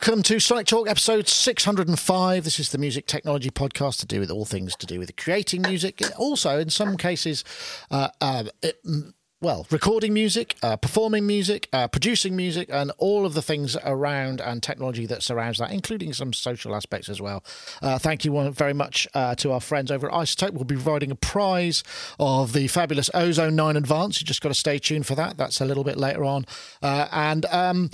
Welcome 0.00 0.22
to 0.22 0.40
Sonic 0.40 0.66
Talk 0.66 0.88
episode 0.88 1.28
605. 1.28 2.42
This 2.42 2.58
is 2.58 2.70
the 2.70 2.78
music 2.78 3.06
technology 3.06 3.50
podcast 3.50 3.98
to 3.98 4.06
do 4.06 4.18
with 4.18 4.30
all 4.30 4.46
things 4.46 4.74
to 4.76 4.86
do 4.86 4.98
with 4.98 5.14
creating 5.16 5.60
music. 5.60 6.00
Also, 6.16 6.58
in 6.58 6.70
some 6.70 6.96
cases, 6.96 7.44
uh, 7.90 8.08
uh, 8.18 8.44
it, 8.62 8.80
well, 9.42 9.66
recording 9.70 10.14
music, 10.14 10.56
uh, 10.62 10.76
performing 10.76 11.26
music, 11.26 11.68
uh, 11.74 11.86
producing 11.88 12.34
music, 12.34 12.68
and 12.72 12.92
all 12.96 13.26
of 13.26 13.34
the 13.34 13.42
things 13.42 13.76
around 13.84 14.40
and 14.40 14.62
technology 14.62 15.04
that 15.04 15.22
surrounds 15.22 15.58
that, 15.58 15.70
including 15.70 16.14
some 16.14 16.32
social 16.32 16.74
aspects 16.74 17.10
as 17.10 17.20
well. 17.20 17.44
Uh, 17.82 17.98
thank 17.98 18.24
you 18.24 18.50
very 18.52 18.74
much 18.74 19.06
uh, 19.12 19.34
to 19.34 19.52
our 19.52 19.60
friends 19.60 19.90
over 19.90 20.08
at 20.08 20.14
iZotope. 20.14 20.52
We'll 20.52 20.64
be 20.64 20.76
providing 20.76 21.10
a 21.10 21.14
prize 21.14 21.82
of 22.18 22.54
the 22.54 22.68
fabulous 22.68 23.10
Ozone 23.12 23.56
9 23.56 23.76
Advance. 23.76 24.20
You 24.20 24.26
just 24.26 24.40
got 24.40 24.48
to 24.48 24.54
stay 24.54 24.78
tuned 24.78 25.06
for 25.06 25.14
that. 25.14 25.36
That's 25.36 25.60
a 25.60 25.66
little 25.66 25.84
bit 25.84 25.98
later 25.98 26.24
on. 26.24 26.46
And 26.82 27.44
um, 27.46 27.90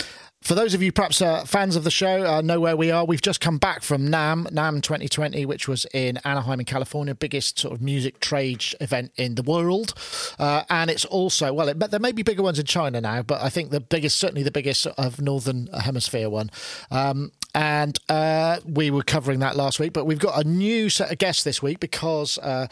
for 0.47 0.55
those 0.55 0.73
of 0.73 0.81
you 0.81 0.93
perhaps 0.93 1.21
uh, 1.21 1.43
fans 1.43 1.75
of 1.75 1.83
the 1.83 1.91
show, 1.91 2.25
uh, 2.25 2.39
know 2.39 2.61
where 2.61 2.77
we 2.77 2.89
are. 2.89 3.03
We've 3.03 3.21
just 3.21 3.41
come 3.41 3.57
back 3.57 3.83
from 3.83 4.07
NAMM, 4.07 4.49
NAMM 4.51 4.81
2020, 4.81 5.45
which 5.45 5.67
was 5.67 5.85
in 5.93 6.15
Anaheim 6.23 6.61
in 6.61 6.65
California, 6.65 7.13
biggest 7.13 7.59
sort 7.59 7.73
of 7.73 7.81
music 7.81 8.21
trade 8.21 8.63
event 8.79 9.11
in 9.17 9.35
the 9.35 9.43
world. 9.43 9.93
Uh, 10.39 10.63
and 10.69 10.89
it's 10.89 11.03
also, 11.03 11.51
well, 11.51 11.67
it, 11.67 11.77
there 11.91 11.99
may 11.99 12.13
be 12.13 12.23
bigger 12.23 12.43
ones 12.43 12.59
in 12.59 12.65
China 12.65 13.01
now, 13.01 13.21
but 13.23 13.41
I 13.41 13.49
think 13.49 13.71
the 13.71 13.81
biggest, 13.81 14.19
certainly 14.19 14.41
the 14.41 14.49
biggest 14.49 14.87
of 14.87 15.19
Northern 15.19 15.67
Hemisphere 15.67 16.29
one. 16.29 16.49
Um, 16.91 17.33
and 17.53 17.99
uh, 18.07 18.61
we 18.65 18.89
were 18.89 19.03
covering 19.03 19.39
that 19.39 19.57
last 19.57 19.81
week, 19.81 19.91
but 19.91 20.05
we've 20.05 20.17
got 20.17 20.39
a 20.39 20.47
new 20.47 20.89
set 20.89 21.11
of 21.11 21.17
guests 21.17 21.43
this 21.43 21.61
week 21.61 21.81
because 21.81 22.37
uh, 22.37 22.67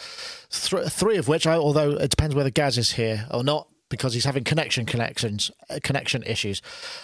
th- 0.49 0.87
three 0.87 1.17
of 1.17 1.27
which, 1.27 1.45
although 1.45 1.91
it 1.91 2.09
depends 2.09 2.35
whether 2.35 2.51
Gaz 2.51 2.77
is 2.77 2.93
here 2.93 3.27
or 3.31 3.43
not, 3.43 3.67
because 3.89 4.13
he's 4.13 4.25
having 4.25 4.43
connection 4.43 4.85
connections 4.85 5.51
uh, 5.69 5.79
connection 5.83 6.23
issues. 6.23 6.61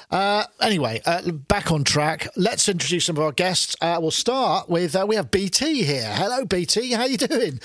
Uh, 0.09 0.45
anyway, 0.61 1.01
uh, 1.05 1.31
back 1.31 1.71
on 1.71 1.83
track. 1.83 2.27
Let's 2.35 2.67
introduce 2.67 3.05
some 3.05 3.17
of 3.17 3.23
our 3.23 3.31
guests. 3.31 3.75
Uh, 3.81 3.97
we'll 4.01 4.11
start 4.11 4.69
with 4.69 4.95
uh, 4.95 5.05
we 5.07 5.15
have 5.15 5.31
BT 5.31 5.83
here. 5.83 6.11
Hello, 6.13 6.45
BT. 6.45 6.91
How 6.93 7.05
you 7.05 7.17
doing? 7.17 7.59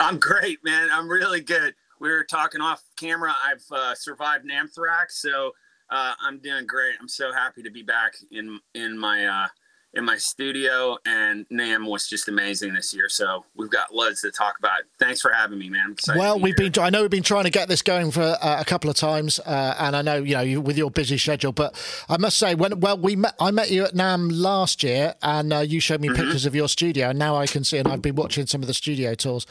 I'm 0.00 0.18
great, 0.18 0.58
man. 0.64 0.88
I'm 0.92 1.08
really 1.08 1.40
good. 1.40 1.74
We 2.00 2.10
were 2.10 2.24
talking 2.24 2.60
off 2.60 2.82
camera. 2.96 3.34
I've 3.44 3.64
uh, 3.70 3.94
survived 3.94 4.44
Namthrax, 4.48 5.10
so 5.10 5.52
I'm 5.90 6.38
doing 6.38 6.66
great. 6.66 6.94
I'm 7.00 7.08
so 7.08 7.32
happy 7.32 7.62
to 7.62 7.70
be 7.70 7.82
back 7.82 8.14
in 8.30 8.58
in 8.74 8.98
my 8.98 9.48
in 9.96 10.04
my 10.04 10.16
studio, 10.16 10.96
and 11.06 11.48
NAMM 11.48 11.86
was 11.86 12.08
just 12.08 12.28
amazing 12.28 12.74
this 12.74 12.92
year. 12.92 13.08
So 13.08 13.44
we've 13.56 13.70
got 13.70 13.94
loads 13.94 14.20
to 14.22 14.30
talk 14.30 14.58
about. 14.58 14.80
Thanks 14.98 15.20
for 15.20 15.32
having 15.32 15.58
me, 15.58 15.68
man. 15.70 15.96
Well, 16.16 16.38
we've 16.38 16.54
here. 16.58 16.70
been 16.70 16.82
I 16.82 16.90
know 16.90 17.02
we've 17.02 17.10
been 17.10 17.22
trying 17.22 17.44
to 17.44 17.50
get 17.50 17.68
this 17.68 17.82
going 17.82 18.10
for 18.10 18.36
uh, 18.40 18.60
a 18.60 18.64
couple 18.64 18.90
of 18.90 18.96
times, 18.96 19.38
uh, 19.40 19.76
and 19.78 19.96
I 19.96 20.02
know 20.02 20.16
you 20.16 20.34
know 20.34 20.42
you, 20.42 20.60
with 20.60 20.76
your 20.76 20.90
busy 20.90 21.18
schedule, 21.18 21.52
but 21.52 21.74
I 22.08 22.16
must 22.16 22.38
say 22.38 22.54
when 22.54 22.80
well 22.80 22.98
we 22.98 23.16
met 23.16 23.34
I 23.40 23.50
met 23.50 23.70
you 23.70 23.84
at 23.84 23.94
NAMM 23.94 24.30
last 24.32 24.82
year, 24.82 25.14
and 25.22 25.52
uh, 25.52 25.58
you 25.60 25.80
showed 25.80 26.00
me 26.00 26.08
mm-hmm. 26.08 26.16
pictures 26.16 26.46
of 26.46 26.54
your 26.54 26.68
studio, 26.68 27.10
and 27.10 27.18
now 27.18 27.36
I 27.36 27.46
can 27.46 27.64
see, 27.64 27.78
and 27.78 27.88
I've 27.88 28.02
been 28.02 28.16
watching 28.16 28.46
some 28.46 28.62
of 28.62 28.66
the 28.66 28.74
studio 28.74 29.14
tours 29.14 29.46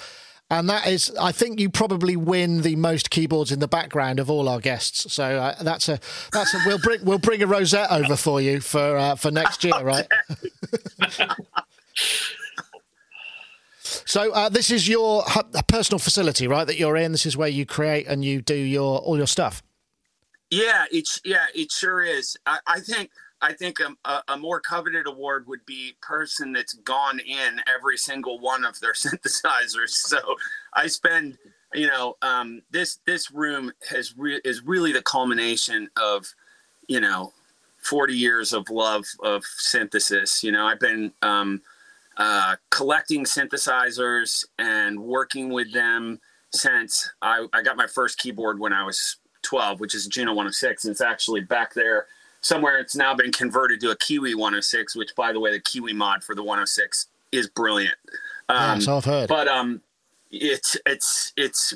and 0.50 0.70
that 0.70 0.88
is 0.88 1.12
i 1.20 1.32
think 1.32 1.60
you 1.60 1.70
probably 1.70 2.16
win 2.16 2.62
the 2.62 2.76
most 2.76 3.10
keyboards 3.10 3.52
in 3.52 3.60
the 3.60 3.68
background 3.68 4.20
of 4.20 4.30
all 4.30 4.48
our 4.50 4.60
guests. 4.60 5.12
So 5.14 5.24
uh, 5.38 5.56
that's 5.64 5.90
a 5.90 6.00
that's 6.32 6.54
a, 6.54 6.60
we'll 6.66 6.80
bring 6.80 7.04
we'll 7.04 7.20
bring 7.20 7.42
a 7.42 7.48
rosette 7.48 7.92
over 7.92 8.16
for 8.16 8.42
you 8.42 8.60
for 8.62 8.98
uh, 8.98 9.16
for 9.16 9.32
next 9.32 9.64
year 9.64 9.74
right? 9.82 10.08
So 14.06 14.32
uh, 14.34 14.50
this 14.50 14.72
is 14.72 14.88
your 14.88 15.24
personal 15.68 16.00
facility 16.00 16.48
right 16.48 16.66
that 16.66 16.78
you're 16.78 16.98
in. 16.98 17.12
This 17.12 17.26
is 17.26 17.38
where 17.38 17.50
you 17.50 17.66
create 17.66 18.08
and 18.08 18.24
you 18.24 18.42
do 18.42 18.56
your 18.56 19.00
all 19.00 19.18
your 19.18 19.28
stuff. 19.28 19.62
Yeah 20.50 20.86
it's 20.92 21.20
yeah 21.24 21.46
it 21.56 21.72
sure 21.72 22.02
is. 22.02 22.38
I, 22.46 22.60
I 22.68 22.80
think 22.80 23.10
I 23.44 23.52
think 23.52 23.80
a, 23.82 24.24
a, 24.30 24.38
more 24.38 24.62
coveted 24.62 25.06
award 25.06 25.48
would 25.48 25.66
be 25.66 25.96
person 26.02 26.54
that's 26.54 26.76
gone 26.76 27.20
in 27.20 27.60
every 27.68 27.98
single 27.98 28.40
one 28.40 28.64
of 28.64 28.80
their 28.80 28.94
synthesizers. 28.94 29.90
So 29.90 30.18
I 30.74 30.88
spend, 30.88 31.38
you 31.74 31.88
know, 31.88 32.16
um, 32.22 32.62
this 32.72 33.00
this 33.06 33.32
room 33.32 33.74
has 33.90 34.18
re- 34.18 34.40
is 34.46 34.64
really 34.64 34.94
the 34.94 35.02
culmination 35.02 35.90
of, 35.98 36.34
you 36.88 37.02
know, 37.02 37.34
40 37.80 38.14
years 38.14 38.54
of 38.54 38.70
love 38.70 39.04
of 39.22 39.44
synthesis. 39.44 40.42
You 40.42 40.54
know, 40.54 40.66
I've 40.66 40.80
been 40.80 41.12
um, 41.22 41.62
uh, 42.16 42.56
collecting 42.70 43.26
synthesizers 43.26 44.46
and 44.58 44.98
working 44.98 45.52
with 45.52 45.74
them 45.74 46.22
since 46.54 47.12
I, 47.22 47.48
I 47.52 47.62
got 47.62 47.76
my 47.76 47.88
first 47.88 48.20
keyboard 48.20 48.58
when 48.60 48.72
I 48.72 48.86
was 48.86 49.18
12, 49.42 49.82
which 49.82 49.96
is 49.96 50.08
Juno 50.08 50.32
106, 50.32 50.86
and 50.86 50.92
it's 50.92 51.02
actually 51.02 51.42
back 51.42 51.74
there 51.74 52.06
somewhere 52.44 52.78
it's 52.78 52.96
now 52.96 53.16
been 53.16 53.32
converted 53.32 53.80
to 53.82 53.90
a 53.90 53.96
Kiwi 53.96 54.36
106, 54.36 54.96
which 54.96 55.16
by 55.16 55.34
the 55.34 55.40
way, 55.40 55.52
the 55.52 55.60
Kiwi 55.60 55.94
mod 55.94 56.24
for 56.24 56.36
the 56.36 56.44
106 56.44 57.08
is 57.32 57.48
brilliant. 57.48 57.96
Um, 58.50 58.80
yes, 58.80 58.88
I've 58.88 59.06
heard. 59.06 59.30
But 59.30 59.48
um, 59.48 59.82
it's 60.30 60.78
it's 60.86 61.34
it's 61.36 61.74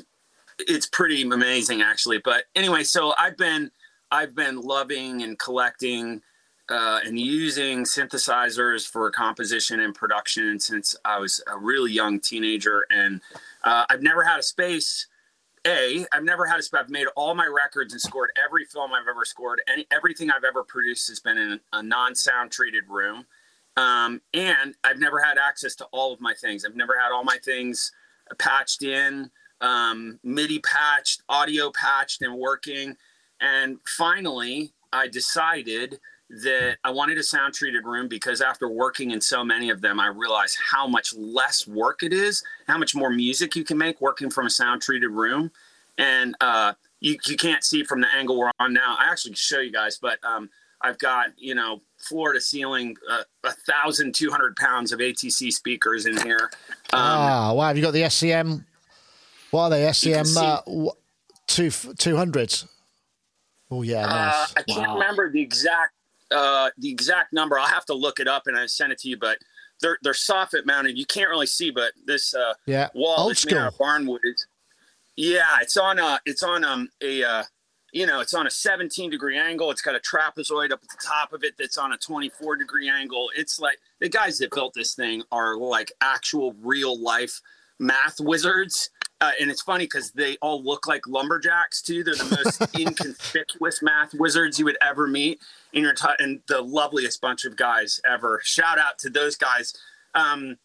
it's 0.58 0.86
pretty 0.86 1.22
amazing 1.22 1.82
actually. 1.82 2.18
But 2.18 2.44
anyway, 2.54 2.84
so 2.84 3.14
I've 3.18 3.36
been 3.36 3.70
I've 4.10 4.34
been 4.34 4.60
loving 4.60 5.22
and 5.22 5.38
collecting 5.38 6.22
uh, 6.68 7.00
and 7.04 7.18
using 7.18 7.84
synthesizers 7.84 8.86
for 8.86 9.10
composition 9.10 9.80
and 9.80 9.94
production 9.94 10.60
since 10.60 10.94
I 11.04 11.18
was 11.18 11.42
a 11.50 11.58
really 11.58 11.92
young 11.92 12.20
teenager, 12.20 12.86
and 12.90 13.22
uh, 13.64 13.86
I've 13.88 14.02
never 14.02 14.22
had 14.22 14.38
a 14.38 14.42
space 14.42 15.06
a 15.66 16.04
i've 16.12 16.24
never 16.24 16.46
had 16.46 16.60
a 16.60 16.78
i've 16.78 16.90
made 16.90 17.06
all 17.16 17.34
my 17.34 17.46
records 17.46 17.92
and 17.92 18.00
scored 18.00 18.30
every 18.42 18.64
film 18.64 18.92
i've 18.92 19.08
ever 19.08 19.24
scored. 19.24 19.60
And 19.66 19.84
everything 19.90 20.30
i've 20.30 20.44
ever 20.44 20.62
produced 20.62 21.08
has 21.08 21.20
been 21.20 21.38
in 21.38 21.60
a 21.72 21.82
non-sound 21.82 22.50
treated 22.50 22.84
room. 22.88 23.26
Um, 23.76 24.20
and 24.34 24.74
i've 24.84 24.98
never 24.98 25.20
had 25.20 25.38
access 25.38 25.74
to 25.76 25.84
all 25.86 26.12
of 26.12 26.20
my 26.20 26.34
things. 26.34 26.64
I've 26.64 26.76
never 26.76 26.98
had 26.98 27.12
all 27.12 27.24
my 27.24 27.38
things 27.44 27.92
patched 28.38 28.82
in 28.82 29.30
um, 29.60 30.18
midi 30.22 30.60
patched 30.60 31.22
audio 31.28 31.70
patched 31.72 32.22
and 32.22 32.34
working. 32.34 32.96
And 33.40 33.78
finally 33.86 34.72
i 34.92 35.06
decided 35.06 36.00
that 36.30 36.76
I 36.84 36.90
wanted 36.90 37.18
a 37.18 37.22
sound 37.22 37.54
treated 37.54 37.84
room 37.84 38.06
because 38.06 38.40
after 38.40 38.68
working 38.68 39.12
in 39.12 39.20
so 39.20 39.42
many 39.42 39.70
of 39.70 39.80
them, 39.80 39.98
I 39.98 40.08
realized 40.08 40.58
how 40.70 40.86
much 40.86 41.14
less 41.14 41.66
work 41.66 42.02
it 42.02 42.12
is, 42.12 42.42
how 42.66 42.76
much 42.76 42.94
more 42.94 43.10
music 43.10 43.56
you 43.56 43.64
can 43.64 43.78
make 43.78 44.00
working 44.00 44.28
from 44.28 44.46
a 44.46 44.50
sound 44.50 44.82
treated 44.82 45.08
room. 45.08 45.50
And 45.96 46.34
uh, 46.40 46.74
you, 47.00 47.16
you 47.26 47.36
can't 47.36 47.64
see 47.64 47.82
from 47.82 48.00
the 48.00 48.08
angle 48.14 48.38
we're 48.38 48.50
on 48.60 48.72
now. 48.74 48.96
I 48.98 49.10
actually 49.10 49.34
show 49.34 49.60
you 49.60 49.72
guys, 49.72 49.98
but 50.00 50.22
um, 50.22 50.50
I've 50.82 50.98
got, 50.98 51.28
you 51.38 51.54
know, 51.54 51.80
floor 51.96 52.34
to 52.34 52.40
ceiling, 52.40 52.96
uh, 53.10 53.22
a 53.44 53.52
thousand 53.52 54.14
two 54.14 54.30
hundred 54.30 54.54
pounds 54.56 54.92
of 54.92 55.00
ATC 55.00 55.52
speakers 55.52 56.06
in 56.06 56.16
here. 56.22 56.50
Um, 56.92 57.00
ah, 57.00 57.52
wow! 57.52 57.68
Have 57.68 57.76
you 57.76 57.82
got 57.82 57.92
the 57.92 58.02
SCM? 58.02 58.64
What 59.50 59.62
are 59.62 59.70
they? 59.70 59.82
SCM 59.82 60.36
uh, 60.36 60.90
two 61.46 61.70
two 61.96 62.16
hundreds. 62.16 62.66
Oh 63.70 63.82
yeah, 63.82 64.06
uh, 64.06 64.08
nice. 64.08 64.34
Uh, 64.34 64.46
I 64.56 64.62
can't 64.62 64.88
wow. 64.88 64.94
remember 64.94 65.32
the 65.32 65.40
exact 65.40 65.92
uh, 66.30 66.70
the 66.78 66.90
exact 66.90 67.32
number. 67.32 67.58
I'll 67.58 67.66
have 67.66 67.86
to 67.86 67.94
look 67.94 68.20
it 68.20 68.28
up 68.28 68.46
and 68.46 68.56
I 68.56 68.66
send 68.66 68.92
it 68.92 68.98
to 69.00 69.08
you. 69.08 69.16
But 69.16 69.38
they're 69.80 69.98
they're 70.02 70.12
soffit 70.12 70.66
mounted. 70.66 70.98
You 70.98 71.06
can't 71.06 71.28
really 71.28 71.46
see, 71.46 71.70
but 71.70 71.92
this 72.04 72.34
uh, 72.34 72.54
yeah 72.66 72.88
wall 72.94 73.24
Old 73.24 73.32
is 73.32 73.46
made 73.46 73.56
out 73.56 73.72
of 73.72 73.78
barnwood. 73.78 74.18
Yeah, 75.16 75.58
it's 75.60 75.76
on 75.76 75.98
a 75.98 76.20
it's 76.26 76.42
on 76.42 76.64
um 76.64 76.88
a 77.02 77.22
uh, 77.22 77.42
you 77.92 78.06
know 78.06 78.20
it's 78.20 78.34
on 78.34 78.46
a 78.46 78.50
17 78.50 79.10
degree 79.10 79.38
angle. 79.38 79.70
It's 79.70 79.82
got 79.82 79.94
a 79.94 80.00
trapezoid 80.00 80.72
up 80.72 80.80
at 80.82 80.88
the 80.88 80.98
top 81.04 81.32
of 81.32 81.44
it 81.44 81.54
that's 81.58 81.78
on 81.78 81.92
a 81.92 81.96
24 81.96 82.56
degree 82.56 82.88
angle. 82.88 83.30
It's 83.36 83.58
like 83.58 83.78
the 84.00 84.08
guys 84.08 84.38
that 84.38 84.52
built 84.52 84.74
this 84.74 84.94
thing 84.94 85.22
are 85.32 85.56
like 85.56 85.92
actual 86.00 86.54
real 86.62 87.00
life 87.00 87.40
math 87.78 88.20
wizards. 88.20 88.90
Uh, 89.20 89.32
and 89.40 89.50
it's 89.50 89.62
funny 89.62 89.84
because 89.84 90.12
they 90.12 90.36
all 90.40 90.62
look 90.62 90.86
like 90.86 91.04
lumberjacks 91.08 91.82
too. 91.82 92.04
They're 92.04 92.14
the 92.14 92.36
most 92.44 92.78
inconspicuous 92.78 93.82
math 93.82 94.14
wizards 94.14 94.60
you 94.60 94.64
would 94.64 94.78
ever 94.80 95.08
meet 95.08 95.40
in 95.72 95.82
your 95.82 95.94
time, 95.94 96.16
and 96.18 96.40
the 96.48 96.60
loveliest 96.62 97.20
bunch 97.20 97.44
of 97.44 97.56
guys 97.56 98.00
ever. 98.08 98.40
Shout 98.44 98.78
out 98.78 98.98
to 99.00 99.10
those 99.10 99.36
guys, 99.36 99.74
um, 100.14 100.56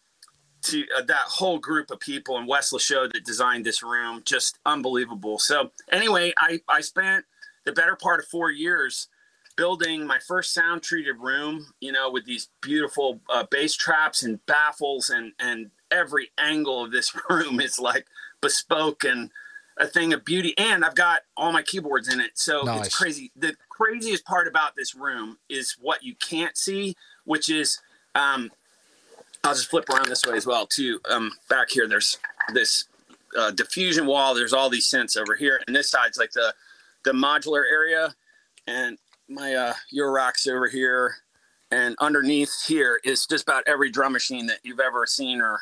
to 0.62 0.84
uh, 0.96 1.02
that 1.02 1.16
whole 1.26 1.58
group 1.58 1.90
of 1.90 2.00
people 2.00 2.38
in 2.38 2.46
Wes 2.46 2.72
Lachot 2.72 3.12
that 3.12 3.24
designed 3.24 3.66
this 3.66 3.82
room. 3.82 4.22
Just 4.24 4.58
unbelievable. 4.64 5.38
So 5.38 5.70
anyway, 5.90 6.32
I 6.38 6.60
I 6.68 6.80
spent 6.80 7.24
the 7.64 7.72
better 7.72 7.96
part 7.96 8.20
of 8.20 8.26
four 8.26 8.50
years 8.50 9.08
building 9.56 10.06
my 10.06 10.18
first 10.18 10.52
sound 10.52 10.82
treated 10.82 11.16
room. 11.20 11.66
You 11.80 11.92
know, 11.92 12.10
with 12.10 12.24
these 12.24 12.48
beautiful 12.60 13.20
uh, 13.28 13.44
bass 13.50 13.74
traps 13.74 14.22
and 14.22 14.44
baffles 14.46 15.10
and 15.10 15.32
and 15.38 15.70
every 15.90 16.30
angle 16.38 16.84
of 16.84 16.92
this 16.92 17.14
room 17.30 17.60
is 17.60 17.78
like 17.78 18.06
bespoke 18.40 19.04
and 19.04 19.30
a 19.76 19.86
thing 19.86 20.12
of 20.12 20.24
beauty. 20.24 20.54
And 20.58 20.84
I've 20.84 20.94
got 20.94 21.22
all 21.36 21.52
my 21.52 21.62
keyboards 21.62 22.12
in 22.12 22.20
it. 22.20 22.32
So 22.34 22.62
nice. 22.62 22.86
it's 22.86 22.96
crazy. 22.96 23.32
The 23.36 23.56
craziest 23.76 24.24
part 24.24 24.46
about 24.46 24.76
this 24.76 24.94
room 24.94 25.38
is 25.48 25.76
what 25.80 26.02
you 26.02 26.14
can't 26.16 26.56
see, 26.56 26.94
which 27.24 27.48
is 27.50 27.80
um, 28.14 28.50
I'll 29.42 29.54
just 29.54 29.68
flip 29.68 29.88
around 29.90 30.08
this 30.08 30.24
way 30.24 30.36
as 30.36 30.46
well 30.46 30.66
too. 30.66 31.00
Um, 31.10 31.32
back 31.48 31.70
here, 31.70 31.88
there's 31.88 32.18
this 32.52 32.84
uh, 33.36 33.50
diffusion 33.50 34.06
wall. 34.06 34.34
There's 34.34 34.52
all 34.52 34.70
these 34.70 34.88
synths 34.88 35.16
over 35.16 35.34
here, 35.34 35.60
and 35.66 35.74
this 35.74 35.90
side's 35.90 36.18
like 36.18 36.32
the 36.32 36.54
the 37.04 37.12
modular 37.12 37.64
area, 37.70 38.14
and 38.66 38.96
my 39.28 39.54
uh, 39.54 39.74
Eurorack's 39.92 40.46
over 40.46 40.68
here. 40.68 41.16
and 41.70 41.96
underneath 42.00 42.52
here 42.66 43.00
is 43.04 43.26
just 43.26 43.42
about 43.48 43.64
every 43.66 43.90
drum 43.90 44.12
machine 44.12 44.46
that 44.46 44.58
you've 44.62 44.80
ever 44.80 45.06
seen 45.06 45.40
or 45.40 45.58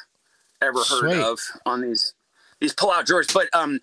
ever 0.60 0.80
heard 0.80 1.12
Sweet. 1.12 1.22
of 1.22 1.40
on 1.64 1.80
these 1.80 2.14
these 2.60 2.74
pull-out 2.74 3.06
drawers. 3.06 3.26
But 3.32 3.48
um, 3.54 3.80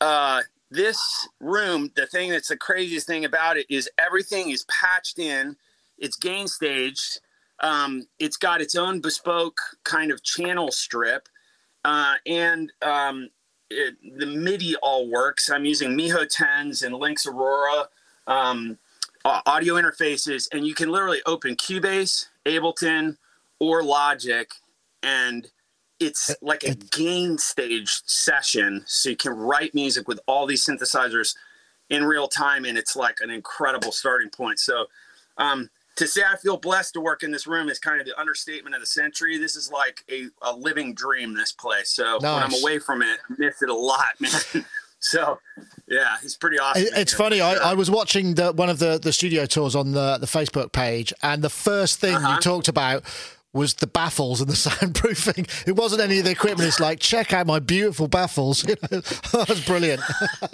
uh, 0.00 0.42
this 0.76 1.28
room, 1.40 1.90
the 1.96 2.06
thing 2.06 2.30
that's 2.30 2.48
the 2.48 2.56
craziest 2.56 3.06
thing 3.06 3.24
about 3.24 3.56
it 3.56 3.66
is 3.68 3.90
everything 3.98 4.50
is 4.50 4.64
patched 4.64 5.18
in. 5.18 5.56
It's 5.98 6.16
gain 6.16 6.46
staged. 6.46 7.20
Um, 7.60 8.06
it's 8.18 8.36
got 8.36 8.60
its 8.60 8.76
own 8.76 9.00
bespoke 9.00 9.58
kind 9.82 10.12
of 10.12 10.22
channel 10.22 10.70
strip, 10.70 11.28
uh, 11.84 12.16
and 12.26 12.70
um, 12.82 13.30
it, 13.70 13.96
the 14.18 14.26
MIDI 14.26 14.76
all 14.82 15.10
works. 15.10 15.50
I'm 15.50 15.64
using 15.64 15.96
mio10s 15.96 16.84
and 16.84 16.94
Lynx 16.94 17.26
Aurora 17.26 17.88
um, 18.26 18.76
au- 19.24 19.40
audio 19.46 19.74
interfaces, 19.76 20.48
and 20.52 20.66
you 20.66 20.74
can 20.74 20.90
literally 20.90 21.22
open 21.24 21.56
Cubase, 21.56 22.26
Ableton, 22.44 23.16
or 23.58 23.82
Logic, 23.82 24.52
and 25.02 25.48
it's 26.00 26.34
like 26.42 26.62
a 26.64 26.74
gain 26.74 27.38
stage 27.38 28.02
session. 28.06 28.82
So 28.86 29.10
you 29.10 29.16
can 29.16 29.32
write 29.32 29.74
music 29.74 30.08
with 30.08 30.20
all 30.26 30.46
these 30.46 30.64
synthesizers 30.64 31.34
in 31.88 32.04
real 32.04 32.28
time, 32.28 32.64
and 32.64 32.76
it's 32.76 32.96
like 32.96 33.18
an 33.20 33.30
incredible 33.30 33.92
starting 33.92 34.28
point. 34.30 34.58
So, 34.58 34.86
um, 35.38 35.70
to 35.96 36.06
say 36.06 36.20
I 36.30 36.36
feel 36.36 36.58
blessed 36.58 36.92
to 36.94 37.00
work 37.00 37.22
in 37.22 37.30
this 37.30 37.46
room 37.46 37.68
is 37.70 37.78
kind 37.78 38.00
of 38.00 38.06
the 38.06 38.18
understatement 38.20 38.74
of 38.74 38.80
the 38.82 38.86
century. 38.86 39.38
This 39.38 39.56
is 39.56 39.70
like 39.70 40.04
a, 40.10 40.26
a 40.42 40.52
living 40.54 40.92
dream, 40.94 41.34
this 41.34 41.52
place. 41.52 41.90
So 41.90 42.18
when 42.34 42.42
I'm 42.42 42.52
away 42.62 42.78
from 42.78 43.00
it, 43.02 43.18
I 43.30 43.34
miss 43.38 43.62
it 43.62 43.70
a 43.70 43.74
lot, 43.74 44.08
man. 44.20 44.32
so 44.98 45.38
yeah, 45.88 46.16
it's 46.22 46.36
pretty 46.36 46.58
awesome. 46.58 46.82
It- 46.82 46.92
It's 46.96 47.12
Yeah, 47.12 47.18
funny. 47.18 47.40
I. 47.40 47.54
I 47.54 47.74
was 47.74 47.90
watching 47.90 48.34
the, 48.34 48.52
one 48.52 48.68
of 48.68 48.78
the, 48.78 48.98
the 49.02 49.12
studio 49.12 49.46
tours 49.46 49.74
on 49.74 49.92
the, 49.92 50.18
the 50.18 50.26
Facebook 50.26 50.72
page, 50.72 51.14
and 51.22 51.42
the 51.42 51.48
first 51.50 51.98
thing 52.00 52.12
you 52.12 52.16
Uh-huh. 52.26 52.40
talked 52.40 52.68
about 52.68 53.04
was 53.56 53.74
the 53.74 53.86
baffles 53.86 54.40
and 54.40 54.48
the 54.48 54.54
soundproofing. 54.54 55.66
It 55.66 55.72
wasn't 55.72 56.02
any 56.02 56.18
of 56.18 56.24
the 56.24 56.30
equipment. 56.30 56.68
It's 56.68 56.80
like, 56.80 57.00
check 57.00 57.32
out 57.32 57.46
my 57.46 57.58
beautiful 57.58 58.08
baffles. 58.08 58.64
That 58.86 59.46
was 59.48 59.64
brilliant. 59.64 60.00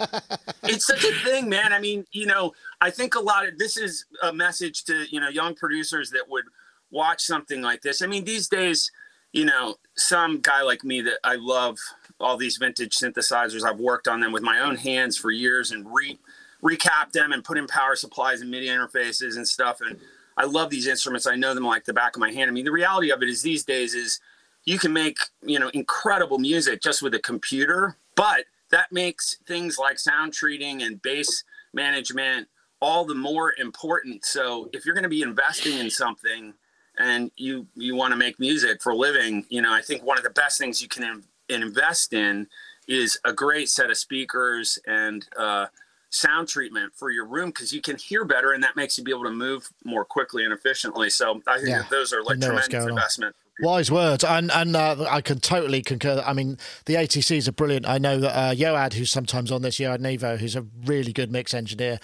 it's 0.63 0.85
such 0.85 1.03
a 1.03 1.13
thing, 1.23 1.49
man. 1.49 1.71
I 1.71 1.79
mean, 1.79 2.05
you 2.11 2.25
know, 2.25 2.53
I 2.81 2.89
think 2.89 3.15
a 3.15 3.19
lot 3.19 3.47
of 3.47 3.57
this 3.57 3.77
is 3.77 4.05
a 4.21 4.33
message 4.33 4.83
to 4.85 5.05
you 5.09 5.19
know 5.19 5.29
young 5.29 5.55
producers 5.55 6.09
that 6.11 6.29
would 6.29 6.45
watch 6.91 7.21
something 7.21 7.61
like 7.61 7.81
this. 7.81 8.01
I 8.01 8.07
mean, 8.07 8.25
these 8.25 8.47
days, 8.47 8.91
you 9.31 9.45
know, 9.45 9.75
some 9.95 10.39
guy 10.39 10.61
like 10.61 10.83
me 10.83 11.01
that 11.01 11.19
I 11.23 11.35
love 11.35 11.77
all 12.19 12.37
these 12.37 12.57
vintage 12.57 12.95
synthesizers. 12.95 13.63
I've 13.63 13.79
worked 13.79 14.07
on 14.07 14.19
them 14.21 14.31
with 14.31 14.43
my 14.43 14.59
own 14.59 14.75
hands 14.75 15.17
for 15.17 15.31
years 15.31 15.71
and 15.71 15.85
re 15.93 16.19
recap 16.63 17.11
them 17.11 17.33
and 17.33 17.43
put 17.43 17.57
in 17.57 17.67
power 17.67 17.95
supplies 17.95 18.41
and 18.41 18.49
MIDI 18.49 18.67
interfaces 18.67 19.35
and 19.35 19.45
stuff. 19.45 19.81
And 19.81 19.99
I 20.37 20.45
love 20.45 20.69
these 20.69 20.87
instruments. 20.87 21.27
I 21.27 21.35
know 21.35 21.53
them 21.53 21.65
like 21.65 21.85
the 21.85 21.93
back 21.93 22.15
of 22.15 22.19
my 22.19 22.31
hand. 22.31 22.49
I 22.49 22.53
mean, 22.53 22.65
the 22.65 22.71
reality 22.71 23.11
of 23.11 23.21
it 23.21 23.29
is 23.29 23.41
these 23.41 23.63
days 23.63 23.93
is 23.93 24.19
you 24.65 24.79
can 24.79 24.93
make 24.93 25.17
you 25.41 25.59
know 25.59 25.69
incredible 25.69 26.39
music 26.39 26.81
just 26.81 27.01
with 27.01 27.13
a 27.13 27.19
computer 27.19 27.97
but 28.15 28.45
that 28.71 28.91
makes 28.91 29.37
things 29.47 29.77
like 29.77 29.99
sound 29.99 30.33
treating 30.33 30.81
and 30.83 31.01
bass 31.01 31.43
management 31.73 32.47
all 32.79 33.05
the 33.05 33.15
more 33.15 33.53
important 33.59 34.25
so 34.25 34.69
if 34.73 34.85
you're 34.85 34.95
going 34.95 35.03
to 35.03 35.09
be 35.09 35.21
investing 35.21 35.77
in 35.77 35.89
something 35.89 36.53
and 36.97 37.31
you 37.35 37.67
you 37.75 37.95
want 37.95 38.11
to 38.11 38.17
make 38.17 38.39
music 38.39 38.81
for 38.81 38.91
a 38.91 38.95
living 38.95 39.45
you 39.49 39.61
know 39.61 39.73
i 39.73 39.81
think 39.81 40.03
one 40.03 40.17
of 40.17 40.23
the 40.23 40.29
best 40.29 40.57
things 40.57 40.81
you 40.81 40.87
can 40.87 41.23
in, 41.49 41.61
invest 41.61 42.13
in 42.13 42.47
is 42.87 43.19
a 43.25 43.31
great 43.33 43.69
set 43.69 43.89
of 43.89 43.97
speakers 43.97 44.77
and 44.85 45.27
uh, 45.37 45.65
sound 46.13 46.47
treatment 46.47 46.93
for 46.95 47.09
your 47.09 47.25
room 47.25 47.49
because 47.49 47.73
you 47.73 47.81
can 47.81 47.97
hear 47.97 48.23
better 48.23 48.51
and 48.53 48.63
that 48.63 48.75
makes 48.75 48.97
you 48.97 49.03
be 49.03 49.11
able 49.11 49.23
to 49.23 49.31
move 49.31 49.67
more 49.83 50.05
quickly 50.05 50.43
and 50.43 50.53
efficiently 50.53 51.09
so 51.09 51.41
i 51.47 51.55
think 51.57 51.69
Yeah, 51.69 51.79
that 51.79 51.89
those 51.89 52.13
are 52.13 52.21
like 52.23 52.39
tremendous 52.39 52.85
investment. 52.85 53.35
Wise 53.61 53.91
words, 53.91 54.23
and 54.23 54.51
and 54.51 54.75
uh, 54.75 55.05
I 55.07 55.21
can 55.21 55.39
totally 55.39 55.83
concur. 55.83 56.23
I 56.25 56.33
mean, 56.33 56.57
the 56.85 56.95
ATCs 56.95 57.47
are 57.47 57.51
brilliant. 57.51 57.87
I 57.87 57.99
know 57.99 58.17
that 58.19 58.35
uh, 58.35 58.53
Yoad, 58.55 58.93
who's 58.93 59.11
sometimes 59.11 59.51
on 59.51 59.61
this, 59.61 59.77
Yoad 59.77 59.99
Nevo, 59.99 60.39
who's 60.39 60.55
a 60.55 60.65
really 60.85 61.13
good 61.13 61.31
mix 61.31 61.53
engineer. 61.53 61.99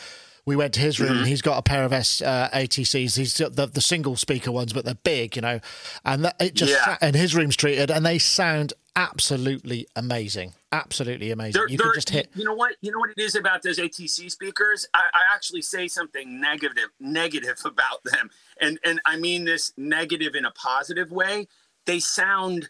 We 0.45 0.55
went 0.55 0.75
to 0.75 0.79
his 0.79 0.99
room, 0.99 1.17
and 1.17 1.27
he's 1.27 1.41
got 1.41 1.57
a 1.57 1.63
pair 1.63 1.83
of 1.83 1.91
S 1.91 2.21
uh, 2.21 2.49
ATCs. 2.53 3.17
He's 3.17 3.39
got 3.39 3.55
the 3.55 3.65
the 3.65 3.81
single 3.81 4.15
speaker 4.15 4.51
ones, 4.51 4.73
but 4.73 4.85
they're 4.85 4.93
big, 4.93 5.35
you 5.35 5.41
know. 5.41 5.59
And 6.05 6.23
that, 6.25 6.35
it 6.39 6.53
just 6.53 6.71
Yeah. 6.71 6.97
and 7.01 7.15
his 7.15 7.33
room's 7.35 7.55
treated, 7.55 7.89
and 7.89 8.05
they 8.05 8.19
sound 8.19 8.73
absolutely 8.95 9.87
amazing, 9.95 10.53
absolutely 10.71 11.31
amazing. 11.31 11.59
They're- 11.59 11.67
you 11.69 11.77
can 11.77 11.93
just 11.93 12.09
hit. 12.09 12.29
You 12.35 12.43
know 12.43 12.53
what? 12.53 12.75
You 12.81 12.91
know 12.91 12.99
what 12.99 13.09
it 13.09 13.19
is 13.19 13.35
about 13.35 13.61
those 13.61 13.79
ATC 13.79 14.29
speakers? 14.29 14.85
I, 14.93 15.01
I 15.13 15.33
actually 15.33 15.61
say 15.61 15.87
something 15.87 16.39
negative, 16.39 16.89
negative 16.99 17.59
about 17.65 18.03
them, 18.03 18.29
and 18.61 18.79
and 18.83 18.99
I 19.05 19.17
mean 19.17 19.45
this 19.45 19.73
negative 19.77 20.35
in 20.35 20.45
a 20.45 20.51
positive 20.51 21.11
way. 21.11 21.47
They 21.85 21.99
sound 21.99 22.69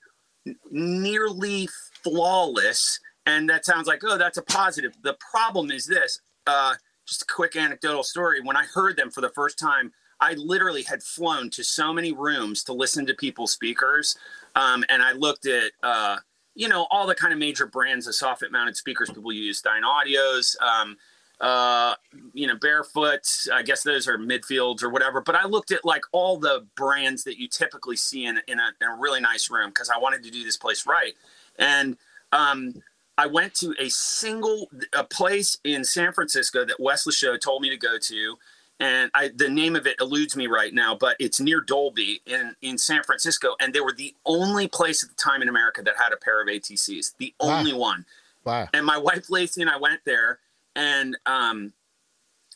nearly 0.72 1.68
flawless, 2.04 3.00
and 3.26 3.50
that 3.50 3.66
sounds 3.66 3.88
like 3.88 4.02
oh, 4.04 4.18
that's 4.18 4.38
a 4.38 4.44
positive. 4.44 4.94
The 5.02 5.18
problem 5.32 5.72
is 5.72 5.86
this. 5.86 6.22
Uh, 6.48 6.76
just 7.06 7.24
a 7.24 7.26
quick 7.26 7.56
anecdotal 7.56 8.04
story. 8.04 8.40
When 8.42 8.56
I 8.56 8.66
heard 8.66 8.96
them 8.96 9.10
for 9.10 9.22
the 9.22 9.30
first 9.30 9.58
time, 9.58 9.92
I 10.22 10.34
literally 10.34 10.84
had 10.84 11.02
flown 11.02 11.50
to 11.52 11.64
so 11.64 11.92
many 11.92 12.12
rooms 12.12 12.64
to 12.66 12.74
listen 12.74 13.06
to 13.08 13.14
people's 13.16 13.52
speakers, 13.52 14.16
um, 14.56 14.84
and 14.90 15.02
I 15.02 15.14
looked 15.14 15.46
at. 15.46 15.72
Uh, 15.84 16.18
you 16.60 16.68
know 16.68 16.86
all 16.92 17.08
the 17.08 17.16
kind 17.16 17.32
of 17.32 17.40
major 17.40 17.66
brands 17.66 18.06
of 18.06 18.14
soffit 18.14 18.52
mounted 18.52 18.76
speakers 18.76 19.10
people 19.10 19.32
use 19.32 19.62
Dynaudios 19.62 20.62
um, 20.62 20.98
uh, 21.40 21.96
you 22.34 22.46
know 22.46 22.56
barefoot 22.58 23.22
i 23.54 23.64
guess 23.64 23.82
those 23.82 24.08
are 24.08 24.18
midfields 24.18 24.84
or 24.84 24.90
whatever 24.90 25.22
but 25.22 25.36
i 25.36 25.46
looked 25.48 25.72
at 25.72 25.86
like 25.86 26.04
all 26.12 26.38
the 26.38 26.68
brands 26.76 27.24
that 27.24 27.40
you 27.40 27.48
typically 27.48 27.96
see 27.96 28.26
in, 28.26 28.42
in, 28.48 28.60
a, 28.60 28.74
in 28.82 28.88
a 28.88 28.96
really 28.96 29.22
nice 29.22 29.50
room 29.50 29.70
because 29.70 29.90
i 29.90 29.98
wanted 29.98 30.22
to 30.22 30.30
do 30.30 30.44
this 30.44 30.58
place 30.58 30.86
right. 30.86 31.14
And 31.58 31.98
um, 32.34 32.74
i 33.18 33.26
went 33.26 33.56
to 33.56 33.74
a 33.80 33.88
single 33.90 34.70
a 34.94 35.06
place 35.06 35.58
in 35.64 35.86
san 35.86 36.12
francisco 36.12 36.66
that 36.66 36.80
Wes 36.80 37.08
Lachot 37.08 37.40
told 37.40 37.62
me 37.62 37.70
to 37.70 37.78
go 37.78 37.98
to 37.98 38.38
and 38.80 39.12
I, 39.14 39.30
the 39.36 39.50
name 39.50 39.76
of 39.76 39.86
it 39.88 39.98
eludes 40.00 40.36
me 40.36 40.48
right 40.48 40.74
now, 40.74 40.96
but 40.96 41.16
it's 41.20 41.40
near 41.40 41.60
Dolby 41.62 42.22
in, 42.26 42.56
in 42.62 42.78
San 42.78 43.04
Francisco, 43.04 43.56
and 43.60 43.74
they 43.74 43.82
were 43.82 43.92
the 43.94 44.16
only 44.26 44.68
place 44.68 45.04
at 45.04 45.10
the 45.10 45.16
time 45.16 45.42
in 45.42 45.50
America 45.50 45.82
that 45.84 45.96
had 45.98 46.14
a 46.14 46.18
pair 46.18 46.42
of 46.42 46.48
ATCs, 46.48 47.16
the 47.18 47.34
Wow. 47.40 47.58
only 47.60 47.74
one. 47.74 48.06
Wow. 48.46 48.70
And 48.74 48.86
my 48.86 48.98
wife 48.98 49.30
Lacey 49.30 49.62
and 49.62 49.70
I 49.70 49.78
went 49.78 50.02
there, 50.06 50.40
and 50.76 51.18
um, 51.26 51.74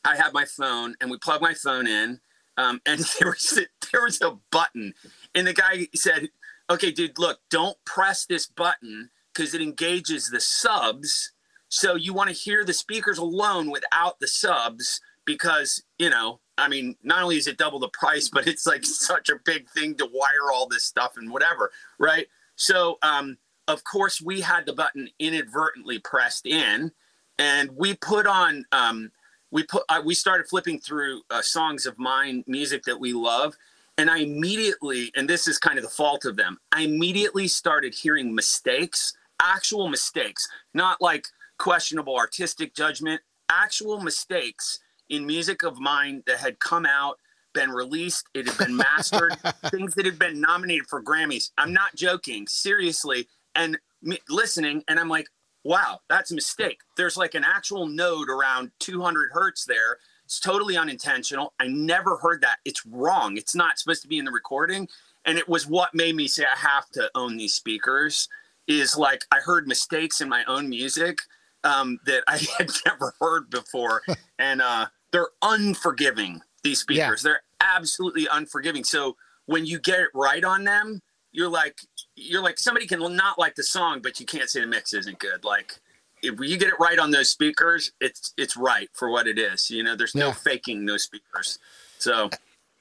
I 0.06 0.16
had 0.16 0.34
my 0.34 0.46
phone, 0.46 0.96
and 1.02 1.12
we 1.12 1.18
plugged 1.18 1.42
my 1.42 1.54
phone 1.54 1.88
in, 1.88 2.20
um, 2.58 2.82
and 2.86 3.00
there 3.20 3.30
was 3.30 3.58
a, 3.58 3.66
there 3.92 4.04
was 4.04 4.22
a 4.22 4.38
button, 4.52 4.94
and 5.36 5.46
the 5.46 5.54
guy 5.54 5.88
said, 5.94 6.30
"Okay, 6.70 6.92
dude, 6.92 7.20
look, 7.20 7.40
don't 7.50 7.78
press 7.86 8.26
this 8.26 8.46
button 8.46 9.10
because 9.34 9.54
it 9.54 9.62
engages 9.62 10.30
the 10.30 10.40
subs. 10.40 11.32
So 11.68 11.96
you 11.96 12.14
want 12.14 12.30
to 12.30 12.36
hear 12.36 12.64
the 12.64 12.72
speakers 12.74 13.18
alone 13.18 13.72
without 13.72 14.20
the 14.20 14.28
subs 14.28 15.02
because 15.26 15.84
you 15.98 16.10
know." 16.10 16.40
I 16.56 16.68
mean, 16.68 16.96
not 17.02 17.24
only 17.24 17.38
is 17.38 17.48
it 17.48 17.58
double 17.58 17.80
the 17.80 17.90
price, 17.90 18.30
but 18.30 18.46
it's 18.48 18.68
like 18.68 18.86
such 18.86 19.30
a 19.30 19.40
big 19.44 19.68
thing 19.70 19.96
to 19.96 20.06
wire 20.12 20.52
all 20.54 20.68
this 20.68 20.84
stuff 20.84 21.14
and 21.18 21.32
whatever, 21.32 21.72
right? 21.98 22.28
So, 22.56 22.98
um, 23.02 23.38
of 23.68 23.84
course, 23.84 24.22
we 24.22 24.42
had 24.42 24.66
the 24.66 24.74
button 24.74 25.10
inadvertently 25.20 26.00
pressed 26.00 26.46
in, 26.46 26.92
and 27.40 27.72
we 27.76 27.96
put 27.96 28.28
on. 28.28 28.66
Um, 28.72 29.12
we 29.52 29.64
put. 29.64 29.84
Uh, 29.90 30.02
we 30.04 30.14
started 30.14 30.48
flipping 30.48 30.80
through 30.80 31.22
uh, 31.30 31.42
songs 31.42 31.86
of 31.86 31.98
mine, 31.98 32.44
music 32.46 32.84
that 32.84 33.00
we 33.00 33.14
love, 33.14 33.56
and 33.98 34.10
I 34.10 34.20
immediately, 34.20 35.12
and 35.16 35.30
this 35.30 35.48
is 35.48 35.58
kind 35.58 35.78
of 35.78 35.84
the 35.84 35.90
fault 35.90 36.26
of 36.26 36.36
them. 36.36 36.58
I 36.72 36.82
immediately 36.82 37.48
started 37.48 37.94
hearing 37.94 38.36
mistakes, 38.36 39.16
actual 39.42 39.88
mistakes, 39.88 40.48
not 40.74 41.02
like 41.02 41.28
questionable 41.58 42.18
artistic 42.18 42.76
judgment, 42.76 43.22
actual 43.50 44.02
mistakes 44.02 44.80
in 45.14 45.26
music 45.26 45.64
of 45.64 45.80
mine 45.80 46.24
that 46.26 46.40
had 46.40 46.60
come 46.60 46.86
out, 46.86 47.20
been 47.54 47.70
released, 47.70 48.26
it 48.34 48.48
had 48.48 48.58
been 48.58 48.76
mastered, 48.76 49.38
things 49.70 49.94
that 49.94 50.06
had 50.06 50.18
been 50.18 50.42
nominated 50.42 50.88
for 50.88 51.04
Grammys. 51.04 51.52
I'm 51.58 51.72
not 51.72 51.96
joking, 51.96 52.48
seriously. 52.48 53.28
And 53.54 53.78
me, 54.02 54.18
listening, 54.28 54.84
and 54.88 55.00
I'm 55.00 55.10
like, 55.10 55.28
wow, 55.64 56.00
that's 56.10 56.32
a 56.32 56.36
mistake. 56.36 56.80
There's 56.98 57.16
like 57.16 57.36
an 57.36 57.44
actual 57.46 57.86
node 57.86 58.30
around 58.30 58.72
200 58.80 59.30
hertz 59.34 59.66
there. 59.66 60.00
It's 60.26 60.40
totally 60.40 60.76
unintentional. 60.76 61.54
I 61.60 61.68
never 61.68 62.18
heard 62.18 62.42
that. 62.42 62.58
It's 62.66 62.86
wrong. 62.86 63.38
It's 63.38 63.56
not 63.56 63.78
supposed 63.78 64.02
to 64.02 64.08
be 64.08 64.18
in 64.18 64.26
the 64.26 64.32
recording. 64.32 64.88
And 65.26 65.38
it 65.38 65.48
was 65.48 65.68
what 65.68 65.94
made 65.94 66.16
me 66.16 66.28
say 66.28 66.44
I 66.44 66.58
have 66.58 66.90
to 66.92 67.10
own 67.14 67.38
these 67.38 67.54
speakers. 67.54 68.28
Is 68.66 68.98
like 68.98 69.26
I 69.30 69.40
heard 69.40 69.68
mistakes 69.68 70.22
in 70.22 70.30
my 70.30 70.44
own 70.46 70.70
music 70.70 71.20
um, 71.64 72.00
that 72.06 72.24
I 72.28 72.38
had 72.58 72.72
never 72.86 73.14
heard 73.20 73.50
before, 73.50 74.02
and 74.40 74.62
uh, 74.62 74.88
they're 75.14 75.30
unforgiving. 75.42 76.42
These 76.64 76.82
speakers, 76.82 77.22
they're 77.24 77.42
absolutely 77.62 78.28
unforgiving. 78.32 78.84
So 78.84 79.16
when 79.46 79.66
you 79.66 79.80
get 79.80 80.00
it 80.00 80.10
right 80.14 80.44
on 80.44 80.64
them, 80.66 81.02
you're 81.32 81.50
like, 81.50 81.78
you're 82.16 82.42
like 82.44 82.60
somebody 82.60 82.86
can 82.88 83.00
not 83.16 83.40
like 83.40 83.56
the 83.56 83.64
song, 83.64 84.00
but 84.02 84.20
you 84.20 84.26
can't 84.26 84.50
say 84.50 84.60
the 84.62 84.68
mix 84.68 84.94
isn't 84.94 85.20
good. 85.20 85.44
Like 85.46 85.80
if 86.22 86.40
you 86.40 86.58
get 86.58 86.70
it 86.70 86.80
right 86.80 87.00
on 87.00 87.12
those 87.12 87.30
speakers, 87.30 87.92
it's 88.02 88.34
it's 88.38 88.56
right 88.58 88.90
for 88.94 89.10
what 89.10 89.28
it 89.28 89.38
is. 89.40 89.70
You 89.70 89.84
know, 89.84 89.96
there's 89.96 90.16
no 90.16 90.28
Yeah. 90.28 90.34
faking 90.34 90.86
those 90.86 91.04
speakers. 91.04 91.60
So 92.00 92.30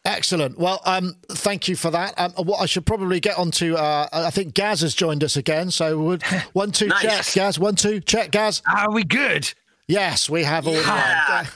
Excellent. 0.04 0.58
Well, 0.58 0.80
um, 0.84 1.14
thank 1.30 1.68
you 1.68 1.76
for 1.76 1.88
that. 1.92 2.14
Um, 2.18 2.32
what 2.32 2.60
I 2.60 2.66
should 2.66 2.84
probably 2.84 3.20
get 3.20 3.38
on 3.38 3.52
to, 3.52 3.76
uh, 3.76 4.08
I 4.12 4.30
think 4.30 4.52
Gaz 4.52 4.80
has 4.80 4.94
joined 4.96 5.22
us 5.22 5.36
again. 5.36 5.70
So 5.70 5.96
would 5.98 6.22
one, 6.54 6.72
two, 6.72 6.88
Nice. 6.88 7.02
check, 7.02 7.34
Gaz. 7.34 7.58
One, 7.58 7.76
two, 7.76 8.00
check, 8.00 8.32
Gaz. 8.32 8.62
Are 8.66 8.90
we 8.90 9.04
good? 9.04 9.52
Yes, 9.86 10.28
we 10.28 10.42
have 10.42 10.66
all. 10.66 10.74
Yeah. 10.74 11.46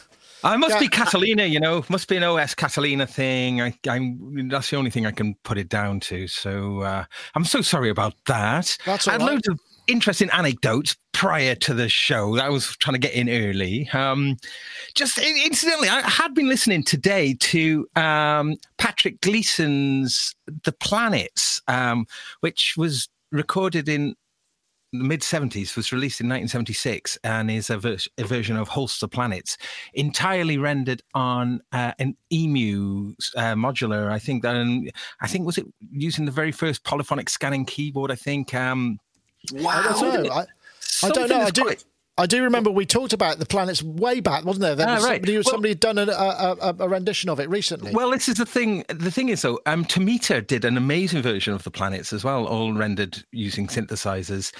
I 0.46 0.56
must 0.56 0.78
be 0.78 0.84
Yeah. 0.86 0.90
Catalina, 0.90 1.44
you 1.44 1.60
know, 1.60 1.84
must 1.88 2.08
be 2.08 2.16
an 2.16 2.22
OS 2.22 2.54
Catalina 2.54 3.06
thing. 3.06 3.60
I, 3.60 3.74
I'm 3.88 4.48
that's 4.48 4.70
the 4.70 4.76
only 4.76 4.90
thing 4.90 5.06
I 5.06 5.10
can 5.10 5.34
put 5.42 5.58
it 5.58 5.68
down 5.68 6.00
to. 6.00 6.28
So 6.28 6.80
uh, 6.80 7.04
I'm 7.34 7.44
so 7.44 7.62
sorry 7.62 7.90
about 7.90 8.14
that. 8.26 8.76
That's 8.84 9.08
all 9.08 9.10
I 9.10 9.14
had 9.14 9.22
right. 9.22 9.32
loads 9.32 9.48
of 9.48 9.58
interesting 9.88 10.30
anecdotes 10.30 10.96
prior 11.12 11.54
to 11.56 11.74
the 11.74 11.88
show. 11.88 12.38
I 12.38 12.48
was 12.48 12.76
trying 12.76 12.94
to 12.94 13.00
get 13.00 13.14
in 13.14 13.28
early. 13.28 13.88
Um, 13.92 14.36
just 14.94 15.18
incidentally, 15.18 15.88
I 15.88 16.08
had 16.08 16.34
been 16.34 16.48
listening 16.48 16.84
today 16.84 17.34
to 17.40 17.88
um, 17.96 18.56
Patrick 18.78 19.20
Gleeson's 19.20 20.34
"The 20.64 20.72
Planets," 20.72 21.60
um, 21.66 22.06
which 22.40 22.74
was 22.76 23.08
recorded 23.32 23.88
in 23.88 24.14
the 24.98 25.04
mid 25.04 25.20
70s 25.20 25.76
was 25.76 25.92
released 25.92 26.20
in 26.20 26.26
1976 26.28 27.18
and 27.24 27.50
is 27.50 27.70
a, 27.70 27.78
ver- 27.78 27.96
a 28.18 28.24
version 28.24 28.56
of 28.56 28.68
Holst's 28.68 29.02
Planets, 29.10 29.56
entirely 29.94 30.58
rendered 30.58 31.02
on 31.14 31.60
uh, 31.72 31.92
an 31.98 32.16
EMU 32.32 33.14
uh, 33.36 33.54
modular. 33.54 34.10
I 34.10 34.18
think 34.18 34.42
that, 34.42 34.56
um, 34.56 34.86
I 35.20 35.26
think 35.26 35.46
was 35.46 35.58
it 35.58 35.66
using 35.90 36.24
the 36.24 36.32
very 36.32 36.52
first 36.52 36.84
polyphonic 36.84 37.28
scanning 37.28 37.64
keyboard. 37.64 38.10
I 38.10 38.16
think. 38.16 38.54
Um, 38.54 38.98
I 39.56 39.62
Wow. 39.62 39.96
don't 40.00 40.22
know. 40.24 40.32
I, 40.32 40.44
I 41.04 41.08
don't 41.10 41.28
know. 41.28 41.40
I 41.42 41.50
do. 41.50 41.62
quite- 41.62 41.84
I 42.18 42.24
do 42.26 42.42
remember 42.44 42.70
we 42.70 42.86
talked 42.86 43.12
about 43.12 43.38
the 43.38 43.44
planets 43.44 43.82
way 43.82 44.20
back, 44.20 44.44
wasn't 44.44 44.62
there? 44.62 44.74
There 44.74 44.88
Ah, 44.88 44.94
was 44.94 45.04
right. 45.04 45.16
somebody, 45.16 45.34
Well- 45.34 45.42
somebody 45.44 45.68
had 45.70 45.80
done 45.80 45.98
a, 45.98 46.06
a, 46.10 46.56
a, 46.62 46.76
a 46.80 46.88
rendition 46.88 47.28
of 47.28 47.38
it 47.40 47.48
recently. 47.50 47.92
Well, 47.92 48.10
this 48.10 48.26
is 48.28 48.36
the 48.36 48.46
thing. 48.46 48.84
The 48.88 49.10
thing 49.10 49.28
is, 49.28 49.42
though, 49.42 49.60
um, 49.66 49.84
Tomita 49.84 50.46
did 50.46 50.64
an 50.64 50.78
amazing 50.78 51.20
version 51.20 51.52
of 51.52 51.62
the 51.64 51.70
planets 51.70 52.14
as 52.14 52.24
well, 52.24 52.46
all 52.46 52.72
rendered 52.72 53.22
using 53.32 53.66
synthesizers. 53.66 54.52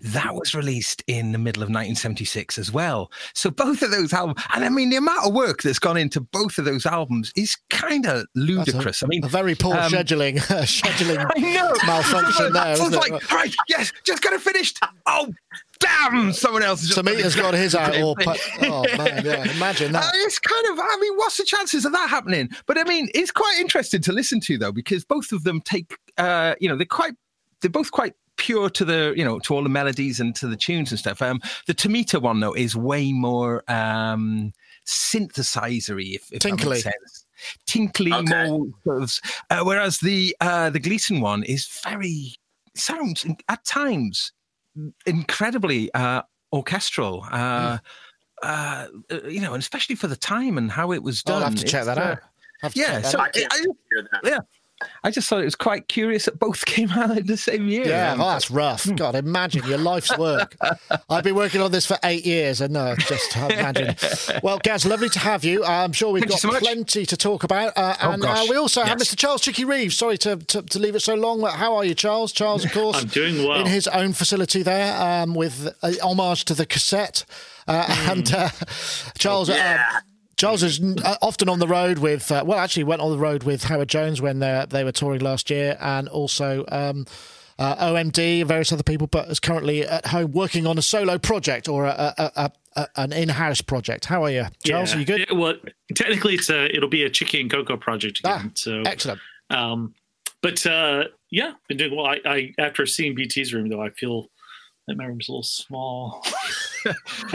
That 0.00 0.34
was 0.34 0.54
released 0.54 1.04
in 1.06 1.32
the 1.32 1.38
middle 1.38 1.62
of 1.62 1.66
1976 1.68 2.56
as 2.56 2.72
well. 2.72 3.12
So 3.34 3.50
both 3.50 3.82
of 3.82 3.90
those 3.90 4.14
albums, 4.14 4.42
and 4.54 4.64
I 4.64 4.70
mean, 4.70 4.88
the 4.88 4.96
amount 4.96 5.26
of 5.26 5.34
work 5.34 5.60
that's 5.60 5.78
gone 5.78 5.98
into 5.98 6.18
both 6.22 6.56
of 6.56 6.64
those 6.64 6.86
albums 6.86 7.30
is 7.36 7.58
kind 7.68 8.06
of 8.06 8.24
ludicrous. 8.34 9.02
I 9.02 9.06
mean, 9.08 9.22
a 9.22 9.28
very 9.28 9.54
poor 9.54 9.74
um, 9.74 9.92
scheduling 9.92 10.36
scheduling 10.62 11.18
I 11.36 11.40
know 11.40 11.74
malfunction 11.86 12.52
there. 12.54 12.70
Was 12.78 12.94
like, 12.94 13.12
it? 13.12 13.30
right, 13.32 13.54
yes, 13.68 13.92
just 14.06 14.22
got 14.22 14.32
it 14.32 14.40
finished. 14.40 14.78
Oh, 15.04 15.30
damn! 15.82 16.32
Someone 16.32 16.62
else. 16.62 16.80
has 16.80 16.88
just 16.90 16.98
Tomita's 17.00 17.36
got 17.36 17.54
his 17.54 17.74
out. 17.74 17.94
Or, 18.00 18.14
pu- 18.16 18.32
oh 18.62 18.84
man, 18.96 19.24
yeah, 19.24 19.50
imagine 19.54 19.94
Uh, 19.94 20.00
that. 20.00 20.12
it's 20.14 20.38
kind 20.38 20.66
of, 20.68 20.78
I 20.78 20.98
mean, 21.00 21.16
what's 21.16 21.36
the 21.36 21.44
chances 21.44 21.84
of 21.84 21.92
that 21.92 22.08
happening? 22.08 22.48
But 22.66 22.78
I 22.78 22.84
mean, 22.84 23.08
it's 23.14 23.30
quite 23.30 23.58
interesting 23.60 24.00
to 24.02 24.12
listen 24.12 24.40
to 24.40 24.58
though, 24.58 24.72
because 24.72 25.04
both 25.04 25.32
of 25.32 25.44
them 25.44 25.60
take, 25.60 25.96
uh, 26.18 26.54
you 26.60 26.68
know, 26.68 26.76
they're 26.76 26.86
quite, 26.86 27.14
they're 27.60 27.70
both 27.70 27.90
quite 27.90 28.14
pure 28.38 28.70
to 28.70 28.84
the, 28.84 29.12
you 29.16 29.24
know, 29.24 29.38
to 29.40 29.54
all 29.54 29.62
the 29.62 29.68
melodies 29.68 30.18
and 30.18 30.34
to 30.36 30.46
the 30.48 30.56
tunes 30.56 30.90
and 30.90 30.98
stuff. 30.98 31.20
Um, 31.22 31.40
the 31.66 31.74
Tomita 31.74 32.20
one 32.20 32.40
though 32.40 32.54
is 32.54 32.74
way 32.74 33.12
more 33.12 33.62
um, 33.70 34.52
synthesizery, 34.86 36.14
if, 36.14 36.22
if 36.32 36.40
that 36.42 36.48
Tinkly. 36.48 36.70
makes 36.70 36.82
sense. 36.84 37.26
Tinkly, 37.66 38.12
Okay. 38.12 38.48
more 38.48 38.66
sort 38.84 39.02
of, 39.02 39.20
uh, 39.50 39.62
whereas 39.64 39.98
the 39.98 40.34
uh, 40.40 40.70
the 40.70 40.78
Gleeson 40.78 41.20
one 41.20 41.42
is 41.42 41.66
very 41.84 42.36
sounds 42.76 43.26
at 43.48 43.64
times 43.64 44.32
incredibly 45.06 45.92
uh, 45.94 46.22
orchestral. 46.52 47.24
Uh, 47.30 47.78
uh, 48.42 48.86
uh, 49.10 49.18
you 49.28 49.40
know, 49.40 49.54
and 49.54 49.62
especially 49.62 49.94
for 49.94 50.08
the 50.08 50.16
time 50.16 50.58
and 50.58 50.70
how 50.70 50.92
it 50.92 51.02
was 51.02 51.22
done. 51.22 51.42
I'll 51.42 51.50
have 51.50 51.58
to 51.58 51.64
check 51.64 51.84
that 51.84 51.98
uh, 51.98 52.00
out. 52.00 52.18
Have 52.62 52.74
to 52.74 52.80
yeah, 52.80 52.86
check 52.86 53.02
that 53.02 53.10
so 53.12 53.20
out. 53.20 53.28
I 53.28 53.30
can't 53.30 53.52
I- 53.52 53.58
hear 53.58 54.08
that. 54.12 54.20
yeah, 54.24 54.38
I 55.04 55.10
just 55.10 55.28
thought 55.28 55.40
it 55.40 55.44
was 55.44 55.54
quite 55.56 55.88
curious 55.88 56.24
that 56.26 56.38
both 56.38 56.64
came 56.66 56.90
out 56.90 57.16
in 57.18 57.26
the 57.26 57.36
same 57.36 57.68
year. 57.68 57.86
Yeah, 57.88 58.14
oh, 58.18 58.28
that's 58.30 58.50
rough. 58.50 58.84
Hmm. 58.84 58.94
God, 58.96 59.14
imagine 59.14 59.64
your 59.66 59.78
life's 59.78 60.16
work. 60.18 60.56
I've 61.10 61.24
been 61.24 61.34
working 61.34 61.60
on 61.60 61.72
this 61.72 61.86
for 61.86 61.98
eight 62.04 62.24
years, 62.26 62.60
and 62.60 62.72
no, 62.74 62.94
just 62.96 63.36
imagine. 63.36 63.96
Well, 64.42 64.58
Gaz, 64.62 64.84
lovely 64.86 65.08
to 65.10 65.18
have 65.18 65.44
you. 65.44 65.64
I'm 65.64 65.92
sure 65.92 66.10
we've 66.12 66.22
Thank 66.22 66.32
got 66.32 66.40
so 66.40 66.58
plenty 66.58 67.04
to 67.06 67.16
talk 67.16 67.44
about. 67.44 67.76
Uh, 67.76 67.94
Oh, 68.02 68.10
and 68.12 68.24
uh, 68.24 68.46
we 68.48 68.56
also 68.56 68.82
have. 68.82 68.98
Mr. 68.98 69.16
Charles 69.16 69.42
Chicky 69.42 69.64
Reeves. 69.64 69.96
Sorry 69.96 70.16
to, 70.18 70.36
to, 70.36 70.62
to 70.62 70.78
leave 70.78 70.94
it 70.94 71.00
so 71.00 71.14
long. 71.14 71.40
but 71.40 71.52
How 71.52 71.76
are 71.76 71.84
you, 71.84 71.94
Charles? 71.94 72.32
Charles, 72.32 72.64
of 72.64 72.72
course, 72.72 73.02
I'm 73.02 73.08
doing 73.08 73.46
well. 73.46 73.60
in 73.60 73.66
his 73.66 73.86
own 73.88 74.12
facility 74.12 74.62
there 74.62 74.96
um, 75.00 75.34
with 75.34 75.74
a 75.82 75.98
homage 76.02 76.44
to 76.46 76.54
the 76.54 76.66
cassette. 76.66 77.24
Uh, 77.68 77.84
Hmm. 77.86 78.10
And 78.10 78.32
uh, 78.34 78.48
Charles, 79.18 79.48
uh, 79.50 79.54
Yeah. 79.54 80.00
Charles 80.42 80.64
is 80.64 80.80
uh, 81.04 81.14
often 81.22 81.48
on 81.48 81.60
the 81.60 81.68
road 81.68 81.98
with, 81.98 82.32
uh, 82.32 82.42
well, 82.44 82.58
actually 82.58 82.82
went 82.82 83.00
on 83.00 83.12
the 83.12 83.18
road 83.18 83.44
with 83.44 83.62
Howard 83.62 83.86
Jones 83.88 84.20
when 84.20 84.40
they 84.40 84.66
they 84.68 84.82
were 84.82 84.90
touring 84.90 85.20
last 85.20 85.50
year, 85.50 85.76
and 85.80 86.08
also 86.08 86.64
um, 86.66 87.06
uh, 87.60 87.76
OMD 87.76 88.40
and 88.40 88.48
various 88.48 88.72
other 88.72 88.82
people, 88.82 89.06
but 89.06 89.28
is 89.28 89.38
currently 89.38 89.86
at 89.86 90.06
home 90.06 90.32
working 90.32 90.66
on 90.66 90.78
a 90.78 90.82
solo 90.82 91.16
project 91.16 91.68
or 91.68 91.84
a, 91.84 92.12
a, 92.18 92.32
a, 92.34 92.52
a, 92.74 92.88
an 92.96 93.12
in-house 93.12 93.60
project. 93.60 94.06
How 94.06 94.24
are 94.24 94.32
you, 94.32 94.46
Charles? 94.66 94.90
Yeah. 94.90 94.96
Are 94.96 94.98
you 94.98 95.06
good? 95.06 95.26
Yeah, 95.30 95.38
well, 95.38 95.54
technically, 95.94 96.34
it's 96.34 96.50
a 96.50 96.74
it'll 96.74 96.88
be 96.88 97.04
a 97.04 97.10
Chicky 97.10 97.40
and 97.40 97.48
Cocoa 97.48 97.76
project 97.76 98.18
again. 98.18 98.46
Ah, 98.46 98.50
so, 98.54 98.82
Excellent. 98.84 99.20
um, 99.50 99.94
but 100.42 100.66
uh, 100.66 101.04
yeah, 101.30 101.52
been 101.68 101.76
doing 101.76 101.94
well. 101.94 102.06
I, 102.06 102.18
I 102.26 102.54
after 102.58 102.84
seeing 102.84 103.14
BT's 103.14 103.54
room 103.54 103.68
though, 103.68 103.80
I 103.80 103.90
feel 103.90 104.26
that 104.88 104.96
my 104.96 105.04
room's 105.04 105.28
a 105.28 105.32
little 105.32 105.44
small. 105.44 106.20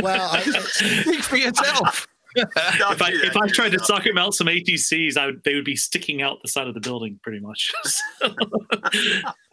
Well, 0.02 0.30
I, 0.30 0.42
Speak 0.42 1.24
for 1.24 1.38
yourself. 1.38 2.06
Don't 2.78 2.94
if 2.94 3.02
I 3.02 3.10
if 3.12 3.36
I 3.36 3.48
tried 3.48 3.72
to 3.72 3.80
soffit 3.80 4.14
mount 4.14 4.34
some 4.36 4.48
ATCs, 4.48 5.18
I 5.18 5.28
would, 5.28 5.42
they 5.44 5.56
would 5.56 5.66
be 5.66 5.76
sticking 5.76 6.22
out 6.22 6.38
the 6.42 6.48
side 6.48 6.68
of 6.68 6.74
the 6.74 6.80
building 6.80 7.20
pretty 7.24 7.40
much. 7.40 7.72
So, 7.86 8.02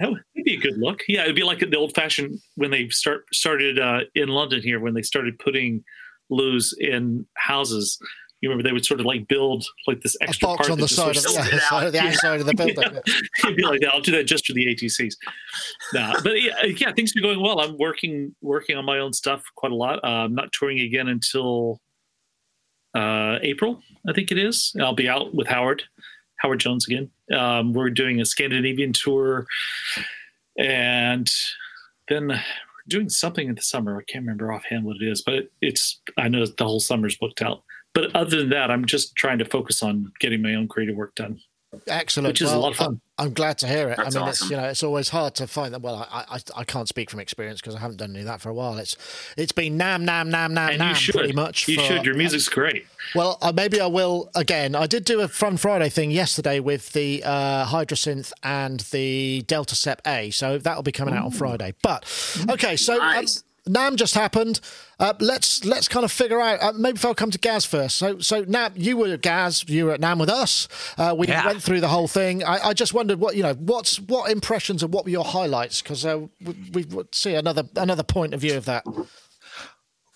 that 0.00 0.10
would 0.10 0.22
be 0.44 0.54
a 0.54 0.58
good 0.58 0.76
look. 0.78 1.00
Yeah, 1.08 1.22
it'd 1.22 1.36
be 1.36 1.42
like 1.42 1.58
the 1.60 1.76
old 1.76 1.94
fashioned 1.94 2.38
when 2.56 2.70
they 2.70 2.88
start 2.88 3.24
started 3.32 3.78
uh, 3.78 4.00
in 4.14 4.28
London 4.28 4.62
here 4.62 4.80
when 4.80 4.94
they 4.94 5.02
started 5.02 5.38
putting 5.38 5.82
loos 6.30 6.74
in 6.78 7.26
houses. 7.34 7.98
You 8.40 8.50
remember 8.50 8.68
they 8.68 8.72
would 8.74 8.84
sort 8.84 9.00
of 9.00 9.06
like 9.06 9.26
build 9.26 9.64
like 9.86 10.02
this 10.02 10.16
a 10.20 10.24
extra 10.24 10.48
box 10.48 10.66
part 10.66 10.70
on 10.70 10.78
the 10.78 10.88
side 10.88 11.16
sort 11.16 11.38
of, 11.38 11.46
of 11.46 11.52
yeah, 11.54 11.60
side 11.60 11.86
of 11.86 11.92
the 11.92 11.98
Yeah. 11.98 12.08
outside 12.08 12.40
of 12.40 12.46
the 12.46 12.54
building. 12.54 12.76
It'd 13.44 13.56
be 13.56 13.62
like 13.62 13.80
that. 13.80 13.90
I'll 13.94 14.00
do 14.02 14.12
that 14.12 14.24
just 14.24 14.46
for 14.46 14.52
the 14.52 14.66
ATCs. 14.66 15.14
Nah, 15.94 16.20
but 16.22 16.42
yeah, 16.42 16.62
yeah, 16.66 16.92
things 16.92 17.12
are 17.16 17.22
going 17.22 17.40
well. 17.40 17.60
I'm 17.60 17.78
working 17.78 18.34
working 18.42 18.76
on 18.76 18.84
my 18.84 18.98
own 18.98 19.14
stuff 19.14 19.42
quite 19.54 19.72
a 19.72 19.76
lot. 19.76 20.02
Uh, 20.04 20.24
I'm 20.24 20.34
not 20.34 20.52
touring 20.52 20.80
again 20.80 21.08
until 21.08 21.80
uh, 22.94 23.38
April, 23.42 23.82
I 24.08 24.12
think 24.12 24.30
it 24.30 24.38
is. 24.38 24.74
I'll 24.80 24.94
be 24.94 25.08
out 25.08 25.34
with 25.34 25.46
Howard, 25.48 25.84
Howard 26.36 26.60
Jones 26.60 26.86
again. 26.86 27.10
Um, 27.32 27.72
we're 27.72 27.90
doing 27.90 28.20
a 28.20 28.24
Scandinavian 28.24 28.92
tour, 28.92 29.46
and 30.58 31.30
then 32.08 32.28
we're 32.28 32.40
doing 32.88 33.08
something 33.08 33.48
in 33.48 33.54
the 33.54 33.62
summer. 33.62 33.98
I 33.98 34.04
can't 34.04 34.22
remember 34.22 34.52
offhand 34.52 34.84
what 34.84 34.96
it 35.00 35.08
is, 35.08 35.22
but 35.22 35.50
it's 35.60 36.00
I 36.16 36.28
know 36.28 36.46
the 36.46 36.64
whole 36.64 36.80
summer's 36.80 37.16
booked 37.16 37.42
out. 37.42 37.62
But 37.94 38.14
other 38.14 38.36
than 38.36 38.50
that, 38.50 38.70
I'm 38.70 38.84
just 38.84 39.14
trying 39.16 39.38
to 39.38 39.44
focus 39.44 39.82
on 39.82 40.12
getting 40.18 40.42
my 40.42 40.54
own 40.54 40.68
creative 40.68 40.96
work 40.96 41.14
done. 41.14 41.40
Excellent. 41.86 42.28
Which 42.28 42.40
is 42.42 42.50
a 42.52 42.58
lot 42.58 42.70
of 42.72 42.76
fun. 42.76 43.00
I'm 43.18 43.32
glad 43.32 43.58
to 43.58 43.68
hear 43.68 43.90
it. 43.90 43.96
That's 43.98 44.16
I 44.16 44.20
mean, 44.20 44.28
it's 44.28 44.50
you 44.50 44.56
know, 44.56 44.64
it's 44.64 44.82
always 44.82 45.08
hard 45.10 45.34
to 45.36 45.46
find 45.46 45.72
that. 45.74 45.82
Well, 45.82 46.08
I, 46.10 46.24
I, 46.36 46.38
I 46.56 46.64
can't 46.64 46.88
speak 46.88 47.10
from 47.10 47.20
experience 47.20 47.60
because 47.60 47.76
I 47.76 47.78
haven't 47.78 47.98
done 47.98 48.10
any 48.10 48.20
of 48.20 48.26
that 48.26 48.40
for 48.40 48.48
a 48.48 48.54
while. 48.54 48.78
It's 48.78 48.96
it's 49.36 49.52
been 49.52 49.78
NAMM 49.78 50.04
NAMM 50.04 50.30
NAMM 50.30 50.52
NAMM 50.54 50.70
And 50.72 50.80
NAMM 50.82 50.88
you 50.88 50.94
should. 50.94 51.14
pretty 51.14 51.32
much. 51.32 51.68
You 51.68 51.76
for- 51.76 51.82
should. 51.82 52.04
Your 52.04 52.14
music's 52.16 52.48
great. 52.48 52.86
Well, 53.14 53.38
uh, 53.42 53.52
maybe 53.54 53.80
I 53.80 53.86
will 53.86 54.30
again. 54.34 54.74
I 54.74 54.86
did 54.86 55.04
do 55.04 55.20
a 55.20 55.28
Fun 55.28 55.56
Friday 55.58 55.90
thing 55.90 56.10
yesterday 56.10 56.58
with 56.58 56.92
the 56.92 57.22
uh, 57.24 57.66
Hydrasynth 57.66 58.32
and 58.42 58.80
the 58.90 59.42
Delta 59.46 59.74
Sep 59.76 60.00
A, 60.06 60.30
so 60.30 60.58
that'll 60.58 60.82
be 60.82 60.92
coming 60.92 61.14
out 61.14 61.26
on 61.26 61.30
Friday. 61.30 61.74
But 61.82 62.04
okay, 62.50 62.76
so 62.76 62.96
Nice. 62.96 63.38
um, 63.38 63.42
NAMM 63.68 63.96
just 63.96 64.14
happened. 64.14 64.60
Uh, 64.98 65.14
let's 65.20 65.64
let's 65.64 65.88
kind 65.88 66.04
of 66.04 66.12
figure 66.12 66.40
out. 66.40 66.62
Uh, 66.62 66.72
maybe 66.72 66.96
if 66.96 67.04
I'll 67.04 67.14
come 67.14 67.30
to 67.30 67.38
Gaz 67.38 67.64
first. 67.64 67.96
So 67.96 68.18
so 68.18 68.44
NAMM, 68.44 68.72
you 68.76 68.96
were 68.96 69.08
at 69.08 69.22
Gaz, 69.22 69.64
you 69.68 69.86
were 69.86 69.92
at 69.92 70.00
NAMM 70.00 70.20
with 70.20 70.28
us. 70.28 70.68
Uh, 70.98 71.14
we 71.16 71.28
Yeah. 71.28 71.46
went 71.46 71.62
through 71.62 71.80
the 71.80 71.88
whole 71.88 72.06
thing. 72.08 72.44
I, 72.44 72.58
I 72.68 72.72
just 72.74 72.92
wondered 72.92 73.20
what 73.20 73.36
you 73.36 73.42
know. 73.42 73.54
What's 73.54 73.98
what 74.00 74.30
impressions 74.30 74.82
and 74.82 74.92
what 74.92 75.04
were 75.04 75.10
your 75.10 75.24
highlights? 75.24 75.80
Because 75.80 76.04
uh, 76.04 76.26
we, 76.44 76.54
we 76.72 76.84
would 76.84 77.14
see 77.14 77.34
another 77.34 77.64
another 77.76 78.02
point 78.02 78.34
of 78.34 78.40
view 78.40 78.56
of 78.56 78.66
that. 78.66 78.84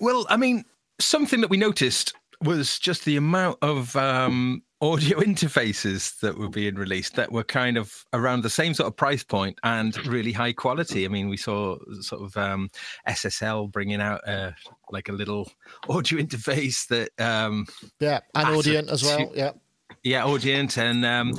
Well, 0.00 0.26
I 0.28 0.37
mean, 0.37 0.64
something 1.00 1.40
that 1.40 1.49
we 1.50 1.57
noticed 1.57 2.14
was 2.43 2.78
just 2.78 3.05
the 3.05 3.17
amount 3.17 3.59
of 3.62 3.97
um, 3.97 4.62
audio 4.80 5.18
interfaces 5.20 6.18
that 6.20 6.38
were 6.38 6.49
being 6.49 6.75
released 6.75 7.16
that 7.16 7.32
were 7.32 7.44
kind 7.44 7.76
of 7.76 8.04
around 8.12 8.42
the 8.42 8.50
same 8.50 8.75
sort 8.75 8.87
of 8.87 8.97
price 8.97 9.25
point 9.25 9.58
and 9.62 10.06
really 10.06 10.32
high 10.32 10.52
quality. 10.52 11.04
I 11.04 11.08
mean, 11.08 11.28
we 11.28 11.37
saw 11.37 11.76
sort 12.00 12.23
of 12.23 12.37
um, 12.37 12.70
SSL 13.08 13.70
bringing 13.70 14.00
out 14.00 14.26
uh, 14.26 14.52
like 14.90 15.08
a 15.08 15.12
little 15.12 15.50
audio 15.88 16.18
interface 16.20 16.87
that, 16.88 17.11
um, 17.23 17.66
Yeah, 18.00 18.20
and 18.35 18.49
Audient 18.49 18.90
as 18.90 19.02
well. 19.02 19.30
Yeah. 19.35 19.52
yeah, 20.02 20.23
Audient 20.23 20.78
and. 20.78 21.04
Um, 21.04 21.35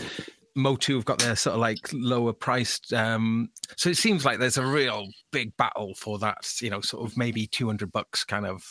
Motu 0.56 0.96
have 0.96 1.06
got 1.06 1.20
their 1.20 1.38
sort 1.38 1.54
of 1.54 1.62
like 1.62 1.90
lower 1.94 2.34
priced. 2.34 2.92
Um, 2.92 3.50
so 3.78 3.90
it 3.90 3.98
seems 3.98 4.26
like 4.26 4.40
there's 4.40 4.58
a 4.58 4.66
real 4.66 5.08
big 5.32 5.56
battle 5.56 5.94
for 5.96 6.20
that, 6.20 6.52
you 6.60 6.70
know, 6.70 6.82
sort 6.82 7.10
of 7.10 7.16
maybe 7.16 7.48
200 7.48 7.92
bucks 7.92 8.26
kind 8.26 8.46
of 8.46 8.62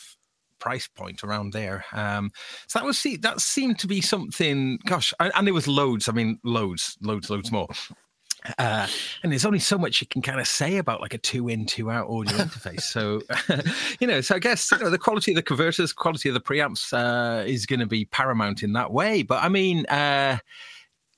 price 0.59 0.89
point 0.89 1.25
around 1.25 1.53
there. 1.53 1.85
Um, 1.93 2.31
so 2.67 2.79
that 2.79 2.87
was 2.87 2.99
see 2.99 3.17
that 3.19 3.41
seemed 3.41 3.79
to 3.81 3.87
be 3.87 4.01
something. 4.01 4.79
Gosh, 4.87 5.13
and, 5.21 5.33
and 5.35 5.47
there 5.47 5.55
was 5.55 5.69
loads. 5.69 6.09
I 6.09 6.13
mean, 6.13 6.39
loads, 6.45 6.97
loads, 7.01 7.31
loads 7.31 7.53
more. 7.53 7.69
Uh, 8.59 8.87
and 9.23 9.33
there's 9.33 9.45
only 9.45 9.59
so 9.59 9.77
much 9.77 10.01
you 10.01 10.07
can 10.07 10.23
kind 10.23 10.41
of 10.41 10.47
say 10.47 10.77
about 10.77 11.01
like 11.01 11.13
a 11.13 11.19
two 11.19 11.49
in, 11.49 11.67
two 11.67 11.91
out 11.91 12.09
audio 12.09 12.37
interface. 12.39 12.83
So, 12.83 13.21
you 14.01 14.07
know, 14.07 14.21
so 14.21 14.37
I 14.37 14.39
guess 14.39 14.71
you 14.71 14.79
know 14.79 14.91
the 14.91 14.99
quality 14.99 15.33
of 15.33 15.37
the 15.37 15.43
converters, 15.43 15.93
quality 15.93 16.29
of 16.29 16.35
the 16.35 16.41
preamps 16.41 16.93
uh, 16.93 17.45
is 17.45 17.67
going 17.67 17.81
to 17.81 17.87
be 17.87 18.05
paramount 18.07 18.63
in 18.63 18.73
that 18.75 18.93
way. 18.93 19.23
But 19.23 19.43
I 19.43 19.49
mean, 19.49 19.87
uh, 19.87 20.39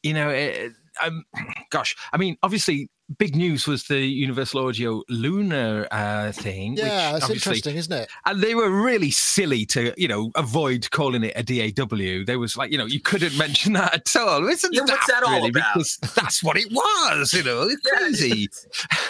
you 0.02 0.14
know, 0.14 0.30
it, 0.30 0.72
um, 1.02 1.24
gosh, 1.70 1.96
I 2.12 2.16
mean, 2.16 2.36
obviously 2.42 2.88
big 3.18 3.34
news 3.34 3.66
was 3.66 3.84
the 3.84 3.98
Universal 3.98 4.66
Audio 4.66 5.02
LUNA 5.08 5.86
uh, 5.90 6.32
thing. 6.32 6.76
Yeah, 6.76 7.12
that's 7.12 7.30
interesting, 7.30 7.76
isn't 7.76 7.92
it? 7.92 8.08
And 8.24 8.40
they 8.40 8.54
were 8.54 8.70
really 8.70 9.10
silly 9.10 9.66
to, 9.66 9.92
you 9.96 10.08
know, 10.08 10.30
avoid 10.34 10.90
calling 10.90 11.24
it 11.24 11.32
a 11.36 11.42
DAW. 11.42 12.24
There 12.24 12.38
was 12.38 12.56
like, 12.56 12.70
you 12.70 12.78
know, 12.78 12.86
you 12.86 13.00
couldn't 13.00 13.36
mention 13.36 13.72
that 13.74 13.94
at 13.94 14.16
all. 14.16 14.46
Isn't 14.48 14.72
yeah, 14.72 14.82
what's 14.82 15.06
that 15.06 15.22
all 15.22 15.36
really, 15.36 15.48
about? 15.48 15.74
Because 15.74 15.96
that's 16.14 16.42
what 16.42 16.56
it 16.56 16.70
was, 16.70 17.32
you 17.32 17.42
know, 17.42 17.68
it's 17.68 17.86
crazy. 17.86 18.48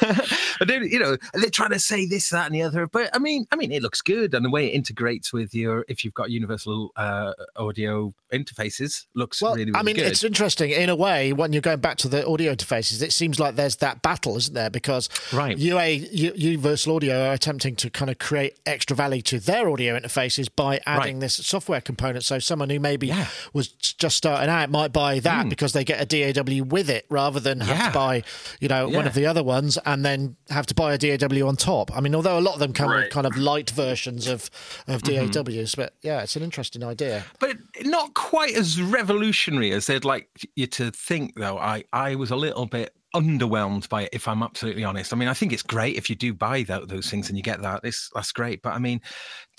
but 0.59 0.69
then, 0.69 0.85
you 0.85 0.99
know, 0.99 1.17
they're 1.35 1.51
trying 1.51 1.71
to 1.71 1.81
say 1.81 2.07
this, 2.07 2.31
that, 2.31 2.47
and 2.47 2.55
the 2.55 2.63
other. 2.63 2.87
But 2.87 3.11
I 3.15 3.19
mean, 3.19 3.47
I 3.53 3.57
mean, 3.57 3.73
it 3.73 3.83
looks 3.83 4.01
good, 4.01 4.35
and 4.35 4.45
the 4.45 4.51
way 4.51 4.69
it 4.69 4.75
integrates 4.75 5.33
with 5.33 5.55
your, 5.55 5.85
if 5.89 6.05
you've 6.05 6.15
got 6.15 6.31
Universal 6.31 6.93
uh, 6.97 7.33
Audio 7.57 8.15
interfaces, 8.33 9.07
looks 9.15 9.43
well, 9.43 9.55
really, 9.55 9.67
really 9.67 9.79
I 9.79 9.83
mean, 9.83 9.97
good. 9.97 10.07
it's 10.07 10.25
interesting 10.25 10.71
in 10.71 10.89
a 10.89 10.97
way 10.97 11.33
when 11.33 11.53
you're 11.53 11.63
going 11.63 11.81
back 11.81 11.97
to 11.99 12.09
the 12.09 12.27
audio 12.27 12.55
interfaces. 12.55 13.03
It 13.03 13.13
seems 13.13 13.41
like 13.41 13.57
there's 13.57 13.77
that 13.77 13.90
battle, 13.95 14.37
isn't 14.37 14.55
there? 14.55 14.71
Because 14.71 15.09
Right. 15.33 15.57
UA, 15.59 15.87
U- 16.13 16.33
Universal 16.37 16.97
Audio 16.97 17.29
are 17.29 17.33
attempting 17.33 17.77
to 17.77 17.91
kind 17.91 18.11
of 18.11 18.19
create 18.19 18.59
extra 18.67 18.97
value 18.97 19.23
to 19.23 19.39
their 19.41 19.69
audio 19.71 19.99
interfaces 19.99 20.49
by 20.55 20.81
adding 20.87 21.17
Right. 21.17 21.21
this 21.21 21.35
software 21.35 21.81
component. 21.81 22.25
So 22.25 22.39
someone 22.39 22.71
who 22.71 22.81
maybe 22.81 23.09
Yeah. 23.09 23.27
was 23.53 23.69
just 23.69 24.17
starting 24.17 24.49
out 24.49 24.71
might 24.71 24.93
buy 24.93 25.19
that 25.21 25.49
because 25.49 25.73
they 25.73 25.85
get 25.85 26.01
a 26.01 26.05
DAW 26.07 26.63
with 26.65 26.89
it 26.91 27.07
rather 27.09 27.41
than 27.41 27.61
have 27.61 27.77
Yeah. 27.77 27.87
to 27.89 27.93
buy, 27.95 28.23
you 28.61 28.69
know, 28.69 28.89
one 28.89 29.07
of 29.07 29.15
the 29.15 29.27
other 29.27 29.43
ones 29.43 29.79
and 29.85 30.05
then 30.05 30.37
have 30.51 30.67
to 30.67 30.75
buy 30.75 30.95
a 30.95 30.99
DAW 30.99 31.47
on 31.47 31.57
top. 31.57 31.91
I 31.97 32.01
mean, 32.01 32.15
although 32.15 32.39
a 32.39 32.41
lot 32.41 32.55
of 32.55 32.61
them 32.61 32.73
come 32.73 32.91
with 32.91 33.11
kind 33.11 33.27
of 33.27 33.37
light 33.37 33.71
versions 33.71 34.27
of 34.27 34.51
of 34.89 35.03
Mm-hmm. 35.03 35.31
DAWs, 35.31 35.75
but 35.75 35.95
yeah, 36.03 36.23
it's 36.23 36.37
an 36.37 36.43
interesting 36.43 36.83
idea. 36.85 37.25
but 37.39 37.57
not 37.83 38.15
quite 38.15 38.55
as 38.57 38.81
revolutionary 38.81 39.71
as 39.73 39.87
they'd 39.87 40.05
like 40.05 40.29
you 40.55 40.67
to 40.67 40.91
think 40.91 41.35
though 41.37 41.59
i 41.59 41.83
i 41.93 42.15
was 42.15 42.31
a 42.31 42.37
little 42.37 42.67
bit 42.67 42.95
underwhelmed 43.15 43.89
by 43.89 44.03
it 44.03 44.11
if 44.13 44.29
i'm 44.29 44.43
absolutely 44.43 44.85
honest. 44.85 45.13
I 45.13 45.17
mean 45.17 45.29
i 45.29 45.35
think 45.35 45.53
it's 45.53 45.63
great 45.63 45.97
if 45.97 46.09
you 46.09 46.17
do 46.17 46.33
buy 46.33 46.63
tho- 46.63 46.87
those 46.87 47.11
things 47.11 47.29
and 47.29 47.37
you 47.37 47.43
get 47.43 47.63
that 47.63 47.81
it's 47.85 48.11
that's 48.15 48.33
great. 48.33 48.63
But 48.63 48.75
i 48.75 48.79
mean 48.79 49.01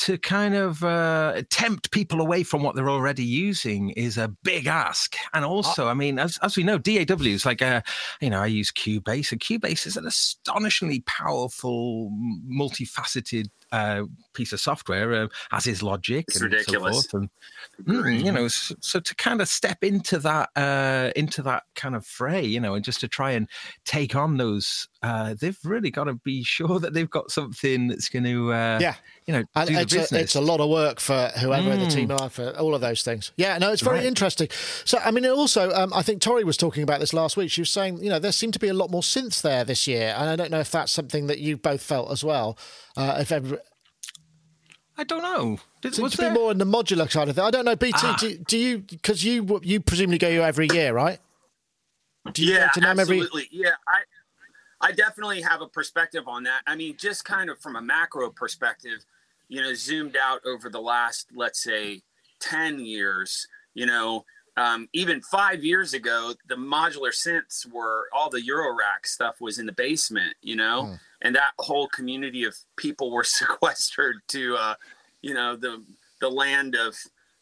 to 0.01 0.17
kind 0.17 0.55
of 0.55 0.83
uh, 0.83 1.43
tempt 1.51 1.91
people 1.91 2.21
away 2.21 2.41
from 2.43 2.63
what 2.63 2.75
they're 2.75 2.89
already 2.89 3.23
using 3.23 3.91
is 3.91 4.17
a 4.17 4.33
big 4.43 4.65
ask. 4.65 5.15
And 5.33 5.45
also 5.45 5.87
i 5.87 5.93
mean 5.93 6.17
as, 6.19 6.37
as 6.41 6.57
we 6.57 6.63
know 6.63 6.77
daws 6.77 7.45
like 7.45 7.61
uh, 7.61 7.81
you 8.19 8.29
know 8.29 8.41
i 8.41 8.47
use 8.47 8.71
cubase 8.71 9.31
and 9.31 9.39
cubase 9.41 9.85
is 9.85 9.97
an 9.97 10.05
astonishingly 10.07 11.01
powerful 11.01 12.11
multifaceted 12.49 13.47
uh, 13.71 14.03
piece 14.33 14.51
of 14.53 14.59
software 14.59 15.13
uh, 15.13 15.27
as 15.51 15.67
is 15.67 15.81
logic 15.83 16.25
It's 16.27 16.41
and 16.41 16.51
ridiculous. 16.51 16.81
so 16.83 16.91
forth. 16.91 17.13
And 17.13 17.29
Mm, 17.87 18.25
you 18.25 18.31
know, 18.31 18.47
so, 18.47 18.75
so 18.81 18.99
to 18.99 19.15
kind 19.15 19.41
of 19.41 19.47
step 19.47 19.83
into 19.83 20.19
that 20.19 20.49
uh, 20.55 21.11
into 21.15 21.41
that 21.43 21.63
kind 21.75 21.95
of 21.95 22.05
fray, 22.05 22.43
you 22.43 22.59
know, 22.59 22.75
and 22.75 22.83
just 22.85 22.99
to 23.01 23.07
try 23.07 23.31
and 23.31 23.47
take 23.85 24.15
on 24.15 24.37
those, 24.37 24.87
uh, 25.03 25.33
they've 25.39 25.57
really 25.63 25.89
got 25.89 26.03
to 26.03 26.13
be 26.13 26.43
sure 26.43 26.79
that 26.79 26.93
they've 26.93 27.09
got 27.09 27.31
something 27.31 27.87
that's 27.87 28.07
going 28.07 28.23
to, 28.23 28.51
uh, 28.53 28.77
Yeah. 28.79 28.95
you 29.25 29.33
know, 29.33 29.43
And 29.55 29.67
do 29.67 29.73
the 29.75 29.81
it's, 29.81 29.93
a, 29.93 29.97
business. 29.97 30.21
it's 30.21 30.35
a 30.35 30.41
lot 30.41 30.59
of 30.59 30.69
work 30.69 30.99
for 30.99 31.31
whoever 31.39 31.75
the 31.75 31.87
team 31.87 32.09
Mm. 32.09 32.21
are 32.21 32.29
for 32.29 32.51
all 32.59 32.75
of 32.75 32.81
those 32.81 33.01
things. 33.01 33.31
Yeah, 33.35 33.57
no, 33.57 33.71
it's 33.71 33.81
very 33.81 33.97
Right. 33.97 34.05
interesting. 34.05 34.47
So, 34.85 34.99
I 35.03 35.09
mean, 35.09 35.25
also, 35.25 35.71
um, 35.71 35.91
I 35.93 36.03
think 36.03 36.21
Tori 36.21 36.43
was 36.43 36.55
talking 36.55 36.83
about 36.83 36.99
this 36.99 37.13
last 37.13 37.35
week. 37.35 37.49
She 37.49 37.61
was 37.61 37.71
saying, 37.71 38.03
you 38.03 38.09
know, 38.09 38.19
there 38.19 38.31
seemed 38.31 38.53
to 38.53 38.59
be 38.59 38.67
a 38.67 38.73
lot 38.75 38.91
more 38.91 39.01
synths 39.01 39.41
there 39.41 39.63
this 39.63 39.87
year, 39.87 40.13
and 40.17 40.29
I 40.29 40.35
don't 40.35 40.51
know 40.51 40.59
if 40.59 40.69
that's 40.69 40.91
something 40.91 41.25
that 41.27 41.39
you 41.39 41.57
both 41.57 41.81
felt 41.81 42.11
as 42.11 42.23
well. 42.23 42.55
Uh, 42.95 43.17
if 43.19 43.31
ever, 43.31 43.59
I 44.97 45.03
don't 45.03 45.23
know. 45.23 45.59
Did, 45.81 45.95
seems 45.95 46.03
was 46.03 46.15
to 46.17 46.29
be 46.29 46.29
more 46.29 46.51
in 46.51 46.59
the 46.59 46.65
modular 46.65 47.11
side 47.11 47.27
of 47.27 47.37
it. 47.37 47.41
I 47.41 47.49
don't 47.49 47.65
know. 47.65 47.75
BT, 47.75 47.97
Ah. 48.03 48.17
do, 48.19 48.37
do 48.37 48.57
you? 48.57 48.77
Because 48.79 49.23
you 49.23 49.59
you 49.63 49.79
presumably 49.79 50.19
go 50.19 50.27
every 50.43 50.67
year, 50.71 50.93
right? 50.93 51.19
Do 52.33 52.45
you 52.45 52.53
yeah, 52.53 52.69
go 52.75 52.81
to 52.81 52.85
NAMM 52.87 52.99
every? 52.99 53.17
absolutely. 53.21 53.47
Yeah, 53.51 53.71
I 53.87 54.01
I 54.81 54.91
definitely 54.91 55.41
have 55.41 55.61
a 55.61 55.67
perspective 55.67 56.27
on 56.27 56.43
that. 56.43 56.61
I 56.67 56.75
mean, 56.75 56.95
just 56.97 57.23
kind 57.23 57.49
of 57.49 57.59
from 57.59 57.75
a 57.75 57.81
macro 57.81 58.29
perspective, 58.31 59.05
you 59.47 59.61
know, 59.61 59.73
zoomed 59.73 60.17
out 60.17 60.41
over 60.45 60.69
the 60.69 60.81
last, 60.81 61.27
let's 61.35 61.61
say, 61.63 62.01
ten 62.39 62.79
years. 62.79 63.47
You 63.73 63.85
know, 63.85 64.25
um, 64.57 64.89
even 64.93 65.21
five 65.21 65.63
years 65.63 65.93
ago, 65.93 66.33
the 66.49 66.55
modular 66.55 67.11
synths 67.13 67.71
were 67.71 68.07
all 68.13 68.29
the 68.29 68.41
Eurorack 68.41 69.05
stuff 69.05 69.39
was 69.39 69.59
in 69.59 69.65
the 69.65 69.71
basement. 69.71 70.35
You 70.41 70.55
know, 70.55 70.85
Hmm. 70.85 70.93
and 71.21 71.35
that 71.35 71.51
whole 71.59 71.87
community 71.87 72.43
of 72.43 72.55
people 72.75 73.11
were 73.11 73.23
sequestered 73.39 74.17
to, 74.29 74.55
uh, 74.55 74.75
you 75.21 75.33
know, 75.33 75.55
the 75.55 75.83
the 76.19 76.29
land 76.29 76.75
of 76.75 76.97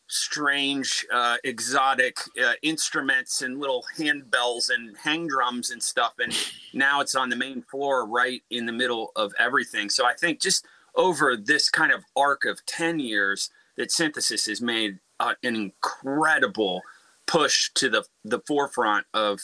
strange, 0.10 1.06
uh, 1.14 1.38
exotic 1.44 2.18
uh, 2.44 2.54
instruments 2.62 3.42
and 3.42 3.60
little 3.60 3.84
handbells 3.98 4.70
and 4.70 4.98
hang 4.98 5.28
drums 5.28 5.72
and 5.72 5.82
stuff. 5.82 6.14
And 6.20 6.36
now 6.74 7.00
it's 7.00 7.16
on 7.16 7.30
the 7.30 7.36
main 7.36 7.62
floor, 7.62 8.06
right 8.06 8.42
in 8.50 8.66
the 8.66 8.72
middle 8.72 9.12
of 9.16 9.34
everything. 9.40 9.90
So 9.90 10.06
I 10.06 10.14
think 10.14 10.42
just 10.42 10.66
over 10.96 11.38
this 11.38 11.70
kind 11.70 11.92
of 11.92 12.04
arc 12.16 12.46
of 12.46 12.66
10 12.66 13.00
years, 13.00 13.52
that 13.78 13.92
synthesis 13.92 14.48
has 14.48 14.62
made 14.62 15.00
uh, 15.20 15.36
an 15.44 15.56
incredible 15.56 16.82
push 17.28 17.70
to 17.76 17.90
the, 17.90 18.04
the 18.26 18.40
forefront 18.40 19.06
of 19.14 19.40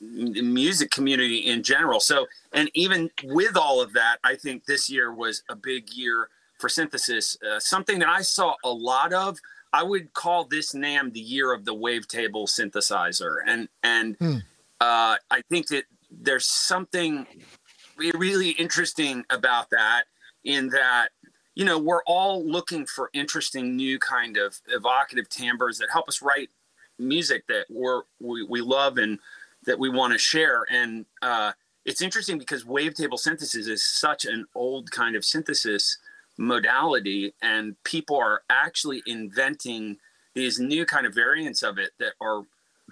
the 0.00 0.42
music 0.42 0.90
community 0.90 1.38
in 1.38 1.62
general. 1.62 2.00
So, 2.00 2.26
and 2.52 2.70
even 2.74 3.10
with 3.24 3.56
all 3.56 3.80
of 3.80 3.92
that, 3.92 4.18
I 4.24 4.34
think 4.34 4.64
this 4.64 4.90
year 4.90 5.12
was 5.12 5.42
a 5.48 5.54
big 5.54 5.90
year 5.90 6.28
for 6.58 6.68
synthesis. 6.68 7.38
Uh, 7.42 7.60
something 7.60 7.98
that 8.00 8.08
I 8.08 8.22
saw 8.22 8.54
a 8.64 8.70
lot 8.70 9.12
of. 9.12 9.38
I 9.72 9.82
would 9.82 10.12
call 10.14 10.44
this 10.44 10.72
NAMM 10.72 11.12
the 11.12 11.20
year 11.20 11.52
of 11.52 11.64
the 11.64 11.74
wavetable 11.74 12.48
synthesizer, 12.48 13.36
and 13.46 13.68
and 13.82 14.16
uh, 14.80 15.16
I 15.30 15.42
think 15.48 15.68
that 15.68 15.84
there's 16.10 16.46
something 16.46 17.26
really 18.14 18.50
interesting 18.50 19.24
about 19.30 19.70
that. 19.70 20.04
In 20.44 20.68
that, 20.68 21.08
you 21.54 21.64
know, 21.64 21.78
we're 21.78 22.02
all 22.04 22.44
looking 22.44 22.86
for 22.86 23.10
interesting 23.12 23.76
new 23.76 23.98
kind 23.98 24.36
of 24.36 24.58
evocative 24.68 25.28
timbres 25.28 25.78
that 25.78 25.88
help 25.92 26.08
us 26.08 26.22
write 26.22 26.48
music 26.98 27.46
that 27.48 27.66
we're 27.68 28.02
we, 28.20 28.44
we 28.44 28.60
love 28.60 28.98
and 28.98 29.18
that 29.64 29.78
we 29.78 29.88
want 29.88 30.12
to 30.12 30.18
share. 30.18 30.64
And 30.70 31.04
uh, 31.22 31.52
it's 31.84 32.02
interesting 32.02 32.38
because 32.38 32.64
wavetable 32.64 33.18
synthesis 33.18 33.66
is 33.66 33.84
such 33.84 34.24
an 34.24 34.46
old 34.54 34.90
kind 34.90 35.16
of 35.16 35.24
synthesis 35.24 35.98
modality, 36.38 37.34
and 37.42 37.76
people 37.84 38.16
are 38.16 38.42
actually 38.48 39.02
inventing 39.06 39.98
these 40.34 40.58
new 40.58 40.86
kind 40.86 41.06
of 41.06 41.14
variants 41.14 41.62
of 41.62 41.78
it 41.78 41.90
that 41.98 42.12
are 42.20 42.42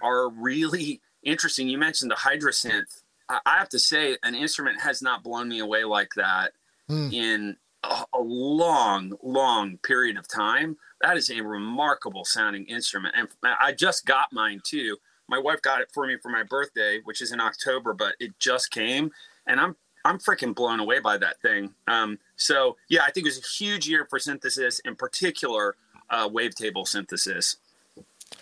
are 0.01 0.29
really 0.29 1.01
interesting. 1.23 1.67
You 1.67 1.77
mentioned 1.77 2.11
the 2.11 2.15
Hydrasynth 2.15 3.01
I 3.29 3.57
have 3.57 3.67
to 3.69 3.79
say, 3.79 4.17
an 4.23 4.35
instrument 4.35 4.79
has 4.79 5.01
not 5.01 5.21
blown 5.21 5.49
me 5.49 5.59
away 5.59 5.83
like 5.83 6.11
that 6.15 6.53
Hmm. 6.87 7.09
in 7.11 7.57
a, 7.83 8.05
a 8.13 8.21
long, 8.21 9.11
long 9.21 9.77
period 9.79 10.15
of 10.15 10.25
time. 10.29 10.77
That 11.01 11.17
is 11.17 11.29
a 11.29 11.41
remarkable 11.41 12.23
sounding 12.23 12.63
instrument, 12.67 13.15
and 13.17 13.27
I 13.43 13.73
just 13.73 14.05
got 14.05 14.31
mine 14.31 14.61
too. 14.63 14.95
My 15.27 15.37
wife 15.37 15.61
got 15.61 15.81
it 15.81 15.91
for 15.93 16.07
me 16.07 16.15
for 16.23 16.29
my 16.29 16.43
birthday, 16.43 17.01
which 17.03 17.21
is 17.21 17.33
in 17.33 17.41
October, 17.41 17.93
but 17.93 18.15
it 18.21 18.39
just 18.39 18.71
came, 18.71 19.11
and 19.45 19.59
I'm 19.59 19.75
I'm 20.07 20.19
freaking 20.19 20.55
blown 20.55 20.79
away 20.79 20.99
by 20.99 21.17
that 21.17 21.41
thing. 21.41 21.73
Um, 21.87 22.19
so 22.37 22.77
yeah, 22.89 23.01
I 23.01 23.11
think 23.11 23.25
it 23.25 23.29
was 23.29 23.39
a 23.39 23.47
huge 23.47 23.87
year 23.87 24.07
for 24.09 24.19
synthesis, 24.19 24.79
in 24.79 24.95
particular, 24.95 25.75
uh, 26.09 26.29
wavetable 26.29 26.87
synthesis. 26.87 27.57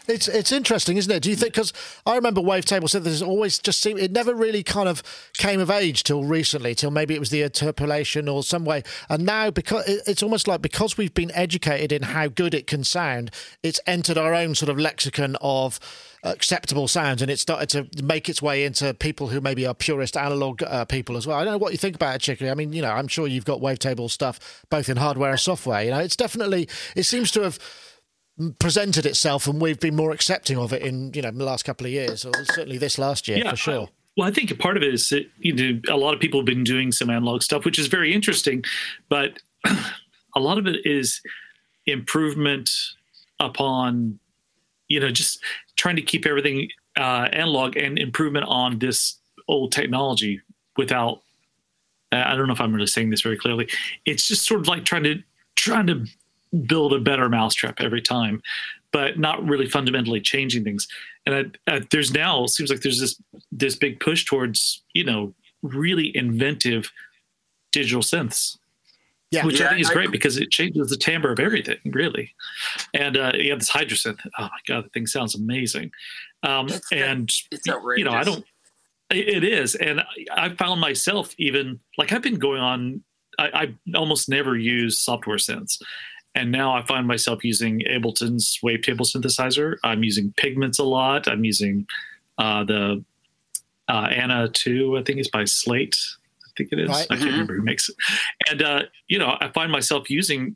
It's 0.08 0.28
it's 0.28 0.52
interesting, 0.52 0.98
isn't 0.98 1.12
it? 1.12 1.24
Do 1.24 1.30
you 1.32 1.36
think? 1.36 1.54
Because 1.54 1.74
I 2.06 2.16
remember 2.16 2.42
wavetable 2.42 2.90
synthesis 2.90 3.22
always 3.22 3.58
just 3.58 3.82
seemed 3.82 4.00
it 4.00 4.12
never 4.12 4.36
really 4.36 4.62
kind 4.62 4.88
of 4.88 5.02
came 5.34 5.60
of 5.60 5.72
age 5.72 6.04
till 6.04 6.24
recently, 6.24 6.76
till 6.76 6.92
maybe 6.92 7.16
it 7.16 7.20
was 7.20 7.32
the 7.32 7.42
interpolation 7.42 8.30
or 8.30 8.44
some 8.44 8.66
way. 8.66 8.84
And 9.10 9.26
now 9.26 9.50
because 9.50 9.84
it's 9.88 10.22
almost 10.22 10.48
like 10.48 10.62
because 10.62 10.98
we've 10.98 11.14
been 11.14 11.32
educated 11.32 11.92
in 11.92 12.04
how 12.04 12.28
good 12.28 12.54
it 12.54 12.68
can 12.68 12.84
sound, 12.84 13.32
it's 13.64 13.80
entered 13.88 14.18
our 14.18 14.36
own 14.36 14.54
sort 14.54 14.70
of 14.70 14.80
lexicon 14.80 15.38
of 15.42 15.80
acceptable 16.26 16.88
sounds, 16.88 17.22
and 17.22 17.32
it 17.32 17.40
started 17.40 17.70
to 17.70 18.04
make 18.04 18.28
its 18.28 18.42
way 18.42 18.66
into 18.66 18.94
people 18.94 19.28
who 19.28 19.40
maybe 19.40 19.66
are 19.66 19.74
purist 19.74 20.18
analog 20.18 20.62
uh, 20.64 20.86
people 20.86 21.16
as 21.18 21.26
well. 21.26 21.38
I 21.38 21.44
don't 21.44 21.54
know 21.54 21.60
what 21.60 21.72
you 21.72 21.78
think 21.78 21.96
about 21.96 22.16
it, 22.16 22.22
Chicky. 22.22 22.50
I 22.50 22.56
mean, 22.56 22.74
you 22.74 22.82
know, 22.82 22.92
I'm 22.92 23.08
sure 23.08 23.28
you've 23.28 23.46
got 23.46 23.62
wavetable 23.62 24.10
stuff 24.10 24.66
both 24.70 24.90
in 24.90 24.98
hardware 24.98 25.32
and 25.32 25.40
software. 25.40 25.84
You 25.84 25.92
know, 25.92 26.00
it's 26.00 26.16
definitely 26.16 26.68
it 26.96 27.04
seems 27.04 27.32
to 27.32 27.42
have 27.42 27.60
presented 28.60 29.06
itself 29.06 29.48
and 29.48 29.62
we've 29.62 29.80
been 29.80 29.96
more 29.96 30.12
accepting 30.12 30.58
of 30.58 30.74
it 30.74 30.82
in 30.82 31.10
you 31.14 31.22
know 31.22 31.32
the 31.32 31.46
last 31.46 31.64
couple 31.64 31.86
of 31.86 31.94
years 31.94 32.26
or 32.26 32.34
certainly 32.44 32.78
this 32.78 32.98
last 32.98 33.30
year 33.30 33.38
for 33.50 33.56
sure 33.56 33.88
Well, 34.18 34.28
I 34.28 34.32
think 34.32 34.52
a 34.52 34.56
part 34.56 34.76
of 34.78 34.84
it 34.84 34.94
is 34.94 35.08
that 35.10 35.30
you 35.40 35.54
know 35.54 35.80
a 35.90 35.98
lot 35.98 36.14
of 36.14 36.20
people 36.20 36.40
have 36.40 36.46
been 36.46 36.64
doing 36.64 36.92
some 36.92 37.10
analog 37.10 37.44
stuff, 37.44 37.66
which 37.66 37.80
is 37.80 37.88
very 37.88 38.14
interesting, 38.14 38.64
but 39.10 39.40
a 40.36 40.40
lot 40.40 40.58
of 40.58 40.68
it 40.68 40.86
is 40.86 41.22
improvement 41.86 42.72
upon, 43.40 44.20
you 44.88 45.00
know, 45.00 45.12
just 45.12 45.40
trying 45.76 45.96
to 45.96 46.02
keep 46.02 46.26
everything 46.26 46.70
uh, 46.98 47.30
analog 47.34 47.76
and 47.76 48.00
improvement 48.00 48.46
on 48.48 48.80
this 48.80 49.18
old 49.48 49.72
technology 49.72 50.42
without. 50.78 51.22
I 52.12 52.36
don't 52.36 52.48
know 52.48 52.54
if 52.54 52.62
I'm 52.62 52.74
really 52.74 52.88
saying 52.88 53.10
this 53.10 53.22
very 53.22 53.36
clearly. 53.36 53.68
It's 54.06 54.28
just 54.28 54.46
sort 54.46 54.62
of 54.62 54.68
like 54.68 54.86
trying 54.86 55.04
to 55.04 55.22
trying 55.56 55.88
to 55.88 56.06
build 56.66 56.94
a 56.94 57.00
better 57.00 57.28
mousetrap 57.28 57.82
every 57.82 58.02
time, 58.02 58.42
but 58.94 59.20
not 59.20 59.46
really 59.46 59.66
fundamentally 59.66 60.22
changing 60.22 60.64
things. 60.64 60.88
And 61.26 61.54
I, 61.68 61.74
I, 61.76 61.82
there's 61.92 62.14
now 62.14 62.46
seems 62.46 62.70
like 62.70 62.82
there's 62.82 63.00
this 63.00 63.22
this 63.52 63.76
big 63.76 64.00
push 64.00 64.24
towards 64.26 64.84
you 64.94 65.04
know 65.04 65.34
really 65.62 66.16
inventive 66.16 66.92
digital 67.72 68.02
synths 68.02 68.58
yeah, 69.36 69.46
which 69.46 69.60
yeah, 69.60 69.68
I 69.68 69.70
think 69.70 69.82
is 69.82 69.90
great 69.90 70.10
I, 70.10 70.12
because 70.12 70.38
it 70.38 70.52
changes 70.52 70.90
the 70.90 70.98
timbre 70.98 71.32
of 71.32 71.40
everything, 71.40 71.78
really. 71.86 72.34
And 72.94 73.18
uh, 73.18 73.32
you 73.36 73.52
have 73.52 73.60
this 73.60 73.70
Hydrasynth. 73.72 74.20
Oh 74.38 74.44
my 74.44 74.50
god, 74.68 74.86
the 74.86 74.90
thing 74.90 75.08
sounds 75.08 75.36
amazing. 75.36 75.92
Um, 76.44 76.68
it's, 76.68 76.92
and 76.92 77.32
it's 77.52 77.68
outrageous. 77.70 78.00
You 78.00 78.06
know, 78.06 78.18
I 78.18 78.24
don't. 78.24 78.46
It 79.12 79.44
is, 79.44 79.76
and 79.76 80.02
I, 80.02 80.06
I 80.36 80.50
found 80.50 80.82
myself 80.82 81.34
even 81.38 81.80
like 81.98 82.12
I've 82.12 82.24
been 82.24 82.40
going 82.40 82.62
on. 82.62 83.04
I, 83.38 83.76
I 83.94 83.98
almost 83.98 84.30
never 84.30 84.58
use 84.58 84.98
software 84.98 85.38
synths, 85.38 85.82
and 86.34 86.52
now 86.52 86.74
I 86.74 86.84
find 86.86 87.06
myself 87.06 87.44
using 87.44 87.82
Ableton's 87.82 88.60
wavetable 88.64 89.02
synthesizer. 89.02 89.76
I'm 89.84 90.04
using 90.04 90.34
Pigments 90.38 90.80
a 90.80 90.84
lot. 90.84 91.28
I'm 91.28 91.44
using 91.44 91.86
uh, 92.38 92.64
the 92.64 93.04
uh, 93.88 94.08
ANA 94.12 94.50
2, 94.50 94.98
I 94.98 95.04
think 95.04 95.20
it's 95.20 95.30
by 95.30 95.46
Slate 95.46 95.98
think 96.58 96.70
it 96.72 96.80
is. 96.80 96.90
Right. 96.90 97.06
I 97.10 97.16
can't 97.16 97.22
mm-hmm. 97.22 97.30
remember 97.32 97.56
who 97.56 97.62
makes 97.62 97.90
it. 97.90 97.96
And 98.50 98.62
uh, 98.62 98.84
you 99.08 99.20
know, 99.20 99.38
I 99.40 99.52
find 99.54 99.72
myself 99.72 100.10
using 100.10 100.56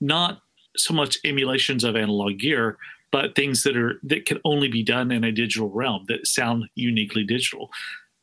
not 0.00 0.40
so 0.76 0.94
much 0.94 1.18
emulations 1.24 1.84
of 1.84 1.96
analog 1.96 2.38
gear, 2.38 2.78
but 3.10 3.34
things 3.34 3.62
that 3.62 3.76
are 3.76 4.00
that 4.04 4.26
can 4.26 4.38
only 4.44 4.68
be 4.68 4.82
done 4.82 5.10
in 5.10 5.24
a 5.24 5.32
digital 5.32 5.70
realm 5.70 6.04
that 6.08 6.26
sound 6.26 6.64
uniquely 6.74 7.24
digital. 7.24 7.70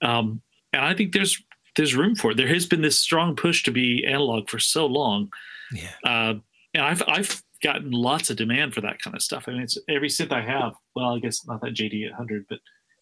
Um, 0.02 0.42
and 0.74 0.84
I 0.84 0.94
think 0.94 1.14
there's 1.14 1.42
there's 1.76 1.96
room 1.96 2.16
for 2.16 2.32
it. 2.32 2.38
There 2.38 2.48
has 2.48 2.66
been 2.66 2.82
this 2.82 2.98
strong 2.98 3.36
push 3.36 3.64
to 3.64 3.72
be 3.72 4.06
analog 4.06 4.50
for 4.50 4.60
so 4.60 4.86
long. 4.86 5.32
Yeah. 5.72 5.90
Uh, 6.04 6.34
and 6.74 6.84
I've 6.84 7.04
I've 7.08 7.44
gotten 7.62 7.92
lots 7.92 8.30
of 8.30 8.38
demand 8.38 8.74
for 8.74 8.82
that 8.82 9.02
kind 9.02 9.16
of 9.16 9.22
stuff. 9.22 9.46
I 9.48 9.52
mean, 9.52 9.62
it's 9.62 9.78
every 9.88 10.10
synth 10.10 10.32
I 10.32 10.42
have. 10.42 10.74
Well, 10.96 11.16
I 11.16 11.20
guess 11.20 11.46
not 11.46 11.62
that 11.62 11.76
JD 11.76 12.08
800, 12.08 12.46
but 12.50 12.60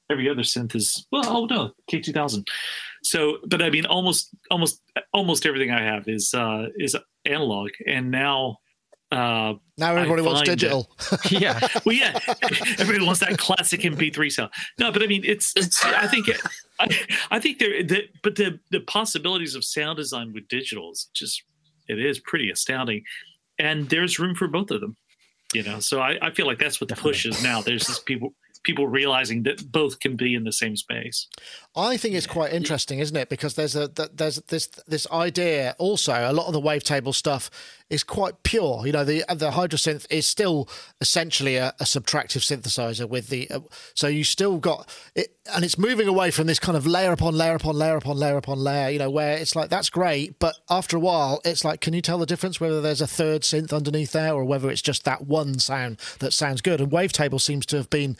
every 0.10 0.30
other 0.30 0.42
synth 0.42 0.76
is 0.76 1.06
well 1.12 1.24
oh 1.28 1.46
no 1.46 1.72
k2000 1.92 2.48
so 3.08 3.38
but 3.46 3.62
i 3.62 3.70
mean 3.70 3.86
almost 3.86 4.36
almost 4.52 4.82
almost 5.13 5.46
everything 5.46 5.72
i 5.72 5.82
have 5.82 6.08
is 6.08 6.34
uh 6.34 6.65
is 6.78 6.96
analog. 7.28 7.72
And 7.86 8.12
now 8.12 8.58
uh 9.12 9.54
now 9.78 9.96
everybody 9.96 10.22
wants 10.22 10.41
digital 10.41 10.89
that, 11.12 11.32
yeah. 11.32 11.60
Well 11.86 11.96
yeah. 11.96 12.20
Everybody 12.78 13.06
wants 13.06 13.22
that 13.22 13.38
classic 13.38 13.82
mp3 13.82 14.32
sound. 14.32 14.52
No 14.80 14.91
but 14.91 15.02
i 15.02 15.08
mean 15.08 15.24
it's, 15.24 15.54
it's 15.56 15.84
i 15.86 16.08
think 16.08 16.30
I, 16.80 16.88
I 17.32 17.39
think 17.39 17.60
there 17.60 17.84
the, 17.84 18.04
but 18.22 18.36
the 18.36 18.60
the 18.72 18.82
possibilities 18.82 19.56
of 19.56 19.63
sound 19.63 19.98
design 19.98 20.34
with 20.34 20.48
digital 20.48 20.91
is 20.91 21.10
just 21.13 21.43
it 21.88 22.00
is 22.00 22.20
pretty 22.20 22.50
astounding. 22.50 23.04
And 23.60 23.89
there's 23.89 24.20
room 24.20 24.36
for 24.36 24.48
both 24.48 24.72
of 24.72 24.82
them 24.82 24.98
you 25.54 25.63
know? 25.63 25.80
So 25.80 26.02
i, 26.02 26.17
I 26.22 26.32
feel 26.32 26.46
like 26.46 26.60
that's 26.60 26.82
what 26.82 26.89
the 26.89 26.96
push 26.96 27.26
is 27.26 27.41
now. 27.41 27.62
There's 27.62 27.88
just 27.88 28.06
people 28.06 28.34
people 28.68 28.86
realizing 28.86 29.44
that 29.44 29.72
both 29.72 30.00
can 30.02 30.18
be 30.18 30.36
in 30.36 30.44
the 30.44 30.52
same 30.52 30.76
space. 30.76 31.28
I 31.76 31.96
think 31.96 32.16
it's 32.16 32.28
quite 32.28 32.52
interesting, 32.52 33.00
isn't 33.00 33.16
it? 33.16 33.30
Because 33.30 33.56
there's 33.56 33.76
a 33.76 33.88
there's 34.14 34.36
this 34.48 34.68
this 34.88 35.08
idea 35.12 35.74
also. 35.80 36.14
A 36.14 36.34
lot 36.34 36.48
of 36.48 36.54
the 36.54 36.62
wavetable 36.62 37.16
stuff 37.16 37.50
is 37.90 38.04
quite 38.04 38.44
pure. 38.44 38.86
You 38.86 38.92
know, 38.92 39.06
the 39.06 39.24
the 39.30 39.52
Hydrasynth 39.52 40.06
is 40.10 40.26
still 40.26 40.68
essentially 41.00 41.56
a, 41.56 41.70
a 41.80 41.86
subtractive 41.86 42.44
synthesizer 42.44 43.08
with 43.08 43.30
the 43.30 43.50
uh, 43.50 43.62
so 43.94 44.08
you 44.08 44.26
still 44.26 44.58
got 44.58 44.94
it, 45.16 45.30
and 45.56 45.64
it's 45.64 45.78
moving 45.78 46.10
away 46.10 46.30
from 46.30 46.48
this 46.48 46.60
kind 46.60 46.78
of 46.78 46.86
layer 46.86 47.14
upon 47.14 47.36
layer 47.38 47.56
upon 47.56 47.76
layer 47.78 47.96
upon 47.96 48.18
layer 48.18 48.36
upon 48.36 48.60
layer. 48.60 48.90
You 48.90 49.00
know, 49.00 49.10
where 49.10 49.38
it's 49.38 49.56
like 49.56 49.70
that's 49.70 49.90
great, 49.90 50.40
but 50.40 50.56
after 50.70 50.98
a 50.98 51.00
while, 51.00 51.40
it's 51.46 51.64
like, 51.64 51.80
can 51.80 51.94
you 51.94 52.02
tell 52.02 52.18
the 52.18 52.26
difference 52.26 52.60
whether 52.60 52.82
there's 52.82 53.02
a 53.02 53.08
third 53.08 53.44
synth 53.44 53.72
underneath 53.72 54.12
there 54.12 54.34
or 54.34 54.44
whether 54.44 54.70
it's 54.70 54.82
just 54.82 55.06
that 55.06 55.26
one 55.26 55.58
sound 55.60 56.02
that 56.20 56.34
sounds 56.34 56.62
good? 56.62 56.82
And 56.82 56.92
wavetable 56.92 57.40
seems 57.40 57.66
to 57.68 57.78
have 57.78 57.90
been 57.90 58.18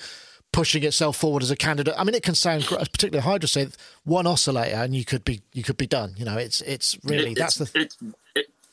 pushing 0.52 0.84
itself 0.84 1.18
forward 1.18 1.44
as 1.44 1.52
a 1.52 1.56
candidate. 1.56 1.94
I 1.98 2.04
mean, 2.04 2.16
it 2.16 2.24
can 2.24 2.36
sound 2.36 2.64
particularly 2.66 3.22
Hydrasynth 3.22 3.76
one 4.04 4.26
oscillator, 4.26 4.76
and 4.76 4.96
you 4.96 5.06
could 5.06 5.24
be 5.24 5.42
you 5.54 5.64
could 5.64 5.78
be 5.78 5.88
done. 5.88 6.14
You 6.18 6.26
know, 6.26 6.38
it's 6.38 6.62
it's 6.62 6.98
really 7.04 7.32
it, 7.32 7.38
that's 7.38 7.62
it's, 7.62 7.72
the. 7.72 7.80
It's, 7.82 7.98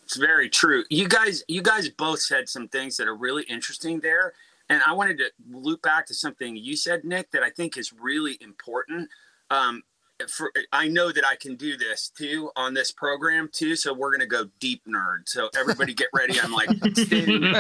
it's 0.05 0.17
very 0.17 0.51
true. 0.51 0.85
You 0.91 1.09
guys, 1.09 1.43
you 1.49 1.63
guys 1.63 1.89
both 1.89 2.21
said 2.21 2.49
some 2.49 2.69
things 2.69 2.99
that 2.99 3.09
are 3.09 3.15
really 3.15 3.45
interesting 3.45 4.01
there, 4.01 4.35
and 4.69 4.83
I 4.87 4.93
wanted 4.93 5.19
to 5.19 5.31
loop 5.51 5.83
back 5.83 6.07
to 6.07 6.15
something 6.15 6.57
you 6.57 6.77
said, 6.77 7.05
Nick, 7.05 7.31
that 7.31 7.43
I 7.43 7.51
think 7.51 7.77
is 7.77 7.93
really 7.93 8.37
important. 8.41 9.09
Um, 9.51 9.83
for 10.29 10.53
I 10.73 10.89
know 10.89 11.13
that 11.13 11.25
I 11.27 11.37
can 11.37 11.57
do 11.57 11.77
this 11.77 12.11
too 12.17 12.51
on 12.57 12.75
this 12.75 12.91
program 12.91 13.49
too. 13.53 13.77
So 13.77 13.93
we're 13.93 14.13
gonna 14.13 14.27
go 14.27 14.47
deep 14.61 14.83
nerd. 14.87 15.27
So 15.27 15.49
everybody 15.57 15.95
get 15.95 16.09
ready. 16.15 16.41
I'm 16.41 16.53
like 16.53 16.69
stating 16.95 17.43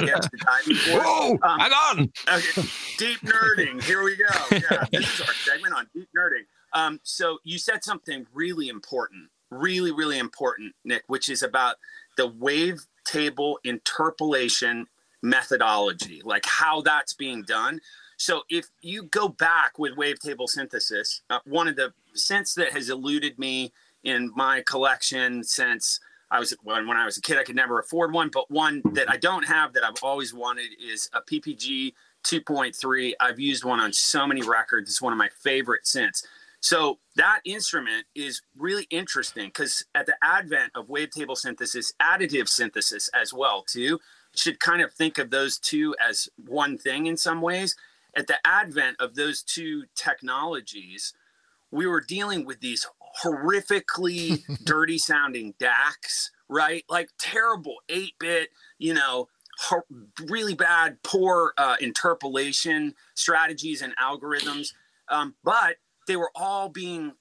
Whoa, 0.89 1.39
um, 1.43 1.59
hang 1.61 1.73
on. 1.73 2.13
Okay, 2.29 2.63
deep 2.99 3.21
nerding. 3.21 3.83
Here 3.83 4.03
we 4.03 4.17
go. 4.17 4.25
Yeah, 4.51 4.85
this 4.93 5.15
is 5.15 5.21
our 5.21 5.35
segment 5.35 5.75
on 5.75 5.87
deep 5.95 6.09
nerding. 6.17 6.45
Um, 6.73 7.01
so 7.03 7.39
you 7.45 7.59
said 7.59 7.85
something 7.85 8.27
really 8.33 8.69
important, 8.69 9.31
really, 9.51 9.93
really 9.93 10.19
important, 10.19 10.75
Nick, 10.85 11.05
which 11.07 11.29
is 11.29 11.43
about 11.43 11.77
the 12.17 12.27
wave 12.27 12.87
table 13.05 13.59
interpolation 13.65 14.87
methodology, 15.23 16.21
like 16.25 16.45
how 16.47 16.83
that's 16.83 17.15
being 17.15 17.43
done. 17.43 17.81
So 18.17 18.43
if 18.49 18.67
you 18.81 19.05
go 19.05 19.29
back 19.29 19.79
with 19.79 19.97
wavetable 19.97 20.49
synthesis, 20.49 21.23
uh, 21.31 21.41
one 21.45 21.69
of 21.69 21.77
the 21.77 21.93
synths 22.17 22.55
that 22.55 22.73
has 22.73 22.91
eluded 22.91 23.39
me 23.39 23.73
in 24.03 24.31
my 24.35 24.63
collection 24.67 25.43
since 25.43 26.01
I 26.31 26.39
was 26.39 26.55
when, 26.63 26.87
when 26.87 26.97
I 26.97 27.05
was 27.05 27.17
a 27.17 27.21
kid, 27.21 27.39
I 27.39 27.45
could 27.45 27.57
never 27.57 27.79
afford 27.79 28.13
one, 28.13 28.31
but 28.33 28.51
one 28.51 28.83
that 28.93 29.11
I 29.11 29.17
don't 29.17 29.45
have 29.45 29.73
that 29.75 29.85
I've 29.85 30.03
always 30.03 30.35
wanted 30.35 30.71
is 30.83 31.09
a 31.13 31.21
PPG 31.21 31.93
2.3. 32.25 33.13
I've 33.21 33.39
used 33.39 33.65
one 33.65 33.81
on 33.81 33.93
so 33.93 34.27
many 34.27 34.43
records. 34.43 34.91
It's 34.91 35.03
one 35.03 35.13
of 35.13 35.19
my 35.19 35.29
favorite 35.29 35.85
synths. 35.85 36.25
So 36.61 36.99
that 37.17 37.41
instrument 37.45 38.07
is 38.15 38.41
really 38.57 38.87
interesting 38.91 39.49
because 39.49 39.85
at 39.95 40.07
the 40.07 40.17
advent 40.23 40.73
of 40.75 40.89
wavetable 40.89 41.37
synthesis, 41.37 41.93
additive 42.01 42.49
synthesis 42.49 43.09
as 43.09 43.35
well 43.35 43.63
too, 43.63 44.01
should 44.35 44.59
kind 44.59 44.81
of 44.81 44.93
think 44.93 45.19
of 45.19 45.31
those 45.31 45.59
two 45.59 45.95
as 46.05 46.29
one 46.47 46.79
thing 46.79 47.07
in 47.07 47.17
some 47.17 47.43
ways 47.43 47.77
at 48.17 48.27
the 48.27 48.37
advent 48.45 48.97
of 49.01 49.15
those 49.15 49.43
two 49.43 49.85
technologies, 49.95 51.15
we 51.71 51.87
were 51.87 52.01
dealing 52.01 52.45
with 52.45 52.61
these 52.61 52.87
horrifically 53.23 54.43
dirty 54.65 54.99
sounding 54.99 55.55
DACs, 55.55 56.31
right? 56.49 56.85
Like 56.89 57.11
terrible 57.19 57.77
8 57.89 58.15
bit, 58.19 58.51
you 58.79 58.95
know, 58.95 59.29
really 60.29 60.55
bad, 60.55 61.03
poor 61.03 61.53
uh, 61.57 61.77
interpolation 61.81 62.95
strategies 63.15 63.83
and 63.83 63.95
algorithms. 63.97 64.73
Um, 65.09 65.35
but 65.45 65.77
they 66.07 66.17
were 66.17 66.31
all 66.35 66.69
being 66.69 67.15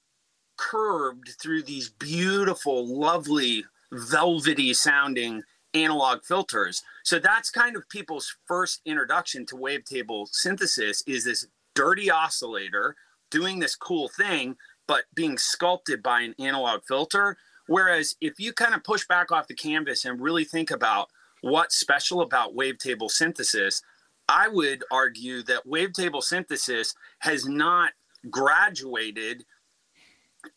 curved 0.58 1.30
through 1.42 1.64
these 1.64 1.90
beautiful, 1.90 2.86
lovely, 3.00 3.66
velvety 3.92 4.74
sounding 4.74 5.44
analog 5.74 6.24
filters. 6.24 6.84
So 7.04 7.20
that's 7.20 7.50
kind 7.50 7.76
of 7.76 7.90
people's 7.90 8.36
first 8.48 8.82
introduction 8.86 9.46
to 9.48 9.56
wavetable 9.56 10.28
synthesis 10.32 11.04
is 11.08 11.26
this 11.26 11.48
dirty 11.76 12.10
oscillator 12.10 12.96
doing 13.32 13.60
this 13.60 13.76
cool 13.76 14.08
thing, 14.08 14.56
but 14.88 15.04
being 15.16 15.38
sculpted 15.38 16.04
by 16.04 16.22
an 16.22 16.36
analog 16.40 16.82
filter. 16.88 17.38
Whereas 17.68 18.16
if 18.22 18.40
you 18.40 18.54
kind 18.54 18.76
of 18.76 18.84
push 18.84 19.08
back 19.08 19.32
off 19.32 19.48
the 19.48 19.56
canvas 19.56 20.06
and 20.06 20.22
really 20.22 20.44
think 20.44 20.70
about 20.70 21.10
what's 21.42 21.78
special 21.78 22.22
about 22.22 22.56
wavetable 22.56 23.10
synthesis, 23.10 23.82
I 24.30 24.48
would 24.48 24.84
argue 24.92 25.44
that 25.44 25.68
wavetable 25.68 26.24
synthesis 26.24 26.94
has 27.20 27.46
not 27.46 27.92
graduated 28.30 29.46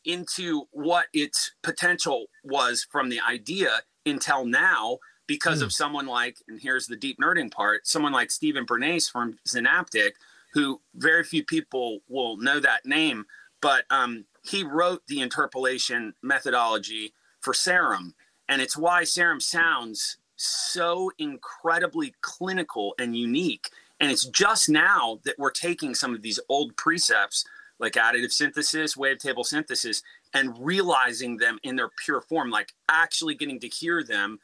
into 0.04 0.64
what 0.70 1.06
its 1.12 1.52
potential 1.62 2.26
was 2.44 2.86
from 2.90 3.08
the 3.08 3.20
idea 3.20 3.82
until 4.06 4.44
now 4.44 4.98
because 5.26 5.58
mm. 5.58 5.62
of 5.62 5.68
hmm. 5.68 5.72
someone 5.72 6.06
like, 6.06 6.36
and 6.48 6.60
here's 6.60 6.86
the 6.86 6.96
deep 6.96 7.18
nerding 7.20 7.50
part, 7.50 7.86
someone 7.86 8.12
like 8.12 8.30
Stephan 8.30 8.64
Bernsee 8.64 9.10
from 9.10 9.38
Zynaptiq, 9.46 10.12
who 10.52 10.80
very 10.94 11.24
few 11.24 11.44
people 11.44 12.00
will 12.08 12.36
know 12.36 12.60
that 12.60 12.86
name, 12.86 13.26
but 13.60 13.84
um, 13.90 14.24
he 14.42 14.62
wrote 14.62 15.02
the 15.08 15.20
interpolation 15.20 16.14
methodology 16.22 17.12
for 17.40 17.52
Serum. 17.52 18.14
And 18.48 18.62
it's 18.62 18.76
why 18.76 19.04
Serum 19.04 19.40
sounds 19.40 20.18
so 20.36 21.10
incredibly 21.18 22.14
clinical 22.20 22.94
and 22.98 23.16
unique. 23.16 23.68
And 23.98 24.10
it's 24.10 24.26
just 24.26 24.68
now 24.68 25.20
that 25.24 25.38
we're 25.38 25.50
taking 25.50 25.94
some 25.94 26.14
of 26.14 26.22
these 26.22 26.38
old 26.48 26.76
precepts 26.76 27.44
like 27.78 27.94
additive 27.94 28.32
synthesis, 28.32 28.94
wavetable 28.94 29.44
synthesis, 29.44 30.02
and 30.36 30.54
realizing 30.72 31.32
them 31.38 31.58
in 31.62 31.76
their 31.76 31.90
pure 32.04 32.20
form, 32.20 32.48
like 32.58 32.70
actually 33.02 33.34
getting 33.34 33.58
to 33.60 33.68
hear 33.80 33.98
them 34.14 34.38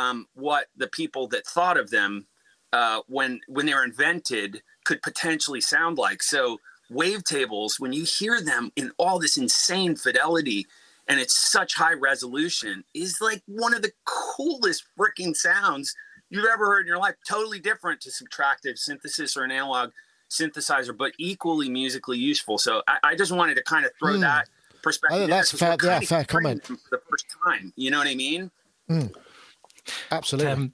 um, 0.00 0.26
what 0.34 0.64
the 0.76 0.88
people 0.88 1.24
that 1.28 1.46
thought 1.46 1.78
of 1.82 1.88
them 1.96 2.12
uh, 2.78 3.00
when 3.14 3.40
when 3.54 3.64
they 3.66 3.74
were 3.74 3.88
invented 3.92 4.50
could 4.84 5.00
potentially 5.02 5.62
sound 5.74 5.96
like. 6.06 6.20
So 6.22 6.40
wavetables, 6.92 7.80
when 7.80 7.92
you 7.98 8.04
hear 8.04 8.36
them 8.42 8.70
in 8.76 8.92
all 8.98 9.18
this 9.18 9.36
insane 9.38 9.96
fidelity 9.96 10.66
and 11.08 11.18
it's 11.18 11.34
such 11.56 11.74
high 11.74 11.94
resolution, 12.10 12.84
is 12.92 13.18
like 13.28 13.42
one 13.46 13.74
of 13.76 13.82
the 13.82 13.92
coolest 14.04 14.84
freaking 14.98 15.34
sounds 15.34 15.94
you've 16.30 16.52
ever 16.54 16.66
heard 16.66 16.82
in 16.82 16.86
your 16.92 16.98
life. 17.06 17.14
Totally 17.26 17.60
different 17.70 17.98
to 18.02 18.10
subtractive 18.10 18.76
synthesis 18.76 19.34
or 19.36 19.44
an 19.44 19.50
analog 19.50 19.90
synthesizer, 20.30 20.94
but 20.94 21.12
equally 21.18 21.70
musically 21.70 22.18
useful. 22.18 22.58
So 22.58 22.82
I, 22.86 22.96
I 23.10 23.14
just 23.14 23.32
wanted 23.32 23.56
to 23.56 23.62
kind 23.62 23.86
of 23.86 23.92
throw 23.98 24.16
Mm. 24.16 24.20
that 24.20 24.44
perspective. 24.82 25.22
in 25.22 25.30
that's 25.30 25.52
there, 25.52 25.76
'cause 25.76 25.80
fair- 25.88 25.92
yeah, 26.02 26.06
fair 26.06 26.24
comment. 26.24 26.66
For 26.66 26.74
the 26.90 27.00
first 27.10 27.26
time, 27.44 27.72
you 27.76 27.90
know 27.90 27.98
what 27.98 28.06
I 28.08 28.14
mean? 28.14 28.50
Absolutely. 30.10 30.50
Um, 30.52 30.72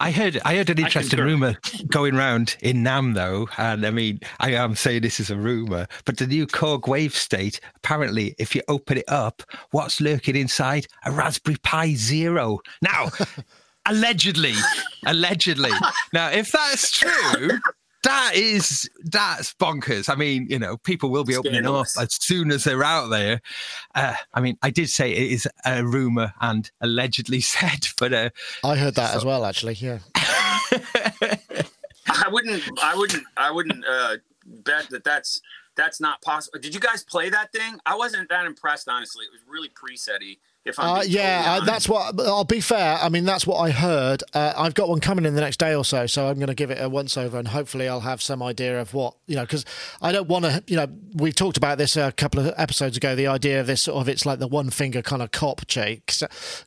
I 0.00 0.10
heard 0.10 0.40
I 0.44 0.56
heard 0.56 0.70
an 0.70 0.78
interesting 0.78 1.20
rumor 1.20 1.56
going 1.88 2.14
round 2.16 2.56
in 2.60 2.82
NAMM 2.82 3.14
though, 3.14 3.48
and 3.58 3.86
I 3.86 3.90
mean 3.90 4.18
I 4.40 4.52
am 4.54 4.74
saying 4.74 5.02
this 5.02 5.20
is 5.20 5.30
a 5.30 5.36
rumor, 5.36 5.86
but 6.04 6.16
the 6.16 6.26
new 6.26 6.46
Korg 6.46 6.82
Wavestate 6.82 7.60
apparently, 7.76 8.34
if 8.38 8.54
you 8.54 8.62
open 8.68 8.98
it 8.98 9.04
up, 9.08 9.42
what's 9.70 10.00
lurking 10.00 10.36
inside 10.36 10.86
a 11.04 11.12
Raspberry 11.12 11.56
Pi 11.62 11.94
Zero. 11.94 12.58
Now, 12.82 13.10
allegedly, 13.86 14.54
allegedly. 15.06 15.70
Now, 16.12 16.30
if 16.30 16.50
that's 16.50 16.90
true. 16.90 17.50
That 18.04 18.32
is 18.34 18.88
that's 19.04 19.54
bonkers. 19.54 20.08
I 20.08 20.14
mean, 20.14 20.46
you 20.48 20.58
know, 20.58 20.76
people 20.76 21.10
will 21.10 21.24
be 21.24 21.36
opening 21.36 21.66
up 21.66 21.86
as 21.98 22.14
soon 22.14 22.50
as 22.50 22.64
they're 22.64 22.84
out 22.84 23.08
there. 23.08 23.40
Uh, 23.94 24.14
I 24.32 24.40
mean, 24.40 24.58
I 24.62 24.70
did 24.70 24.90
say 24.90 25.10
it 25.10 25.32
is 25.32 25.48
a 25.64 25.84
rumor 25.84 26.32
and 26.40 26.70
allegedly 26.80 27.40
said, 27.42 27.88
but 27.98 28.12
uh, 28.12 28.30
I 28.62 28.76
heard 28.76 28.94
that 28.96 29.14
as 29.14 29.24
well, 29.24 29.44
actually. 29.44 29.74
Yeah. 29.74 30.00
I 32.06 32.28
wouldn't. 32.30 32.62
I 32.82 32.94
wouldn't. 32.94 33.24
I 33.36 33.50
wouldn't 33.50 33.84
uh, 33.86 34.16
bet 34.44 34.88
that 34.90 35.04
that's 35.04 35.40
that's 35.76 36.00
not 36.00 36.20
possible. 36.22 36.58
Did 36.58 36.74
you 36.74 36.80
guys 36.80 37.02
play 37.02 37.30
that 37.30 37.52
thing? 37.52 37.78
I 37.86 37.96
wasn't 37.96 38.28
that 38.28 38.46
impressed, 38.46 38.88
honestly. 38.88 39.24
It 39.24 39.32
was 39.32 39.40
really 39.48 39.70
presetty. 39.70 40.38
If 40.64 40.78
I'm 40.78 40.98
Uh, 40.98 41.02
yeah, 41.02 41.58
uh, 41.60 41.64
that's 41.64 41.88
what. 41.88 42.18
I'll 42.20 42.44
be 42.44 42.60
fair. 42.60 42.96
I 42.98 43.10
mean, 43.10 43.24
that's 43.24 43.46
what 43.46 43.58
I 43.58 43.70
heard. 43.70 44.22
Uh, 44.32 44.54
I've 44.56 44.72
got 44.72 44.88
one 44.88 44.98
coming 45.00 45.26
in 45.26 45.34
the 45.34 45.42
next 45.42 45.58
day 45.58 45.74
or 45.74 45.84
so, 45.84 46.06
so 46.06 46.26
I'm 46.28 46.36
going 46.36 46.46
to 46.46 46.54
give 46.54 46.70
it 46.70 46.80
a 46.80 46.88
once 46.88 47.18
over, 47.18 47.38
and 47.38 47.48
hopefully, 47.48 47.86
I'll 47.86 48.00
have 48.00 48.22
some 48.22 48.42
idea 48.42 48.80
of 48.80 48.94
what 48.94 49.14
you 49.26 49.36
know. 49.36 49.42
Because 49.42 49.66
I 50.00 50.10
don't 50.10 50.26
want 50.26 50.46
to. 50.46 50.64
You 50.66 50.76
know, 50.76 50.86
we 51.14 51.32
talked 51.32 51.58
about 51.58 51.76
this 51.76 51.96
a 51.96 52.12
couple 52.12 52.40
of 52.40 52.54
episodes 52.56 52.96
ago. 52.96 53.14
The 53.14 53.26
idea 53.26 53.60
of 53.60 53.66
this 53.66 53.82
sort 53.82 54.00
of 54.00 54.08
it's 54.08 54.24
like 54.24 54.38
the 54.38 54.48
one 54.48 54.70
finger 54.70 55.02
kind 55.02 55.20
of 55.20 55.32
cop 55.32 55.66
cheek, 55.66 56.14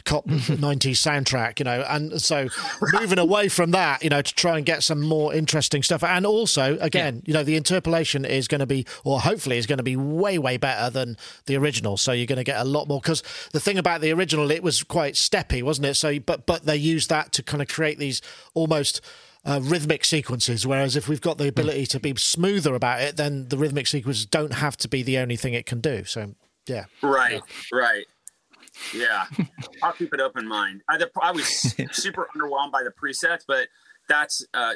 cop 0.05 0.27
'90s 0.27 0.91
soundtrack. 0.91 1.57
You 1.57 1.65
know, 1.65 1.83
and 1.89 2.21
so 2.21 2.49
moving 2.93 3.17
away 3.17 3.49
from 3.49 3.71
that, 3.71 4.03
you 4.03 4.11
know, 4.11 4.21
to 4.21 4.35
try 4.35 4.57
and 4.57 4.65
get 4.65 4.83
some 4.83 5.01
more 5.01 5.33
interesting 5.33 5.81
stuff, 5.81 6.03
and 6.03 6.23
also 6.23 6.77
again, 6.81 7.23
you 7.25 7.33
know, 7.33 7.43
the 7.43 7.55
interpolation 7.55 8.25
is 8.25 8.47
going 8.47 8.59
to 8.59 8.67
be, 8.67 8.85
or 9.03 9.21
hopefully, 9.21 9.57
is 9.57 9.65
going 9.65 9.77
to 9.77 9.83
be 9.83 9.95
way 9.95 10.37
way 10.37 10.57
better 10.57 10.91
than 10.91 11.17
the 11.47 11.55
original. 11.55 11.97
So 11.97 12.11
you're 12.11 12.27
going 12.27 12.37
to 12.37 12.43
get 12.43 12.61
a 12.61 12.63
lot 12.63 12.87
more. 12.87 13.01
Because 13.01 13.23
the 13.53 13.59
thing 13.59 13.79
about 13.79 13.86
the 13.95 14.11
original, 14.11 14.51
it 14.51 14.63
was 14.63 14.83
quite 14.83 15.13
steppy, 15.13 15.63
wasn't 15.63 15.87
it? 15.87 15.93
So, 15.93 16.19
but 16.19 16.45
but 16.45 16.65
they 16.65 16.75
used 16.75 17.09
that 17.09 17.31
to 17.33 17.43
kind 17.43 17.61
of 17.61 17.67
create 17.67 17.97
these 17.97 18.21
almost. 18.53 19.01
Uh, 19.45 19.61
rhythmic 19.63 20.03
sequences, 20.03 20.67
whereas 20.67 20.97
if 20.97 21.07
we've 21.07 21.21
got 21.21 21.37
the 21.37 21.47
ability 21.47 21.85
to 21.85 22.01
be 22.01 22.13
smoother 22.17 22.75
about 22.75 22.99
it, 22.99 23.15
then 23.15 23.47
the 23.47 23.57
rhythmic 23.57 23.87
sequences 23.87 24.25
don't 24.25 24.51
have 24.51 24.75
to 24.75 24.89
be 24.89 25.03
the 25.03 25.17
only 25.17 25.37
thing 25.37 25.53
it 25.53 25.65
can 25.65 25.79
do. 25.79 26.03
So, 26.03 26.35
yeah, 26.65 26.83
Right, 27.01 27.41
right. 27.71 28.05
Yeah, 28.93 29.25
I'll 29.83 29.93
keep 29.93 30.13
it 30.13 30.19
open 30.19 30.47
mind. 30.47 30.81
I, 30.89 30.97
the, 30.97 31.09
I 31.21 31.31
was 31.31 31.45
super 31.91 32.27
underwhelmed 32.35 32.73
by 32.73 32.83
the 32.83 32.91
presets, 32.91 33.43
but 33.47 33.69
that's 34.09 34.45
uh, 34.53 34.73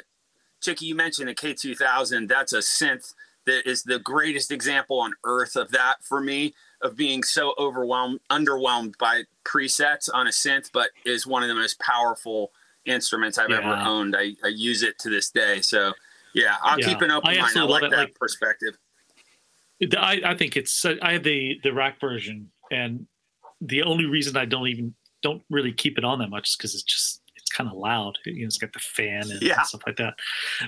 Chicky. 0.62 0.86
You 0.86 0.94
mentioned 0.94 1.28
the 1.28 1.34
K2000. 1.34 2.28
That's 2.28 2.52
a 2.52 2.58
synth 2.58 3.12
that 3.46 3.68
is 3.68 3.82
the 3.82 3.98
greatest 3.98 4.50
example 4.50 5.00
on 5.00 5.14
earth 5.24 5.56
of 5.56 5.70
that 5.72 5.96
for 6.02 6.20
me 6.20 6.54
of 6.82 6.96
being 6.96 7.22
so 7.22 7.54
overwhelmed, 7.58 8.20
underwhelmed 8.30 8.96
by 8.98 9.22
presets 9.44 10.08
on 10.12 10.26
a 10.26 10.30
synth, 10.30 10.70
but 10.72 10.90
is 11.04 11.26
one 11.26 11.42
of 11.42 11.48
the 11.48 11.54
most 11.54 11.78
powerful 11.80 12.52
instruments 12.84 13.38
I've 13.38 13.50
ever 13.50 13.68
owned. 13.72 14.16
I, 14.16 14.32
I 14.44 14.48
use 14.48 14.82
it 14.82 14.98
to 15.00 15.10
this 15.10 15.30
day. 15.30 15.60
So 15.60 15.92
yeah, 16.34 16.56
I'll 16.62 16.78
Yeah. 16.80 16.86
keep 16.88 17.00
an 17.02 17.10
open 17.10 17.30
I 17.30 17.40
mind. 17.40 17.56
I 17.56 17.62
like 17.62 17.82
that 17.82 17.92
like- 17.92 18.14
perspective. 18.18 18.76
I, 19.98 20.20
I 20.24 20.34
think 20.36 20.56
it's 20.56 20.84
uh, 20.84 20.94
I 21.02 21.12
have 21.14 21.24
the 21.24 21.58
the 21.64 21.72
rack 21.72 22.00
version, 22.00 22.50
and 22.70 23.06
the 23.60 23.82
only 23.82 24.04
reason 24.06 24.36
I 24.36 24.44
don't 24.44 24.68
even 24.68 24.94
don't 25.22 25.42
really 25.50 25.72
keep 25.72 25.98
it 25.98 26.04
on 26.04 26.18
that 26.20 26.30
much 26.30 26.50
is 26.50 26.56
because 26.56 26.74
it's 26.74 26.84
just 26.84 27.20
it's 27.34 27.50
kind 27.50 27.68
of 27.68 27.76
loud. 27.76 28.16
You 28.24 28.42
know, 28.42 28.46
it's 28.46 28.58
got 28.58 28.72
the 28.72 28.78
fan 28.78 29.22
and 29.30 29.42
Yeah. 29.42 29.62
stuff 29.62 29.82
like 29.86 29.96
that. 29.96 30.14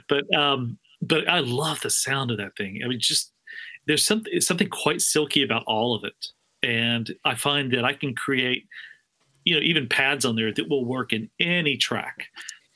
But 0.08 0.24
um, 0.36 0.78
but 1.00 1.28
I 1.28 1.38
love 1.40 1.80
the 1.80 1.90
sound 1.90 2.32
of 2.32 2.38
that 2.38 2.56
thing. 2.56 2.80
I 2.84 2.88
mean, 2.88 2.98
just 2.98 3.32
there's 3.86 4.04
something 4.04 4.40
something 4.40 4.68
quite 4.68 5.00
silky 5.00 5.42
about 5.42 5.64
all 5.66 5.94
of 5.94 6.04
it, 6.04 6.28
and 6.62 7.14
I 7.24 7.34
find 7.34 7.72
that 7.72 7.84
I 7.84 7.92
can 7.92 8.14
create, 8.14 8.66
you 9.44 9.54
know, 9.54 9.60
even 9.60 9.88
pads 9.88 10.24
on 10.24 10.36
there 10.36 10.52
that 10.52 10.68
will 10.68 10.84
work 10.84 11.12
in 11.12 11.30
any 11.40 11.76
track. 11.76 12.26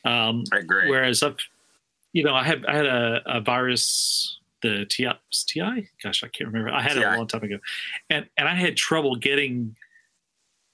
Um, 0.04 0.44
I 0.52 0.58
agree. 0.58 0.88
Whereas 0.88 1.22
I've, 1.22 1.36
you 2.12 2.24
know, 2.24 2.34
I 2.34 2.44
had 2.44 2.64
I 2.66 2.74
had 2.74 2.86
a, 2.86 3.22
a 3.26 3.40
virus, 3.40 4.38
the 4.62 4.86
TI, 4.86 5.12
TI. 5.30 5.88
Gosh, 6.02 6.22
I 6.22 6.28
can't 6.28 6.48
remember. 6.48 6.70
I 6.70 6.82
had 6.82 6.96
it 6.96 7.04
a 7.04 7.16
long 7.16 7.26
time 7.26 7.42
ago, 7.42 7.58
and 8.10 8.26
and 8.36 8.48
I 8.48 8.54
had 8.54 8.76
trouble 8.76 9.16
getting 9.16 9.76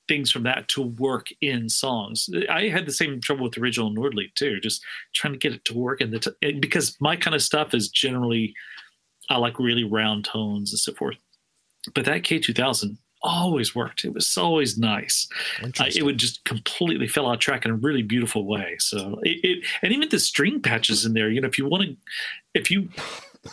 things 0.06 0.30
from 0.30 0.42
that 0.42 0.68
to 0.68 0.82
work 0.82 1.28
in 1.40 1.68
songs. 1.68 2.28
I 2.50 2.68
had 2.68 2.86
the 2.86 2.92
same 2.92 3.20
trouble 3.20 3.44
with 3.44 3.54
the 3.54 3.60
original 3.60 3.90
Nord 3.90 4.14
Lead 4.14 4.32
too, 4.34 4.60
just 4.60 4.82
trying 5.14 5.32
to 5.32 5.38
get 5.38 5.54
it 5.54 5.64
to 5.66 5.74
work 5.74 6.00
in 6.00 6.10
the 6.10 6.18
t- 6.18 6.52
because 6.52 6.96
my 7.00 7.16
kind 7.16 7.34
of 7.34 7.42
stuff 7.42 7.74
is 7.74 7.88
generally 7.88 8.54
I 9.30 9.38
like 9.38 9.58
really 9.58 9.84
round 9.84 10.24
tones 10.24 10.72
and 10.72 10.78
so 10.78 10.92
forth. 10.92 11.16
But 11.94 12.04
that 12.06 12.24
K 12.24 12.38
two 12.38 12.54
thousand 12.54 12.98
always 13.24 13.74
worked. 13.74 14.04
It 14.04 14.12
was 14.12 14.36
always 14.36 14.76
nice 14.76 15.26
uh, 15.62 15.86
it 15.96 16.02
would 16.04 16.18
just 16.18 16.44
completely 16.44 17.08
fill 17.08 17.28
out 17.28 17.40
track 17.40 17.64
in 17.64 17.70
a 17.70 17.74
really 17.74 18.02
beautiful 18.02 18.44
way. 18.46 18.76
So 18.78 19.18
it, 19.22 19.40
it 19.42 19.64
and 19.82 19.92
even 19.92 20.08
the 20.10 20.20
string 20.20 20.60
patches 20.60 21.04
in 21.04 21.14
there, 21.14 21.30
you 21.30 21.40
know, 21.40 21.48
if 21.48 21.58
you 21.58 21.66
want 21.66 21.84
to, 21.84 21.96
if 22.52 22.70
you 22.70 22.88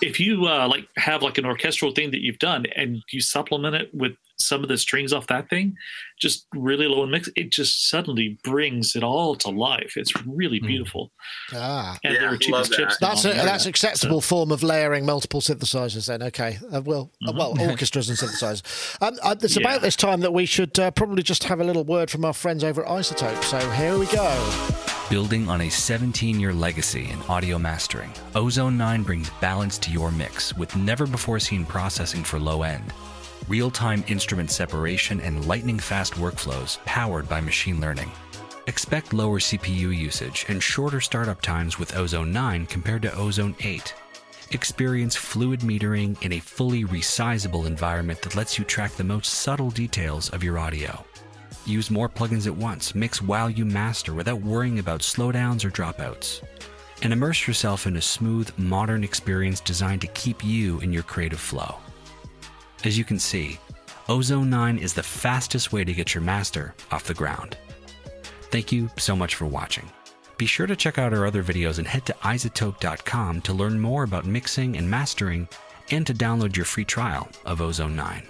if 0.02 0.20
you 0.20 0.48
uh, 0.48 0.68
like 0.68 0.88
have 0.98 1.22
like 1.22 1.38
an 1.38 1.46
orchestral 1.46 1.92
thing 1.92 2.12
that 2.12 2.22
you've 2.22 2.40
done 2.40 2.66
and 2.76 3.04
you 3.12 3.22
supplement 3.22 3.76
it 3.76 3.94
with 3.94 4.14
some 4.44 4.64
of 4.64 4.70
the 4.70 4.78
strings 4.78 5.14
off 5.14 5.28
that 5.28 5.50
thing, 5.50 5.76
just 6.20 6.46
really 6.54 6.88
low 6.88 7.04
in 7.04 7.12
mix, 7.12 7.30
it 7.36 7.52
just 7.52 7.90
suddenly 7.90 8.38
brings 8.44 8.96
it 8.96 9.04
all 9.04 9.36
to 9.36 9.50
life. 9.50 9.94
It's 9.96 10.14
really 10.26 10.60
beautiful. 10.60 11.12
ah, 11.54 11.98
And 12.04 12.14
Yeah, 12.14 12.20
they 12.22 12.28
were 12.28 12.38
cheap 12.38 12.54
love 12.54 12.70
chips. 12.72 12.98
that. 13.00 13.06
That's 13.08 13.26
all 13.26 13.32
a, 13.32 13.36
that. 13.36 13.46
that's 13.46 13.66
acceptable 13.66 14.22
form 14.22 14.52
of 14.52 14.64
layering 14.64 15.06
multiple 15.06 15.42
synthesizers. 15.42 16.08
Then, 16.08 16.24
okay. 16.24 16.58
Uh, 16.72 16.82
well, 16.82 17.12
uh, 17.28 17.32
well, 17.36 17.56
orchestras 17.70 18.10
and 18.10 18.18
synthesizers. 18.18 18.98
Um, 19.02 19.18
uh, 19.24 19.36
it's 19.42 19.56
Yeah. 19.56 19.62
about 19.68 19.82
this 19.82 19.96
time 19.96 20.22
that 20.22 20.34
we 20.34 20.46
should 20.46 20.78
uh, 20.80 20.92
probably 20.92 21.24
just 21.24 21.44
have 21.46 21.60
a 21.60 21.64
little 21.64 21.84
word 21.84 22.10
from 22.12 22.26
our 22.26 22.34
friends 22.34 22.64
over 22.64 22.84
at 22.86 22.90
iZotope. 22.92 23.44
So 23.44 23.60
here 23.72 23.98
we 23.98 24.06
go. 24.08 24.78
Building 25.10 25.50
on 25.50 25.62
a 25.62 25.70
17 25.70 26.40
year 26.40 26.54
legacy 26.54 27.10
in 27.10 27.22
audio 27.24 27.60
mastering, 27.60 28.12
Ozone 28.34 28.78
9 28.78 29.04
brings 29.04 29.30
balance 29.42 29.78
to 29.80 29.92
your 29.92 30.10
mix 30.10 30.56
with 30.56 30.74
never 30.78 31.06
before 31.06 31.38
seen 31.40 31.66
processing 31.66 32.24
for 32.24 32.40
low 32.40 32.64
end, 32.64 32.94
real 33.52 33.70
time 33.70 34.02
instrument 34.08 34.50
separation, 34.50 35.20
and 35.20 35.46
lightning 35.46 35.78
fast 35.78 36.14
workflows 36.14 36.82
powered 36.86 37.28
by 37.28 37.42
machine 37.42 37.82
learning. 37.82 38.10
Expect 38.68 39.12
lower 39.12 39.40
CPU 39.40 39.94
usage 39.94 40.46
and 40.48 40.64
shorter 40.64 41.02
startup 41.02 41.42
times 41.42 41.78
with 41.78 41.98
Ozone 41.98 42.32
9 42.32 42.66
compared 42.68 43.02
to 43.02 43.14
Ozone 43.14 43.54
8. 43.60 43.94
Experience 44.52 45.18
fluid 45.18 45.60
metering 45.62 46.22
in 46.24 46.32
a 46.32 46.40
fully 46.40 46.86
resizable 46.86 47.66
environment 47.66 48.22
that 48.22 48.38
lets 48.38 48.58
you 48.58 48.64
track 48.64 48.94
the 48.94 49.04
most 49.04 49.34
subtle 49.34 49.70
details 49.70 50.30
of 50.30 50.46
your 50.46 50.58
audio. 50.58 51.04
Use 51.66 51.92
more 51.92 52.08
plugins 52.08 52.48
at 52.48 52.56
once, 52.56 52.96
mix 52.96 53.22
while 53.22 53.50
you 53.50 53.66
master 53.66 54.14
without 54.14 54.40
worrying 54.40 54.80
about 54.80 55.02
slowdowns 55.02 55.66
or 55.66 55.72
dropouts. 55.72 56.42
And 57.02 57.12
immerse 57.12 57.46
yourself 57.48 57.86
in 57.86 57.98
a 57.98 58.02
smooth, 58.02 58.50
modern 58.58 59.04
experience 59.04 59.60
designed 59.60 60.02
to 60.02 60.08
keep 60.08 60.42
you 60.42 60.80
in 60.80 60.94
your 60.94 61.04
creative 61.04 61.42
flow. 61.42 61.76
As 62.84 62.98
you 62.98 63.04
can 63.04 63.20
see, 63.20 63.60
Ozone 64.10 64.50
9 64.50 64.78
is 64.80 64.94
the 64.94 65.04
fastest 65.04 65.72
way 65.72 65.84
to 65.84 65.94
get 65.94 66.16
your 66.16 66.24
master 66.24 66.74
off 66.92 67.04
the 67.04 67.14
ground. 67.14 67.58
Thank 68.50 68.72
you 68.72 68.90
so 68.98 69.16
much 69.16 69.36
for 69.36 69.46
watching. 69.46 69.90
Be 70.38 70.48
sure 70.48 70.66
to 70.66 70.76
check 70.76 70.98
out 70.98 71.14
our 71.14 71.28
other 71.28 71.44
videos 71.44 71.78
and 71.78 71.88
head 71.88 72.08
to 72.08 72.14
izotope.com 72.24 73.42
to 73.42 73.54
learn 73.54 73.80
more 73.80 74.04
about 74.04 74.26
mixing 74.26 74.76
and 74.78 74.90
mastering 74.90 75.48
and 75.92 76.08
to 76.08 76.14
download 76.14 76.56
your 76.56 76.66
free 76.66 76.86
trial 76.86 77.30
of 77.46 77.62
Ozone 77.62 77.96
9. 77.96 78.24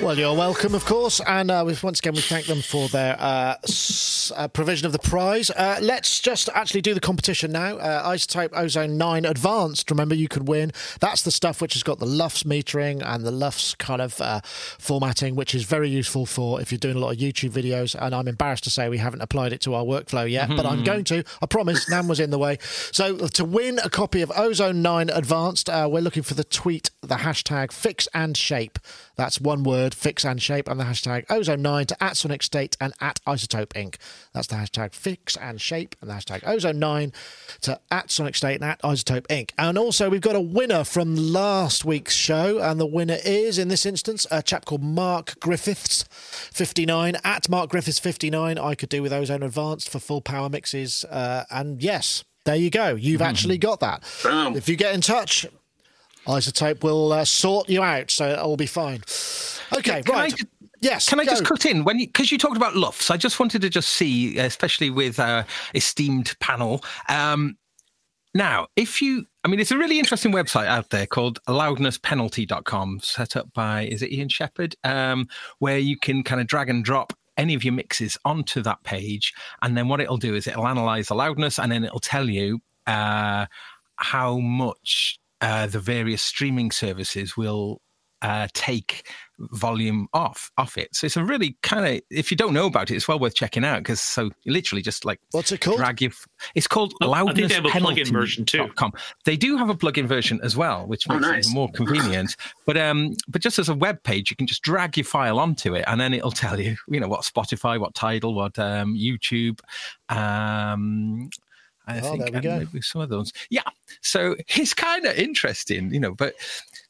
Well, 0.00 0.16
you're 0.16 0.34
welcome, 0.36 0.76
of 0.76 0.84
course, 0.84 1.20
and 1.26 1.50
uh, 1.50 1.64
once 1.82 1.98
again 1.98 2.14
we 2.14 2.20
thank 2.20 2.46
them 2.46 2.62
for 2.62 2.88
their 2.88 3.16
uh, 3.18 3.56
s- 3.64 4.30
uh, 4.36 4.46
provision 4.46 4.86
of 4.86 4.92
the 4.92 4.98
prize. 5.00 5.50
Uh, 5.50 5.78
let's 5.82 6.20
just 6.20 6.48
actually 6.54 6.82
do 6.82 6.94
the 6.94 7.00
competition 7.00 7.50
now. 7.50 7.78
Uh, 7.78 8.08
iZotope 8.12 8.50
Ozone 8.52 8.96
Nine 8.96 9.24
Advanced. 9.24 9.90
Remember, 9.90 10.14
you 10.14 10.28
can 10.28 10.44
win. 10.44 10.70
That's 11.00 11.22
the 11.22 11.32
stuff 11.32 11.60
which 11.60 11.72
has 11.74 11.82
got 11.82 11.98
the 11.98 12.06
LUFS 12.06 12.44
metering 12.44 13.02
and 13.04 13.24
the 13.26 13.32
LUFS 13.32 13.74
kind 13.74 14.00
of 14.00 14.20
uh, 14.20 14.40
formatting, 14.78 15.34
which 15.34 15.52
is 15.52 15.64
very 15.64 15.88
useful 15.90 16.26
for 16.26 16.60
if 16.60 16.70
you're 16.70 16.78
doing 16.78 16.96
a 16.96 17.00
lot 17.00 17.10
of 17.10 17.18
YouTube 17.18 17.50
videos. 17.50 17.96
And 18.00 18.14
I'm 18.14 18.28
embarrassed 18.28 18.64
to 18.64 18.70
say 18.70 18.88
we 18.88 18.98
haven't 18.98 19.20
applied 19.20 19.52
it 19.52 19.60
to 19.62 19.74
our 19.74 19.82
workflow 19.84 20.30
yet, 20.30 20.48
but 20.48 20.64
I'm 20.64 20.84
going 20.84 21.04
to. 21.04 21.24
I 21.42 21.46
promise. 21.46 21.90
NAMM 21.90 22.08
was 22.08 22.20
in 22.20 22.30
the 22.30 22.38
way. 22.38 22.58
So 22.92 23.16
to 23.16 23.44
win 23.44 23.80
a 23.82 23.90
copy 23.90 24.22
of 24.22 24.30
Ozone 24.36 24.80
Nine 24.80 25.10
Advanced, 25.10 25.68
uh, 25.68 25.88
we're 25.90 26.00
looking 26.02 26.22
for 26.22 26.34
the 26.34 26.44
tweet 26.44 26.90
the 27.02 27.16
hashtag 27.16 27.72
Fix 27.72 28.06
and 28.14 28.36
Shape. 28.36 28.78
That's 29.18 29.40
one 29.40 29.64
word, 29.64 29.94
fix 29.94 30.24
and 30.24 30.40
shape, 30.40 30.68
and 30.68 30.78
the 30.78 30.84
hashtag 30.84 31.26
ozone9 31.26 31.86
to 31.86 32.02
at 32.02 32.16
Sonic 32.16 32.40
State 32.40 32.76
and 32.80 32.94
at 33.00 33.20
iZotope 33.26 33.70
Inc. 33.70 33.96
That's 34.32 34.46
the 34.46 34.54
hashtag 34.54 34.94
fix 34.94 35.36
and 35.36 35.60
shape 35.60 35.96
and 36.00 36.08
the 36.08 36.14
hashtag 36.14 36.44
ozone9 36.44 37.12
to 37.62 37.80
at 37.90 38.12
Sonic 38.12 38.36
State 38.36 38.54
and 38.54 38.64
at 38.64 38.80
iZotope 38.82 39.26
Inc. 39.26 39.50
And 39.58 39.76
also, 39.76 40.08
we've 40.08 40.20
got 40.20 40.36
a 40.36 40.40
winner 40.40 40.84
from 40.84 41.16
last 41.16 41.84
week's 41.84 42.14
show, 42.14 42.60
and 42.60 42.78
the 42.78 42.86
winner 42.86 43.18
is, 43.24 43.58
in 43.58 43.66
this 43.66 43.84
instance, 43.84 44.24
a 44.30 44.40
chap 44.40 44.64
called 44.64 44.84
Mark 44.84 45.40
Griffiths, 45.40 46.04
59. 46.12 47.16
At 47.24 47.48
Mark 47.48 47.70
Griffiths, 47.70 47.98
59, 47.98 48.56
I 48.56 48.76
could 48.76 48.88
do 48.88 49.02
with 49.02 49.12
Ozone 49.12 49.42
Advanced 49.42 49.88
for 49.88 49.98
full 49.98 50.20
power 50.20 50.48
mixes. 50.48 51.04
Uh, 51.04 51.42
and 51.50 51.82
yes, 51.82 52.22
there 52.44 52.54
you 52.54 52.70
go. 52.70 52.94
You've 52.94 53.20
actually 53.20 53.58
got 53.58 53.80
that. 53.80 54.04
Boom. 54.22 54.54
If 54.56 54.68
you 54.68 54.76
get 54.76 54.94
in 54.94 55.00
touch, 55.00 55.44
iZotope 56.28 56.82
will 56.82 57.12
uh, 57.12 57.24
sort 57.24 57.68
you 57.68 57.82
out, 57.82 58.10
so 58.10 58.28
it'll 58.28 58.56
be 58.56 58.66
fine. 58.66 59.02
Okay, 59.76 60.02
Can 60.02 60.14
right. 60.14 60.34
yes. 60.80 61.08
Can 61.08 61.20
I 61.20 61.24
just 61.24 61.44
cut 61.44 61.66
in 61.66 61.84
when 61.84 61.98
you 61.98 62.06
because 62.06 62.30
you 62.30 62.38
talked 62.38 62.56
about 62.56 62.74
LUFs? 62.74 63.10
I 63.10 63.16
just 63.16 63.40
wanted 63.40 63.62
to 63.62 63.70
just 63.70 63.90
see, 63.90 64.38
especially 64.38 64.90
with 64.90 65.18
uh, 65.18 65.44
esteemed 65.74 66.38
panel. 66.40 66.84
Um, 67.08 67.56
now, 68.34 68.66
if 68.76 69.00
you, 69.00 69.26
I 69.44 69.48
mean, 69.48 69.58
it's 69.58 69.70
a 69.70 69.78
really 69.78 69.98
interesting 69.98 70.32
website 70.32 70.66
out 70.66 70.90
there 70.90 71.06
called 71.06 71.42
loudnesspenalty.com, 71.48 73.00
set 73.02 73.36
up 73.36 73.52
by, 73.54 73.86
is 73.86 74.02
it 74.02 74.12
Ian 74.12 74.28
Shepherd? 74.28 74.76
Um, 74.84 75.28
where 75.58 75.78
you 75.78 75.98
can 75.98 76.22
kind 76.22 76.40
of 76.40 76.46
drag 76.46 76.68
and 76.68 76.84
drop 76.84 77.14
any 77.38 77.54
of 77.54 77.64
your 77.64 77.72
mixes 77.72 78.18
onto 78.24 78.62
that 78.62 78.82
page. 78.82 79.32
And 79.62 79.76
then 79.76 79.88
what 79.88 80.00
it'll 80.00 80.18
do 80.18 80.34
is 80.34 80.46
it'll 80.46 80.66
analyze 80.66 81.08
the 81.08 81.14
loudness 81.14 81.58
and 81.58 81.72
then 81.72 81.84
it'll 81.84 82.00
tell 82.00 82.28
you 82.28 82.60
uh, 82.86 83.46
how 83.96 84.38
much 84.38 85.18
uh, 85.40 85.66
the 85.66 85.80
various 85.80 86.22
streaming 86.22 86.70
services 86.70 87.36
will 87.36 87.80
uh, 88.20 88.48
take 88.52 89.08
volume 89.52 90.08
off 90.12 90.50
off 90.58 90.76
it. 90.76 90.92
So 90.92 91.06
it's 91.06 91.16
a 91.16 91.22
really 91.22 91.56
kind 91.62 91.86
of 91.86 92.02
if 92.10 92.32
you 92.32 92.36
don't 92.36 92.52
know 92.52 92.66
about 92.66 92.90
it, 92.90 92.96
it's 92.96 93.06
well 93.06 93.20
worth 93.20 93.36
checking 93.36 93.64
out 93.64 93.78
because 93.78 94.00
so 94.00 94.30
you 94.42 94.52
literally 94.52 94.82
just 94.82 95.04
like 95.04 95.20
What's 95.30 95.52
it 95.52 95.60
called? 95.60 95.76
drag 95.76 96.02
your. 96.02 96.10
It's 96.56 96.66
called 96.66 96.94
Oh, 97.00 97.12
I 97.12 97.22
think 97.32 97.48
they 97.48 97.54
have 97.54 97.64
a 97.64 97.68
plug-in 97.68 98.12
version, 98.12 98.44
too. 98.44 98.68
They 99.24 99.36
do 99.36 99.56
have 99.56 99.70
a 99.70 99.76
plugin 99.76 100.06
version 100.06 100.40
as 100.42 100.56
well, 100.56 100.84
which 100.88 101.06
Oh, 101.08 101.14
makes 101.14 101.28
nice. 101.28 101.48
it 101.48 101.54
more 101.54 101.70
convenient. 101.70 102.34
but 102.66 102.76
um, 102.76 103.14
but 103.28 103.40
just 103.40 103.60
as 103.60 103.68
a 103.68 103.74
web 103.74 104.02
page, 104.02 104.30
you 104.30 104.36
can 104.36 104.48
just 104.48 104.62
drag 104.62 104.96
your 104.96 105.04
file 105.04 105.38
onto 105.38 105.76
it, 105.76 105.84
and 105.86 106.00
then 106.00 106.12
it'll 106.12 106.32
tell 106.32 106.58
you, 106.58 106.76
you 106.88 106.98
know, 106.98 107.06
what 107.06 107.20
Spotify, 107.20 107.78
what 107.78 107.94
Tidal, 107.94 108.34
what 108.34 108.58
um, 108.58 108.96
YouTube. 108.96 109.60
Um, 110.08 111.30
I 111.88 112.00
Oh, 112.00 112.10
think 112.12 112.18
there 112.24 112.30
we 112.30 112.36
and 112.36 112.42
go. 112.42 112.58
maybe 112.58 112.80
some 112.82 113.00
of 113.00 113.08
those. 113.08 113.32
Yeah. 113.50 113.62
So 114.02 114.36
it's 114.48 114.74
kind 114.74 115.04
of 115.06 115.16
interesting, 115.16 115.92
you 115.92 116.00
know. 116.00 116.14
But 116.14 116.34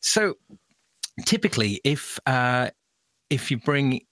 so 0.00 0.34
typically, 1.24 1.80
if 1.84 2.18
uh, 2.26 2.70
if 3.30 3.50
you 3.50 3.58
bring 3.58 4.02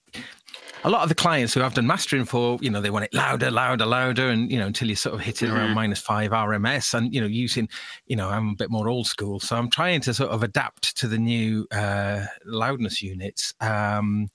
a 0.85 0.91
lot 0.91 1.03
of 1.03 1.09
the 1.09 1.15
clients 1.15 1.53
who 1.55 1.63
I've 1.63 1.75
done 1.75 1.87
mastering 1.87 2.25
for, 2.25 2.59
you 2.61 2.71
know, 2.71 2.81
they 2.81 2.91
want 2.91 3.07
it 3.07 3.15
louder, 3.15 3.51
louder, 3.51 3.85
louder, 3.87 4.29
and 4.29 4.51
you 4.51 4.59
know, 4.59 4.67
until 4.67 4.89
you 4.89 4.95
sort 4.95 5.15
of 5.17 5.21
hit 5.21 5.43
it 5.43 5.51
around 5.51 5.75
minus 5.75 6.01
five 6.01 6.31
RMS, 6.31 6.95
and 6.95 7.13
you 7.13 7.21
know, 7.21 7.27
using, 7.27 7.69
you 8.07 8.15
know, 8.15 8.29
I'm 8.29 8.51
a 8.51 8.55
bit 8.55 8.71
more 8.71 8.89
old 8.89 9.07
school, 9.07 9.41
so 9.41 9.57
I'm 9.57 9.71
trying 9.71 10.01
to 10.03 10.15
sort 10.15 10.31
of 10.31 10.43
adapt 10.43 10.97
to 10.99 11.09
the 11.09 11.19
new 11.19 11.67
uh, 11.73 12.27
loudness 12.45 13.03
units. 13.03 13.53
Um, 13.61 14.29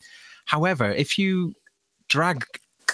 however, 0.45 0.91
if 0.91 1.17
you 1.17 1.53
drag 2.09 2.43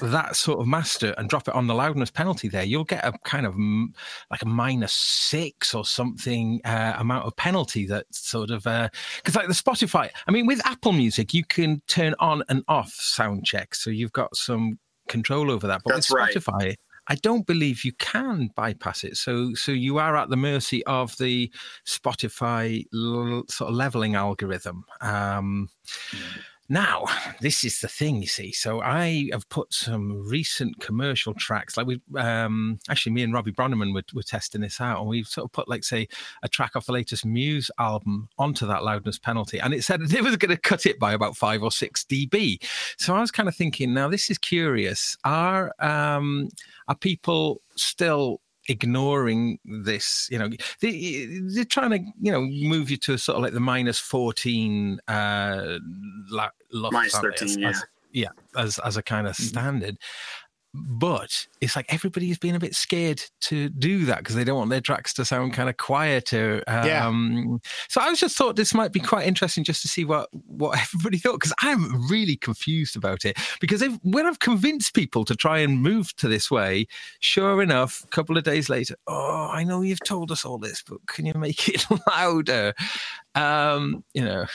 that 0.01 0.35
sort 0.35 0.59
of 0.59 0.67
master 0.67 1.13
and 1.17 1.29
drop 1.29 1.47
it 1.47 1.53
on 1.53 1.67
the 1.67 1.75
loudness 1.75 2.11
penalty 2.11 2.47
there, 2.47 2.63
you'll 2.63 2.83
get 2.83 3.05
a 3.05 3.13
kind 3.23 3.45
of 3.45 3.53
m- 3.53 3.93
like 4.31 4.41
a 4.41 4.47
minus 4.47 4.93
six 4.93 5.73
or 5.73 5.85
something 5.85 6.61
uh, 6.65 6.95
amount 6.97 7.25
of 7.25 7.35
penalty 7.35 7.85
that 7.87 8.05
sort 8.11 8.51
of 8.51 8.63
because 8.63 9.35
like 9.35 9.47
the 9.47 9.53
Spotify, 9.53 10.09
I 10.27 10.31
mean, 10.31 10.45
with 10.45 10.65
Apple 10.65 10.93
Music, 10.93 11.33
you 11.33 11.43
can 11.43 11.81
turn 11.87 12.15
on 12.19 12.43
and 12.49 12.63
off 12.67 12.91
sound 12.93 13.45
checks, 13.45 13.83
so 13.83 13.89
you've 13.89 14.13
got 14.13 14.35
some 14.35 14.79
control 15.07 15.51
over 15.51 15.67
that. 15.67 15.81
But 15.83 15.95
That's 15.95 16.11
with 16.11 16.17
right. 16.17 16.33
Spotify, 16.35 16.75
I 17.07 17.15
don't 17.15 17.47
believe 17.47 17.85
you 17.85 17.93
can 17.93 18.49
bypass 18.55 19.03
it. 19.03 19.17
So, 19.17 19.53
so 19.53 19.71
you 19.71 19.97
are 19.97 20.15
at 20.17 20.29
the 20.29 20.35
mercy 20.35 20.85
of 20.85 21.17
the 21.17 21.51
Spotify 21.87 22.85
l- 22.93 23.45
sort 23.49 23.69
of 23.69 23.75
leveling 23.75 24.15
algorithm. 24.15 24.83
Um, 25.01 25.69
now, 26.69 27.05
this 27.39 27.63
is 27.63 27.79
the 27.79 27.87
thing, 27.87 28.21
you 28.21 28.27
see. 28.27 28.51
So 28.51 28.81
I 28.81 29.29
have 29.31 29.47
put 29.47 29.73
some 29.73 30.27
recent 30.27 30.79
commercial 30.81 31.33
tracks, 31.33 31.77
like 31.77 31.87
we, 31.87 32.01
um, 32.17 32.77
actually, 32.89 33.13
me 33.13 33.23
and 33.23 33.33
Robbie 33.33 33.53
Bronnimann 33.53 33.93
were, 33.93 34.03
were 34.13 34.23
testing 34.23 34.61
this 34.61 34.81
out, 34.81 34.99
and 34.99 35.07
we 35.07 35.23
sort 35.23 35.45
of 35.45 35.53
put, 35.53 35.69
like, 35.69 35.85
say, 35.85 36.09
a 36.43 36.49
track 36.49 36.75
off 36.75 36.85
the 36.85 36.91
latest 36.91 37.25
Muse 37.25 37.71
album 37.79 38.27
onto 38.37 38.67
that 38.67 38.83
loudness 38.83 39.17
penalty, 39.17 39.59
and 39.59 39.73
it 39.73 39.85
said 39.85 40.01
it 40.13 40.23
was 40.23 40.35
going 40.35 40.53
to 40.53 40.61
cut 40.61 40.85
it 40.85 40.99
by 40.99 41.13
about 41.13 41.37
five 41.37 41.63
or 41.63 41.71
six 41.71 42.03
dB. 42.03 42.61
So 42.97 43.15
I 43.15 43.21
was 43.21 43.31
kind 43.31 43.47
of 43.47 43.55
thinking, 43.55 43.93
now 43.93 44.09
this 44.09 44.29
is 44.29 44.37
curious. 44.37 45.15
Are 45.23 45.73
um, 45.79 46.49
are 46.89 46.95
people 46.95 47.61
still 47.75 48.41
ignoring 48.67 49.59
this 49.65 50.27
you 50.31 50.37
know 50.37 50.49
they, 50.81 51.25
they're 51.53 51.63
trying 51.65 51.91
to 51.91 51.99
you 52.21 52.31
know 52.31 52.41
move 52.41 52.89
you 52.91 52.97
to 52.97 53.13
a 53.13 53.17
sort 53.17 53.37
of 53.37 53.43
like 53.43 53.53
the 53.53 53.59
minus 53.59 53.99
14 53.99 54.99
uh 55.07 55.77
la- 56.29 56.49
Minus 56.91 57.15
aren't 57.15 57.37
they, 57.37 57.45
13, 57.45 57.63
as, 57.65 57.75
as- 57.75 57.85
yeah. 58.11 58.29
as 58.55 58.79
as 58.79 58.97
a 58.97 59.03
kind 59.03 59.27
of 59.27 59.35
standard 59.35 59.97
but 60.85 61.47
it's 61.61 61.75
like 61.75 61.85
everybody's 61.91 62.37
been 62.37 62.55
a 62.55 62.59
bit 62.59 62.75
scared 62.75 63.21
to 63.41 63.69
do 63.69 64.05
that 64.05 64.19
because 64.19 64.35
they 64.35 64.43
don't 64.43 64.57
want 64.57 64.69
their 64.69 64.81
tracks 64.81 65.13
to 65.15 65.25
sound 65.25 65.53
kind 65.53 65.69
of 65.69 65.77
quieter. 65.77 66.63
Yeah. 66.67 67.07
Um, 67.07 67.61
So 67.89 68.01
I 68.01 68.09
was 68.09 68.19
just 68.19 68.37
thought 68.37 68.55
this 68.55 68.73
might 68.73 68.91
be 68.91 68.99
quite 68.99 69.27
interesting 69.27 69.63
just 69.63 69.81
to 69.81 69.87
see 69.87 70.05
what 70.05 70.29
what 70.31 70.77
everybody 70.81 71.17
thought 71.17 71.33
because 71.33 71.53
I'm 71.61 72.07
really 72.07 72.35
confused 72.35 72.95
about 72.95 73.25
it. 73.25 73.37
Because 73.59 73.81
if, 73.81 73.93
when 74.03 74.25
I've 74.25 74.39
convinced 74.39 74.93
people 74.93 75.25
to 75.25 75.35
try 75.35 75.59
and 75.59 75.81
move 75.81 76.15
to 76.17 76.27
this 76.27 76.51
way, 76.51 76.87
sure 77.19 77.61
enough, 77.61 78.03
a 78.03 78.07
couple 78.07 78.37
of 78.37 78.43
days 78.43 78.69
later, 78.69 78.95
oh, 79.07 79.49
I 79.51 79.63
know 79.63 79.81
you've 79.81 80.03
told 80.03 80.31
us 80.31 80.45
all 80.45 80.57
this, 80.57 80.83
but 80.87 81.05
can 81.07 81.25
you 81.25 81.33
make 81.35 81.67
it 81.69 81.85
louder? 82.07 82.73
Um, 83.37 84.03
you 84.13 84.25
know, 84.25 84.45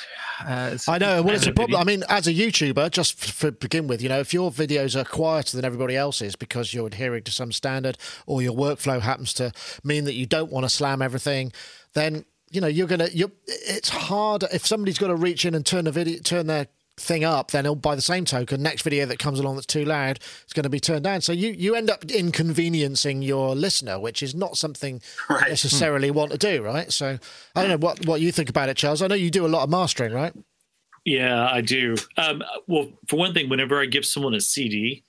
uh, 0.45 0.77
I 0.89 0.99
know. 0.99 1.23
Well, 1.23 1.35
it's 1.35 1.47
a 1.47 1.53
problem. 1.53 1.81
I 1.81 1.85
mean, 1.85 2.03
as 2.09 2.27
a 2.27 2.35
YouTuber, 2.35 2.91
just 2.91 3.23
f- 3.23 3.41
to 3.41 3.53
begin 3.53 3.87
with, 3.87 4.03
you 4.03 4.09
know, 4.09 4.19
if 4.19 4.35
your 4.35 4.51
videos 4.51 5.01
are 5.01 5.05
quieter 5.05 5.57
than 5.57 5.65
everybody 5.65 5.97
else's 5.97 6.35
because 6.35 6.75
you're 6.75 6.89
adhering 6.89 7.23
to 7.25 7.31
some 7.31 7.53
standard 7.53 7.97
or 8.27 8.43
your 8.43 8.55
workflow 8.55 9.01
happens 9.01 9.33
to 9.35 9.53
mean 9.85 10.05
that 10.05 10.15
you 10.15 10.27
don't 10.27 10.51
want 10.51 10.65
to 10.65 10.69
slam 10.69 11.01
everything, 11.01 11.53
then 11.95 12.25
you 12.51 12.61
know 12.61 12.67
you're 12.67 12.89
gonna. 12.89 13.09
You're, 13.13 13.31
it's 13.47 13.89
hard 13.89 14.45
if 14.53 14.67
somebody's 14.67 14.99
got 14.99 15.09
to 15.09 15.17
reach 15.17 15.45
in 15.45 15.55
and 15.55 15.65
turn 15.65 15.85
the 15.85 15.93
video, 15.93 16.21
turn 16.21 16.49
their 16.49 16.67
thing 16.99 17.25
up. 17.25 17.51
Then 17.51 17.65
it'll, 17.65 17.75
by 17.75 17.95
the 17.95 18.03
same 18.03 18.25
token, 18.25 18.63
next 18.63 18.83
video 18.83 19.07
that 19.07 19.19
comes 19.19 19.39
along 19.41 19.55
that's 19.57 19.67
too 19.67 19.85
loud 19.85 20.19
is 20.47 20.53
going 20.53 20.65
to 20.65 20.71
be 20.71 20.81
turned 20.81 21.05
down. 21.05 21.21
So 21.21 21.33
you 21.33 21.51
you 21.51 21.75
end 21.75 21.91
up 21.91 22.05
inconveniencing 22.05 23.23
your 23.23 23.55
listener, 23.55 23.99
which 23.99 24.23
is 24.23 24.35
not 24.35 24.57
something 24.57 25.01
you 25.31 25.37
Right. 25.37 25.49
necessarily 25.49 26.11
want 26.11 26.33
to 26.33 26.39
do, 26.39 26.63
right? 26.63 26.93
So 26.93 27.19
I 27.55 27.61
don't 27.61 27.71
know 27.71 27.87
what 27.87 28.07
what 28.07 28.21
you 28.21 28.33
think 28.33 28.49
about 28.51 28.69
it, 28.69 28.77
Charles. 28.77 29.03
I 29.03 29.07
know 29.07 29.15
you 29.15 29.31
do 29.31 29.47
a 29.47 29.49
lot 29.49 29.65
of 29.65 29.71
mastering, 29.71 30.13
right? 30.13 30.33
Yeah, 31.05 31.49
I 31.51 31.63
do. 31.63 31.97
Um, 32.17 32.45
well, 32.69 32.89
for 33.09 33.17
one 33.17 33.35
thing, 33.35 33.49
whenever 33.49 33.81
I 33.81 33.87
give 33.87 34.07
someone 34.07 34.35
a 34.35 34.41
CD, 34.41 35.03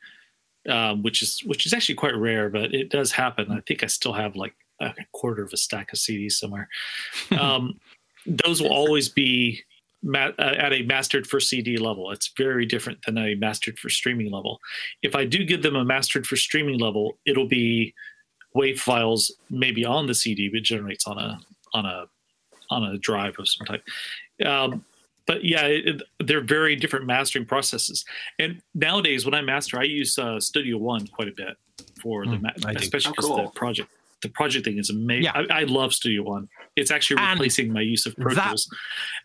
um, 0.67 1.03
which 1.03 1.21
is 1.21 1.41
which 1.45 1.65
is 1.65 1.73
actually 1.73 1.95
quite 1.95 2.15
rare, 2.15 2.49
but 2.49 2.73
it 2.73 2.89
does 2.89 3.11
happen. 3.11 3.51
I 3.51 3.59
think 3.61 3.83
I 3.83 3.87
still 3.87 4.13
have 4.13 4.35
like 4.35 4.55
a 4.79 4.93
quarter 5.11 5.43
of 5.43 5.53
a 5.53 5.57
stack 5.57 5.93
of 5.93 5.99
CDs 5.99 6.33
somewhere. 6.33 6.67
Um, 7.37 7.79
those 8.25 8.61
will 8.61 8.71
always 8.71 9.09
be 9.09 9.61
ma- 10.03 10.31
uh, 10.37 10.53
at 10.57 10.73
a 10.73 10.83
mastered 10.83 11.25
for 11.25 11.39
CD 11.39 11.77
level. 11.77 12.11
It's 12.11 12.31
very 12.37 12.65
different 12.65 12.99
than 13.05 13.17
a 13.17 13.35
mastered 13.35 13.79
for 13.79 13.89
streaming 13.89 14.31
level. 14.31 14.59
If 15.01 15.15
I 15.15 15.25
do 15.25 15.43
give 15.43 15.63
them 15.63 15.75
a 15.75 15.83
mastered 15.85 16.27
for 16.27 16.35
streaming 16.35 16.79
level, 16.79 17.17
it'll 17.25 17.47
be 17.47 17.93
WAV 18.55 18.77
files 18.79 19.31
maybe 19.49 19.83
on 19.85 20.05
the 20.07 20.13
CD, 20.13 20.49
but 20.49 20.61
generates 20.63 21.07
on 21.07 21.17
a 21.17 21.39
on 21.73 21.85
a 21.85 22.05
on 22.69 22.83
a 22.83 22.97
drive 22.97 23.35
of 23.39 23.47
some 23.49 23.65
type. 23.65 23.83
Um, 24.45 24.85
but 25.25 25.43
yeah, 25.45 25.65
it, 25.67 25.87
it- 25.87 26.01
they're 26.27 26.41
very 26.41 26.75
different 26.75 27.05
mastering 27.05 27.45
processes. 27.45 28.03
And 28.39 28.61
nowadays, 28.75 29.25
when 29.25 29.33
I 29.33 29.41
master, 29.41 29.79
I 29.79 29.83
use 29.83 30.17
uh, 30.19 30.39
Studio 30.39 30.77
One 30.77 31.07
quite 31.07 31.27
a 31.29 31.31
bit 31.31 31.55
for 32.01 32.25
the 32.25 32.33
Mm, 32.37 32.41
ma- 32.43 32.49
I 32.65 32.73
do. 32.73 32.79
especially 32.79 33.09
Oh, 33.09 33.13
because 33.13 33.25
cool. 33.25 33.43
the 33.43 33.49
project 33.51 33.89
the 34.21 34.29
project 34.29 34.63
thing 34.65 34.77
is 34.77 34.89
amazing. 34.89 35.23
Yeah. 35.23 35.43
I, 35.49 35.61
I 35.61 35.63
love 35.63 35.93
Studio 35.93 36.23
One. 36.23 36.47
It's 36.75 36.89
actually 36.89 37.21
And 37.21 37.39
replacing 37.39 37.71
my 37.71 37.81
use 37.81 38.05
of 38.07 38.15
Pro 38.15 38.33
that- 38.33 38.47
Tools. 38.47 38.67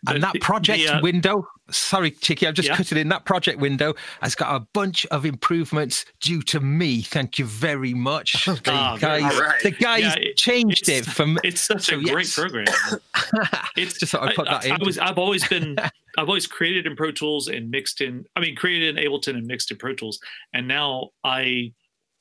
And 0.07 0.21
that 0.21 0.39
project 0.39 0.79
the, 0.87 0.95
uh, 0.97 1.01
window, 1.01 1.47
sorry, 1.71 2.11
Chicky, 2.11 2.45
I've 2.47 2.53
just 2.53 2.67
Yeah. 2.67 2.75
cut 2.77 2.91
it 2.91 2.97
in. 2.97 3.09
That 3.09 3.25
project 3.25 3.59
window 3.59 3.95
has 4.21 4.35
got 4.35 4.55
a 4.55 4.59
bunch 4.73 5.05
of 5.07 5.25
improvements 5.25 6.05
due 6.21 6.41
to 6.43 6.59
me. 6.59 7.01
Thank 7.01 7.39
you 7.39 7.45
very 7.45 7.93
much. 7.95 8.45
The 8.45 8.61
Ah, 8.67 8.95
very 8.97 9.21
guys, 9.21 9.31
good. 9.33 9.41
Alright. 9.43 9.63
the 9.63 9.71
guys 9.71 10.01
Yeah, 10.03 10.15
it- 10.15 10.37
changed 10.37 10.89
it 10.89 10.97
it's- 10.99 11.13
from. 11.13 11.39
It's 11.43 11.61
such 11.61 11.81
So, 11.83 11.97
a 11.97 12.01
great 12.03 12.25
yes. 12.27 12.35
program. 12.35 12.65
It's 13.75 13.99
Just 13.99 14.11
thought 14.11 14.29
I'd 14.29 14.35
put 14.35 14.47
I, 14.47 14.51
that 14.53 14.63
I, 14.63 14.75
in. 14.75 14.81
I 14.81 14.85
was 14.85 14.97
I've 14.97 15.17
always 15.17 15.47
been 15.47 15.75
I've 16.17 16.27
always 16.27 16.47
created 16.47 16.85
in 16.85 16.95
Pro 16.95 17.11
Tools 17.11 17.47
and 17.47 17.69
mixed 17.71 18.01
in 18.01 18.25
I 18.35 18.39
mean 18.41 18.55
created 18.55 18.97
in 18.97 19.03
Ableton 19.03 19.35
and 19.37 19.45
mixed 19.47 19.71
in 19.71 19.77
Pro 19.77 19.93
Tools 19.93 20.19
and 20.53 20.67
now 20.67 21.09
I 21.23 21.73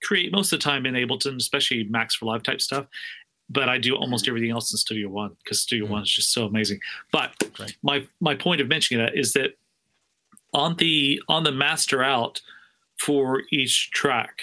create 0.03 0.31
most 0.33 0.53
of 0.53 0.59
the 0.61 0.62
time 0.64 0.87
in 0.87 0.95
Ableton 0.95 1.37
especially 1.37 1.85
Max 1.85 2.14
for 2.14 2.26
Live 2.26 2.43
type 2.43 2.61
stuff 2.61 2.87
but 3.51 3.68
I 3.68 3.78
do 3.78 3.94
almost 3.96 4.28
everything 4.28 4.51
else 4.51 4.72
in 4.72 4.78
Studio 4.78 5.09
One 5.09 5.36
because 5.42 5.61
Studio 5.61 5.86
One 5.86 6.03
is 6.03 6.11
just 6.11 6.32
so 6.32 6.44
amazing. 6.46 6.80
But 7.12 7.32
Great. 7.55 7.76
my 7.82 8.07
my 8.20 8.34
point 8.34 8.61
of 8.61 8.68
mentioning 8.68 9.05
that 9.05 9.16
is 9.16 9.32
that 9.32 9.57
on 10.53 10.76
the 10.76 11.22
on 11.28 11.44
the 11.44 11.53
master 11.53 12.03
out 12.03 12.40
for 12.99 13.42
each 13.51 13.90
track 13.90 14.42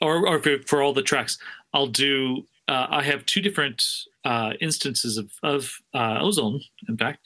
or, 0.00 0.26
or 0.26 0.42
for, 0.42 0.58
for 0.66 0.82
all 0.82 0.92
the 0.92 1.02
tracks 1.02 1.38
I'll 1.72 1.86
do 1.86 2.46
uh, 2.68 2.86
I 2.88 3.02
have 3.02 3.26
two 3.26 3.42
different 3.42 3.84
uh, 4.24 4.54
instances 4.60 5.18
of, 5.18 5.30
of 5.42 5.70
uh, 5.92 6.18
ozone 6.20 6.60
in 6.88 6.96
fact 6.96 7.20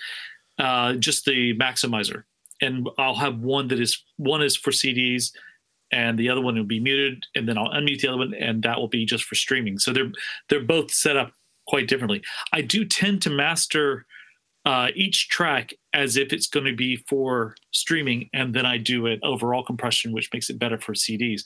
uh, 0.58 0.94
just 0.94 1.24
the 1.24 1.56
maximizer. 1.56 2.24
And 2.60 2.88
i'll 2.98 3.14
have 3.14 3.38
one 3.38 3.68
that 3.68 3.78
is 3.80 4.02
one 4.16 4.42
is 4.42 4.56
for 4.56 4.72
cds 4.72 5.32
and 5.92 6.18
the 6.18 6.28
other 6.28 6.40
one 6.40 6.56
will 6.56 6.64
be 6.64 6.80
muted 6.80 7.24
and 7.34 7.48
then 7.48 7.56
i'll 7.56 7.70
unmute 7.70 8.00
the 8.00 8.08
other 8.08 8.18
one 8.18 8.34
and 8.34 8.62
that 8.62 8.78
will 8.78 8.88
be 8.88 9.04
just 9.04 9.24
for 9.24 9.34
streaming. 9.34 9.78
So 9.78 9.92
they're 9.92 10.12
they're 10.48 10.60
both 10.60 10.90
set 10.90 11.16
up 11.16 11.32
quite 11.66 11.88
differently. 11.88 12.22
I 12.52 12.62
do 12.62 12.84
tend 12.84 13.22
to 13.22 13.30
master 13.30 14.06
uh, 14.64 14.88
each 14.94 15.28
track 15.28 15.72
as 15.94 16.16
if 16.16 16.32
it's 16.32 16.48
going 16.48 16.66
to 16.66 16.74
be 16.74 16.96
for 17.08 17.54
streaming 17.70 18.28
and 18.34 18.54
then 18.54 18.66
i 18.66 18.76
do 18.76 19.06
an 19.06 19.18
overall 19.22 19.64
compression 19.64 20.12
which 20.12 20.28
makes 20.32 20.50
it 20.50 20.58
better 20.58 20.76
for 20.76 20.92
cds 20.92 21.42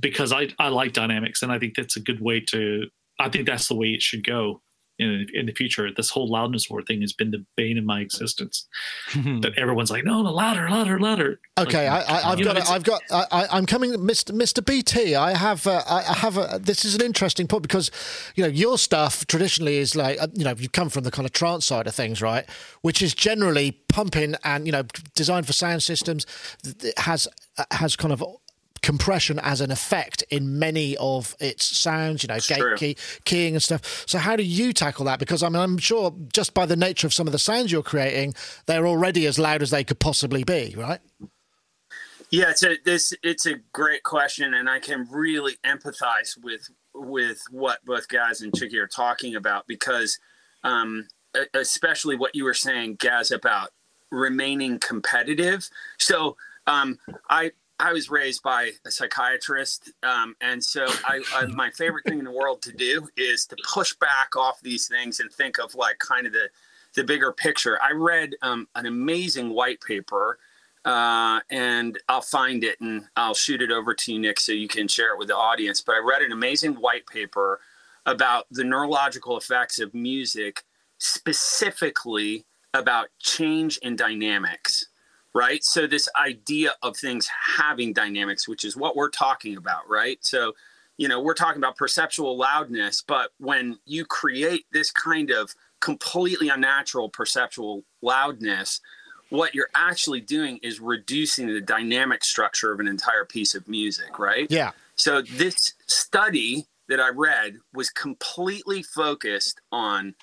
because 0.00 0.32
I, 0.32 0.48
I 0.58 0.68
like 0.68 0.92
dynamics 0.92 1.42
and 1.42 1.52
I 1.52 1.58
think 1.58 1.74
that's 1.76 1.96
a 1.96 2.00
good 2.00 2.20
way 2.20 2.40
to 2.48 2.86
I 3.18 3.28
think 3.28 3.46
that's 3.46 3.68
the 3.68 3.74
way 3.74 3.88
it 3.88 4.02
should 4.02 4.26
go 4.26 4.62
in 4.98 5.26
in 5.34 5.46
the 5.46 5.52
future. 5.52 5.88
This 5.94 6.10
whole 6.10 6.28
loudness 6.30 6.68
war 6.70 6.82
thing 6.82 7.00
has 7.02 7.12
been 7.12 7.30
the 7.30 7.44
bane 7.56 7.78
of 7.78 7.84
my 7.84 8.00
existence. 8.00 8.66
That 9.14 9.52
everyone's 9.56 9.90
like, 9.90 10.04
no, 10.04 10.22
no, 10.22 10.32
louder, 10.32 10.68
louder, 10.70 10.98
louder. 10.98 11.40
Okay, 11.58 11.88
Like, 11.88 12.08
I, 12.08 12.14
I, 12.20 12.32
I've 12.32 12.38
you 12.38 12.44
know, 12.44 12.52
got, 12.54 12.56
a, 12.56 12.60
it's- 12.60 12.70
I've 12.70 12.84
got, 12.84 13.02
I, 13.10 13.24
I- 13.32 13.48
I'm 13.56 13.66
coming, 13.66 13.92
Mr. 13.92 14.32
Mr. 14.32 14.64
BT. 14.64 15.14
I 15.14 15.36
have, 15.36 15.66
uh, 15.66 15.82
I 15.88 15.98
I 16.08 16.14
have 16.14 16.36
a. 16.36 16.58
This 16.62 16.84
is 16.84 16.94
an 16.94 17.02
interesting 17.02 17.46
point 17.46 17.62
because, 17.62 17.90
you 18.34 18.42
know, 18.44 18.48
your 18.50 18.78
stuff 18.78 19.26
traditionally 19.26 19.76
is 19.78 19.94
like, 19.96 20.20
uh, 20.20 20.28
you 20.34 20.44
know, 20.44 20.54
you 20.56 20.68
come 20.68 20.88
from 20.90 21.04
the 21.04 21.10
kind 21.10 21.26
of 21.26 21.32
trance 21.32 21.66
side 21.66 21.86
of 21.86 21.94
things, 21.94 22.20
right? 22.22 22.44
Which 22.82 23.02
is 23.02 23.14
generally 23.14 23.72
pumping 23.88 24.34
and 24.44 24.66
you 24.66 24.72
know 24.72 24.82
designed 25.14 25.46
for 25.46 25.52
sound 25.52 25.82
systems. 25.82 26.26
It 26.64 26.98
has 26.98 27.28
uh, 27.58 27.64
has 27.72 27.96
kind 27.96 28.12
of 28.12 28.22
compression 28.86 29.40
as 29.40 29.60
an 29.60 29.72
effect 29.72 30.22
in 30.30 30.60
many 30.60 30.96
of 30.98 31.34
its 31.40 31.64
sounds, 31.64 32.22
you 32.22 32.28
know, 32.28 32.38
gate 32.38 32.76
key, 32.76 32.96
keying 33.24 33.54
and 33.54 33.62
stuff. 33.62 34.04
So 34.06 34.16
how 34.16 34.36
do 34.36 34.44
you 34.44 34.72
tackle 34.72 35.06
that? 35.06 35.18
Because 35.18 35.42
I 35.42 35.48
mean, 35.48 35.60
I'm 35.60 35.76
sure 35.76 36.14
just 36.32 36.54
by 36.54 36.66
the 36.66 36.76
nature 36.76 37.08
of 37.08 37.12
some 37.12 37.26
of 37.26 37.32
the 37.32 37.38
sounds 37.40 37.72
you're 37.72 37.82
creating, 37.82 38.34
they're 38.66 38.86
already 38.86 39.26
as 39.26 39.40
loud 39.40 39.60
as 39.60 39.70
they 39.70 39.82
could 39.82 39.98
possibly 39.98 40.44
be, 40.44 40.72
right? 40.76 41.00
Yeah, 42.30 42.50
it's 42.50 42.62
a 42.62 42.76
this 42.84 43.12
it's 43.24 43.44
a 43.46 43.54
great 43.72 44.04
question, 44.04 44.54
and 44.54 44.70
I 44.70 44.78
can 44.78 45.08
really 45.10 45.54
empathize 45.64 46.40
with 46.40 46.68
with 46.94 47.42
what 47.50 47.84
both 47.84 48.06
guys 48.06 48.40
and 48.40 48.54
Chicky 48.54 48.78
are 48.78 48.86
talking 48.86 49.34
about 49.34 49.66
because, 49.66 50.16
um, 50.62 51.08
especially 51.54 52.14
what 52.14 52.36
you 52.36 52.44
were 52.44 52.54
saying, 52.54 52.98
Gaz, 53.00 53.32
about 53.32 53.70
remaining 54.12 54.78
competitive. 54.78 55.68
So 55.98 56.36
um, 56.68 57.00
I 57.28 57.50
I 57.78 57.92
was 57.92 58.10
raised 58.10 58.42
by 58.42 58.72
a 58.86 58.90
psychiatrist, 58.90 59.92
um, 60.02 60.34
and 60.40 60.62
so 60.64 60.86
I, 61.04 61.22
I 61.34 61.46
my 61.46 61.70
favorite 61.70 62.04
thing 62.04 62.18
in 62.18 62.24
the 62.24 62.30
world 62.30 62.62
to 62.62 62.72
do 62.72 63.08
is 63.16 63.46
to 63.46 63.56
push 63.68 63.94
back 63.94 64.34
off 64.34 64.60
these 64.62 64.88
things 64.88 65.20
and 65.20 65.30
think 65.30 65.58
of 65.58 65.74
like 65.74 65.98
kind 65.98 66.26
of 66.26 66.32
the 66.32 66.48
the 66.94 67.04
bigger 67.04 67.32
picture. 67.32 67.78
I 67.82 67.92
read 67.92 68.34
um, 68.42 68.66
an 68.74 68.86
amazing 68.86 69.50
white 69.50 69.80
paper 69.82 70.38
uh, 70.86 71.40
and 71.50 71.98
I'll 72.08 72.20
find 72.20 72.62
it 72.62 72.80
and 72.80 73.04
I'll 73.16 73.34
shoot 73.34 73.60
it 73.60 73.72
over 73.72 73.92
to 73.92 74.12
you, 74.12 74.20
Nick, 74.20 74.38
so 74.38 74.52
you 74.52 74.68
can 74.68 74.86
share 74.86 75.12
it 75.12 75.18
with 75.18 75.28
the 75.28 75.36
audience. 75.36 75.80
But 75.80 75.96
I 75.96 75.98
read 75.98 76.22
an 76.22 76.30
amazing 76.30 76.74
white 76.74 77.06
paper 77.06 77.60
about 78.06 78.46
the 78.52 78.62
neurological 78.62 79.36
effects 79.36 79.80
of 79.80 79.92
music, 79.92 80.62
specifically 80.98 82.46
about 82.72 83.08
change 83.18 83.78
in 83.78 83.96
dynamics, 83.96 84.86
right? 85.36 85.62
So, 85.62 85.86
this 85.86 86.08
idea 86.18 86.72
of 86.82 86.96
things 86.96 87.28
having 87.58 87.92
dynamics, 87.92 88.48
which 88.48 88.64
is 88.64 88.74
what 88.74 88.96
we're 88.96 89.10
talking 89.10 89.58
about, 89.58 89.88
right? 89.88 90.18
So, 90.22 90.54
you 90.96 91.08
know, 91.08 91.20
we're 91.20 91.34
talking 91.34 91.58
about 91.58 91.76
perceptual 91.76 92.38
loudness, 92.38 93.02
but 93.06 93.32
when 93.38 93.78
you 93.84 94.06
create 94.06 94.64
this 94.72 94.90
kind 94.90 95.30
of 95.30 95.54
completely 95.80 96.48
unnatural 96.48 97.10
perceptual 97.10 97.84
loudness, 98.00 98.80
what 99.28 99.54
you're 99.54 99.68
actually 99.74 100.22
doing 100.22 100.58
is 100.62 100.80
reducing 100.80 101.48
the 101.48 101.60
dynamic 101.60 102.24
structure 102.24 102.72
of 102.72 102.80
an 102.80 102.88
entire 102.88 103.26
piece 103.26 103.54
of 103.54 103.68
music, 103.68 104.18
right? 104.18 104.46
Yeah. 104.48 104.70
So 104.94 105.20
this 105.20 105.74
study 105.86 106.66
that 106.88 106.98
I 106.98 107.10
read 107.10 107.58
was 107.74 107.90
completely 107.90 108.82
focused 108.82 109.60
on 109.70 110.14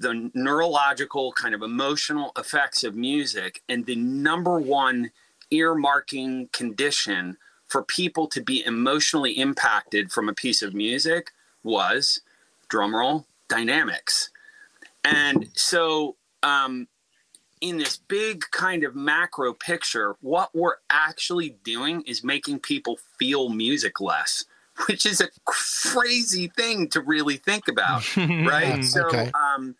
the 0.00 0.30
neurological 0.34 1.30
kind 1.32 1.54
of 1.54 1.62
emotional 1.62 2.32
effects 2.36 2.82
of 2.84 2.96
music 2.96 3.62
and 3.68 3.84
the 3.84 3.96
number 3.96 4.58
one 4.58 5.10
earmarking 5.52 6.50
condition 6.52 7.36
for 7.66 7.82
people 7.84 8.26
to 8.26 8.40
be 8.40 8.64
emotionally 8.64 9.32
impacted 9.32 10.10
from 10.10 10.28
a 10.28 10.32
piece 10.32 10.62
of 10.62 10.74
music 10.74 11.32
was 11.62 12.20
drumroll 12.68 13.24
dynamics. 13.48 14.30
And 15.04 15.48
so 15.54 16.16
um, 16.42 16.88
in 17.60 17.76
this 17.76 17.98
big 18.08 18.44
kind 18.50 18.84
of 18.84 18.96
macro 18.96 19.52
picture, 19.52 20.16
what 20.22 20.50
we're 20.54 20.76
actually 20.88 21.56
doing 21.62 22.02
is 22.02 22.24
making 22.24 22.60
people 22.60 22.98
feel 23.18 23.50
music 23.50 24.00
less, 24.00 24.46
which 24.86 25.04
is 25.04 25.20
a 25.20 25.28
crazy 25.44 26.48
thing 26.56 26.88
to 26.88 27.00
really 27.02 27.36
think 27.36 27.68
about, 27.68 28.16
right? 28.16 28.82
So, 28.82 29.06
okay. 29.06 29.30
um, 29.34 29.76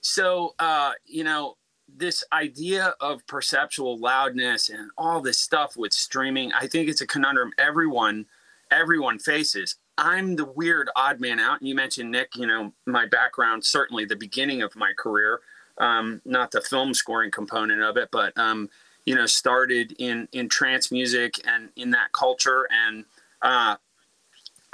so 0.00 0.54
uh, 0.58 0.92
you 1.04 1.24
know, 1.24 1.56
this 1.88 2.24
idea 2.32 2.94
of 3.00 3.26
perceptual 3.26 3.98
loudness 3.98 4.68
and 4.68 4.90
all 4.96 5.20
this 5.20 5.38
stuff 5.38 5.76
with 5.76 5.92
streaming, 5.92 6.52
I 6.52 6.66
think 6.66 6.88
it's 6.88 7.00
a 7.00 7.06
conundrum 7.06 7.52
everyone 7.58 8.26
everyone 8.70 9.18
faces. 9.18 9.76
I'm 9.98 10.36
the 10.36 10.44
weird 10.44 10.88
odd 10.96 11.20
man 11.20 11.38
out. 11.40 11.60
And 11.60 11.68
you 11.68 11.74
mentioned 11.74 12.10
Nick, 12.10 12.36
you 12.36 12.46
know, 12.46 12.72
my 12.86 13.06
background, 13.06 13.64
certainly 13.64 14.04
the 14.04 14.16
beginning 14.16 14.62
of 14.62 14.74
my 14.76 14.92
career, 14.96 15.40
um, 15.78 16.22
not 16.24 16.50
the 16.50 16.60
film 16.60 16.94
scoring 16.94 17.30
component 17.30 17.82
of 17.82 17.96
it, 17.96 18.08
but 18.10 18.36
um, 18.38 18.70
you 19.04 19.14
know, 19.14 19.26
started 19.26 19.94
in 19.98 20.28
in 20.32 20.48
trance 20.48 20.92
music 20.92 21.34
and 21.46 21.70
in 21.76 21.90
that 21.90 22.12
culture. 22.12 22.66
And 22.70 23.04
uh, 23.42 23.76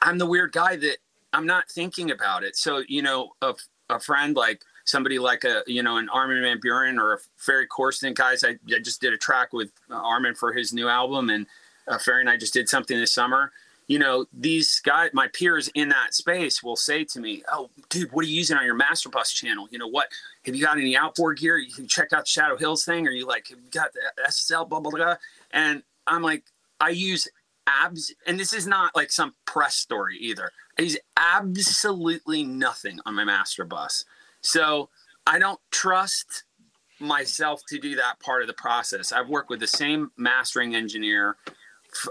I'm 0.01 0.19
the 0.19 0.27
weird 0.27 0.53
guy 0.53 0.77
that 0.77 0.99
I'm 1.33 1.47
not 1.47 1.69
thinking 1.69 2.11
about 2.11 2.45
it. 2.45 2.57
So 2.57 2.83
you 2.87 3.03
know, 3.03 3.31
a, 3.43 3.55
a 3.89 3.99
friend 3.99 4.37
like 4.37 4.63
somebody 4.87 5.19
like 5.19 5.45
a 5.45 5.63
you 5.67 5.83
know 5.83 5.99
an 5.99 6.09
Armin 6.09 6.43
van 6.43 6.59
Buuren 6.61 6.99
or 6.99 7.15
a 7.15 7.19
Ferry 7.37 7.67
Corsten 7.67 8.15
guys. 8.15 8.43
I, 8.43 8.57
I 8.75 8.79
just 8.79 9.01
did 9.01 9.13
a 9.13 9.19
track 9.19 9.53
with 9.53 9.71
uh, 9.91 9.95
Armin 9.95 10.35
for 10.35 10.53
his 10.53 10.73
new 10.73 10.89
album, 10.89 11.29
and 11.29 11.47
uh, 11.87 11.99
Ferry 11.99 12.21
and 12.21 12.31
I 12.31 12.37
just 12.37 12.55
did 12.55 12.69
something 12.69 12.97
this 12.97 13.13
summer. 13.13 13.53
You 13.89 14.01
know, 14.01 14.27
these 14.33 14.81
guys, 14.81 15.11
my 15.13 15.29
peers 15.29 15.69
in 15.75 15.91
that 15.91 16.13
space 16.13 16.61
will 16.63 16.77
say 16.77 17.05
to 17.05 17.21
me, 17.21 17.43
"Oh, 17.53 17.71
dude, 17.89 18.11
what 18.13 18.25
are 18.25 18.29
you 18.29 18.37
using 18.37 18.57
on 18.57 18.65
your 18.65 18.75
Master 18.75 19.09
Bus 19.09 19.33
channel? 19.33 19.69
You 19.71 19.79
know 19.79 19.89
what? 19.89 20.09
Have 20.45 20.57
you 20.57 20.65
got 20.65 20.79
any 20.79 20.97
outboard 20.97 21.39
gear? 21.39 21.59
You 21.59 21.87
checked 21.87 22.13
out 22.13 22.25
the 22.25 22.31
Shadow 22.31 22.57
Hills 22.57 22.85
thing, 22.85 23.07
or 23.07 23.11
you 23.11 23.27
like 23.27 23.49
have 23.49 23.59
you 23.59 23.71
got 23.71 23.93
the 23.93 24.01
SSL 24.27 24.69
blah 24.69 24.81
blah 24.81 24.91
blah?" 24.91 25.17
And 25.53 25.83
I'm 26.07 26.23
like, 26.23 26.45
I 26.81 26.91
use 26.91 27.29
abs, 27.67 28.13
and 28.27 28.39
this 28.39 28.53
is 28.53 28.67
not 28.67 28.95
like 28.95 29.11
some 29.11 29.35
press 29.45 29.77
story 29.77 30.17
either. 30.19 30.51
I 30.79 30.83
use 30.83 30.99
absolutely 31.17 32.45
nothing 32.45 33.01
on 33.07 33.15
my 33.15 33.25
Master 33.25 33.65
Bus, 33.65 34.05
so 34.47 34.89
I 35.27 35.39
don't 35.39 35.61
trust 35.73 36.45
myself 37.01 37.63
to 37.69 37.79
do 37.79 37.97
that 37.97 38.21
part 38.21 38.43
of 38.43 38.49
the 38.49 38.55
process. 38.55 39.13
I've 39.13 39.29
worked 39.29 39.51
with 39.51 39.61
the 39.61 39.67
same 39.67 40.13
mastering 40.17 40.75
engineer. 40.75 41.37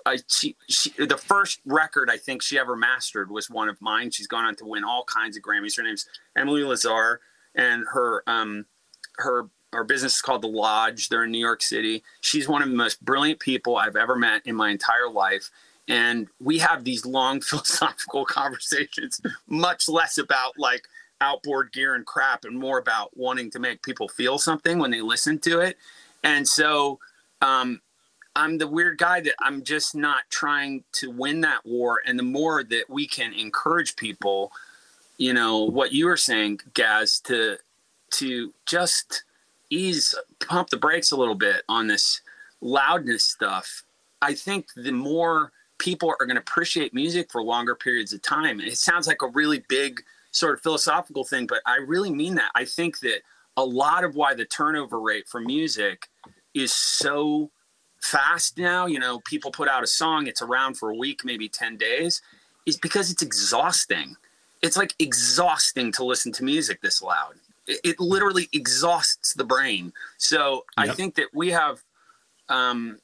I, 0.06 0.18
she, 0.28 0.56
she, 0.68 0.92
the 0.98 1.18
first 1.18 1.62
record 1.66 2.10
I 2.10 2.18
think 2.18 2.42
she 2.42 2.60
ever 2.60 2.76
mastered 2.76 3.32
was 3.32 3.50
one 3.50 3.70
of 3.70 3.82
mine. 3.82 4.12
She's 4.12 4.28
gone 4.28 4.46
on 4.46 4.56
to 4.58 4.66
win 4.66 4.84
all 4.84 5.06
kinds 5.06 5.38
of 5.38 5.44
Grammys. 5.44 5.78
Her 5.78 5.84
name's 5.84 6.08
Emily 6.36 6.64
Lazar, 6.64 7.22
and 7.56 7.86
her 7.94 8.24
um, 8.28 8.66
her 9.18 9.50
her 9.72 9.84
business 9.84 10.16
is 10.16 10.22
called 10.22 10.42
The 10.42 10.48
Lodge. 10.48 11.10
They're 11.10 11.24
in 11.24 11.32
New 11.32 11.40
York 11.40 11.62
City. 11.62 12.04
She's 12.22 12.48
one 12.48 12.62
of 12.62 12.70
the 12.70 12.76
most 12.76 13.04
brilliant 13.04 13.40
people 13.40 13.78
I've 13.78 13.96
ever 13.96 14.16
met 14.16 14.42
in 14.46 14.56
my 14.56 14.70
entire 14.70 15.10
life. 15.10 15.52
and 15.88 16.28
we 16.40 16.58
have 16.58 16.84
these 16.84 17.06
long 17.06 17.42
philosophical 17.50 18.26
conversations, 18.26 19.22
much 19.48 19.88
less 19.88 20.18
about 20.18 20.58
like 20.58 20.88
outboard 21.26 21.72
gear 21.72 21.96
and 21.96 22.06
crap, 22.06 22.46
and 22.46 22.58
more 22.58 22.78
about 22.78 23.16
wanting 23.18 23.50
to 23.52 23.60
make 23.60 23.82
people 23.82 24.08
feel 24.08 24.38
something 24.38 24.80
when 24.80 24.92
they 24.92 25.02
listen 25.02 25.40
to 25.40 25.60
it. 25.60 25.78
And 26.24 26.48
so, 26.48 27.00
um, 27.42 27.82
I'm 28.36 28.58
the 28.58 28.68
weird 28.68 28.98
guy 28.98 29.22
that 29.22 29.36
I'm 29.40 29.64
just 29.64 29.96
not 29.96 30.24
trying 30.30 30.84
to 30.94 31.10
win 31.10 31.42
that 31.42 31.66
war. 31.66 32.02
And 32.06 32.20
the 32.20 32.24
more 32.24 32.64
that 32.64 32.90
we 32.90 33.08
can 33.08 33.34
encourage 33.34 33.96
people, 33.96 34.52
you 35.18 35.34
know, 35.34 35.64
what 35.64 35.94
you 35.94 36.06
were 36.06 36.18
saying, 36.18 36.60
Gaz, 36.74 37.20
to 37.22 37.58
to 38.12 38.54
just 38.66 39.24
ease, 39.70 40.16
pump 40.48 40.70
the 40.70 40.78
brakes 40.78 41.12
a 41.12 41.18
little 41.18 41.36
bit 41.36 41.64
on 41.68 41.88
this 41.88 42.22
loudness 42.62 43.24
stuff. 43.24 43.84
I 44.22 44.34
think 44.34 44.68
the 44.76 44.92
more 44.92 45.52
people 45.78 46.10
are 46.20 46.26
going 46.26 46.36
to 46.36 46.42
appreciate 46.42 46.94
music 46.94 47.32
for 47.32 47.44
longer 47.44 47.76
periods 47.76 48.14
of 48.14 48.22
time. 48.22 48.60
And 48.60 48.68
it 48.68 48.78
sounds 48.78 49.08
like 49.08 49.22
a 49.22 49.28
really 49.28 49.64
big 49.68 50.02
sort 50.36 50.54
of 50.54 50.62
philosophical 50.62 51.24
thing, 51.24 51.48
but 51.48 51.62
I 51.66 51.78
really 51.78 52.12
mean 52.12 52.36
that. 52.36 52.52
I 52.56 52.66
think 52.66 53.00
that 53.00 53.22
a 53.56 53.64
lot 53.64 54.04
of 54.04 54.16
why 54.16 54.34
the 54.34 54.46
turnover 54.46 55.00
rate 55.00 55.28
for 55.30 55.40
music 55.40 56.10
is 56.54 56.74
so 56.74 57.52
fast 58.02 58.58
now, 58.58 58.86
you 58.86 59.00
know, 59.00 59.20
people 59.20 59.50
put 59.50 59.70
out 59.70 59.84
a 59.84 59.88
song, 59.88 60.28
it's 60.28 60.42
around 60.42 60.76
for 60.76 60.90
a 60.90 60.96
week, 60.96 61.24
maybe 61.24 61.48
10 61.48 61.78
days, 61.78 62.22
is 62.66 62.76
because 62.78 63.10
it's 63.12 63.22
exhausting. 63.22 64.16
It's 64.62 64.76
like 64.76 64.94
exhausting 65.00 65.94
to 65.94 66.04
listen 66.04 66.34
to 66.34 66.44
music 66.44 66.82
this 66.82 67.02
loud. 67.02 67.36
It, 67.66 67.80
it 67.84 68.00
literally 68.00 68.50
exhausts 68.52 69.34
the 69.34 69.46
brain. 69.46 69.94
So 70.18 70.66
yep. 70.78 70.90
I 70.90 70.94
think 70.94 71.16
that 71.16 71.28
we 71.34 71.52
have, 71.52 71.82
um, 72.50 73.00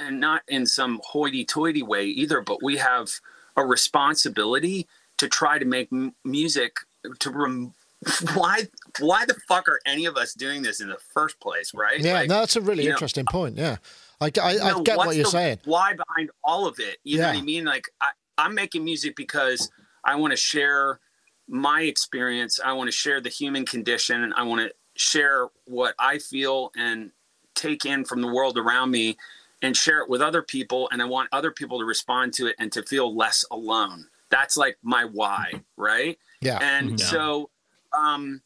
and 0.00 0.20
not 0.20 0.42
in 0.48 0.64
some 0.64 1.02
hoity-toity 1.04 1.82
way 1.82 2.06
either, 2.06 2.40
but 2.40 2.62
we 2.62 2.78
have 2.78 3.10
a 3.56 3.64
responsibility 3.64 4.86
to 5.18 5.28
try 5.28 5.58
to 5.58 5.64
make 5.64 5.88
m- 5.92 6.14
music 6.24 6.76
to 7.18 7.30
rem- 7.30 7.74
why 8.34 8.62
why 9.00 9.24
the 9.24 9.34
fuck 9.48 9.68
are 9.68 9.80
any 9.86 10.04
of 10.04 10.16
us 10.16 10.34
doing 10.34 10.62
this 10.62 10.80
in 10.80 10.88
the 10.88 10.98
first 11.14 11.40
place 11.40 11.72
right 11.74 12.00
yeah 12.00 12.12
like, 12.12 12.28
no, 12.28 12.40
that's 12.40 12.56
a 12.56 12.60
really 12.60 12.86
interesting 12.86 13.24
know, 13.30 13.32
point 13.32 13.56
yeah 13.56 13.76
I, 14.20 14.30
I, 14.42 14.52
you 14.52 14.58
know, 14.58 14.82
get 14.82 14.96
what 14.96 15.14
you're 15.14 15.26
saying. 15.26 15.58
Why 15.64 15.92
behind 15.92 16.30
all 16.42 16.66
of 16.66 16.78
it? 16.78 16.98
You 17.04 17.18
yeah. 17.18 17.24
know 17.24 17.28
what 17.34 17.38
I 17.38 17.42
mean? 17.42 17.64
Like 17.64 17.88
I, 18.00 18.08
I'm 18.38 18.54
making 18.54 18.84
music 18.84 19.16
because 19.16 19.70
I 20.04 20.16
want 20.16 20.32
to 20.32 20.36
share 20.36 21.00
my 21.48 21.82
experience. 21.82 22.58
I 22.64 22.72
want 22.72 22.88
to 22.88 22.92
share 22.92 23.20
the 23.20 23.28
human 23.28 23.66
condition. 23.66 24.22
and 24.22 24.34
I 24.34 24.42
want 24.42 24.62
to 24.62 24.74
share 24.94 25.48
what 25.66 25.94
I 25.98 26.18
feel 26.18 26.70
and 26.76 27.12
take 27.54 27.84
in 27.84 28.04
from 28.04 28.20
the 28.20 28.28
world 28.28 28.58
around 28.58 28.90
me 28.90 29.16
and 29.62 29.76
share 29.76 30.00
it 30.00 30.08
with 30.08 30.22
other 30.22 30.42
people. 30.42 30.88
And 30.92 31.02
I 31.02 31.04
want 31.04 31.28
other 31.32 31.50
people 31.50 31.78
to 31.78 31.84
respond 31.84 32.32
to 32.34 32.46
it 32.46 32.56
and 32.58 32.72
to 32.72 32.82
feel 32.82 33.14
less 33.14 33.44
alone. 33.50 34.06
That's 34.30 34.56
like 34.56 34.76
my 34.82 35.04
why, 35.04 35.62
right? 35.76 36.18
Yeah. 36.40 36.58
And 36.60 36.98
yeah. 36.98 37.06
so 37.06 37.50
um, 37.96 38.42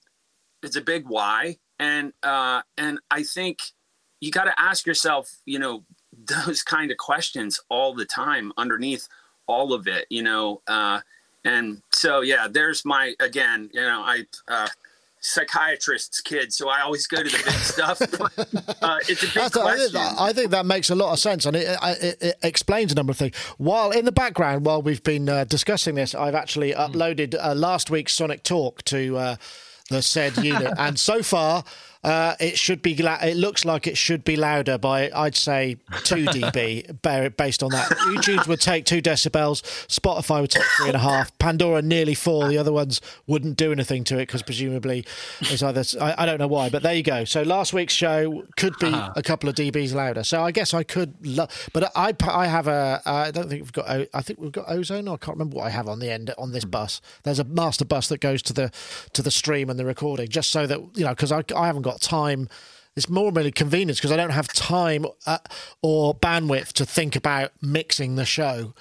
it's 0.63 0.77
a 0.77 0.81
big 0.81 1.07
why. 1.07 1.57
And 1.79 2.13
uh, 2.23 2.63
and 2.77 2.99
I 3.11 3.23
think 3.23 3.61
you 4.21 4.31
got 4.31 4.45
to 4.45 4.61
ask 4.61 4.87
yourself, 4.87 5.31
you 5.47 5.59
know, 5.59 5.85
those 6.13 6.63
kind 6.63 6.91
of 6.91 6.99
questions 6.99 7.61
all 7.69 7.95
the 7.95 8.05
time 8.05 8.53
underneath 8.57 9.09
all 9.47 9.73
of 9.73 9.87
it, 9.87 10.07
you 10.11 10.23
know. 10.23 10.61
Uh, 10.67 11.01
and 11.45 11.83
so, 11.91 12.21
yeah, 12.21 12.47
there's 12.49 12.85
my, 12.85 13.15
again, 13.19 13.71
you 13.73 13.81
know, 13.81 14.03
I, 14.05 14.27
uh, 14.49 14.69
psychiatrist's 15.21 16.21
kid, 16.21 16.53
so 16.53 16.69
I 16.69 16.81
always 16.81 17.07
go 17.07 17.23
to 17.23 17.25
the 17.25 17.43
big 17.45 17.55
stuff. 17.55 18.01
uh, 18.83 18.99
it's 19.09 19.23
a 19.23 19.27
big 19.27 19.53
question. 19.53 19.63
I 19.63 19.77
think, 19.77 19.93
that, 19.93 20.15
I 20.19 20.33
think, 20.33 20.51
that, 20.51 20.67
makes 20.67 20.91
a 20.91 20.95
lot 20.95 21.13
of 21.13 21.19
sense, 21.19 21.47
and 21.47 21.57
it, 21.57 21.79
it, 21.83 22.23
it, 22.23 22.37
explains 22.43 22.93
a 22.93 22.95
number 22.95 23.11
of 23.11 23.17
things. 23.17 23.37
While 23.59 23.91
in 23.91 24.05
the 24.05 24.13
background, 24.13 24.65
while 24.65 24.83
we've 24.83 25.03
been 25.03 25.29
uh, 25.29 25.45
discussing 25.45 25.95
this, 25.95 26.15
I've 26.15 26.35
actually 26.35 26.73
hmm. 26.73 26.81
uploaded 26.81 27.35
uh, 27.39 27.55
last 27.55 27.91
week's 27.91 28.15
Sonic 28.15 28.43
Talk 28.43 28.83
to 28.85 29.17
uh, 29.17 29.37
the 29.91 30.03
said 30.03 30.37
unit, 30.39 30.73
and 30.79 30.99
so 30.99 31.23
far 31.23 31.65
uh, 32.03 32.35
it 32.41 32.57
should 32.57 32.81
be. 32.81 32.93
It 32.99 33.37
looks 33.37 33.67
like 33.67 33.87
it 33.87 33.99
should 33.99 34.25
be 34.25 34.37
louder 34.37 34.79
by 34.79 35.11
I'd 35.15 35.37
say 35.37 35.77
two 36.05 36.25
dB 36.25 37.37
based 37.37 37.63
on 37.63 37.71
that. 37.71 37.91
YouTube 37.91 38.47
would 38.49 38.61
take 38.61 38.87
two 38.87 39.03
decibels. 39.03 39.63
Spotify 39.87 40.41
would 40.41 40.51
take 40.51 40.65
three 40.79 40.87
and 40.87 40.97
a 40.97 41.01
half. 41.01 41.37
Pandora 41.39 41.83
nearly 41.83 42.15
four. 42.15 42.49
The 42.49 42.57
other 42.57 42.73
ones 42.73 43.03
wouldn't 43.27 43.57
do 43.57 43.71
anything 43.71 44.05
to 44.05 44.17
it 44.17 44.23
because 44.27 44.43
presumably 44.43 45.05
it's 45.41 45.63
either. 45.63 45.85
I, 46.01 46.23
I, 46.23 46.27
don't 46.27 46.39
know 46.39 46.47
why, 46.47 46.71
but 46.71 46.83
there 46.83 46.95
you 46.95 47.03
go. 47.03 47.25
So 47.25 47.43
last 47.43 47.75
week's 47.75 47.93
show 47.93 48.45
could 48.57 48.79
be 48.79 48.87
uh-huh. 48.87 49.13
a 49.17 49.23
couple 49.23 49.51
of 49.51 49.55
dBs 49.55 49.95
louder. 49.95 50.25
So 50.25 50.43
I 50.43 50.53
guess 50.53 50.73
I 50.73 50.85
could. 50.85 51.15
Lo- 51.23 51.49
but 51.75 51.93
I 51.95 52.15
I 52.23 52.47
have 52.47 52.67
a. 52.67 53.03
I 53.05 53.31
don't 53.31 53.51
think 53.51 53.61
we've 53.61 53.73
got. 53.73 54.09
I 54.15 54.23
think 54.23 54.39
we've 54.39 54.53
got 54.53 54.65
ozone. 54.69 55.07
I 55.07 55.19
can't 55.19 55.37
remember 55.37 55.57
what 55.57 55.67
I 55.67 55.71
have 55.71 55.87
on 55.87 55.99
the 55.99 56.11
end 56.11 56.33
on 56.39 56.53
this 56.53 56.65
hmm. 56.65 56.71
bus. 56.71 57.03
There's 57.25 57.39
a 57.39 57.45
master 57.45 57.85
bus 57.85 58.09
that 58.09 58.23
goes 58.23 58.41
to 58.43 58.55
the 58.55 58.73
to 59.13 59.21
the 59.21 59.31
stream 59.31 59.69
and 59.69 59.79
the 59.79 59.85
recording 59.85 60.29
just 60.29 60.51
so 60.51 60.67
that 60.67 60.81
you 60.95 61.05
know 61.05 61.11
because 61.11 61.31
I 61.31 61.45
I 61.55 61.67
haven't 61.67 61.83
got 61.83 61.90
got 61.91 62.01
time. 62.01 62.49
It's 62.97 63.09
more 63.09 63.33
really 63.33 63.53
convenience 63.53 63.99
because 63.99 64.13
I 64.13 64.17
don't 64.17 64.31
have 64.31 64.49
time 64.49 65.07
uh, 65.27 65.39
or 65.83 66.15
bandwidth 66.15 66.73
to 66.75 66.85
think 66.85 67.17
about 67.17 67.53
mixing 67.63 68.17
the 68.17 68.25
show. 68.25 68.75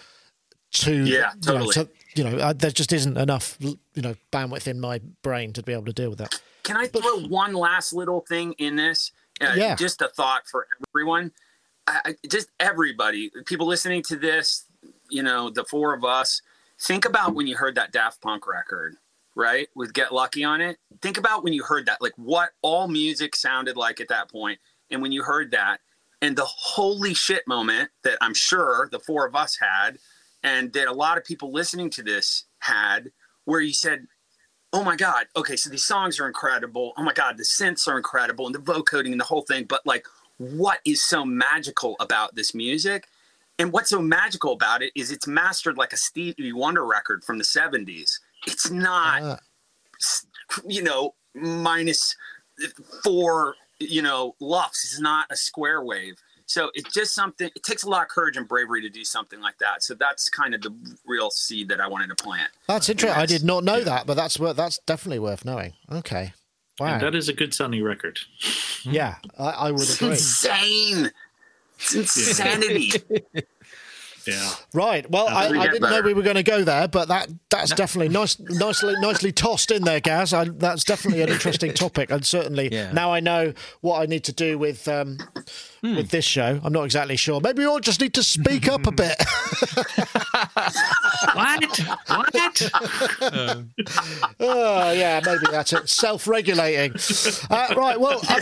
To 0.71 0.93
yeah, 1.03 1.31
totally. 1.41 1.59
You 1.59 1.65
know, 1.65 1.71
to, 1.71 1.89
you 2.15 2.23
know 2.23 2.37
uh, 2.37 2.53
there 2.53 2.71
just 2.71 2.93
isn't 2.93 3.17
enough 3.17 3.57
you 3.59 3.77
know 3.97 4.15
bandwidth 4.31 4.67
in 4.67 4.79
my 4.79 4.99
brain 5.23 5.53
to 5.53 5.63
be 5.63 5.73
able 5.73 5.85
to 5.85 5.93
deal 5.93 6.09
with 6.09 6.19
that. 6.19 6.39
Can 6.63 6.77
I 6.77 6.87
throw 6.87 7.21
one 7.27 7.53
last 7.53 7.93
little 7.93 8.21
thing 8.21 8.53
in 8.59 8.75
this? 8.75 9.11
Uh, 9.41 9.53
yeah. 9.55 9.75
Just 9.75 10.01
a 10.01 10.09
thought 10.09 10.47
for 10.47 10.67
everyone. 10.93 11.31
I, 11.87 12.15
just 12.29 12.49
everybody, 12.59 13.31
people 13.45 13.65
listening 13.65 14.03
to 14.03 14.15
this, 14.15 14.65
you 15.09 15.23
know, 15.23 15.49
the 15.49 15.63
four 15.63 15.95
of 15.95 16.03
us, 16.03 16.41
think 16.79 17.05
about 17.05 17.33
when 17.33 17.47
you 17.47 17.55
heard 17.55 17.73
that 17.75 17.91
Daft 17.91 18.21
Punk 18.21 18.47
record 18.47 18.97
right? 19.39 19.69
With 19.73 19.93
Get 19.93 20.13
Lucky 20.13 20.43
on 20.43 20.59
it. 20.59 20.77
Think 21.01 21.17
about 21.17 21.43
when 21.43 21.53
you 21.53 21.63
heard 21.63 21.85
that, 21.85 22.01
like 22.01 22.13
what 22.17 22.51
all 22.61 22.87
music 22.87 23.35
sounded 23.35 23.77
like 23.77 24.01
at 24.01 24.09
that 24.09 24.29
point, 24.29 24.59
and 24.91 25.01
when 25.01 25.13
you 25.13 25.23
heard 25.23 25.51
that, 25.51 25.79
and 26.21 26.35
the 26.35 26.45
holy 26.45 27.13
shit 27.13 27.47
moment 27.47 27.89
that 28.03 28.17
I'm 28.21 28.33
sure 28.33 28.89
the 28.91 28.99
four 28.99 29.25
of 29.25 29.35
us 29.35 29.57
had, 29.59 29.97
and 30.43 30.73
that 30.73 30.89
a 30.89 30.93
lot 30.93 31.17
of 31.17 31.23
people 31.23 31.53
listening 31.53 31.89
to 31.91 32.03
this 32.03 32.43
had, 32.59 33.11
where 33.45 33.61
you 33.61 33.73
said, 33.73 34.07
"Oh 34.73 34.83
my 34.83 34.97
god, 34.97 35.27
okay, 35.37 35.55
so 35.55 35.69
these 35.69 35.85
songs 35.85 36.19
are 36.19 36.27
incredible. 36.27 36.93
Oh 36.97 37.03
my 37.03 37.13
god, 37.13 37.37
the 37.37 37.43
synths 37.43 37.87
are 37.87 37.97
incredible, 37.97 38.45
and 38.45 38.53
the 38.53 38.59
vocoding 38.59 39.13
and 39.13 39.21
the 39.21 39.25
whole 39.25 39.43
thing." 39.43 39.63
But 39.63 39.85
like, 39.85 40.05
what 40.37 40.79
is 40.83 41.01
so 41.01 41.23
magical 41.23 41.95
about 42.01 42.35
this 42.35 42.53
music? 42.53 43.07
And 43.57 43.73
what's 43.73 43.89
so 43.89 44.01
magical 44.01 44.53
about 44.53 44.81
it 44.81 44.91
is 44.95 45.11
it's 45.11 45.27
mastered 45.27 45.77
like 45.77 45.91
a 45.91 45.97
Stevie 45.97 46.53
Wonder 46.53 46.85
record 46.85 47.25
from 47.25 47.37
the 47.37 47.43
70s 47.43 48.19
it's 48.47 48.69
not, 48.69 49.21
uh. 49.21 49.37
you 50.67 50.83
know, 50.83 51.15
minus 51.33 52.15
four, 53.03 53.55
you 53.79 54.01
know, 54.01 54.35
lufs. 54.39 54.83
It's 54.85 54.99
not 54.99 55.27
a 55.29 55.35
square 55.35 55.83
wave. 55.83 56.15
So 56.49 56.71
it's 56.73 56.91
just 56.91 57.13
something. 57.13 57.51
It 57.55 57.61
takes 57.61 57.83
a 57.83 57.89
lot 57.89 58.01
of 58.01 58.07
courage 58.07 58.35
and 58.35 58.47
bravery 58.47 58.81
to 58.81 58.89
do 58.89 59.03
something 59.03 59.39
like 59.39 59.59
that. 59.59 59.83
So 59.83 59.93
that's 59.93 60.29
kind 60.29 60.55
of 60.55 60.61
the 60.61 60.75
real 61.05 61.29
seed 61.29 61.69
that 61.69 61.79
I 61.79 61.87
wanted 61.87 62.07
to 62.07 62.15
plant. 62.15 62.49
That's 62.67 62.89
interesting. 62.89 63.21
I 63.21 63.27
did 63.27 63.43
not 63.43 63.63
know 63.63 63.77
yeah. 63.77 63.83
that, 63.83 64.07
but 64.07 64.15
that's 64.15 64.39
worth, 64.39 64.55
that's 64.57 64.79
definitely 64.87 65.19
worth 65.19 65.45
knowing. 65.45 65.73
Okay, 65.91 66.33
wow, 66.79 66.93
and 66.93 67.01
that 67.03 67.13
is 67.13 67.29
a 67.29 67.33
good 67.33 67.53
sounding 67.53 67.83
record. 67.83 68.17
Yeah, 68.83 69.17
I, 69.37 69.49
I 69.49 69.71
would 69.71 69.81
it's 69.81 69.95
agree. 69.97 70.09
Insane. 70.09 71.11
It's 71.79 72.17
insanity. 72.17 72.93
Yeah. 74.29 74.51
Right. 74.73 75.09
Well, 75.09 75.27
I, 75.27 75.47
I, 75.47 75.67
didn't 75.67 75.89
know 75.89 76.01
we 76.01 76.13
were 76.13 76.21
going 76.21 76.35
to 76.35 76.43
go 76.43 76.63
there, 76.63 76.87
but 76.87 77.07
that 77.07 77.29
that's 77.49 77.71
no. 77.71 77.75
definitely 77.77 78.09
nice, 78.09 78.39
nicely, 78.39 78.93
nicely 78.99 79.31
tossed 79.31 79.71
in 79.71 79.83
there, 79.83 79.99
Gaz. 79.99 80.33
I, 80.33 80.45
that's 80.45 80.83
definitely 80.83 81.21
an 81.21 81.29
interesting 81.29 81.73
topic, 81.73 82.11
and 82.11 82.25
certainly 82.25 82.69
yeah. 82.71 82.91
now 82.91 83.11
I 83.11 83.19
know 83.19 83.53
what 83.81 84.01
I 84.01 84.05
need 84.05 84.23
to 84.25 84.33
do 84.33 84.57
with 84.57 84.87
um, 84.87 85.17
hmm. 85.81 85.95
with 85.95 86.09
this 86.09 86.25
show. 86.25 86.59
I'm 86.63 86.73
not 86.73 86.83
exactly 86.83 87.15
sure. 87.15 87.41
Maybe 87.41 87.59
we 87.59 87.65
all 87.65 87.79
just 87.79 88.01
need 88.01 88.13
to 88.15 88.23
speak 88.23 88.67
up 88.67 88.85
a 88.87 88.91
bit. 88.91 89.15
what? 91.33 91.79
What? 92.07 92.71
oh 94.39 94.91
yeah, 94.91 95.21
maybe 95.25 95.45
that's 95.51 95.73
it. 95.73 95.89
Self-regulating. 95.89 96.93
Uh, 97.49 97.73
right. 97.75 97.99
Well. 97.99 98.21
Um, 98.29 98.41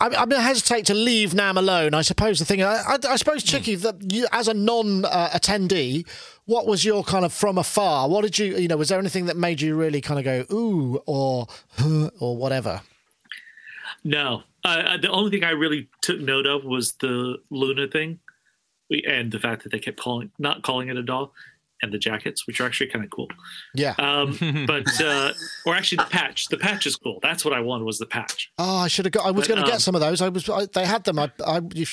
I, 0.00 0.06
I'm 0.06 0.28
going 0.28 0.30
to 0.30 0.42
hesitate 0.42 0.86
to 0.86 0.94
leave 0.94 1.30
NAMM 1.30 1.56
alone. 1.56 1.94
I 1.94 2.02
suppose 2.02 2.38
the 2.38 2.44
thing, 2.44 2.62
I, 2.62 2.76
I, 2.76 2.98
I 3.08 3.16
suppose, 3.16 3.42
Chicky, 3.42 3.74
that 3.76 4.12
you, 4.12 4.26
as 4.32 4.48
a 4.48 4.54
non-attendee, 4.54 6.06
uh, 6.06 6.10
what 6.46 6.66
was 6.66 6.84
your 6.84 7.04
kind 7.04 7.24
of 7.24 7.32
from 7.32 7.58
afar? 7.58 8.08
What 8.08 8.22
did 8.22 8.38
you, 8.38 8.56
you 8.56 8.68
know, 8.68 8.76
was 8.76 8.88
there 8.88 8.98
anything 8.98 9.26
that 9.26 9.36
made 9.36 9.60
you 9.60 9.76
really 9.76 10.00
kind 10.00 10.18
of 10.18 10.24
go 10.24 10.54
ooh 10.54 11.02
or 11.06 11.46
huh, 11.78 12.10
or 12.20 12.36
whatever? 12.36 12.80
No, 14.04 14.44
uh, 14.64 14.96
the 14.96 15.10
only 15.10 15.30
thing 15.30 15.44
I 15.44 15.50
really 15.50 15.88
took 16.00 16.20
note 16.20 16.46
of 16.46 16.64
was 16.64 16.92
the 17.00 17.38
LUNA 17.50 17.88
thing, 17.88 18.20
and 19.06 19.30
the 19.30 19.38
fact 19.38 19.64
that 19.64 19.72
they 19.72 19.78
kept 19.78 19.98
calling 19.98 20.30
not 20.38 20.62
calling 20.62 20.88
it 20.88 20.96
a 20.96 21.02
doll 21.02 21.34
and 21.82 21.92
the 21.92 21.98
jackets, 21.98 22.46
which 22.46 22.60
are 22.60 22.66
actually 22.66 22.88
kind 22.88 23.04
of 23.04 23.10
cool. 23.10 23.28
Yeah. 23.74 23.94
Um, 23.98 24.36
but 24.66 25.00
uh, 25.00 25.32
or 25.66 25.74
actually 25.74 25.96
the 25.98 26.10
patch. 26.10 26.48
The 26.48 26.58
patch 26.58 26.86
is 26.86 26.96
cool. 26.96 27.18
That's 27.22 27.44
what 27.44 27.54
I 27.54 27.60
wanted 27.60 27.84
was 27.84 27.98
the 27.98 28.06
patch. 28.06 28.50
Oh, 28.58 28.78
I 28.78 28.88
should 28.88 29.04
have 29.04 29.12
got. 29.12 29.26
I 29.26 29.30
was 29.30 29.46
going 29.46 29.58
to 29.58 29.64
um, 29.64 29.70
get 29.70 29.80
some 29.80 29.94
of 29.94 30.00
those. 30.00 30.20
I 30.20 30.28
was. 30.28 30.48
I, 30.48 30.66
they 30.66 30.84
had 30.86 31.04
them. 31.04 31.18
I. 31.18 31.30
I 31.46 31.60
you, 31.74 31.86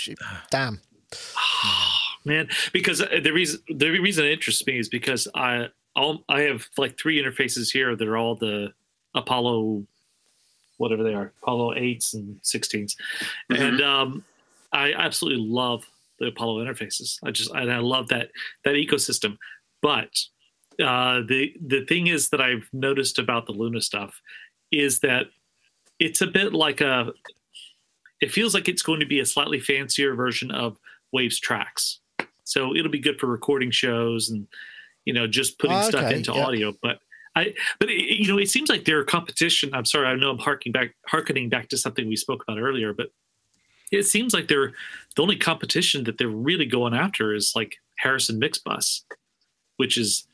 damn. 0.50 0.82
man. 2.26 2.48
Because 2.74 3.02
uh, 3.02 3.20
the 3.24 3.32
reason 3.32 3.60
the 3.70 3.90
reason 3.90 4.26
it 4.26 4.32
interests 4.32 4.66
me 4.66 4.80
is 4.80 4.90
because 4.90 5.28
I 5.36 5.70
all 5.96 6.24
I 6.28 6.42
have 6.42 6.68
like 6.78 6.98
three 7.00 7.22
interfaces 7.22 7.72
here 7.72 7.96
that 7.96 8.08
are 8.08 8.18
all 8.18 8.36
the 8.36 8.74
Apollo, 9.14 9.86
whatever 10.78 11.04
they 11.04 11.14
are, 11.14 11.32
Apollo 11.42 11.76
eights 11.76 12.14
and 12.14 12.42
16s 12.42 12.96
Mhm. 13.52 13.60
and 13.60 13.82
um, 13.82 14.24
I 14.74 14.94
absolutely 14.94 15.46
love 15.48 15.86
the 16.20 16.28
Apollo 16.28 16.66
interfaces. 16.66 17.20
I 17.24 17.32
just 17.32 17.52
and 17.52 17.72
I 17.72 17.78
love 17.80 18.10
that 18.10 18.30
that 18.64 18.76
ecosystem. 18.76 19.38
But 19.86 20.18
uh, 20.84 21.22
the 21.28 21.54
the 21.64 21.86
thing 21.86 22.08
is 22.08 22.30
that 22.30 22.42
I've 22.42 22.68
noticed 22.74 23.20
about 23.20 23.46
the 23.46 23.52
LUNA 23.52 23.82
stuff 23.82 24.20
is 24.72 25.00
that 25.02 25.28
it's 26.00 26.22
a 26.22 26.28
bit 26.28 26.54
like 26.54 26.82
a. 26.82 27.12
It 28.20 28.32
feels 28.32 28.56
like 28.56 28.68
it's 28.68 28.82
going 28.82 29.00
to 29.02 29.06
be 29.06 29.20
a 29.20 29.26
slightly 29.28 29.60
fancier 29.60 30.16
version 30.16 30.50
of 30.50 30.80
Waves 31.14 31.40
tracks. 31.40 32.00
So 32.46 32.76
it'll 32.76 32.92
be 32.92 32.98
good 33.08 33.20
for 33.20 33.28
recording 33.28 33.70
shows 33.70 34.30
and 34.32 34.48
you 35.06 35.14
know 35.14 35.28
just 35.28 35.60
putting 35.60 35.78
Oh, 35.78 35.90
stuff 35.90 36.12
into 36.12 36.34
yeah. 36.34 36.44
audio. 36.46 36.74
But 36.82 36.98
I 37.36 37.54
but 37.80 37.90
it, 37.92 38.20
you 38.20 38.28
know 38.28 38.40
it 38.40 38.50
seems 38.50 38.70
like 38.70 38.86
their 38.86 39.04
competition. 39.04 39.70
I'm 39.72 39.86
sorry, 39.86 40.08
I 40.08 40.16
know 40.16 40.32
I'm 40.32 40.40
harking 40.40 40.72
back 40.72 40.96
harkening 41.06 41.48
back 41.50 41.70
to 41.70 41.78
something 41.78 42.08
we 42.08 42.16
spoke 42.16 42.42
about 42.48 42.60
earlier, 42.60 42.92
but 42.92 43.12
it 43.92 44.04
seems 44.08 44.34
like 44.34 44.48
they're 44.48 44.74
the 45.16 45.22
only 45.22 45.36
competition 45.38 46.06
that 46.06 46.18
they're 46.18 46.28
really 46.50 46.66
going 46.66 46.96
after 46.96 47.36
is 47.36 47.54
like 47.56 47.76
Harrison 48.00 48.42
Mixbus, 48.42 49.02
which 49.78 49.98
is 49.98 50.26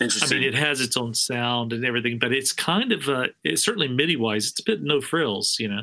I 0.00 0.04
mean 0.30 0.42
it 0.44 0.54
has 0.54 0.80
its 0.80 0.96
own 0.96 1.12
sound 1.14 1.72
and 1.72 1.84
everything, 1.84 2.18
but 2.18 2.32
it's 2.32 2.52
kind 2.52 2.92
of 2.92 3.08
uh 3.08 3.26
it's 3.44 3.62
certainly 3.62 3.88
MIDI 3.88 4.16
wise, 4.16 4.48
it's 4.48 4.60
a 4.60 4.64
bit 4.64 4.82
no 4.82 5.00
frills, 5.00 5.56
you 5.58 5.68
know. 5.68 5.82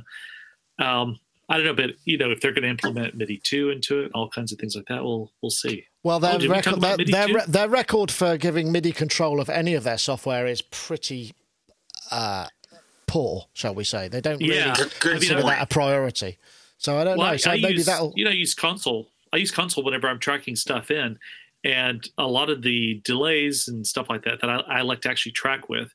Um 0.86 1.20
I 1.48 1.58
don't 1.58 1.66
know, 1.68 1.76
but 1.76 1.92
you 2.06 2.18
know, 2.18 2.32
if 2.32 2.42
they're 2.42 2.54
going 2.54 2.64
to 2.64 2.70
implement 2.70 3.14
MIDI 3.16 3.38
two 3.38 3.70
into 3.70 4.00
it, 4.00 4.12
all 4.16 4.28
kinds 4.30 4.52
of 4.52 4.58
things 4.58 4.76
like 4.76 4.86
that, 4.88 5.04
we'll 5.04 5.32
we'll 5.42 5.52
see. 5.52 5.86
Well, 6.02 6.20
their, 6.20 6.34
Oh, 6.36 6.38
did 6.40 6.50
we 6.50 6.56
record, 6.56 6.82
their, 6.82 6.98
their, 6.98 7.28
re- 7.28 7.44
their 7.48 7.70
record 7.70 8.10
for 8.12 8.36
giving 8.38 8.72
MIDI 8.72 8.92
control 8.92 9.40
of 9.40 9.48
any 9.50 9.74
of 9.76 9.84
their 9.84 9.98
software 10.00 10.48
is 10.48 10.62
pretty 10.64 11.34
uh, 12.12 12.48
poor, 13.08 13.46
shall 13.54 13.76
we 13.76 13.84
say. 13.84 14.08
They 14.08 14.22
don't 14.22 14.40
really 14.40 14.56
Yeah, 14.56 14.74
Good- 14.76 14.94
good 15.00 15.12
consider 15.14 15.42
point. 15.42 15.56
that 15.56 15.62
a 15.64 15.66
priority. 15.68 16.38
So 16.78 16.98
I 16.98 17.04
don't 17.04 17.18
Well, 17.18 17.28
know. 17.28 17.34
I, 17.34 17.38
So 17.38 17.52
I 17.52 17.58
maybe 17.58 17.74
use, 17.76 17.86
that'll. 17.86 18.14
you 18.16 18.26
know 18.26 18.32
use 18.32 18.54
console. 18.56 19.08
I 19.34 19.38
use 19.38 19.52
console 19.52 19.84
whenever 19.84 20.08
I'm 20.08 20.20
tracking 20.20 20.56
stuff 20.56 20.90
in, 20.92 21.18
and 21.66 22.08
a 22.20 22.28
lot 22.28 22.50
of 22.50 22.62
the 22.62 23.02
delays 23.04 23.68
and 23.68 23.86
stuff 23.86 24.08
like 24.10 24.24
that 24.24 24.40
that 24.40 24.50
I, 24.50 24.60
I 24.68 24.82
like 24.84 25.02
to 25.02 25.10
actually 25.10 25.32
track 25.32 25.68
with, 25.68 25.92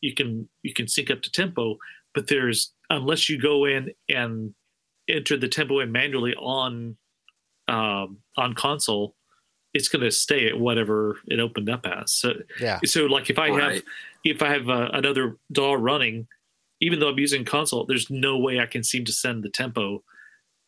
you 0.00 0.14
can 0.14 0.48
you 0.62 0.74
can 0.74 0.88
sync 0.88 1.10
up 1.10 1.22
to 1.22 1.30
tempo, 1.30 1.78
but 2.12 2.26
there's 2.26 2.72
unless 2.90 3.28
you 3.30 3.40
go 3.40 3.64
in 3.64 3.92
and 4.08 4.52
enter 5.08 5.36
the 5.36 5.48
tempo 5.48 5.78
in 5.78 5.92
manually 5.92 6.34
on 6.34 6.96
um, 7.68 8.18
on 8.36 8.54
console, 8.54 9.14
it's 9.72 9.88
going 9.88 10.02
to 10.02 10.10
stay 10.10 10.48
at 10.48 10.58
whatever 10.58 11.18
it 11.28 11.38
opened 11.38 11.70
up 11.70 11.86
as. 11.86 12.12
So 12.12 12.34
Yeah. 12.60 12.80
so 12.84 13.06
like 13.06 13.30
if 13.30 13.38
I 13.38 13.48
have 13.50 13.56
Right. 13.56 13.82
if 14.24 14.42
I 14.42 14.52
have 14.52 14.68
uh, 14.68 14.88
another 14.92 15.36
DAW 15.52 15.74
running, 15.74 16.26
even 16.80 16.98
though 16.98 17.08
I'm 17.08 17.18
using 17.18 17.44
console, 17.44 17.86
there's 17.86 18.10
no 18.10 18.38
way 18.38 18.58
I 18.58 18.66
can 18.66 18.82
seem 18.82 19.04
to 19.04 19.12
send 19.12 19.44
the 19.44 19.50
tempo 19.50 20.02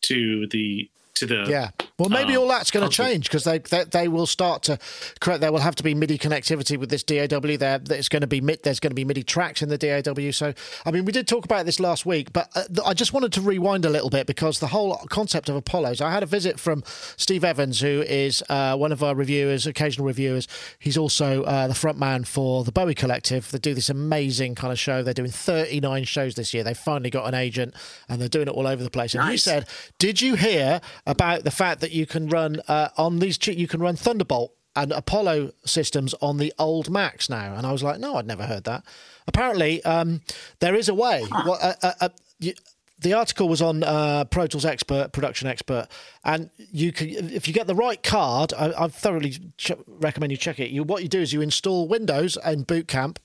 to 0.03 0.47
the 0.49 0.89
to 1.15 1.27
the 1.27 1.45
Yeah. 1.49 1.71
Well, 1.97 2.09
maybe 2.09 2.35
uh, 2.35 2.41
all 2.41 2.49
that's 2.49 2.73
going 2.73 2.89
to 2.89 2.95
change 2.95 3.29
because 3.29 3.45
they, 3.45 3.59
they 3.59 3.85
they 3.85 4.09
will 4.09 4.27
start 4.27 4.65
to 4.65 4.79
correct. 5.21 5.41
There 5.41 5.53
will 5.53 5.61
have 5.61 5.77
to 5.77 5.85
be 5.85 5.95
MIDI 5.95 6.19
connectivity 6.19 6.77
with 6.77 6.91
this 6.91 7.05
DAW. 7.05 7.57
There, 7.57 7.79
there's 7.79 8.09
going 8.09 8.23
to 8.23 8.27
be 8.27 8.41
mid, 8.41 8.62
there's 8.65 8.81
going 8.81 8.91
to 8.91 8.97
be 8.97 9.05
MIDI 9.05 9.23
tracks 9.23 9.62
in 9.62 9.69
the 9.69 9.79
DAW. 9.79 10.33
So, 10.33 10.53
I 10.85 10.91
mean, 10.91 11.05
we 11.05 11.12
did 11.12 11.29
talk 11.29 11.45
about 11.45 11.67
this 11.67 11.79
last 11.79 12.05
week, 12.05 12.33
but 12.33 12.49
uh, 12.57 12.65
th- 12.65 12.81
I 12.85 12.95
just 12.95 13.12
wanted 13.12 13.33
to 13.35 13.41
rewind 13.41 13.85
a 13.85 13.91
little 13.91 14.11
bit 14.11 14.27
because 14.27 14.59
the 14.59 14.67
whole 14.69 14.97
concept 15.09 15.49
of 15.49 15.55
Apollos. 15.55 16.01
I 16.01 16.11
had 16.11 16.25
a 16.25 16.27
visit 16.27 16.59
from 16.59 16.83
Steve 17.17 17.45
Evans, 17.45 17.81
who 17.81 18.03
is 18.03 18.43
uh, 18.49 18.77
one 18.77 18.91
of 18.91 19.05
our 19.05 19.15
reviewers, 19.15 19.67
occasional 19.67 20.07
reviewers. 20.07 20.49
He's 20.81 20.99
also 20.99 21.45
uh, 21.45 21.69
the 21.69 21.75
front 21.75 21.97
man 21.97 22.25
for 22.25 22.65
the 22.65 22.73
Bowie 22.73 22.95
Collective. 22.95 23.53
They 23.53 23.59
do 23.59 23.73
this 23.73 23.89
amazing 23.89 24.57
kind 24.57 24.73
of 24.73 24.81
show. 24.81 25.05
They're 25.05 25.15
doing 25.15 25.31
39 25.31 26.05
shows 26.05 26.35
this 26.35 26.53
year. 26.53 26.65
They 26.65 26.75
finally 26.75 27.11
got 27.11 27.29
an 27.29 27.35
agent 27.35 27.75
and 28.09 28.21
they're 28.21 28.29
doing 28.29 28.49
it 28.49 28.53
all 28.53 28.67
over 28.67 28.83
the 28.83 28.91
place. 28.91 29.15
And 29.15 29.31
he 29.31 29.37
said, 29.37 29.69
"Did 29.99 30.21
you 30.21 30.35
hear 30.35 30.81
about 31.07 31.45
the 31.45 31.51
fact 31.51 31.81
that 31.81 31.93
you 31.93 32.07
can 32.07 32.29
run 32.29 32.61
uh, 32.69 32.89
on 32.97 33.19
these? 33.19 33.39
chi- 33.39 33.53
You 33.53 33.69
can 33.69 33.81
run 33.81 33.97
Thunderbolt 33.97 34.53
and 34.77 34.91
Apollo 34.93 35.53
systems 35.65 36.15
on 36.21 36.39
the 36.39 36.53
old 36.59 36.91
Macs 36.91 37.29
now." 37.29 37.55
And 37.55 37.67
I 37.67 37.73
was 37.73 37.83
like, 37.83 37.99
"No, 38.01 38.17
I'd 38.17 38.27
never 38.27 38.47
heard 38.47 38.65
that." 38.65 38.85
Apparently, 39.27 39.83
um, 39.85 40.21
there 40.61 40.75
is 40.75 40.89
a 40.89 40.95
way. 40.95 41.25
Well, 41.31 41.59
uh, 41.63 41.75
uh, 41.83 41.93
uh, 42.01 42.09
you, 42.39 42.55
the 43.01 43.13
article 43.13 43.49
was 43.49 43.61
on 43.61 43.83
uh, 43.83 44.25
Pro 44.25 44.47
Tools 44.47 44.65
Expert, 44.65 45.13
Production 45.13 45.47
Expert, 45.49 45.89
and 46.25 46.49
you 46.57 46.91
can, 46.93 47.09
if 47.09 47.47
you 47.47 47.53
get 47.53 47.67
the 47.67 47.75
right 47.75 48.03
card, 48.03 48.53
I, 48.55 48.73
I 48.85 48.89
thoroughly 48.89 49.37
ch- 49.59 49.73
recommend 49.87 50.31
you 50.33 50.39
check 50.39 50.59
it. 50.59 50.71
You, 50.71 50.85
what 50.85 51.03
you 51.03 51.09
do 51.09 51.21
is 51.21 51.33
you 51.33 51.43
install 51.43 51.87
Windows 51.89 52.37
and 52.39 52.67
Boot 52.67 52.89
Camp, 52.89 53.19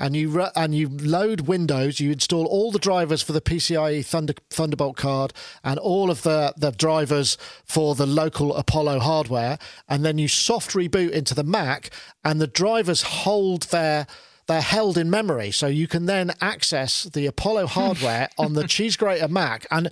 and 0.00 0.16
you 0.16 0.30
ru- 0.30 0.48
and 0.56 0.74
you 0.74 0.88
load 0.88 1.42
Windows. 1.42 2.00
You 2.00 2.10
install 2.10 2.46
all 2.46 2.72
the 2.72 2.78
drivers 2.78 3.22
for 3.22 3.32
the 3.32 3.40
PCIe 3.40 4.04
Thunder, 4.04 4.34
Thunderbolt 4.48 4.96
card 4.96 5.32
and 5.62 5.78
all 5.78 6.10
of 6.10 6.22
the 6.22 6.54
the 6.56 6.72
drivers 6.72 7.36
for 7.64 7.94
the 7.94 8.06
local 8.06 8.56
Apollo 8.56 9.00
hardware, 9.00 9.58
and 9.88 10.04
then 10.04 10.18
you 10.18 10.26
soft 10.26 10.72
reboot 10.72 11.10
into 11.10 11.34
the 11.34 11.44
Mac, 11.44 11.90
and 12.24 12.40
the 12.40 12.46
drivers 12.46 13.02
hold 13.02 13.64
their 13.64 14.06
they're 14.46 14.60
held 14.60 14.98
in 14.98 15.10
memory, 15.10 15.52
so 15.52 15.68
you 15.68 15.86
can 15.86 16.06
then 16.06 16.32
access 16.40 17.04
the 17.04 17.26
Apollo 17.26 17.68
hmm. 17.68 17.80
hardware 17.80 18.30
on 18.38 18.54
the 18.54 18.66
cheese 18.74 18.96
grater 18.96 19.28
Mac 19.28 19.66
and. 19.70 19.90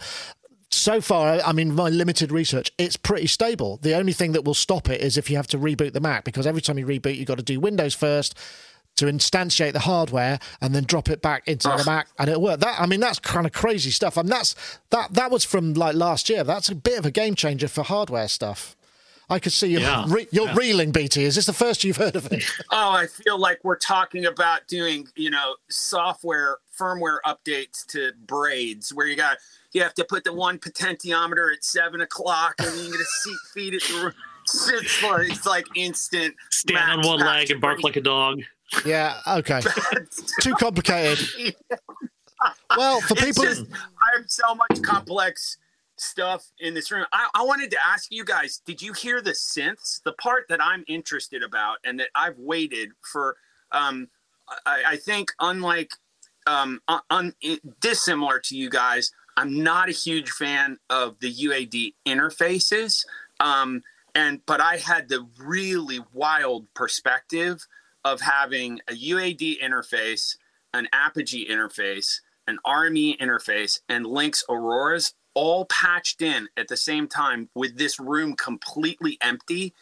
So 0.71 1.01
far, 1.01 1.41
I 1.47 1.53
mean, 1.53 1.75
my 1.75 1.89
limited 1.89 2.31
research, 2.31 2.71
it's 2.77 2.99
pretty 2.99 3.27
stable. 3.27 3.79
The 3.81 3.95
only 3.95 4.13
thing 4.13 4.33
that 4.33 4.45
will 4.45 4.53
stop 4.53 4.91
it 4.91 5.01
is 5.01 5.17
if 5.17 5.31
you 5.31 5.37
have 5.37 5.47
to 5.47 5.59
reboot 5.59 5.95
the 5.95 6.01
Mac, 6.01 6.25
because 6.25 6.47
every 6.47 6.61
time 6.61 6.77
you 6.77 6.85
reboot, 6.85 7.17
you've 7.17 7.27
got 7.27 7.39
to 7.39 7.43
do 7.43 7.59
Windows 7.59 7.95
first, 7.95 8.39
to 8.99 9.07
instantiate 9.07 9.73
the 9.73 9.81
hardware 9.81 10.39
and 10.61 10.75
then 10.75 10.85
drop 10.85 11.09
it 11.09 11.21
back 11.23 11.49
into 11.49 11.69
the 11.69 11.83
Mac 11.85 12.09
and 12.19 12.29
it'll 12.29 12.43
work. 12.43 12.61
That 12.61 12.81
I 12.81 12.87
mean 12.87 13.01
that's 13.01 13.19
kind 13.19 13.47
of 13.47 13.53
crazy 13.53 13.91
stuff. 13.91 14.17
And 14.17 14.29
that's 14.29 14.55
that 14.91 15.15
that 15.15 15.31
was 15.31 15.45
from 15.45 15.75
like 15.75 15.95
last 15.95 16.29
year. 16.29 16.45
That's 16.45 16.69
a 16.69 16.75
bit 16.75 16.99
of 16.99 17.07
a 17.07 17.11
game 17.11 17.35
changer 17.35 17.69
for 17.69 17.83
hardware 17.83 18.29
stuff. 18.29 18.75
I 19.31 19.39
could 19.39 19.53
see 19.53 19.67
you 19.69 19.81
Yeah. 19.81 20.05
re- 20.09 20.27
you're 20.33 20.55
reeling, 20.55 20.91
BT. 20.91 21.25
Is 21.25 21.35
this 21.35 21.45
the 21.45 21.53
first 21.53 21.85
you've 21.85 21.99
heard 21.99 22.17
of 22.17 22.33
it? 22.33 22.45
Oh, 22.71 22.91
I 22.93 23.07
feel 23.07 23.39
like 23.39 23.61
we're 23.63 23.77
talking 23.77 24.25
about 24.25 24.67
doing, 24.69 25.07
you 25.17 25.29
know, 25.31 25.57
software 25.69 26.57
firmware 26.79 27.19
updates 27.27 27.85
to 27.89 28.13
braids 28.27 28.91
where 28.95 29.07
you 29.07 29.17
got 29.17 29.37
you 29.73 29.83
have 29.83 29.93
to 29.95 30.05
put 30.05 30.25
the 30.25 30.33
one 30.33 30.59
potentiometer 30.59 31.53
at 31.53 31.63
seven 31.63 32.01
o'clock 32.01 32.55
and 32.59 32.69
then 32.69 32.79
you 32.87 32.91
get 32.91 33.01
a 33.01 33.05
seat 33.05 33.37
feed 33.53 33.75
it 33.75 33.83
through. 33.83 34.13
It's 34.45 35.03
like, 35.03 35.29
it's 35.31 35.47
like 35.47 35.67
instant. 35.77 36.35
stand 36.51 37.01
on 37.03 37.07
one 37.07 37.21
leg 37.21 37.51
and 37.51 37.61
bark 37.61 37.83
like 37.83 37.97
a 37.97 38.01
dog. 38.01 38.41
Yeah, 38.85 39.21
okay. 39.27 39.61
Too 40.41 40.55
complicated. 40.55 41.27
Well, 42.77 43.01
for 43.01 43.15
It's 43.15 43.25
people 43.25 43.43
just, 43.43 43.65
I 43.73 44.17
have 44.17 44.31
so 44.31 44.55
much 44.55 44.81
complex 44.83 45.57
stuff 45.97 46.47
in 46.61 46.75
this 46.75 46.91
room. 46.93 47.05
I, 47.13 47.29
I 47.35 47.43
wanted 47.43 47.71
to 47.73 47.79
ask 47.85 48.13
you 48.13 48.25
guys: 48.25 48.63
Did 48.65 48.81
you 48.81 48.93
hear 48.93 49.21
the 49.21 49.33
synths? 49.33 50.01
The 50.05 50.13
part 50.13 50.45
that 50.49 50.63
I'm 50.63 50.85
interested 50.87 51.43
about, 51.43 51.79
and 51.85 51.99
that 51.99 52.09
I've 52.15 52.39
waited 52.39 52.91
for. 53.03 53.37
Um, 53.73 54.09
I, 54.65 54.83
I 54.87 54.97
think, 54.97 55.33
unlike, 55.41 55.91
um, 56.47 56.81
un, 56.87 57.01
un, 57.11 57.35
dissimilar 57.81 58.39
to 58.41 58.57
you 58.57 58.71
guys, 58.71 59.11
I'm 59.37 59.63
not 59.63 59.89
a 59.89 59.93
huge 59.93 60.31
fan 60.31 60.79
of 60.91 61.19
the 61.21 61.33
UAD 61.33 61.95
interfaces. 62.07 63.05
Um, 63.41 63.83
and 64.15 64.41
but 64.47 64.61
I 64.61 64.77
had 64.77 65.09
the 65.09 65.27
really 65.39 66.01
wild 66.13 66.67
perspective 66.75 67.67
of 68.13 68.23
having 68.23 68.81
a 68.89 68.93
UAD 68.93 69.61
interface, 69.61 70.37
an 70.73 70.89
Apogee 70.93 71.47
interface, 71.49 72.21
an 72.47 72.59
RME 72.67 73.19
interface, 73.19 73.81
and 73.89 74.07
Lynx 74.07 74.43
Auroras 74.49 75.15
all 75.35 75.67
patched 75.67 76.23
in 76.23 76.49
at 76.57 76.69
the 76.69 76.77
same 76.77 77.07
time 77.07 77.51
with 77.55 77.77
this 77.77 78.01
room 78.01 78.35
completely 78.35 79.19
empty, 79.21 79.75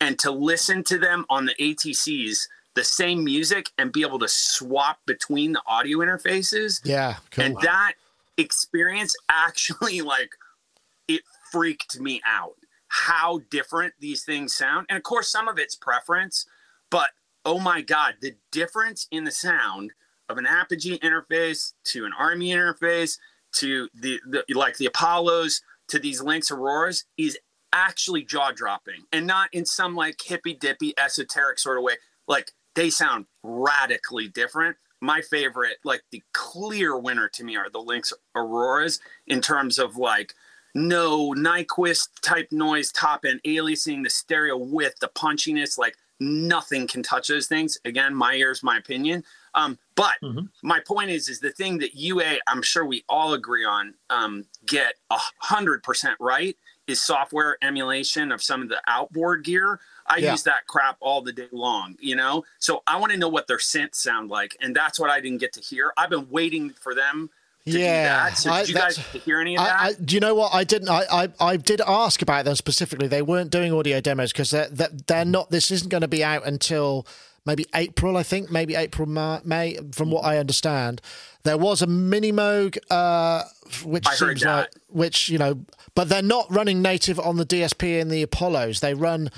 and 0.00 0.18
to 0.20 0.30
listen 0.30 0.84
to 0.84 0.98
them 0.98 1.26
on 1.28 1.46
the 1.46 1.54
ATCs, 1.60 2.46
the 2.74 2.84
same 2.84 3.24
music, 3.24 3.70
and 3.76 3.92
be 3.92 4.02
able 4.02 4.18
to 4.20 4.28
swap 4.28 5.00
between 5.04 5.52
the 5.52 5.62
audio 5.66 5.98
interfaces. 5.98 6.80
Yeah, 6.84 7.16
cool. 7.32 7.44
and 7.44 7.56
that 7.62 7.94
experience 8.38 9.14
actually 9.28 10.00
like 10.00 10.30
it 11.08 11.22
freaked 11.50 12.00
me 12.00 12.22
out 12.26 12.54
how 12.86 13.40
different 13.50 13.94
these 13.98 14.24
things 14.24 14.54
sound. 14.54 14.86
And 14.88 14.96
of 14.96 15.02
course 15.02 15.28
some 15.28 15.48
of 15.48 15.58
it's 15.58 15.74
preference 15.74 16.46
but 16.92 17.08
oh 17.44 17.58
my 17.58 17.80
god 17.80 18.14
the 18.20 18.34
difference 18.50 19.06
in 19.10 19.24
the 19.24 19.30
sound 19.30 19.92
of 20.28 20.38
an 20.38 20.46
apogee 20.46 20.98
interface 20.98 21.72
to 21.84 22.04
an 22.04 22.12
RME 22.18 22.48
interface 22.48 23.18
to 23.52 23.88
the, 23.94 24.20
the 24.26 24.44
like 24.54 24.76
the 24.78 24.86
apollos 24.86 25.62
to 25.88 25.98
these 25.98 26.22
lynx 26.22 26.50
auroras 26.50 27.04
is 27.18 27.38
actually 27.72 28.22
jaw-dropping 28.22 29.04
and 29.12 29.26
not 29.26 29.48
in 29.52 29.64
some 29.64 29.94
like 29.94 30.16
hippy 30.24 30.54
dippy 30.54 30.94
esoteric 30.98 31.58
sort 31.58 31.78
of 31.78 31.84
way. 31.84 31.94
Like 32.26 32.52
they 32.74 32.90
sound 32.90 33.26
radically 33.42 34.28
different. 34.28 34.76
My 35.00 35.20
favorite 35.20 35.78
like 35.84 36.02
the 36.10 36.22
clear 36.32 36.96
winner 36.98 37.28
to 37.28 37.44
me 37.44 37.56
are 37.56 37.70
the 37.70 37.80
lynx 37.80 38.12
auroras 38.34 39.00
in 39.26 39.40
terms 39.40 39.78
of 39.78 39.96
like 39.96 40.34
no 40.74 41.34
Nyquist 41.34 42.08
type 42.22 42.48
noise, 42.50 42.90
top 42.90 43.24
end 43.26 43.40
aliasing, 43.46 44.02
the 44.04 44.10
stereo 44.10 44.56
width, 44.56 45.00
the 45.00 45.08
punchiness, 45.08 45.76
like 45.76 45.96
nothing 46.22 46.86
can 46.86 47.02
touch 47.02 47.28
those 47.28 47.46
things. 47.46 47.78
Again, 47.84 48.14
my 48.14 48.34
ears, 48.34 48.62
my 48.62 48.78
opinion. 48.78 49.24
Um, 49.54 49.78
but 49.94 50.18
Mhm. 50.22 50.48
my 50.62 50.80
point 50.80 51.10
is, 51.10 51.28
is 51.28 51.40
the 51.40 51.50
thing 51.50 51.78
that 51.78 51.94
UA, 51.94 52.38
I'm 52.46 52.62
sure 52.62 52.84
we 52.86 53.04
all 53.08 53.34
agree 53.34 53.64
on, 53.64 53.94
um, 54.08 54.46
get 54.64 54.94
a 55.10 55.18
hundred 55.38 55.82
percent 55.82 56.16
right 56.20 56.56
is 56.86 57.00
software 57.00 57.56
emulation 57.62 58.32
of 58.32 58.42
some 58.42 58.62
of 58.62 58.68
the 58.68 58.80
outboard 58.86 59.44
gear. 59.44 59.78
I 60.06 60.16
Yeah. 60.18 60.32
use 60.32 60.42
that 60.44 60.66
crap 60.66 60.96
all 61.00 61.22
the 61.22 61.32
day 61.32 61.48
long, 61.52 61.96
you 62.00 62.16
know. 62.16 62.44
So 62.58 62.82
I 62.86 62.96
want 62.96 63.12
to 63.12 63.18
know 63.18 63.28
what 63.28 63.46
their 63.46 63.58
synths 63.58 63.96
sound 63.96 64.30
like, 64.30 64.56
and 64.60 64.74
that's 64.74 64.98
what 64.98 65.10
I 65.10 65.20
didn't 65.20 65.38
get 65.38 65.52
to 65.54 65.60
hear. 65.60 65.92
I've 65.96 66.10
been 66.10 66.28
waiting 66.30 66.70
for 66.70 66.94
them 66.94 67.30
to 67.66 67.72
do 67.72 67.78
Yeah, 67.78 68.28
that. 68.28 68.38
So 68.38 68.50
I- 68.50 68.62
you 68.62 68.74
guys 68.74 68.96
that's- 68.96 68.96
get 68.96 69.12
to 69.12 69.18
hear 69.18 69.40
any 69.40 69.56
of 69.56 69.64
that? 69.64 69.80
I, 69.80 69.86
I, 69.88 69.92
do 69.94 70.14
you 70.14 70.20
know 70.20 70.34
what? 70.34 70.54
I 70.54 70.64
didn't. 70.64 70.88
I, 70.88 71.04
I, 71.10 71.28
I 71.40 71.56
did 71.56 71.80
ask 71.86 72.22
about 72.22 72.44
them 72.44 72.54
specifically. 72.56 73.08
They 73.08 73.22
weren't 73.22 73.50
doing 73.50 73.72
audio 73.72 74.00
demos 74.00 74.32
because 74.32 74.50
they're, 74.50 74.68
they're, 74.68 74.90
they're 75.06 75.24
not. 75.24 75.50
This 75.50 75.70
isn't 75.70 75.88
going 75.88 76.00
to 76.02 76.08
be 76.08 76.24
out 76.24 76.46
until 76.46 77.06
maybe 77.46 77.66
April, 77.74 78.16
I 78.16 78.22
think, 78.22 78.50
maybe 78.50 78.74
April, 78.74 79.06
May, 79.08 79.78
from 79.92 80.10
what 80.10 80.24
I 80.24 80.38
understand. 80.38 81.00
There 81.44 81.58
was 81.58 81.82
a 81.82 81.86
mini 81.88 82.30
Moog, 82.32 82.78
uh, 82.88 83.42
which 83.84 84.06
I 84.06 84.10
heard 84.10 84.38
seems 84.38 84.44
like, 84.44 84.70
which, 84.88 85.28
you 85.28 85.38
know, 85.38 85.64
but 85.96 86.08
they're 86.08 86.22
not 86.22 86.46
running 86.50 86.82
native 86.82 87.18
on 87.18 87.36
the 87.36 87.44
DSP 87.44 88.00
in 88.00 88.08
the 88.08 88.22
Apollos. 88.22 88.80
They 88.80 88.94
run. 88.94 89.30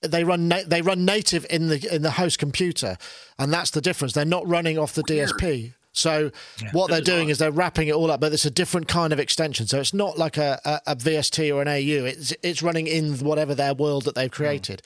They 0.00 0.22
run 0.22 0.46
na- 0.46 0.62
they 0.64 0.80
run 0.80 1.04
native 1.04 1.44
in 1.50 1.66
the 1.66 1.92
in 1.92 2.02
the 2.02 2.12
host 2.12 2.38
computer, 2.38 2.96
and 3.36 3.52
that's 3.52 3.72
the 3.72 3.80
difference. 3.80 4.12
They're 4.12 4.24
not 4.24 4.46
running 4.46 4.78
off 4.78 4.92
the 4.94 5.02
DSP. 5.02 5.74
So 5.98 6.30
what 6.72 6.90
they're 6.90 7.00
doing 7.00 7.28
is 7.28 7.38
they're 7.38 7.50
wrapping 7.50 7.88
it 7.88 7.94
all 7.94 8.10
up, 8.10 8.20
but 8.20 8.32
it's 8.32 8.44
a 8.44 8.50
different 8.50 8.88
kind 8.88 9.12
of 9.12 9.18
extension. 9.18 9.66
So 9.66 9.80
it's 9.80 9.94
not 9.94 10.18
like 10.18 10.36
a, 10.36 10.60
a, 10.64 10.92
a 10.92 10.96
VST 10.96 11.54
or 11.54 11.62
an 11.62 11.68
AU. 11.68 12.06
It's 12.06 12.32
it's 12.42 12.62
running 12.62 12.86
in 12.86 13.18
whatever 13.18 13.54
their 13.54 13.74
world 13.74 14.04
that 14.04 14.14
they've 14.14 14.30
hmm. 14.30 14.42
created, 14.42 14.82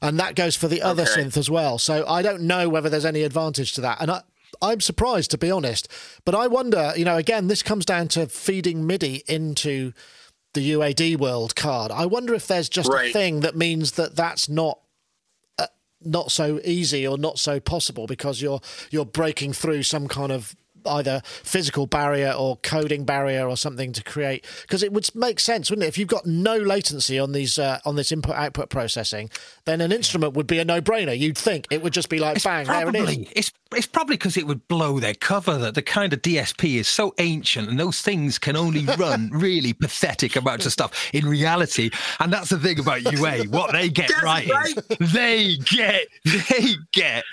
and 0.00 0.18
that 0.18 0.34
goes 0.34 0.56
for 0.56 0.68
the 0.68 0.82
other 0.82 1.02
Okay. 1.02 1.22
synth 1.22 1.36
as 1.36 1.50
well. 1.50 1.78
So 1.78 2.06
I 2.08 2.22
don't 2.22 2.42
know 2.42 2.68
whether 2.68 2.88
there's 2.88 3.04
any 3.04 3.22
advantage 3.22 3.72
to 3.74 3.80
that, 3.82 4.00
and 4.00 4.10
I. 4.10 4.22
I'm 4.62 4.80
surprised 4.80 5.32
to 5.32 5.38
be 5.38 5.50
honest, 5.50 5.88
but 6.24 6.32
I 6.32 6.46
wonder, 6.46 6.92
you 6.96 7.04
know, 7.04 7.16
again, 7.16 7.48
this 7.48 7.60
comes 7.60 7.84
down 7.84 8.06
to 8.08 8.28
feeding 8.28 8.86
MIDI 8.86 9.24
into 9.26 9.92
the 10.54 10.72
UAD 10.72 11.18
world 11.18 11.56
card. 11.56 11.90
I 11.90 12.06
wonder 12.06 12.34
if 12.34 12.46
there's 12.46 12.68
just 12.68 12.88
a 12.88 13.12
thing 13.12 13.40
that 13.40 13.56
means 13.56 13.92
that 13.92 14.14
that's 14.14 14.48
not 14.48 14.78
not 16.04 16.30
so 16.30 16.60
easy 16.64 17.06
or 17.06 17.18
not 17.18 17.38
so 17.38 17.60
possible 17.60 18.06
because 18.06 18.40
you're 18.40 18.60
you're 18.90 19.04
breaking 19.04 19.52
through 19.52 19.82
some 19.82 20.08
kind 20.08 20.32
of 20.32 20.54
either 20.86 21.22
physical 21.24 21.86
barrier 21.86 22.32
or 22.32 22.56
coding 22.58 23.04
barrier 23.04 23.48
or 23.48 23.56
something 23.56 23.92
to 23.92 24.02
create 24.02 24.44
because 24.62 24.82
it 24.82 24.92
would 24.92 25.08
make 25.14 25.40
sense 25.40 25.70
wouldn't 25.70 25.84
it 25.84 25.88
if 25.88 25.98
you've 25.98 26.08
got 26.08 26.26
no 26.26 26.56
latency 26.56 27.18
on 27.18 27.32
these 27.32 27.58
uh, 27.58 27.78
on 27.84 27.96
this 27.96 28.12
input 28.12 28.34
output 28.34 28.68
processing 28.68 29.30
then 29.64 29.80
an 29.80 29.92
instrument 29.92 30.34
would 30.34 30.46
be 30.46 30.58
a 30.58 30.64
no-brainer 30.64 31.16
you'd 31.18 31.38
think 31.38 31.66
it 31.70 31.82
would 31.82 31.92
just 31.92 32.08
be 32.08 32.18
like 32.18 32.42
bang 32.42 32.66
there 32.66 32.88
it 32.88 32.94
is 32.94 33.04
Probably. 33.04 33.28
It's 33.34 33.52
it's 33.76 33.86
probably 33.86 34.16
because 34.16 34.36
it 34.36 34.46
would 34.46 34.66
blow 34.68 35.00
their 35.00 35.14
cover 35.14 35.58
that 35.58 35.74
the 35.74 35.82
kind 35.82 36.12
of 36.12 36.22
DSP 36.22 36.76
is 36.76 36.88
so 36.88 37.14
ancient 37.18 37.68
and 37.68 37.78
those 37.78 38.00
things 38.00 38.38
can 38.38 38.56
only 38.56 38.84
run 38.98 39.30
really 39.32 39.72
pathetic 39.72 40.36
amounts 40.36 40.66
of 40.66 40.72
stuff 40.72 41.10
in 41.12 41.26
reality. 41.26 41.90
And 42.20 42.32
that's 42.32 42.50
the 42.50 42.58
thing 42.58 42.78
about 42.78 43.10
UA. 43.12 43.44
What 43.44 43.72
they 43.72 43.88
get 43.88 44.10
right, 44.22 44.48
right. 44.48 44.76
is 45.00 45.12
they 45.12 45.56
get 45.56 46.06
they 46.24 46.74
get 46.92 47.24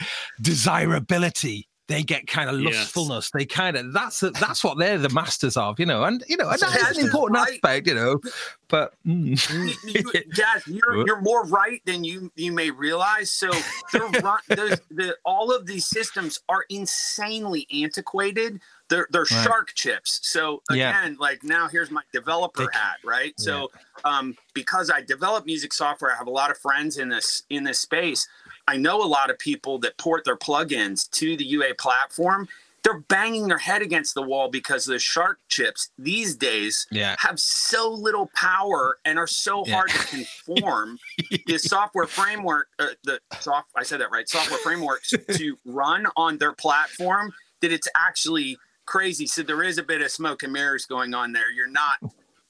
desirability. 0.42 1.68
They 1.92 2.04
get 2.04 2.28
kind 2.28 2.50
of 2.50 2.60
Yes. 2.62 2.74
lustfulness. 2.76 3.32
They 3.32 3.46
kind 3.46 3.76
of 3.78 3.94
that's 3.94 4.20
that's 4.20 4.64
what 4.64 4.78
they're 4.78 4.98
the 4.98 5.10
masters 5.10 5.58
of, 5.58 5.80
you 5.80 5.86
know. 5.86 6.04
And 6.04 6.24
you 6.28 6.38
know, 6.38 6.50
and 6.50 6.60
that 6.60 6.78
That's 6.82 6.98
an 6.98 7.06
important 7.06 7.40
right. 7.40 7.54
aspect, 7.54 7.88
you 7.88 7.96
know. 7.96 8.20
But 8.68 8.94
mm. 9.06 9.84
you, 9.86 9.94
you, 10.14 10.24
Gaz, 10.34 10.66
you're 10.68 11.06
you're 11.06 11.22
more 11.22 11.46
right 11.46 11.82
than 11.86 12.04
you 12.04 12.32
you 12.36 12.52
may 12.52 12.72
realize. 12.72 13.30
So 13.30 13.52
they're 13.92 14.08
run, 14.24 14.40
the, 14.48 15.18
all 15.26 15.54
of 15.54 15.66
these 15.66 15.86
systems 15.86 16.40
are 16.50 16.66
insanely 16.70 17.68
antiquated. 17.74 18.62
They're 18.90 19.08
they're 19.12 19.22
Right. 19.22 19.48
SHARC 19.48 19.74
chips. 19.74 20.20
So 20.24 20.62
Yeah. 20.72 20.90
again, 20.90 21.18
like 21.20 21.44
now 21.44 21.68
here's 21.68 21.92
my 21.92 22.02
developer 22.14 22.64
They- 22.72 22.78
hat, 22.78 22.98
right? 23.04 23.34
So 23.40 23.70
um, 24.06 24.36
because 24.54 24.90
I 24.90 25.02
develop 25.02 25.46
music 25.46 25.74
software, 25.74 26.12
I 26.12 26.16
have 26.18 26.28
a 26.28 26.32
lot 26.32 26.52
of 26.52 26.58
friends 26.58 26.98
in 26.98 27.10
this 27.10 27.44
in 27.50 27.64
this 27.64 27.80
space. 27.80 28.28
I 28.68 28.78
know 28.78 29.04
a 29.04 29.06
lot 29.08 29.30
of 29.30 29.38
people 29.40 29.78
that 29.80 29.98
port 29.98 30.24
their 30.26 30.38
plugins 30.38 31.10
to 31.12 31.36
the 31.38 31.44
UA 31.46 31.76
platform. 31.76 32.48
They're 32.84 33.00
banging 33.00 33.48
their 33.48 33.60
head 33.60 33.84
against 33.84 34.16
the 34.16 34.24
wall 34.24 34.50
because 34.50 34.86
the 34.86 34.96
SHARC 34.98 35.36
chips 35.50 35.92
these 36.00 36.36
days 36.36 36.88
Yeah. 36.90 37.16
have 37.20 37.40
so 37.40 37.92
little 37.92 38.32
power 38.36 38.98
and 39.06 39.20
are 39.20 39.28
so 39.28 39.64
Yeah. 39.68 39.76
hard 39.76 39.90
to 39.90 40.00
conform 40.08 40.98
the 41.46 41.60
software 41.60 42.08
framework 42.08 42.70
uh, 42.80 42.88
the 43.04 43.20
soft 43.40 43.70
I 43.76 43.84
said 43.84 44.02
that 44.02 44.10
right 44.12 44.28
software 44.28 44.58
frameworks 44.64 45.12
to 45.38 45.60
run 45.64 46.08
on 46.18 46.40
their 46.40 46.54
platform 46.54 47.32
that 47.62 47.72
it's 47.72 47.88
actually 47.96 48.58
crazy 48.88 49.28
so 49.28 49.44
there 49.44 49.62
is 49.62 49.78
a 49.78 49.84
bit 49.84 50.02
of 50.02 50.10
smoke 50.10 50.42
and 50.42 50.52
mirrors 50.52 50.86
going 50.88 51.14
on 51.14 51.32
there 51.34 51.52
you're 51.52 51.70
not 51.70 51.98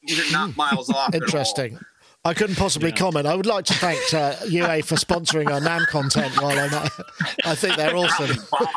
you're 0.02 0.32
not 0.32 0.56
miles 0.56 0.90
off 0.94 1.14
at 1.14 1.22
all. 1.22 1.28
interesting 1.28 1.78
I 2.24 2.36
couldn't 2.36 2.56
possibly 2.56 2.90
Yeah. 2.92 2.98
comment. 2.98 3.26
I 3.26 3.34
would 3.34 3.48
like 3.48 3.66
to 3.66 3.74
thank 3.74 4.14
uh, 4.14 4.36
UA 4.48 4.84
for 4.84 4.94
sponsoring 4.96 5.50
our 5.52 5.60
NAMM 5.60 5.88
content 5.88 6.40
while 6.40 6.52
I'm 6.60 6.72
at 6.72 6.92
I 7.46 7.56
think 7.56 7.78
they're 7.78 7.96
awesome. 7.96 8.30
But 8.52 8.70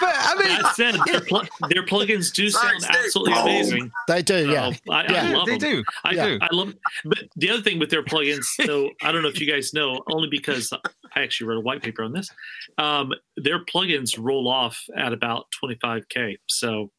I 0.00 0.36
mean, 0.38 0.48
That 0.62 0.72
said, 0.76 0.94
their, 1.04 1.20
pl- 1.20 1.48
their 1.68 1.84
plugins 1.84 2.32
do 2.32 2.48
sound 2.48 2.84
absolutely 2.88 3.32
Boom. 3.34 3.42
amazing. 3.42 3.90
They 4.06 4.22
do, 4.22 4.48
yeah. 4.48 4.70
So 4.70 4.78
I, 4.92 5.00
I 5.02 5.12
Yeah, 5.12 5.36
love 5.36 5.46
they 5.46 5.58
them. 5.58 5.70
do. 5.78 5.84
I 6.04 6.12
Yeah. 6.12 6.26
do. 6.28 6.38
I 6.42 6.48
love. 6.54 6.74
But 7.04 7.18
the 7.34 7.50
other 7.50 7.62
thing 7.62 7.80
with 7.80 7.90
their 7.90 8.04
plugins, 8.04 8.46
though, 8.64 8.90
I 9.02 9.10
don't 9.10 9.22
know 9.22 9.28
if 9.28 9.40
you 9.40 9.50
guys 9.52 9.74
know, 9.74 10.00
only 10.12 10.28
because 10.30 10.72
I 10.72 11.22
actually 11.22 11.48
wrote 11.48 11.58
a 11.58 11.62
white 11.62 11.82
paper 11.82 12.04
on 12.04 12.12
this. 12.12 12.30
Um, 12.78 13.12
their 13.36 13.64
plugins 13.64 14.16
roll 14.16 14.46
off 14.48 14.80
at 14.96 15.12
about 15.12 15.46
25k. 15.62 16.36
So, 16.48 16.92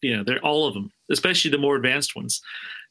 you 0.00 0.16
know, 0.16 0.24
they're 0.24 0.40
all 0.42 0.66
of 0.66 0.72
them, 0.72 0.90
especially 1.10 1.50
the 1.50 1.58
more 1.58 1.76
advanced 1.76 2.16
ones. 2.16 2.40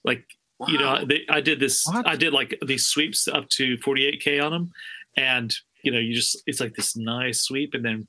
Like, 0.04 0.26
you 0.68 0.78
know, 0.80 1.06
they, 1.06 1.26
I 1.30 1.42
did 1.42 1.60
this. 1.60 1.86
What? 1.86 2.08
I 2.08 2.16
did 2.16 2.34
like 2.34 2.58
these 2.66 2.88
sweeps 2.88 3.28
up 3.28 3.50
to 3.50 3.78
48k 3.78 4.44
on 4.44 4.52
them, 4.52 4.72
and 5.18 5.54
you 5.84 5.92
know, 5.92 6.00
you 6.00 6.14
just 6.14 6.42
it's 6.46 6.60
like 6.60 6.76
this 6.76 6.96
nice 6.96 7.42
sweep, 7.42 7.74
and 7.74 7.84
then 7.84 8.08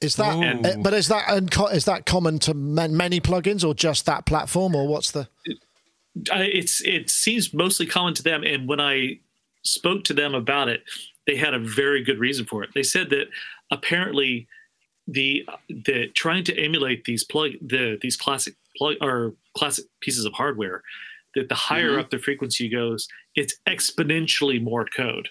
Is 0.00 0.16
that? 0.16 0.36
Ooh. 0.36 0.68
uh, 0.68 0.76
but 0.78 0.94
is 0.94 1.08
that 1.08 1.28
unco- 1.28 1.66
is 1.66 1.84
that 1.84 2.06
common 2.06 2.38
to 2.40 2.54
man- 2.54 2.96
many 2.96 3.20
plugins 3.20 3.66
or 3.66 3.74
just 3.74 4.06
that 4.06 4.26
platform 4.26 4.74
or 4.74 4.86
what's 4.88 5.10
the? 5.10 5.28
I, 6.32 6.42
it's 6.42 6.80
it 6.82 7.10
seems 7.10 7.52
mostly 7.52 7.86
common 7.86 8.14
to 8.14 8.22
them. 8.22 8.42
And 8.42 8.68
when 8.68 8.80
I 8.80 9.20
spoke 9.62 10.04
to 10.04 10.14
them 10.14 10.34
about 10.34 10.68
it, 10.68 10.82
they 11.26 11.36
had 11.36 11.54
a 11.54 11.58
very 11.58 12.02
good 12.02 12.18
reason 12.18 12.46
for 12.46 12.62
it. 12.62 12.70
They 12.74 12.82
said 12.82 13.10
that 13.10 13.26
apparently 13.70 14.48
the 15.06 15.46
the 15.68 16.08
trying 16.14 16.44
to 16.44 16.58
emulate 16.58 17.04
these 17.04 17.24
plug 17.24 17.52
the 17.60 17.98
these 18.00 18.16
classic 18.16 18.54
plug 18.76 18.96
or 19.00 19.34
classic 19.56 19.84
pieces 20.00 20.24
of 20.24 20.32
hardware 20.32 20.82
that 21.34 21.48
the 21.48 21.54
higher 21.54 21.92
Mhm. 21.92 22.00
up 22.00 22.10
the 22.10 22.18
frequency 22.18 22.68
goes, 22.68 23.06
it's 23.34 23.56
exponentially 23.68 24.60
more 24.62 24.84
code. 24.86 25.28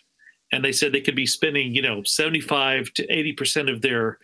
And 0.52 0.64
they 0.64 0.72
said 0.72 0.92
they 0.92 1.02
could 1.02 1.16
be 1.16 1.26
spending, 1.26 1.76
you 1.76 1.82
know, 1.82 2.04
75 2.04 2.92
to 2.94 3.06
80% 3.14 3.70
of 3.70 3.82
their 3.82 4.18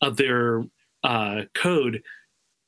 of 0.00 0.16
their 0.16 0.64
uh, 1.04 1.42
code 1.54 2.02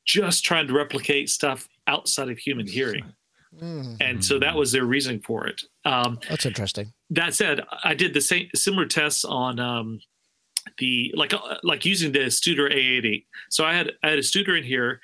just 0.07 0.45
trying 0.45 0.67
to 0.69 0.73
replicate 0.73 1.29
stuff 1.31 1.69
outside 1.87 2.29
of 2.29 2.39
human 2.39 2.67
hearing. 2.67 3.13
Mm, 3.61 3.97
And 4.01 4.25
so 4.25 4.39
that 4.41 4.55
was 4.57 4.73
their 4.73 4.85
reasoning 4.85 5.21
for 5.21 5.47
it. 5.47 5.63
Um, 5.85 6.19
that's 6.29 6.45
interesting. 6.47 6.93
that 7.11 7.35
said, 7.35 7.61
I 7.85 7.95
did 7.95 8.13
the 8.15 8.21
same 8.21 8.49
similar 8.55 8.87
tests 8.87 9.25
on 9.25 9.59
um, 9.61 10.01
the 10.79 11.13
like 11.17 11.33
uh, 11.35 11.59
like 11.63 11.85
using 11.85 12.11
the 12.13 12.21
Studer 12.31 12.73
A80. 12.73 13.27
So 13.51 13.65
I 13.65 13.75
had 13.75 13.93
I 14.03 14.11
had 14.11 14.19
a 14.19 14.23
Studer 14.23 14.57
in 14.59 14.65
here. 14.65 15.01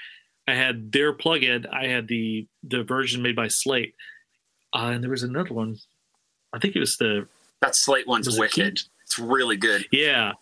I 0.51 0.55
had 0.55 0.91
their 0.91 1.13
plugin. 1.13 1.67
I 1.73 1.87
had 1.87 2.09
the 2.09 2.47
the 2.65 2.83
version 2.83 3.23
made 3.23 3.37
by 3.37 3.49
Slate, 3.49 3.95
uh, 4.75 4.91
and 4.93 5.03
there 5.03 5.11
was 5.11 5.23
another 5.23 5.55
one. 5.55 5.77
I 6.53 6.59
think 6.59 6.75
it 6.75 6.81
was 6.81 6.97
the 6.97 7.29
that 7.61 7.77
slate 7.77 8.07
one's 8.09 8.39
wicked 8.39 8.81
it's 9.05 9.19
really 9.19 9.57
good 9.57 9.85
yeah. 9.93 10.33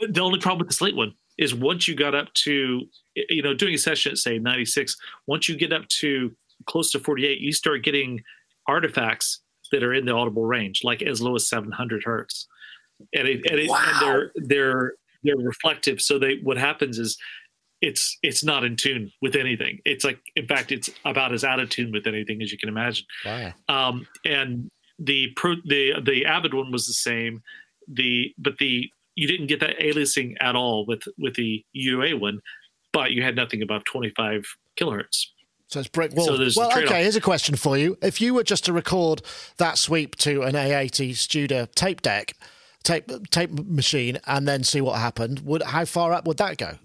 The 0.00 0.20
only 0.20 0.40
problem 0.40 0.58
with 0.60 0.68
the 0.68 0.74
Slate 0.74 0.96
one 0.96 1.14
is 1.38 1.54
once 1.54 1.86
you 1.86 1.94
got 1.94 2.14
up 2.14 2.32
to 2.34 2.82
you 3.14 3.42
know 3.42 3.54
doing 3.54 3.74
a 3.74 3.78
session 3.78 4.12
at 4.12 4.18
say 4.18 4.38
96, 4.38 4.96
once 5.26 5.48
you 5.48 5.56
get 5.56 5.72
up 5.72 5.86
to 5.88 6.34
close 6.66 6.90
to 6.92 6.98
48, 6.98 7.40
you 7.40 7.52
start 7.52 7.82
getting 7.84 8.22
artifacts 8.66 9.40
that 9.70 9.82
are 9.82 9.94
in 9.94 10.04
the 10.06 10.12
audible 10.12 10.44
range, 10.46 10.82
like 10.82 11.02
as 11.02 11.20
low 11.22 11.34
as 11.36 11.48
700 11.48 12.02
hertz, 12.04 12.48
and 13.14 13.28
it, 13.28 13.42
and, 13.50 13.60
it, 13.60 13.68
Wow. 13.68 13.84
and 13.86 14.00
they're 14.00 14.32
they're 14.34 14.92
they're 15.22 15.36
reflective. 15.36 16.00
So 16.00 16.18
they 16.18 16.36
what 16.42 16.56
happens 16.56 16.98
is 16.98 17.18
it's 17.80 18.18
it's 18.22 18.44
not 18.44 18.64
in 18.64 18.76
tune 18.76 19.12
with 19.22 19.34
anything. 19.34 19.80
It's 19.84 20.04
like 20.04 20.20
in 20.36 20.46
fact 20.46 20.72
it's 20.72 20.90
about 21.04 21.32
as 21.32 21.44
out 21.44 21.60
of 21.60 21.70
tune 21.70 21.92
with 21.92 22.06
anything 22.06 22.42
as 22.42 22.52
you 22.52 22.58
can 22.58 22.68
imagine. 22.68 23.06
Wow. 23.24 23.52
Um, 23.68 24.06
and 24.24 24.70
the 24.98 25.28
pro 25.36 25.56
the 25.64 25.94
the 26.04 26.26
Avid 26.26 26.54
one 26.54 26.70
was 26.70 26.86
the 26.86 26.92
same. 26.92 27.42
The 27.88 28.34
but 28.38 28.58
the 28.58 28.90
you 29.14 29.26
didn't 29.26 29.46
get 29.46 29.60
that 29.60 29.78
aliasing 29.78 30.34
at 30.40 30.56
all 30.56 30.86
with 30.86 31.02
with 31.18 31.34
the 31.34 31.64
UA 31.72 32.16
one, 32.16 32.40
but 32.92 33.12
you 33.12 33.22
had 33.22 33.36
nothing 33.36 33.62
above 33.62 33.84
25 33.84 34.44
kilohertz. 34.78 35.26
So 35.68 35.80
it's 35.80 35.88
brick 35.88 36.12
wall. 36.14 36.26
So 36.26 36.60
well, 36.60 36.70
trade-off. 36.70 36.90
okay. 36.90 37.02
Here's 37.02 37.16
a 37.16 37.20
question 37.20 37.54
for 37.54 37.78
you: 37.78 37.96
If 38.02 38.20
you 38.20 38.34
were 38.34 38.44
just 38.44 38.64
to 38.66 38.72
record 38.72 39.22
that 39.56 39.78
sweep 39.78 40.16
to 40.16 40.42
an 40.42 40.54
A80 40.54 41.10
Studer 41.12 41.72
tape 41.74 42.02
deck, 42.02 42.34
tape 42.82 43.30
tape 43.30 43.50
machine, 43.52 44.18
and 44.26 44.46
then 44.46 44.64
see 44.64 44.80
what 44.80 44.98
happened, 44.98 45.40
would 45.40 45.62
how 45.62 45.84
far 45.84 46.12
up 46.12 46.26
would 46.26 46.38
that 46.38 46.58
go? 46.58 46.76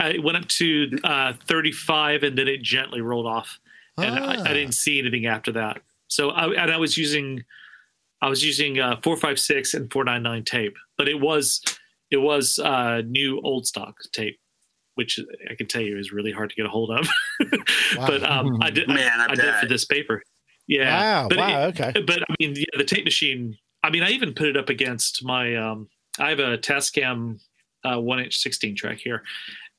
Uh, 0.00 0.06
it 0.14 0.22
went 0.22 0.36
up 0.36 0.46
to 0.48 0.98
uh, 1.04 1.32
35 1.46 2.22
and 2.22 2.36
then 2.38 2.48
it 2.48 2.62
gently 2.62 3.00
rolled 3.00 3.26
off 3.26 3.58
and 3.98 4.18
I, 4.18 4.36
Ah. 4.36 4.42
I 4.44 4.52
didn't 4.52 4.74
see 4.74 4.98
anything 4.98 5.26
after 5.26 5.52
that 5.52 5.80
so 6.08 6.30
I, 6.30 6.46
and 6.62 6.70
I 6.70 6.76
was 6.78 6.96
using 6.96 7.42
I 8.20 8.28
was 8.28 8.44
using 8.44 8.78
uh, 8.80 8.96
456 9.02 9.74
and 9.74 9.92
499 9.92 10.44
tape 10.44 10.76
but 10.98 11.08
it 11.08 11.20
was 11.20 11.60
it 12.10 12.18
was 12.18 12.58
uh, 12.58 13.02
new 13.06 13.40
old 13.44 13.66
stock 13.66 13.96
tape 14.12 14.38
which 14.94 15.18
I 15.50 15.54
can 15.54 15.66
tell 15.66 15.80
you 15.82 15.98
is 15.98 16.12
really 16.12 16.32
hard 16.32 16.50
to 16.50 16.56
get 16.56 16.66
a 16.66 16.68
hold 16.68 16.90
of 16.90 17.08
but 17.96 18.22
um, 18.22 18.58
I 18.62 18.70
did 18.70 18.88
Man, 18.88 19.20
I 19.20 19.24
I, 19.24 19.34
did 19.34 19.38
bet. 19.38 19.60
for 19.60 19.66
this 19.66 19.84
paper 19.84 20.22
yeah 20.68 21.22
Wow, 21.22 21.28
but 21.28 21.38
wow, 21.38 21.62
it- 21.68 21.80
okay. 21.80 22.00
but 22.06 22.22
I 22.22 22.34
mean, 22.40 22.54
yeah, 22.56 22.64
the 22.76 22.84
tape 22.84 23.04
machine. 23.04 23.56
I 23.82 23.90
mean, 23.90 24.04
I 24.04 24.10
even 24.10 24.32
put 24.32 24.46
it 24.46 24.56
up 24.56 24.68
against 24.68 25.24
my. 25.24 25.56
Um, 25.56 25.88
I 26.20 26.28
have 26.30 26.38
a 26.38 26.56
Tascam 26.56 27.40
uh, 27.84 28.00
one 28.00 28.20
inch 28.20 28.36
sixteen 28.38 28.74
track 28.76 28.98
here, 28.98 29.22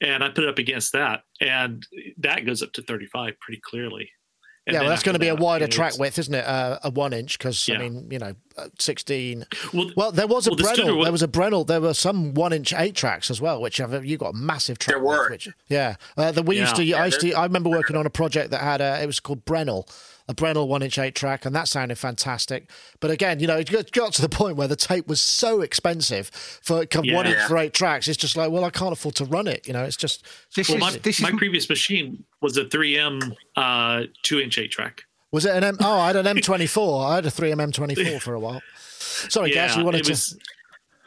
and 0.01 0.23
I 0.23 0.29
put 0.29 0.43
it 0.43 0.49
up 0.49 0.57
against 0.59 0.91
that, 0.93 1.23
and 1.41 1.85
that 2.17 2.45
goes 2.45 2.61
up 2.61 2.73
to 2.73 2.81
thirty 2.81 3.05
five 3.07 3.39
pretty 3.39 3.61
clearly. 3.63 4.09
And 4.65 4.75
yeah, 4.75 4.79
well, 4.79 4.89
that's 4.91 5.03
going 5.03 5.19
to 5.19 5.25
after 5.27 5.35
be 5.35 5.41
a 5.41 5.43
wider 5.43 5.67
track 5.67 5.99
width, 5.99 6.17
isn't 6.17 6.33
it? 6.33 6.45
Uh, 6.45 6.79
a 6.85 6.89
one 6.89 7.11
inch, 7.11 7.37
because 7.37 7.69
I 7.69 7.77
mean, 7.77 8.07
you 8.09 8.17
know, 8.17 8.33
uh, 8.57 8.69
sixteen. 8.79 9.45
Well, 9.73 9.91
Well, 9.97 10.11
there 10.13 10.25
was 10.25 10.47
a 10.47 10.51
Well, 10.51 10.55
the 10.55 10.63
Brenell. 10.63 10.95
was- 10.97 11.05
There 11.05 11.11
was 11.11 11.21
a 11.23 11.27
Brenell. 11.27 11.67
There 11.67 11.81
were 11.81 11.93
some 11.93 12.33
one 12.33 12.53
inch 12.53 12.73
eight 12.73 12.95
tracks 12.95 13.29
as 13.29 13.41
well, 13.41 13.59
which 13.59 13.75
have 13.77 14.05
you 14.05 14.17
got 14.17 14.33
a 14.33 14.37
massive 14.37 14.79
track. 14.79 14.95
There 14.95 15.03
were. 15.03 15.23
width, 15.29 15.31
which, 15.31 15.49
yeah, 15.67 15.95
uh, 16.15 16.31
the, 16.31 16.43
we 16.43 16.57
used 16.57 16.77
to. 16.77 16.83
Yeah. 16.85 17.01
I 17.01 17.07
used 17.07 17.19
to. 17.19 17.33
I 17.33 17.43
remember 17.43 17.69
working 17.69 17.97
on 17.97 18.05
a 18.05 18.09
project 18.09 18.51
that 18.51 18.61
had 18.61 18.79
a. 18.79 19.03
It 19.03 19.05
was 19.05 19.19
called 19.19 19.43
Brenell. 19.43 19.85
A 20.29 20.33
Brenell 20.33 20.67
one 20.69 20.81
inch 20.81 20.97
eight 20.97 21.15
track, 21.15 21.45
and 21.45 21.53
that 21.53 21.67
sounded 21.67 21.97
fantastic. 21.97 22.69
But 23.01 23.11
again, 23.11 23.41
you 23.41 23.47
know, 23.47 23.57
it 23.57 23.69
got- 23.69 23.91
got 23.91 24.13
to 24.13 24.21
the 24.21 24.29
point 24.29 24.55
where 24.55 24.69
the 24.69 24.77
tape 24.77 25.05
was 25.05 25.19
so 25.19 25.59
expensive 25.59 26.29
for 26.29 26.85
Yeah. 27.03 27.13
one 27.15 27.27
inch 27.27 27.39
for 27.47 27.57
eight 27.57 27.73
tracks. 27.73 28.07
It's 28.07 28.15
just 28.17 28.37
like, 28.37 28.49
well, 28.49 28.63
I 28.63 28.69
can't 28.69 28.93
afford 28.93 29.15
to 29.15 29.25
run 29.25 29.47
it. 29.47 29.67
You 29.67 29.73
know, 29.73 29.83
it's 29.83 29.97
just 29.97 30.25
This 30.55 30.69
well, 30.69 30.77
is 30.77 30.81
my, 30.81 30.91
this 30.99 31.19
my 31.19 31.29
is 31.29 31.35
previous 31.35 31.67
machine 31.67 32.23
was 32.41 32.55
a 32.55 32.63
3M 32.63 33.35
uh, 33.57 34.03
two 34.21 34.39
inch 34.39 34.57
eight 34.57 34.71
track. 34.71 35.03
Was 35.33 35.45
it 35.45 35.55
an 35.55 35.63
M? 35.63 35.77
Oh, 35.81 35.99
I 35.99 36.07
had 36.07 36.15
an 36.15 36.25
M24. 36.27 37.05
I 37.11 37.15
had 37.15 37.25
a 37.25 37.29
3M 37.31 37.59
M24 37.59 38.21
for 38.21 38.33
a 38.33 38.39
while. 38.39 38.61
Sorry, 38.99 39.51
Gaz, 39.51 39.75
you 39.75 39.83
wanted 39.83 40.07
it 40.07 40.13
to. 40.15 40.35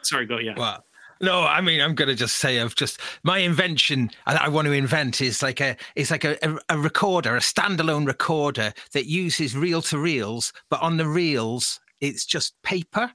Sorry, 0.03 0.25
go 0.25 0.37
yeah. 0.37 0.53
Well, 0.55 0.83
no, 1.21 1.43
I 1.43 1.61
mean, 1.61 1.81
I'm 1.81 1.95
going 1.95 2.09
to 2.09 2.15
just 2.15 2.37
say 2.37 2.59
I've 2.59 2.75
just 2.75 2.99
my 3.23 3.39
invention 3.39 4.11
that 4.25 4.41
I 4.41 4.47
want 4.49 4.65
to 4.67 4.71
invent 4.71 5.21
is 5.21 5.41
like 5.41 5.61
a 5.61 5.75
is 5.95 6.11
like 6.11 6.23
a, 6.23 6.37
a, 6.47 6.57
a 6.69 6.77
recorder, 6.77 7.35
a 7.35 7.39
standalone 7.39 8.07
recorder 8.07 8.73
that 8.93 9.05
uses 9.05 9.55
reel 9.55 9.81
to 9.83 9.97
reels, 9.97 10.53
but 10.69 10.81
on 10.81 10.97
the 10.97 11.07
reels 11.07 11.79
it's 11.99 12.25
just 12.25 12.53
paper. 12.63 13.11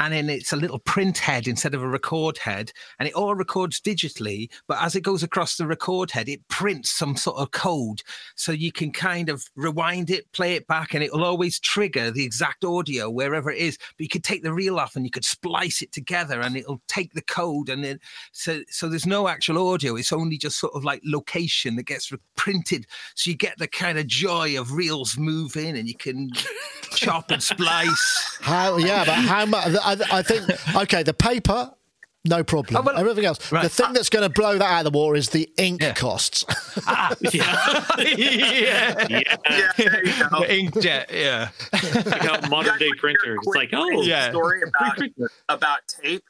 And 0.00 0.12
then 0.12 0.28
it's 0.28 0.52
a 0.52 0.56
little 0.56 0.80
print 0.80 1.18
head 1.18 1.46
instead 1.46 1.72
of 1.74 1.82
a 1.82 1.88
record 1.88 2.36
head, 2.38 2.72
and 2.98 3.08
it 3.08 3.14
all 3.14 3.34
records 3.34 3.80
digitally. 3.80 4.50
But 4.66 4.78
as 4.80 4.96
it 4.96 5.02
goes 5.02 5.22
across 5.22 5.56
the 5.56 5.66
record 5.66 6.10
head, 6.10 6.28
it 6.28 6.46
prints 6.48 6.90
some 6.90 7.16
sort 7.16 7.36
of 7.38 7.52
code, 7.52 8.02
so 8.34 8.50
you 8.50 8.72
can 8.72 8.90
kind 8.90 9.28
of 9.28 9.44
rewind 9.54 10.10
it, 10.10 10.30
play 10.32 10.54
it 10.54 10.66
back, 10.66 10.94
and 10.94 11.04
it 11.04 11.12
will 11.12 11.24
always 11.24 11.60
trigger 11.60 12.10
the 12.10 12.24
exact 12.24 12.64
audio 12.64 13.08
wherever 13.08 13.50
it 13.50 13.58
is. 13.58 13.78
But 13.78 14.00
you 14.04 14.08
could 14.08 14.24
take 14.24 14.42
the 14.42 14.52
reel 14.52 14.80
off 14.80 14.96
and 14.96 15.04
you 15.04 15.10
could 15.10 15.24
splice 15.24 15.80
it 15.80 15.92
together, 15.92 16.40
and 16.40 16.56
it'll 16.56 16.82
take 16.88 17.14
the 17.14 17.22
code, 17.22 17.68
and 17.68 17.84
then 17.84 18.00
so 18.32 18.62
so 18.68 18.88
there's 18.88 19.06
no 19.06 19.28
actual 19.28 19.70
audio. 19.72 19.94
It's 19.94 20.12
only 20.12 20.38
just 20.38 20.58
sort 20.58 20.74
of 20.74 20.84
like 20.84 21.02
location 21.04 21.76
that 21.76 21.84
gets 21.86 22.12
printed, 22.36 22.86
so 23.14 23.30
you 23.30 23.36
get 23.36 23.58
the 23.58 23.68
kind 23.68 23.98
of 23.98 24.08
joy 24.08 24.58
of 24.58 24.72
reels 24.72 25.16
moving, 25.16 25.76
and 25.76 25.86
you 25.86 25.96
can 25.96 26.30
chop 26.96 27.30
and 27.30 27.42
splice. 27.42 28.38
How? 28.40 28.76
Yeah, 28.76 29.04
but 29.04 29.14
how 29.14 29.46
much? 29.46 29.74
I, 29.84 30.18
I 30.18 30.22
think 30.22 30.48
okay. 30.76 31.02
The 31.02 31.14
paper, 31.14 31.70
no 32.24 32.42
problem. 32.42 32.76
Oh, 32.76 32.82
well, 32.82 32.96
Everything 32.98 33.24
else. 33.24 33.52
right. 33.52 33.62
The 33.64 33.68
thing 33.68 33.92
that's 33.92 34.08
going 34.08 34.22
to 34.22 34.28
blow 34.30 34.56
that 34.58 34.64
out 34.64 34.86
of 34.86 34.92
the 34.92 34.98
water 34.98 35.16
is 35.16 35.28
the 35.30 35.48
ink 35.58 35.82
Yeah. 35.82 35.92
costs. 35.94 36.44
yeah, 36.86 37.14
yeah. 37.32 37.84
yeah. 38.08 39.06
Yeah, 39.10 39.36
there. 39.76 40.00
The 40.00 40.46
inkjet, 40.48 41.10
yeah. 41.12 41.48
Like 42.04 42.22
how 42.22 42.40
modern 42.48 42.78
day 42.78 42.90
printers. 42.98 43.38
It's 43.42 43.56
like, 43.56 43.70
oh, 43.72 44.02
yeah. 44.02 44.30
story 44.30 44.62
about 44.62 44.98
about 45.48 45.80
tape. 45.88 46.24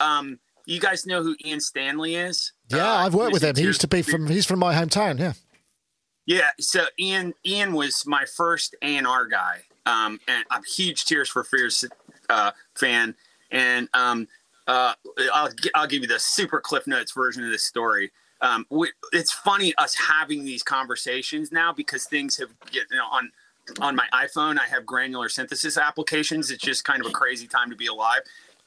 Um, 0.00 0.38
you 0.66 0.80
guys 0.80 1.06
know 1.06 1.22
who 1.22 1.34
Ian 1.44 1.60
Stanley 1.60 2.14
is? 2.16 2.52
yeah, 2.70 2.84
Uh, 2.92 2.96
I've 3.06 3.14
worked 3.14 3.32
with 3.32 3.42
him. 3.42 3.56
He 3.56 3.62
used 3.62 3.80
to 3.82 3.88
be 3.88 4.02
from. 4.02 4.26
He's 4.26 4.44
from 4.46 4.58
my 4.58 4.74
hometown. 4.74 5.18
Yeah. 5.18 5.32
Yeah, 6.26 6.48
so 6.60 6.84
Ian 7.00 7.32
Ian 7.46 7.72
was 7.72 8.04
my 8.06 8.26
first 8.36 8.76
A 8.82 8.96
and 8.98 9.06
R 9.06 9.26
guy, 9.26 9.62
um, 9.86 10.20
and 10.28 10.44
I'm 10.50 10.62
huge 10.62 11.06
Tears 11.06 11.30
for 11.30 11.42
Fears 11.42 11.86
uh, 12.28 12.50
fan. 12.78 13.14
And 13.50 13.88
um, 13.94 14.28
uh, 14.66 14.94
I'll 15.32 15.50
I'll 15.74 15.86
give 15.86 16.02
you 16.02 16.08
the 16.08 16.18
super 16.18 16.60
Cliff 16.60 16.86
Notes 16.86 17.12
version 17.12 17.44
of 17.44 17.50
this 17.50 17.64
story. 17.64 18.10
Um, 18.40 18.66
we, 18.70 18.92
it's 19.12 19.32
funny 19.32 19.74
us 19.78 19.94
having 19.94 20.44
these 20.44 20.62
conversations 20.62 21.50
now 21.50 21.72
because 21.72 22.04
things 22.04 22.36
have 22.36 22.50
you 22.70 22.82
know 22.90 23.06
on 23.10 23.30
on 23.80 23.96
my 23.96 24.06
iPhone. 24.12 24.58
I 24.58 24.66
have 24.66 24.86
granular 24.86 25.28
synthesis 25.28 25.76
applications. 25.76 26.50
It's 26.50 26.62
just 26.62 26.84
kind 26.84 27.00
of 27.00 27.08
a 27.08 27.12
crazy 27.12 27.46
time 27.46 27.70
to 27.70 27.76
be 27.76 27.86
alive. 27.86 28.20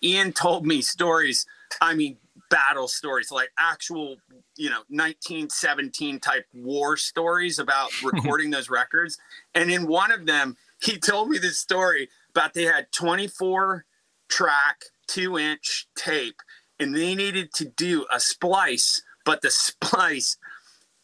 Ian 0.03 0.33
told 0.33 0.65
me 0.65 0.81
stories. 0.81 1.45
I 1.79 1.93
mean, 1.93 2.17
battle 2.49 2.87
stories, 2.87 3.31
like 3.31 3.49
actual, 3.57 4.17
you 4.57 4.69
know, 4.69 4.81
1917 4.89 6.19
type 6.19 6.45
war 6.53 6.97
stories 6.97 7.59
about 7.59 7.89
recording 8.03 8.49
those 8.49 8.69
records. 8.69 9.17
And 9.55 9.71
in 9.71 9.87
one 9.87 10.11
of 10.11 10.25
them, 10.25 10.57
he 10.81 10.97
told 10.97 11.29
me 11.29 11.37
this 11.37 11.59
story 11.59 12.09
about 12.31 12.53
they 12.53 12.63
had 12.63 12.91
24 12.91 13.85
track, 14.31 14.85
two 15.07 15.37
inch 15.37 15.87
tape, 15.95 16.41
and 16.79 16.95
they 16.95 17.13
needed 17.13 17.53
to 17.53 17.65
do 17.65 18.07
a 18.11 18.19
splice, 18.19 19.03
but 19.25 19.41
the 19.41 19.51
splice 19.51 20.37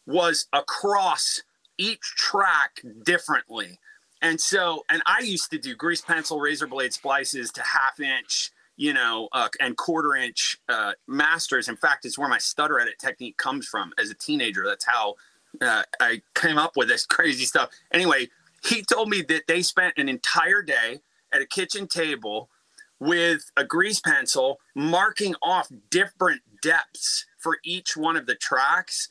was 0.06 0.46
across 0.52 1.42
each 1.76 2.00
track 2.16 2.80
differently. 3.04 3.78
And 4.20 4.40
so, 4.40 4.84
and 4.90 5.00
I 5.06 5.20
used 5.20 5.50
to 5.52 5.58
do 5.58 5.76
grease 5.76 6.00
pencil 6.00 6.40
razor 6.40 6.66
blade 6.66 6.92
splices 6.92 7.52
to 7.52 7.62
half 7.62 8.00
inch, 8.00 8.50
you 8.76 8.92
know, 8.92 9.28
uh, 9.32 9.48
and 9.60 9.76
quarter 9.76 10.16
inch 10.16 10.56
uh, 10.68 10.92
masters. 11.06 11.68
In 11.68 11.76
fact, 11.76 12.04
it's 12.04 12.18
where 12.18 12.28
my 12.28 12.38
stutter 12.38 12.80
edit 12.80 12.98
technique 12.98 13.36
comes 13.36 13.66
from 13.66 13.92
as 13.98 14.10
a 14.10 14.14
teenager. 14.14 14.64
That's 14.66 14.84
how 14.84 15.14
uh, 15.60 15.82
I 16.00 16.22
came 16.34 16.58
up 16.58 16.76
with 16.76 16.88
this 16.88 17.06
crazy 17.06 17.44
stuff. 17.44 17.70
Anyway, 17.92 18.28
he 18.64 18.82
told 18.82 19.08
me 19.08 19.22
that 19.22 19.46
they 19.46 19.62
spent 19.62 19.94
an 19.98 20.08
entire 20.08 20.62
day 20.62 21.00
at 21.32 21.42
a 21.42 21.46
kitchen 21.46 21.86
table 21.86 22.48
with 23.00 23.50
a 23.56 23.64
grease 23.64 24.00
pencil 24.00 24.58
marking 24.74 25.34
off 25.42 25.68
different 25.90 26.42
depths 26.62 27.26
for 27.38 27.58
each 27.64 27.96
one 27.96 28.16
of 28.16 28.26
the 28.26 28.34
tracks 28.34 29.08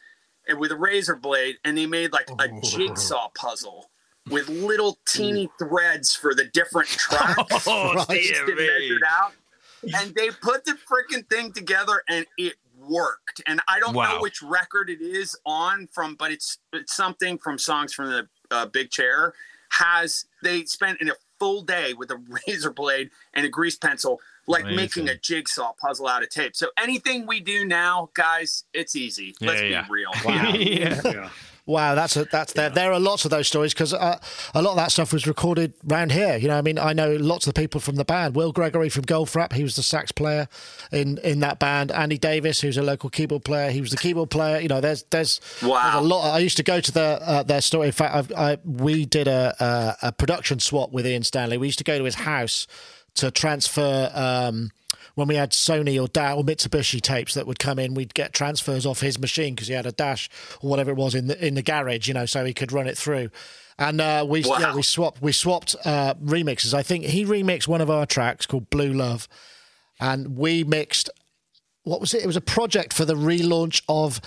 and 0.47 0.59
with 0.59 0.71
a 0.71 0.75
razor 0.75 1.15
blade 1.15 1.57
and 1.63 1.77
they 1.77 1.85
made 1.85 2.11
like 2.11 2.29
a 2.39 2.47
jigsaw 2.61 3.29
puzzle 3.29 3.89
with 4.29 4.49
little 4.49 4.97
teeny 5.05 5.49
threads 5.57 6.13
for 6.13 6.33
the 6.33 6.45
different 6.45 6.88
tracks. 6.89 7.65
Oh, 7.67 8.05
and 8.09 8.55
measured 8.55 9.01
out. 9.07 9.31
And 9.83 10.13
they 10.15 10.31
put 10.31 10.65
the 10.65 10.77
freaking 10.89 11.25
thing 11.29 11.53
together 11.53 12.03
and 12.09 12.25
it 12.38 12.55
worked. 12.77 13.41
And 13.47 13.61
i 13.67 13.79
don't 13.79 13.93
know 13.93 14.19
which 14.21 14.41
record 14.41 14.89
it 14.89 15.01
is 15.01 15.35
on 15.45 15.88
from 15.91 16.15
but 16.15 16.31
it's 16.31 16.59
it's 16.73 16.93
something 16.93 17.38
from 17.38 17.57
songs 17.57 17.93
from 17.93 18.09
the 18.09 18.27
uh, 18.51 18.65
big 18.65 18.89
chair 18.91 19.33
has 19.69 20.25
they 20.43 20.63
spent 20.65 21.01
in 21.01 21.09
a 21.09 21.13
full 21.39 21.61
day 21.61 21.93
with 21.93 22.11
a 22.11 22.21
razor 22.47 22.71
blade 22.71 23.09
and 23.33 23.45
a 23.45 23.49
grease 23.49 23.77
pencil 23.77 24.19
like 24.47 24.63
Amazing. 24.63 24.75
making 25.05 25.09
a 25.09 25.17
jigsaw 25.17 25.73
puzzle 25.73 26.07
out 26.07 26.23
of 26.23 26.29
tape 26.29 26.55
so 26.55 26.67
anything 26.77 27.25
we 27.27 27.39
do 27.39 27.65
now 27.65 28.09
guys 28.13 28.63
it's 28.73 28.95
easy 28.95 29.35
let's 29.41 29.61
Yeah, 29.61 29.67
yeah. 29.67 29.81
be 29.83 29.88
real 29.91 30.11
Wow. 30.25 30.53
yeah. 30.53 31.01
yeah. 31.03 31.29
Wow, 31.68 31.95
that's 31.95 32.15
a, 32.15 32.24
that's 32.24 32.53
there. 32.53 32.70
There 32.70 32.93
are 32.93 32.99
lots 32.99 33.26
of 33.26 33.32
those 33.32 33.45
stories 33.47 33.74
because 33.74 33.93
uh, 33.93 34.18
a 34.55 34.61
lot 34.61 34.72
of 34.72 34.78
that 34.78 34.89
stuff 34.89 35.11
was 35.11 35.28
recorded 35.28 35.74
round 35.84 36.13
here. 36.13 36.38
You 36.38 36.47
know, 36.47 36.57
I 36.57 36.61
mean, 36.61 36.80
I 36.80 36.93
know 36.93 37.11
lots 37.18 37.45
of 37.45 37.53
the 37.53 37.61
people 37.61 37.82
from 37.82 37.95
the 37.97 38.05
band. 38.05 38.36
Will 38.36 38.53
Gregory 38.53 38.88
from 38.88 39.03
Goldfrapp, 39.03 39.51
he 39.51 39.63
was 39.63 39.76
the 39.76 39.84
sax 39.84 40.13
player 40.13 40.47
in 40.93 41.18
in 41.20 41.41
that 41.41 41.59
band. 41.59 41.91
Andy 41.91 42.18
Davis, 42.18 42.61
who's 42.61 42.78
a 42.78 42.82
local 42.82 43.09
keyboard 43.09 43.43
player, 43.43 43.70
he 43.70 43.82
was 43.82 43.91
the 43.91 43.97
keyboard 43.97 44.30
player. 44.30 44.61
You 44.61 44.70
know, 44.70 44.80
there's 44.80 45.03
there's, 45.11 45.41
Wow. 45.61 45.82
there's 45.84 45.95
a 45.95 46.07
lot. 46.07 46.34
I 46.34 46.39
used 46.39 46.55
to 46.57 46.63
go 46.63 46.80
to 46.80 46.91
the 46.91 47.20
uh, 47.22 47.43
their 47.43 47.61
store. 47.61 47.86
In 47.86 47.91
fact, 47.91 48.15
I've, 48.15 48.32
I 48.32 48.57
we 48.63 49.05
did 49.05 49.28
a, 49.28 49.53
a 50.01 50.07
a 50.07 50.11
production 50.13 50.59
swap 50.59 50.93
with 50.93 51.05
Ian 51.05 51.24
Stanley. 51.24 51.57
We 51.57 51.68
used 51.68 51.80
to 51.80 51.84
go 51.84 51.97
to 51.97 52.05
his 52.05 52.15
house 52.15 52.65
to 53.18 53.32
transfer. 53.32 54.11
Um, 54.13 54.72
when 55.15 55.28
we 55.28 55.36
had 55.36 55.51
Sony 55.51 55.95
or 55.97 56.03
or 56.03 56.43
Mitsubishi 56.43 57.01
tapes 57.01 57.34
that 57.34 57.47
would 57.47 57.57
come 57.57 57.80
in, 57.80 57.95
we'd 57.95 58.13
get 58.13 58.34
transfers 58.34 58.86
off 58.86 58.99
his 58.99 59.18
machine 59.18 59.55
because 59.55 59.68
he 59.68 59.74
had 59.74 59.88
a 59.88 59.91
dash 59.91 60.30
or 60.61 60.70
whatever 60.70 60.91
it 60.91 60.97
was 60.97 61.15
in 61.15 61.26
the 61.26 61.45
in 61.45 61.55
the 61.55 61.63
garage, 61.63 62.07
you 62.07 62.13
know, 62.13 62.28
so 62.28 62.45
he 62.45 62.53
could 62.53 62.72
run 62.72 62.88
it 62.88 62.97
through. 62.97 63.32
And 63.80 63.99
uh, 63.99 64.26
we 64.28 64.43
Wow. 64.43 64.57
yeah, 64.59 64.76
we 64.76 64.84
swapped 64.84 65.22
we 65.22 65.32
swapped 65.32 65.76
uh, 65.86 66.13
remixes. 66.24 66.74
I 66.76 66.84
think 66.84 67.05
he 67.05 67.26
remixed 67.26 67.68
one 67.68 67.82
of 67.82 67.89
our 67.89 68.05
tracks 68.05 68.45
called 68.45 68.70
Blue 68.70 68.93
Love, 68.93 69.28
and 69.99 70.38
we 70.38 70.63
mixed 70.63 71.09
what 71.84 71.99
was 71.99 72.13
it? 72.13 72.22
It 72.24 72.28
was 72.28 72.36
a 72.38 72.41
project 72.41 72.93
for 72.93 73.05
the 73.05 73.15
relaunch 73.15 73.82
of 73.89 74.22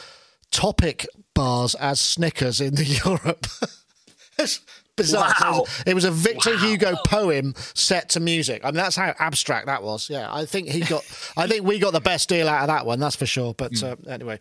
Topic 0.51 1.07
bars 1.35 1.77
as 1.77 2.01
Snickers 2.01 2.61
in 2.61 2.75
Europe. 3.05 3.47
it's 4.39 4.61
bizarre. 5.03 5.33
Wow. 5.41 5.51
It, 5.53 5.61
was, 5.61 5.83
it 5.87 5.95
was 5.95 6.05
a 6.05 6.11
Victor 6.11 6.51
Wow. 6.53 6.57
Hugo 6.59 6.97
poem 7.07 7.55
set 7.75 8.09
to 8.11 8.21
music. 8.21 8.63
I 8.65 8.69
mean, 8.69 8.77
that's 8.77 8.97
how 8.97 9.15
abstract 9.19 9.67
that 9.67 9.83
was. 9.83 10.09
Yeah, 10.11 10.33
I 10.33 10.45
think 10.47 10.69
he 10.69 10.81
got. 10.81 11.05
I 11.37 11.47
think 11.47 11.65
we 11.67 11.79
got 11.79 11.93
the 11.93 12.01
best 12.01 12.29
deal 12.29 12.49
out 12.49 12.63
of 12.63 12.67
that 12.69 12.87
one. 12.87 12.99
That's 13.01 13.17
for 13.17 13.27
sure. 13.27 13.55
But 13.55 13.73
Hmm. 13.79 13.85
uh, 13.85 13.95
anyway, 14.13 14.39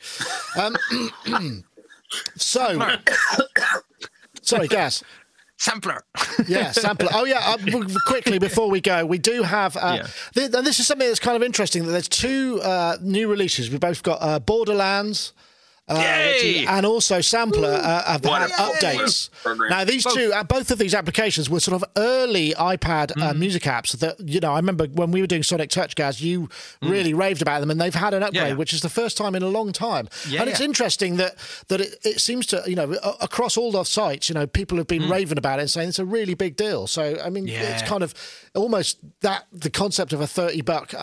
um, 0.57 0.75
so 2.35 2.79
sorry, 4.41 4.67
Gaz. 4.67 5.03
Samplr. 5.59 5.99
Yeah, 6.47 6.71
sampler. 6.71 7.09
Oh, 7.13 7.25
yeah. 7.25 7.41
Uh, 7.43 7.57
quickly 8.07 8.39
before 8.39 8.69
we 8.69 8.79
go, 8.79 9.05
we 9.05 9.17
do 9.17 9.43
have. 9.43 9.75
Uh, 9.75 9.97
Yeah. 10.03 10.07
th- 10.33 10.53
and 10.53 10.65
this 10.65 10.79
is 10.79 10.87
something 10.87 11.05
that's 11.05 11.19
kind 11.19 11.35
of 11.35 11.43
interesting. 11.43 11.83
That 11.85 11.91
there's 11.91 12.07
two 12.07 12.61
uh, 12.63 12.95
new 13.01 13.27
releases. 13.29 13.69
We've 13.69 13.79
both 13.79 14.01
got 14.01 14.19
uh, 14.21 14.39
Borderlands. 14.39 15.33
Uh, 15.89 16.31
is- 16.35 16.67
and 16.67 16.85
also 16.85 17.19
Samplr 17.19 17.63
uh, 17.63 18.03
have 18.03 18.23
What 18.23 18.41
had 18.49 18.51
updates. 18.51 19.29
program. 19.43 19.69
Now 19.69 19.83
these 19.83 20.03
two, 20.03 20.31
uh, 20.33 20.43
both 20.43 20.69
of 20.71 20.77
these 20.77 20.93
applications 20.93 21.49
were 21.49 21.59
sort 21.59 21.81
of 21.81 21.89
early 21.97 22.53
iPad 22.53 23.11
uh, 23.11 23.33
Mm. 23.33 23.37
music 23.39 23.63
apps. 23.63 23.97
That 23.99 24.19
you 24.19 24.39
know, 24.39 24.51
I 24.53 24.57
remember 24.57 24.85
when 24.87 25.11
we 25.11 25.21
were 25.21 25.27
doing 25.27 25.43
Sonic 25.43 25.69
Touch, 25.69 25.95
guys, 25.95 26.21
you 26.21 26.47
really 26.81 27.13
raved 27.13 27.41
about 27.41 27.59
them, 27.61 27.71
and 27.71 27.79
they've 27.81 27.93
had 27.95 28.13
an 28.13 28.23
upgrade, 28.23 28.43
Mm. 28.43 28.49
yeah. 28.49 28.53
which 28.55 28.73
is 28.73 28.81
the 28.81 28.89
first 28.89 29.17
time 29.17 29.33
in 29.35 29.43
a 29.43 29.47
long 29.49 29.71
time. 29.71 30.07
Yeah, 30.27 30.41
and 30.41 30.49
it's 30.49 30.59
yeah. 30.59 30.65
interesting 30.67 31.17
that 31.17 31.35
that 31.69 31.81
it, 31.81 31.95
it 32.03 32.21
seems 32.21 32.45
to 32.47 32.63
you 32.67 32.75
know 32.75 32.93
across 33.19 33.57
all 33.57 33.71
the 33.71 33.83
sites, 33.83 34.29
you 34.29 34.35
know, 34.35 34.45
people 34.47 34.77
have 34.77 34.87
been 34.87 35.09
raving 35.09 35.37
about 35.37 35.59
it 35.59 35.63
and 35.63 35.71
saying 35.71 35.89
it's 35.89 35.99
a 35.99 36.05
really 36.05 36.33
big 36.35 36.55
deal. 36.55 36.85
So 36.87 37.17
I 37.23 37.29
mean, 37.29 37.47
it's 37.49 37.81
Mm. 37.83 37.87
Kind 37.87 38.03
of 38.03 38.13
almost 38.53 38.97
that 39.21 39.45
the 39.51 39.69
concept 39.71 40.13
of 40.13 40.21
a 40.21 40.27
thirty 40.27 40.61
buck. 40.61 40.93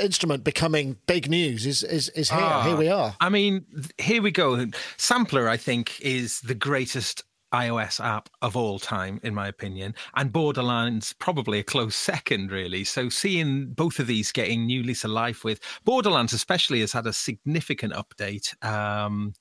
Instrument 0.00 0.42
becoming 0.44 0.96
big 1.06 1.28
news 1.30 1.64
is 1.66 1.82
is, 1.82 2.08
is 2.10 2.30
here 2.30 2.38
Ah. 2.40 2.62
here 2.64 2.76
we 2.76 2.88
are 2.88 3.14
I 3.20 3.28
mean, 3.28 3.64
here 3.98 4.22
we 4.22 4.30
go. 4.30 4.56
Samplr, 4.98 5.48
I 5.48 5.56
think, 5.56 6.00
is 6.00 6.40
the 6.40 6.54
greatest 6.54 7.22
iOS 7.54 8.04
app 8.04 8.28
of 8.42 8.56
all 8.56 8.78
time, 8.80 9.20
in 9.22 9.32
my 9.32 9.46
opinion, 9.46 9.94
and 10.16 10.32
Borderlands 10.32 11.12
probably 11.12 11.60
a 11.60 11.62
close 11.64 11.94
second, 12.12 12.50
really. 12.50 12.82
So 12.84 13.08
seeing 13.08 13.66
both 13.72 13.98
of 14.00 14.08
these 14.08 14.32
getting 14.32 14.66
new 14.66 14.82
lease 14.82 15.04
of 15.04 15.12
life 15.12 15.44
with 15.44 15.60
Borderlands, 15.84 16.32
especially, 16.32 16.80
has 16.80 16.92
had 16.92 17.06
a 17.06 17.12
significant 17.12 17.92
update. 17.94 18.52
Um, 18.64 19.32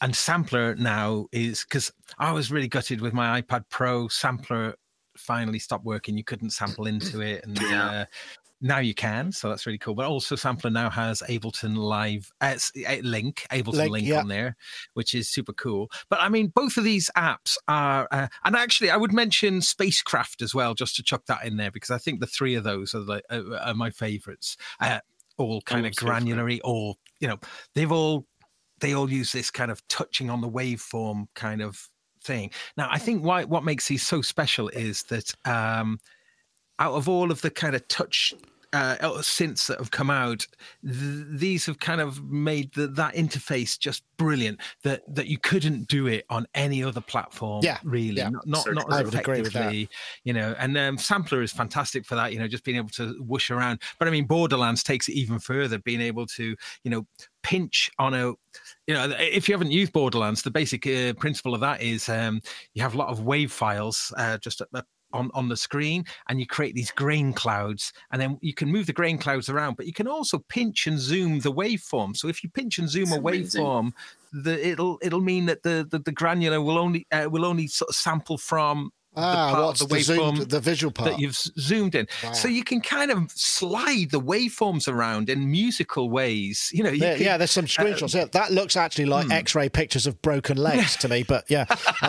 and 0.00 0.12
Samplr 0.14 0.76
now 0.78 1.26
is 1.30 1.62
because 1.64 1.92
I 2.18 2.32
was 2.32 2.50
really 2.50 2.68
gutted 2.68 3.00
with 3.00 3.12
my 3.14 3.40
iPad 3.40 3.64
Pro. 3.70 4.08
Samplr 4.08 4.74
finally 5.16 5.60
stopped 5.60 5.84
working. 5.84 6.16
You 6.18 6.24
couldn't 6.24 6.50
sample 6.50 6.86
into 6.86 7.20
it, 7.20 7.44
and 7.44 7.56
Yeah. 7.60 7.86
uh, 7.90 8.04
now 8.62 8.78
you 8.78 8.94
can. 8.94 9.32
So 9.32 9.48
that's 9.48 9.66
really 9.66 9.78
cool. 9.78 9.94
But 9.94 10.06
also, 10.06 10.36
Samplr 10.36 10.72
now 10.72 10.88
has 10.88 11.22
Ableton 11.28 11.76
Live 11.76 12.30
uh, 12.40 12.56
uh, 12.88 12.96
link, 13.02 13.44
Ableton 13.50 13.74
Link, 13.74 13.92
link 13.92 14.06
yeah. 14.06 14.20
on 14.20 14.28
there, 14.28 14.56
which 14.94 15.14
is 15.14 15.28
super 15.28 15.52
cool. 15.52 15.90
But 16.08 16.20
I 16.20 16.28
mean, 16.28 16.52
both 16.54 16.76
of 16.76 16.84
these 16.84 17.10
apps 17.16 17.56
are, 17.68 18.08
uh, 18.12 18.28
and 18.44 18.56
actually, 18.56 18.90
I 18.90 18.96
would 18.96 19.12
mention 19.12 19.60
Spacecraft 19.60 20.40
as 20.40 20.54
well, 20.54 20.74
just 20.74 20.96
to 20.96 21.02
chuck 21.02 21.26
that 21.26 21.44
in 21.44 21.56
there 21.56 21.72
because 21.72 21.90
I 21.90 21.98
think 21.98 22.20
the 22.20 22.26
three 22.26 22.54
of 22.54 22.64
those 22.64 22.94
are, 22.94 23.00
the, 23.00 23.22
uh, 23.28 23.58
are 23.64 23.74
my 23.74 23.90
favorites. 23.90 24.56
Uh, 24.80 25.00
all 25.38 25.60
kind 25.62 25.82
love 25.82 25.92
of 25.92 25.96
granularly, 25.96 26.60
or 26.62 26.94
you 27.18 27.26
know, 27.26 27.38
they've 27.74 27.90
all 27.90 28.26
they 28.80 28.94
all 28.94 29.10
use 29.10 29.32
this 29.32 29.50
kind 29.50 29.70
of 29.70 29.86
touching 29.88 30.30
on 30.30 30.40
the 30.40 30.48
waveform 30.48 31.26
kind 31.34 31.62
of 31.62 31.88
thing. 32.22 32.50
Now, 32.76 32.88
I 32.90 32.98
think 32.98 33.24
why 33.24 33.44
what 33.44 33.64
makes 33.64 33.88
these 33.88 34.02
so 34.02 34.22
special 34.22 34.68
is 34.68 35.02
that 35.04 35.32
um, 35.44 35.98
out 36.78 36.94
of 36.94 37.08
all 37.08 37.30
of 37.30 37.40
the 37.42 37.50
kind 37.50 37.74
of 37.74 37.86
touch 37.88 38.34
uh, 38.72 38.96
synths 39.18 39.66
that 39.66 39.78
have 39.78 39.90
come 39.90 40.10
out, 40.10 40.46
th- 40.82 41.26
these 41.30 41.66
have 41.66 41.78
kind 41.78 42.00
of 42.00 42.24
made 42.24 42.72
the, 42.72 42.86
that 42.86 43.14
interface 43.14 43.78
just 43.78 44.02
brilliant. 44.16 44.60
That 44.82 45.02
that 45.14 45.26
you 45.26 45.38
couldn't 45.38 45.88
do 45.88 46.06
it 46.06 46.24
on 46.30 46.46
any 46.54 46.82
other 46.82 47.00
platform. 47.00 47.62
Yeah, 47.62 47.78
really, 47.84 48.16
yeah. 48.16 48.30
not 48.30 48.46
not, 48.46 48.72
not 48.72 48.92
I 48.92 49.00
as 49.00 49.04
would 49.06 49.14
agree 49.14 49.42
with 49.42 49.52
that. 49.52 49.74
effectively. 49.74 49.88
You 50.24 50.32
know, 50.32 50.54
and 50.58 50.76
um, 50.78 50.96
Samplr 50.96 51.42
is 51.42 51.52
fantastic 51.52 52.06
for 52.06 52.14
that. 52.14 52.32
You 52.32 52.38
know, 52.38 52.48
just 52.48 52.64
being 52.64 52.78
able 52.78 52.88
to 52.90 53.14
whoosh 53.20 53.50
around. 53.50 53.82
But 53.98 54.08
I 54.08 54.10
mean, 54.10 54.24
Borderlands 54.24 54.82
takes 54.82 55.08
it 55.08 55.14
even 55.14 55.38
further, 55.38 55.78
being 55.78 56.00
able 56.00 56.26
to 56.26 56.56
you 56.84 56.90
know 56.90 57.06
pinch 57.42 57.90
on 57.98 58.14
a 58.14 58.28
you 58.86 58.94
know 58.94 59.12
if 59.18 59.48
you 59.48 59.52
haven't 59.54 59.72
used 59.72 59.92
borderlands 59.92 60.42
the 60.42 60.50
basic 60.50 60.86
uh, 60.86 61.12
principle 61.14 61.54
of 61.54 61.60
that 61.60 61.82
is 61.82 62.08
um, 62.08 62.40
you 62.72 62.80
have 62.80 62.94
a 62.94 62.96
lot 62.96 63.08
of 63.08 63.24
wave 63.24 63.50
files 63.50 64.14
uh, 64.16 64.38
just 64.38 64.60
at 64.60 64.68
the, 64.70 64.84
on, 65.12 65.30
on 65.34 65.48
the 65.48 65.56
screen 65.56 66.04
and 66.28 66.40
you 66.40 66.46
create 66.46 66.74
these 66.74 66.90
grain 66.90 67.32
clouds 67.32 67.92
and 68.10 68.20
then 68.20 68.38
you 68.40 68.54
can 68.54 68.68
move 68.70 68.86
the 68.86 68.92
grain 68.92 69.18
clouds 69.18 69.48
around 69.48 69.76
but 69.76 69.86
you 69.86 69.92
can 69.92 70.08
also 70.08 70.38
pinch 70.48 70.86
and 70.86 70.98
zoom 70.98 71.40
the 71.40 71.52
waveform 71.52 72.16
so 72.16 72.28
if 72.28 72.42
you 72.42 72.50
pinch 72.50 72.78
and 72.78 72.88
zoom 72.88 73.04
That's 73.06 73.16
a 73.16 73.20
amazing. 73.20 73.62
waveform 73.62 73.92
the 74.32 74.66
it'll 74.66 74.98
it'll 75.02 75.20
mean 75.20 75.46
that 75.46 75.62
the 75.62 75.86
the, 75.88 75.98
the 75.98 76.12
granular 76.12 76.60
will 76.60 76.78
only 76.78 77.06
uh, 77.12 77.28
will 77.30 77.44
only 77.44 77.66
sort 77.66 77.90
of 77.90 77.94
sample 77.94 78.38
from 78.38 78.90
ah 79.16 79.50
part 79.50 79.58
of 79.60 79.66
what's 79.66 79.80
the 79.80 79.86
the, 79.86 80.00
zoom, 80.02 80.36
waveform 80.36 80.48
the 80.48 80.60
visual 80.60 80.90
part 80.92 81.10
that 81.10 81.18
you've 81.20 81.36
zoomed 81.36 81.94
in. 81.94 82.06
So 82.32 82.48
you 82.48 82.64
can 82.64 82.80
kind 82.80 83.10
of 83.10 83.30
slide 83.32 84.10
the 84.10 84.20
waveforms 84.20 84.88
around 84.88 85.28
in 85.28 85.50
musical 85.50 86.08
ways. 86.10 86.70
You 86.72 86.84
know, 86.84 86.90
you 86.90 87.02
Yeah, 87.04 87.14
can- 87.16 87.22
yeah, 87.24 87.36
there's 87.36 87.50
some 87.50 87.66
screenshots. 87.66 88.14
yeah, 88.14 88.26
that 88.32 88.52
looks 88.52 88.76
actually 88.76 89.06
like 89.06 89.26
hmm. 89.26 89.32
X-ray 89.32 89.68
pictures 89.68 90.06
of 90.06 90.20
broken 90.22 90.56
legs 90.68 90.96
to 90.96 91.08
me. 91.08 91.22
But 91.22 91.44
yeah, 91.48 91.66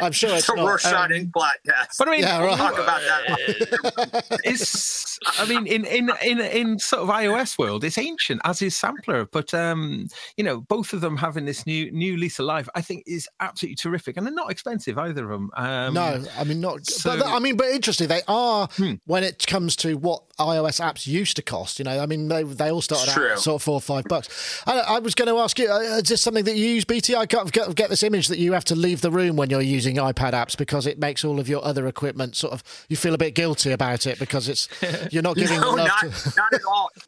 I'm 0.00 0.12
sure 0.12 0.30
it's 0.30 0.40
It's 0.40 0.48
a 0.48 0.56
not. 0.56 0.66
Rorschach 0.66 1.10
inkblot 1.10 1.52
test. 1.66 1.98
But 1.98 2.08
I 2.08 2.10
mean, 2.12 2.20
Yeah, 2.20 2.42
right. 2.44 2.56
Talk 2.56 2.74
about 2.74 3.00
that. 3.00 4.40
it's 4.44 5.18
I 5.38 5.46
mean 5.46 5.66
in 5.66 5.84
in 5.84 6.10
in 6.22 6.40
in 6.40 6.78
sort 6.78 7.02
of 7.02 7.08
iOS 7.08 7.58
world 7.58 7.84
it's 7.84 7.98
ancient 7.98 8.40
as 8.44 8.60
is 8.62 8.74
Samplr 8.74 9.26
but 9.32 9.52
um 9.54 10.06
you 10.36 10.44
know 10.44 10.60
both 10.62 10.92
of 10.92 11.00
them 11.00 11.16
having 11.16 11.44
this 11.44 11.66
new 11.66 11.90
new 11.92 12.16
lease 12.16 12.38
of 12.38 12.46
life 12.46 12.68
I 12.74 12.80
think 12.82 13.04
is 13.06 13.28
absolutely 13.40 13.76
terrific 13.76 14.16
and 14.16 14.26
they're 14.26 14.34
not 14.34 14.50
expensive 14.50 14.98
either 14.98 15.23
of 15.24 15.30
them 15.30 15.50
um 15.54 15.94
No, 15.94 16.22
I 16.38 16.44
mean 16.44 16.60
not. 16.60 16.86
so- 16.86 17.16
but 17.18 17.26
I 17.26 17.38
mean, 17.38 17.56
but 17.56 17.66
interesting. 17.68 18.08
They 18.08 18.22
are 18.28 18.68
Hmm. 18.76 18.94
when 19.06 19.24
it 19.24 19.46
comes 19.46 19.74
to 19.76 19.94
what 19.96 20.22
iOS 20.38 20.80
apps 20.80 21.06
used 21.06 21.36
to 21.36 21.42
cost. 21.42 21.78
You 21.78 21.84
know, 21.84 21.98
I 22.00 22.06
mean, 22.06 22.28
they 22.28 22.42
they 22.42 22.70
all 22.70 22.80
started 22.82 23.08
It's 23.08 23.16
out 23.16 23.20
true. 23.20 23.36
sort 23.36 23.54
of 23.56 23.62
four 23.62 23.74
or 23.74 23.80
five 23.80 24.04
bucks. 24.04 24.62
I, 24.66 24.78
I 24.80 24.98
was 24.98 25.14
going 25.14 25.28
to 25.28 25.38
ask 25.38 25.58
you, 25.58 25.70
uh, 25.70 25.78
is 25.78 26.08
this 26.08 26.22
something 26.22 26.44
that 26.44 26.56
you 26.56 26.66
use, 26.66 26.84
BT? 26.84 27.14
I 27.14 27.26
got, 27.26 27.50
get, 27.52 27.74
get 27.74 27.90
this 27.90 28.02
image 28.02 28.28
that 28.28 28.38
you 28.38 28.52
have 28.52 28.64
to 28.66 28.74
leave 28.74 29.00
the 29.00 29.10
room 29.10 29.36
when 29.36 29.48
you're 29.50 29.60
using 29.60 29.96
iPad 29.96 30.32
apps 30.32 30.56
because 30.56 30.86
it 30.86 30.98
makes 30.98 31.24
all 31.24 31.38
of 31.40 31.48
your 31.48 31.64
other 31.64 31.86
equipment 31.86 32.36
sort 32.36 32.52
of 32.52 32.62
you 32.88 32.96
feel 32.96 33.14
a 33.14 33.18
bit 33.18 33.34
guilty 33.34 33.70
about 33.72 34.06
it 34.06 34.18
because 34.18 34.48
it's 34.48 34.68
you're 35.12 35.22
not 35.22 35.36
giving 35.42 35.60
no, 35.60 35.74
enough. 35.74 36.02
not, 36.02 36.12
to, 36.12 36.32
not 36.36 36.52
at 36.54 36.60
all. 36.68 36.90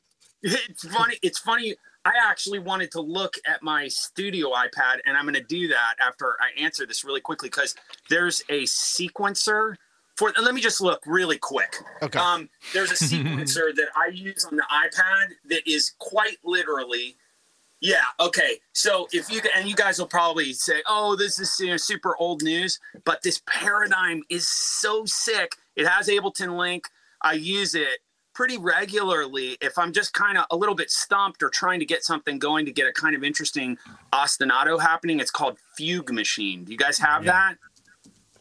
It's 0.42 0.86
funny. 0.86 1.16
It's 1.22 1.38
funny. 1.40 1.74
I 2.06 2.12
actually 2.24 2.60
wanted 2.60 2.92
to 2.92 3.00
look 3.00 3.34
at 3.48 3.64
my 3.64 3.88
studio 3.88 4.50
iPad, 4.50 4.98
and 5.06 5.16
I'm 5.16 5.24
going 5.24 5.34
to 5.34 5.42
do 5.42 5.66
that 5.68 5.94
after 6.00 6.36
I 6.40 6.62
answer 6.62 6.86
this 6.86 7.04
really 7.04 7.20
quickly 7.20 7.48
because 7.48 7.74
there's 8.08 8.44
a 8.48 8.62
sequencer 8.62 9.74
for. 10.14 10.32
Let 10.40 10.54
me 10.54 10.60
just 10.60 10.80
look 10.80 11.02
really 11.04 11.36
quick. 11.36 11.74
Okay. 12.02 12.16
Um, 12.16 12.48
there's 12.72 12.92
a 12.92 12.94
sequencer 13.04 13.74
that 13.74 13.88
I 13.96 14.12
use 14.12 14.44
on 14.44 14.54
the 14.54 14.62
iPad 14.72 15.32
that 15.48 15.68
is 15.68 15.94
quite 15.98 16.36
literally. 16.44 17.16
Yeah. 17.80 18.04
Okay. 18.20 18.60
So 18.72 19.08
if 19.12 19.28
you 19.28 19.40
and 19.56 19.68
you 19.68 19.74
guys 19.74 19.98
will 19.98 20.06
probably 20.06 20.52
say, 20.52 20.82
"Oh, 20.86 21.16
this 21.16 21.40
is 21.40 21.58
you 21.58 21.70
know, 21.70 21.76
super 21.76 22.16
old 22.18 22.40
news," 22.42 22.78
but 23.04 23.22
this 23.22 23.42
paradigm 23.46 24.22
is 24.30 24.48
so 24.48 25.04
sick. 25.06 25.56
It 25.74 25.88
has 25.88 26.06
Ableton 26.06 26.56
Link. 26.56 26.86
I 27.20 27.32
use 27.32 27.74
it 27.74 27.98
pretty 28.36 28.58
regularly 28.58 29.56
if 29.62 29.78
I'm 29.78 29.94
just 29.94 30.12
kind 30.12 30.36
of 30.36 30.44
a 30.50 30.56
little 30.56 30.74
bit 30.74 30.90
stumped 30.90 31.42
or 31.42 31.48
trying 31.48 31.80
to 31.80 31.86
get 31.86 32.04
something 32.04 32.38
going 32.38 32.66
to 32.66 32.70
get 32.70 32.86
a 32.86 32.92
kind 32.92 33.16
of 33.16 33.24
interesting 33.24 33.78
ostinato 34.12 34.78
happening. 34.78 35.20
It's 35.20 35.30
called 35.30 35.56
Fugue 35.78 36.12
Machine. 36.12 36.64
Do 36.64 36.70
you 36.70 36.76
guys 36.78 36.98
have 36.98 37.24
that? 37.24 37.54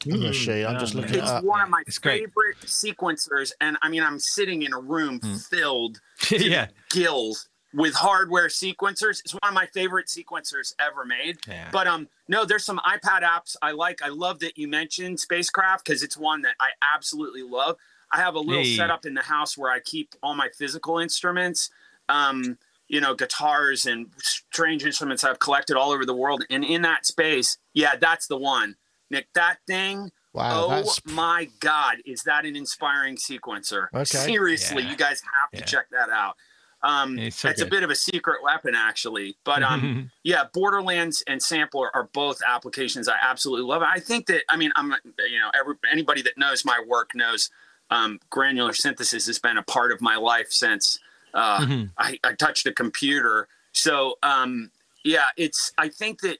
machine. 0.05 0.65
I'm 0.65 0.77
just 0.79 0.93
yeah, 0.93 1.01
looking 1.01 1.15
it 1.15 1.19
It's 1.21 1.31
up. 1.31 1.43
one 1.45 1.61
of 1.61 1.69
my 1.69 1.81
It's 1.87 1.97
great. 1.97 2.19
favorite 2.25 2.57
sequencers, 2.65 3.53
and 3.61 3.77
I 3.81 3.89
mean, 3.89 4.03
I'm 4.03 4.19
sitting 4.19 4.61
in 4.63 4.73
a 4.73 4.79
room 4.79 5.19
filled 5.49 5.99
yeah 6.29 6.67
gills 6.91 7.47
with 7.73 7.93
hardware 7.95 8.47
sequencers. 8.47 9.21
It's 9.21 9.33
one 9.33 9.41
of 9.47 9.53
my 9.53 9.65
favorite 9.67 10.07
sequencers 10.07 10.73
ever 10.79 11.05
made. 11.05 11.37
Yeah. 11.47 11.69
But 11.71 11.87
um, 11.87 12.07
no, 12.27 12.45
there's 12.45 12.63
some 12.65 12.79
iPad 12.85 13.21
apps 13.23 13.55
I 13.61 13.71
like. 13.71 14.01
I 14.03 14.09
love 14.09 14.39
that 14.39 14.57
you 14.57 14.67
mentioned 14.67 15.19
Spacecraft 15.19 15.85
because 15.85 16.03
it's 16.03 16.17
one 16.17 16.41
that 16.43 16.55
I 16.59 16.69
absolutely 16.93 17.43
love. 17.43 17.77
I 18.11 18.17
have 18.17 18.35
a 18.35 18.39
little 18.39 18.63
Hey. 18.63 18.75
setup 18.77 19.05
in 19.05 19.13
the 19.13 19.21
house 19.21 19.57
where 19.57 19.71
I 19.71 19.79
keep 19.79 20.15
all 20.23 20.35
my 20.35 20.49
physical 20.57 20.99
instruments, 20.99 21.69
um, 22.09 22.57
you 22.87 23.01
know, 23.01 23.15
guitars 23.15 23.85
and 23.85 24.11
strange 24.19 24.85
instruments 24.85 25.23
I've 25.23 25.39
collected 25.39 25.75
all 25.75 25.91
over 25.91 26.05
the 26.05 26.13
world. 26.13 26.43
And 26.49 26.63
in 26.63 26.83
that 26.83 27.05
space, 27.05 27.57
yeah, 27.73 27.95
that's 27.95 28.27
the 28.27 28.37
one. 28.37 28.75
Nick, 29.09 29.27
that 29.33 29.57
thing. 29.67 30.11
Wow, 30.33 30.65
oh 30.65 30.69
that's 30.69 31.01
my 31.05 31.49
God, 31.61 31.97
is 32.05 32.23
that 32.23 32.45
an 32.45 32.55
inspiring 32.57 33.15
sequencer? 33.15 33.87
Okay. 33.93 34.03
Seriously, 34.03 34.83
Yeah. 34.83 34.89
you 34.89 34.97
guys 34.97 35.21
have 35.41 35.51
to 35.51 35.57
Yeah. 35.59 35.63
check 35.65 35.89
that 35.91 36.09
out. 36.09 36.35
Um, 36.83 37.17
It's 37.17 37.37
so 37.37 37.49
it's 37.49 37.61
a 37.61 37.65
bit 37.65 37.83
of 37.83 37.89
a 37.89 37.95
secret 37.95 38.43
weapon, 38.43 38.75
actually. 38.75 39.37
But 39.45 39.63
um, 39.63 40.11
yeah, 40.23 40.43
Borderlands 40.53 41.23
and 41.25 41.39
Samplr 41.41 41.89
are 41.93 42.09
both 42.13 42.41
applications 42.45 43.07
I 43.07 43.15
absolutely 43.21 43.65
love. 43.65 43.81
I 43.81 43.99
think 43.99 44.27
that 44.27 44.43
I 44.49 44.57
mean 44.57 44.71
I'm 44.75 44.93
you 45.29 45.39
know 45.39 45.49
every, 45.57 45.75
anybody 45.91 46.21
that 46.23 46.37
knows 46.37 46.63
my 46.65 46.83
work 46.85 47.11
knows 47.15 47.49
um, 47.89 48.19
granular 48.29 48.73
synthesis 48.73 49.27
has 49.27 49.39
been 49.39 49.57
a 49.57 49.63
part 49.63 49.91
of 49.91 50.01
my 50.01 50.15
life 50.15 50.47
since 50.51 50.99
uh, 51.33 51.59
Mhm. 51.59 51.91
I, 51.97 52.17
I 52.23 52.33
touched 52.33 52.65
a 52.65 52.71
computer. 52.73 53.47
So 53.73 54.17
um, 54.23 54.71
Yeah, 55.03 55.25
it's. 55.37 55.71
I 55.77 55.89
think 55.89 56.21
that 56.21 56.39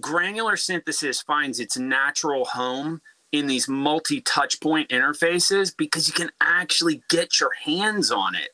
granular 0.00 0.56
synthesis 0.56 1.22
finds 1.22 1.60
its 1.60 1.76
natural 1.78 2.44
home 2.44 3.00
in 3.32 3.46
these 3.46 3.66
multi-touch 3.68 4.60
point 4.60 4.88
interfaces 4.90 5.74
because 5.76 6.06
you 6.08 6.12
can 6.12 6.30
actually 6.40 7.02
get 7.08 7.40
your 7.40 7.52
hands 7.64 8.10
on 8.10 8.34
it. 8.34 8.50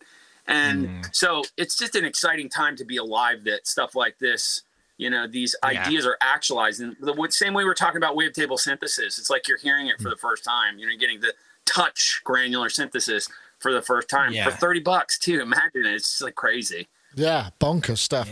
And 0.47 0.89
Mm. 0.89 1.15
so 1.15 1.43
it's 1.57 1.77
just 1.77 1.95
an 1.97 2.05
exciting 2.05 2.49
time 2.49 2.77
to 2.77 2.85
be 2.85 2.97
alive 2.97 3.45
that 3.45 3.67
stuff 3.67 3.95
like 3.97 4.19
this, 4.19 4.63
you 4.97 5.11
know, 5.11 5.27
these 5.27 5.57
ideas 5.65 6.07
are 6.07 6.17
actualized. 6.21 6.81
And 6.81 6.97
the 7.01 7.15
same 7.31 7.55
way 7.55 7.65
we're 7.65 7.75
talking 7.75 7.99
about 7.99 8.17
wavetable 8.17 8.59
synthesis, 8.59 9.19
it's 9.19 9.31
like 9.31 9.49
you're 9.49 9.59
hearing 9.59 9.89
it 9.89 10.01
for 10.01 10.11
the 10.11 10.17
first 10.17 10.45
time. 10.45 10.79
You 10.79 10.87
know, 10.87 10.93
you're 10.93 11.01
getting 11.01 11.21
the 11.21 11.35
touch 11.69 12.21
granular 12.25 12.69
synthesis 12.71 13.29
for 13.59 13.73
the 13.73 13.83
first 13.83 14.09
time 14.09 14.33
Yeah. 14.33 14.45
for 14.51 14.57
30 14.57 14.81
bucks 14.81 15.19
too. 15.19 15.41
Imagine 15.41 15.87
it. 15.87 15.95
It's 15.95 16.21
like 16.21 16.35
crazy. 16.35 16.89
Yeah, 17.15 17.49
bonkers 17.61 17.99
stuff. 17.99 18.29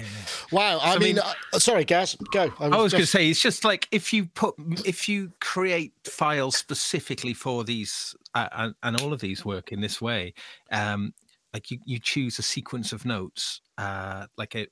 Wow. 0.52 0.78
I 0.78 0.90
So, 0.92 0.96
I 0.96 0.98
mean, 0.98 1.16
mean- 1.16 1.24
uh, 1.52 1.58
sorry, 1.58 1.84
Gaz, 1.84 2.14
go. 2.30 2.52
I 2.60 2.68
was 2.68 2.92
going 2.92 3.02
to 3.02 3.06
say 3.06 3.28
it's 3.30 3.40
just 3.40 3.64
like 3.64 3.88
if 3.90 4.12
you 4.12 4.26
put 4.26 4.54
if 4.84 5.08
you 5.08 5.32
create 5.40 5.92
files 6.04 6.56
specifically 6.56 7.32
for 7.34 7.64
these 7.64 8.14
uh, 8.34 8.48
and, 8.52 8.74
and 8.82 9.00
all 9.00 9.12
of 9.12 9.20
these 9.20 9.44
work 9.44 9.72
in 9.72 9.80
this 9.80 10.00
way, 10.00 10.34
um, 10.70 11.12
like 11.54 11.70
you 11.70 11.78
you 11.86 11.98
choose 11.98 12.38
a 12.38 12.42
sequence 12.42 12.92
of 12.92 13.04
notes, 13.06 13.62
uh, 13.78 14.26
like 14.36 14.54
a 14.54 14.66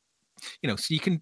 you 0.62 0.68
know, 0.68 0.76
so 0.76 0.92
you 0.94 1.00
can. 1.00 1.20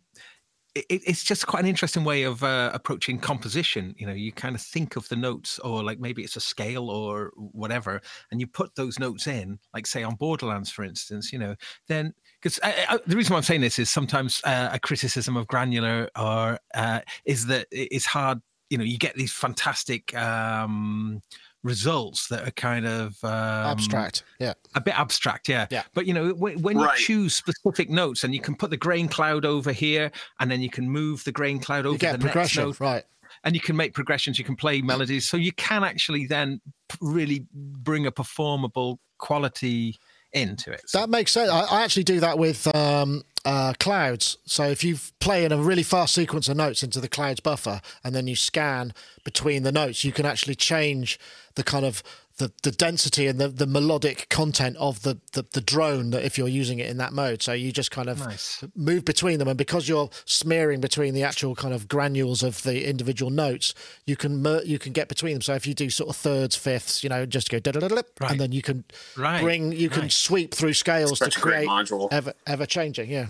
It, 0.74 0.86
it's 0.88 1.22
just 1.22 1.46
quite 1.46 1.60
an 1.60 1.68
interesting 1.68 2.02
way 2.02 2.22
of 2.22 2.42
uh, 2.42 2.70
approaching 2.72 3.18
composition. 3.18 3.94
You 3.98 4.06
know, 4.06 4.12
you 4.12 4.32
kind 4.32 4.54
of 4.54 4.62
think 4.62 4.96
of 4.96 5.08
the 5.08 5.16
notes, 5.16 5.58
or 5.58 5.82
like 5.82 6.00
maybe 6.00 6.22
it's 6.22 6.36
a 6.36 6.40
scale 6.40 6.88
or 6.88 7.32
whatever, 7.36 8.00
and 8.30 8.40
you 8.40 8.46
put 8.46 8.74
those 8.74 8.98
notes 8.98 9.26
in, 9.26 9.58
like 9.74 9.86
say 9.86 10.02
on 10.02 10.14
Borderlands, 10.14 10.70
for 10.70 10.82
instance. 10.82 11.32
You 11.32 11.38
know, 11.38 11.56
then 11.88 12.14
because 12.40 12.58
the 13.06 13.16
reason 13.16 13.32
why 13.32 13.38
I'm 13.38 13.42
saying 13.42 13.60
this 13.60 13.78
is 13.78 13.90
sometimes 13.90 14.40
uh, 14.44 14.70
a 14.72 14.78
criticism 14.78 15.36
of 15.36 15.46
granular 15.46 16.08
or 16.18 16.58
uh, 16.74 17.00
is 17.24 17.46
that 17.46 17.66
it's 17.70 18.06
hard. 18.06 18.40
You 18.70 18.78
know, 18.78 18.84
you 18.84 18.96
get 18.96 19.14
these 19.16 19.32
fantastic 19.32 20.16
um, 20.16 21.20
results 21.62 22.28
that 22.28 22.46
are 22.46 22.50
kind 22.52 22.86
of 22.86 23.22
um, 23.24 23.30
abstract. 23.30 24.24
Yeah. 24.40 24.54
a 24.74 24.80
bit 24.80 24.98
abstract, 24.98 25.48
yeah. 25.48 25.66
Yeah. 25.70 25.82
But 25.94 26.06
you 26.06 26.14
know, 26.14 26.30
when, 26.30 26.60
when 26.62 26.76
Right. 26.78 26.98
you 26.98 27.04
choose 27.04 27.34
specific 27.34 27.88
notes, 27.90 28.24
and 28.24 28.34
you 28.34 28.40
can 28.40 28.54
put 28.54 28.70
the 28.70 28.76
grain 28.76 29.08
cloud 29.08 29.44
over 29.44 29.72
here, 29.72 30.10
and 30.40 30.50
then 30.50 30.60
you 30.60 30.70
can 30.70 30.88
move 30.88 31.22
the 31.24 31.32
grain 31.32 31.60
cloud 31.60 31.86
over 31.86 31.94
You 31.94 31.98
get 31.98 32.12
the 32.12 32.18
next 32.18 32.22
progression. 32.32 32.64
note, 32.64 32.80
Right. 32.80 33.04
and 33.44 33.54
you 33.54 33.60
can 33.60 33.76
make 33.76 33.94
progressions. 33.94 34.38
You 34.38 34.44
can 34.44 34.56
play 34.56 34.82
melodies, 34.82 35.28
so 35.28 35.36
you 35.36 35.52
can 35.52 35.84
actually 35.84 36.26
then 36.26 36.60
really 37.00 37.46
bring 37.52 38.06
a 38.06 38.10
performable 38.12 38.98
quality 39.18 39.98
into 40.32 40.70
it. 40.72 40.82
That 40.92 41.08
makes 41.08 41.32
sense. 41.32 41.50
I, 41.50 41.62
I 41.62 41.82
actually 41.82 42.04
do 42.04 42.20
that 42.20 42.38
with 42.38 42.74
um, 42.74 43.22
uh, 43.44 43.74
clouds. 43.78 44.38
So 44.44 44.64
if 44.64 44.84
you 44.84 44.96
play 45.20 45.44
in 45.44 45.52
a 45.52 45.58
really 45.58 45.82
fast 45.82 46.14
sequence 46.14 46.48
of 46.48 46.56
notes 46.56 46.82
into 46.82 47.00
the 47.00 47.08
clouds 47.08 47.40
buffer, 47.40 47.80
and 48.04 48.14
then 48.14 48.26
you 48.26 48.36
scan 48.36 48.94
between 49.24 49.62
the 49.62 49.72
notes, 49.72 50.04
you 50.04 50.12
can 50.12 50.26
actually 50.26 50.54
change 50.54 51.18
the 51.54 51.62
kind 51.62 51.84
of 51.84 52.02
the, 52.42 52.52
the 52.62 52.70
density 52.70 53.26
and 53.26 53.38
the, 53.40 53.48
the 53.48 53.66
melodic 53.66 54.28
content 54.28 54.76
of 54.78 55.02
the, 55.02 55.18
the, 55.32 55.44
the 55.52 55.60
drone 55.60 56.10
that 56.10 56.24
if 56.24 56.36
you're 56.36 56.48
using 56.48 56.78
it 56.78 56.88
in 56.90 56.96
that 56.98 57.12
mode. 57.12 57.42
So 57.42 57.52
you 57.52 57.72
just 57.72 57.90
kind 57.90 58.08
of 58.08 58.18
Nice. 58.18 58.64
move 58.74 59.04
between 59.04 59.38
them, 59.38 59.48
and 59.48 59.56
because 59.56 59.88
you're 59.88 60.10
smearing 60.24 60.80
between 60.80 61.14
the 61.14 61.22
actual 61.22 61.54
kind 61.54 61.72
of 61.72 61.88
granules 61.88 62.42
of 62.42 62.62
the 62.62 62.88
individual 62.88 63.30
notes, 63.30 63.74
you 64.06 64.16
can 64.16 64.42
mer- 64.42 64.62
you 64.64 64.78
can 64.78 64.92
get 64.92 65.08
between 65.08 65.34
them. 65.34 65.42
So 65.42 65.54
if 65.54 65.66
you 65.66 65.74
do 65.74 65.88
sort 65.90 66.10
of 66.10 66.16
thirds, 66.16 66.56
fifths, 66.56 67.02
you 67.02 67.08
know, 67.08 67.24
just 67.26 67.50
go 67.50 67.58
da 67.58 67.70
da 67.72 67.80
da 67.80 67.88
da, 67.88 68.02
Right. 68.20 68.30
and 68.32 68.40
then 68.40 68.52
you 68.52 68.62
can 68.62 68.84
Right. 69.16 69.40
bring 69.40 69.72
you 69.72 69.88
can 69.88 70.02
Nice. 70.02 70.16
sweep 70.16 70.54
through 70.54 70.74
scales 70.74 71.18
to 71.20 71.30
create 71.30 71.68
module. 71.68 72.08
ever 72.12 72.32
ever 72.46 72.66
changing. 72.66 73.10
Yeah. 73.10 73.28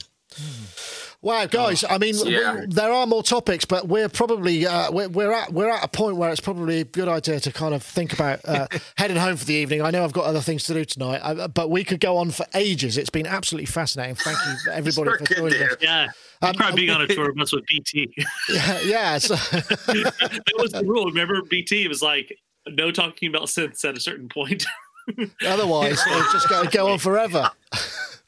Wow, 1.20 1.46
guys! 1.46 1.84
I 1.88 1.98
mean, 1.98 2.16
we- 2.24 2.66
there 2.66 2.90
are 2.92 3.06
more 3.06 3.22
topics, 3.22 3.64
but 3.64 3.86
we're 3.86 4.08
probably 4.08 4.66
uh, 4.66 4.90
we're, 4.90 5.08
we're 5.08 5.30
at 5.32 5.52
we're 5.52 5.70
at 5.70 5.84
a 5.84 5.88
point 5.88 6.16
where 6.16 6.30
it's 6.32 6.40
probably 6.40 6.80
a 6.80 6.84
good 6.84 7.06
idea 7.06 7.38
to 7.38 7.52
kind 7.52 7.74
of 7.74 7.82
think 7.84 8.12
about 8.12 8.40
uh, 8.44 8.66
heading 8.96 9.16
home 9.16 9.36
for 9.36 9.44
the 9.44 9.54
evening. 9.54 9.82
I 9.82 9.90
know 9.92 10.02
I've 10.02 10.12
got 10.12 10.24
other 10.24 10.40
things 10.40 10.64
to 10.64 10.74
do 10.74 10.84
tonight, 10.84 11.18
uh, 11.18 11.46
but 11.46 11.70
we 11.70 11.84
could 11.84 12.00
go 12.00 12.16
on 12.16 12.32
for 12.32 12.44
ages. 12.54 12.98
It's 12.98 13.08
been 13.10 13.28
absolutely 13.28 13.66
fascinating. 13.66 14.16
Thank 14.16 14.36
you, 14.46 14.72
everybody, 14.72 15.10
for 15.24 15.34
joining 15.34 15.58
do. 15.60 15.64
us. 15.64 15.76
Yeah. 15.80 16.08
Um, 16.42 16.54
Try 16.54 16.72
being 16.72 16.90
on 16.90 17.02
a 17.02 17.06
tour 17.06 17.32
bus 17.36 17.52
with 17.52 17.64
BT. 17.68 18.12
Yeah, 18.48 18.80
yeah. 18.80 19.18
So, 19.18 19.36
that 19.36 20.54
was 20.58 20.72
the 20.72 20.82
rule. 20.84 21.06
Remember, 21.06 21.40
BT 21.42 21.86
was 21.86 22.02
like, 22.02 22.36
no 22.68 22.90
talking 22.90 23.28
about 23.28 23.42
synths 23.42 23.84
at 23.84 23.96
a 23.96 24.00
certain 24.00 24.28
point. 24.28 24.64
otherwise, 25.46 26.00
it'll 26.06 26.32
just 26.32 26.48
to 26.48 26.68
go 26.72 26.90
on 26.90 26.98
forever. 26.98 27.48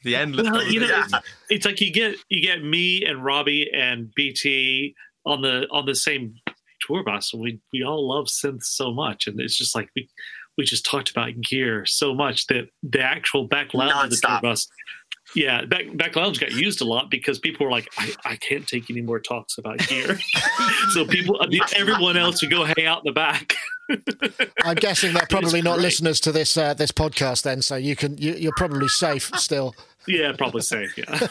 The 0.05 0.15
endless. 0.15 0.49
Well, 0.49 0.63
you 0.65 0.79
know, 0.79 0.87
Yeah. 0.87 1.03
it's, 1.05 1.13
it's 1.49 1.65
like 1.65 1.81
you 1.81 1.91
get 1.91 2.15
you 2.29 2.41
get 2.41 2.63
me 2.63 3.03
and 3.03 3.23
Robbie 3.25 3.69
and 3.73 4.11
BT 4.15 4.95
on 5.25 5.41
the 5.41 5.67
on 5.71 5.85
the 5.85 5.95
same 5.95 6.35
tour 6.87 7.03
bus. 7.03 7.33
and 7.33 7.41
We 7.41 7.59
we 7.73 7.83
all 7.83 8.07
love 8.07 8.27
synths 8.27 8.65
so 8.65 8.93
much, 8.93 9.27
and 9.27 9.39
it's 9.41 9.57
just 9.57 9.75
like 9.75 9.89
we 9.95 10.07
we 10.57 10.63
just 10.63 10.85
talked 10.85 11.11
about 11.11 11.31
gear 11.41 11.85
so 11.85 12.13
much 12.15 12.47
that 12.47 12.69
the 12.81 13.01
actual 13.01 13.45
back 13.47 13.73
lounge 13.73 14.05
of 14.05 14.09
the 14.11 14.27
tour 14.27 14.39
bus. 14.41 14.67
Yeah, 15.35 15.65
back 15.65 15.85
back 15.97 16.15
lounge 16.15 16.39
got 16.39 16.51
used 16.51 16.81
a 16.81 16.85
lot 16.85 17.09
because 17.09 17.39
people 17.39 17.65
were 17.65 17.71
like, 17.71 17.89
I, 17.97 18.13
I 18.23 18.35
can't 18.37 18.65
take 18.65 18.89
any 18.91 19.01
more 19.01 19.19
talks 19.19 19.57
about 19.57 19.79
gear. 19.79 20.17
so 20.93 21.03
people, 21.05 21.43
everyone 21.75 22.15
else 22.15 22.41
would 22.41 22.51
go 22.51 22.63
hang 22.63 22.85
out 22.85 22.99
in 22.99 23.05
the 23.05 23.11
back. 23.11 23.53
I'm 24.63 24.75
guessing 24.75 25.13
they're 25.13 25.25
probably 25.29 25.61
not 25.61 25.79
listeners 25.79 26.19
to 26.21 26.31
this 26.31 26.55
uh, 26.57 26.73
this 26.75 26.91
podcast, 26.91 27.41
then, 27.41 27.61
so 27.63 27.75
you 27.75 27.95
can 27.95 28.17
you, 28.17 28.33
you're 28.33 28.53
probably 28.55 28.87
safe 28.87 29.31
still. 29.35 29.75
Yeah, 30.07 30.31
probably 30.37 30.61
safe. 30.61 30.97
Yeah. 30.97 31.27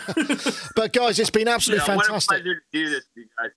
But 0.76 0.92
guys, 0.92 1.18
it's 1.18 1.30
been 1.30 1.48
absolutely 1.48 1.84
Yeah, 1.86 1.96
what 1.96 2.04
a 2.04 2.08
fantastic. 2.08 2.42
pleasure 2.42 2.54
to 2.54 2.60
do 2.72 2.90
this, 2.90 3.04
you 3.14 3.26
guys. 3.38 3.50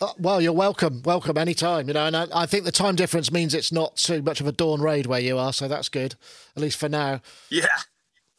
Uh, 0.00 0.12
well, 0.18 0.40
you're 0.40 0.52
welcome. 0.52 1.02
Welcome 1.04 1.36
anytime. 1.36 1.88
You 1.88 1.94
know, 1.94 2.06
and 2.06 2.16
I, 2.16 2.26
I 2.34 2.46
think 2.46 2.64
the 2.64 2.72
time 2.72 2.96
difference 2.96 3.30
means 3.30 3.52
it's 3.54 3.70
not 3.72 3.96
too 3.96 4.22
much 4.22 4.40
of 4.40 4.46
a 4.46 4.52
dawn 4.52 4.80
raid 4.80 5.06
where 5.06 5.20
you 5.20 5.36
are, 5.38 5.52
so 5.52 5.68
that's 5.68 5.88
good, 5.88 6.14
at 6.56 6.62
least 6.62 6.78
for 6.78 6.88
now. 6.88 7.20
Yeah. 7.50 7.66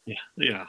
Yeah. 0.06 0.16
Yeah. 0.36 0.64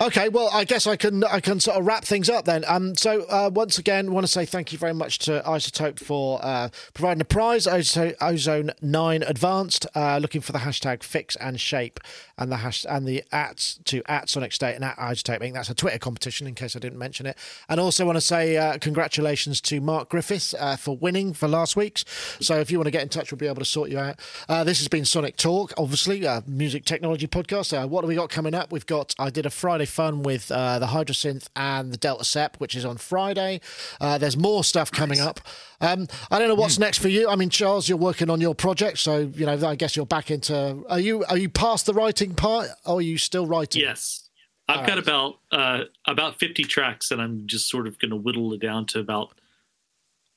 Okay, 0.00 0.28
well, 0.28 0.50
I 0.52 0.64
guess 0.64 0.86
I 0.86 0.96
can 0.96 1.24
I 1.24 1.40
can 1.40 1.58
sort 1.58 1.76
of 1.76 1.86
wrap 1.86 2.04
things 2.04 2.30
up 2.30 2.44
then. 2.44 2.64
Um, 2.66 2.94
so 2.96 3.22
uh, 3.22 3.50
once 3.52 3.78
again, 3.78 4.12
want 4.12 4.24
to 4.24 4.32
say 4.32 4.44
thank 4.44 4.72
you 4.72 4.78
very 4.78 4.94
much 4.94 5.18
to 5.20 5.42
iZotope 5.44 5.98
for 5.98 6.38
uh, 6.42 6.68
providing 6.92 7.18
the 7.18 7.24
prize, 7.24 7.66
Ozone 7.66 8.70
Nine 8.80 9.22
Advanced. 9.22 9.86
Uh, 9.94 10.18
looking 10.18 10.40
for 10.40 10.52
the 10.52 10.60
hashtag 10.60 11.02
Fix 11.02 11.36
and 11.36 11.60
Shape 11.60 11.98
and 12.38 12.52
the 12.52 12.58
hash 12.58 12.84
and 12.88 13.06
the 13.06 13.24
at 13.32 13.78
to 13.86 14.02
at 14.10 14.28
Sonic 14.28 14.52
State 14.52 14.74
and 14.74 14.84
at 14.84 14.96
iZotope. 14.96 15.36
I 15.36 15.38
think 15.38 15.54
that's 15.54 15.70
a 15.70 15.74
Twitter 15.74 15.98
competition 15.98 16.46
in 16.46 16.54
case 16.54 16.76
I 16.76 16.78
didn't 16.78 16.98
mention 16.98 17.26
it. 17.26 17.36
And 17.68 17.80
also 17.80 18.06
want 18.06 18.16
to 18.16 18.20
say 18.20 18.56
uh, 18.56 18.78
congratulations 18.78 19.60
to 19.62 19.80
Mark 19.80 20.08
Griffiths 20.08 20.54
uh, 20.54 20.76
for 20.76 20.96
winning 20.96 21.32
for 21.32 21.48
last 21.48 21.76
week's. 21.76 22.04
So 22.40 22.60
if 22.60 22.70
you 22.70 22.78
want 22.78 22.86
to 22.86 22.92
get 22.92 23.02
in 23.02 23.08
touch, 23.08 23.32
we'll 23.32 23.38
be 23.38 23.46
able 23.46 23.56
to 23.56 23.64
sort 23.64 23.90
you 23.90 23.98
out. 23.98 24.20
Uh, 24.48 24.62
this 24.62 24.78
has 24.78 24.88
been 24.88 25.04
Sonic 25.04 25.36
Talk, 25.36 25.72
obviously 25.76 26.24
a 26.24 26.44
music 26.46 26.84
technology 26.84 27.26
podcast. 27.26 27.88
What 27.88 28.02
do 28.02 28.06
we 28.06 28.14
got 28.14 28.30
coming 28.30 28.54
up? 28.54 28.70
We've 28.70 28.86
got 28.86 29.14
I 29.18 29.30
did 29.30 29.46
a 29.46 29.50
Friday 29.64 29.86
fun 29.86 30.22
with 30.22 30.52
uh, 30.52 30.78
the 30.78 30.88
Hydrasynth 30.88 31.48
and 31.56 31.90
the 31.90 31.96
Delta 31.96 32.22
Sep, 32.22 32.58
which 32.58 32.76
is 32.76 32.84
on 32.84 32.98
Friday. 32.98 33.62
Uh, 33.98 34.18
there's 34.18 34.36
more 34.36 34.62
stuff 34.62 34.92
coming 34.92 35.20
up. 35.20 35.40
Um, 35.80 36.06
I 36.30 36.38
don't 36.38 36.48
know 36.48 36.54
what's 36.54 36.78
next 36.78 36.98
for 36.98 37.08
you. 37.08 37.30
I 37.30 37.34
mean, 37.34 37.48
Charles, 37.48 37.88
you're 37.88 37.96
working 37.96 38.28
on 38.28 38.42
your 38.42 38.54
project, 38.54 38.98
so 38.98 39.20
you 39.34 39.46
know. 39.46 39.66
I 39.66 39.74
guess 39.74 39.96
you're 39.96 40.04
back 40.04 40.30
into. 40.30 40.84
Are 40.86 41.00
you 41.00 41.24
are 41.30 41.38
you 41.38 41.48
past 41.48 41.86
the 41.86 41.94
writing 41.94 42.34
part, 42.34 42.68
or 42.84 42.98
are 42.98 43.00
you 43.00 43.16
still 43.16 43.46
writing? 43.46 43.80
Yes. 43.80 44.28
I've 44.68 44.80
All 44.80 44.86
got 44.86 44.96
right. 44.96 44.98
about 44.98 45.38
uh, 45.50 45.84
about 46.06 46.38
50 46.38 46.64
tracks, 46.64 47.10
and 47.10 47.22
I'm 47.22 47.46
just 47.46 47.70
sort 47.70 47.86
of 47.86 47.98
going 47.98 48.10
to 48.10 48.16
whittle 48.16 48.52
it 48.52 48.60
down 48.60 48.84
to 48.88 48.98
about, 49.00 49.32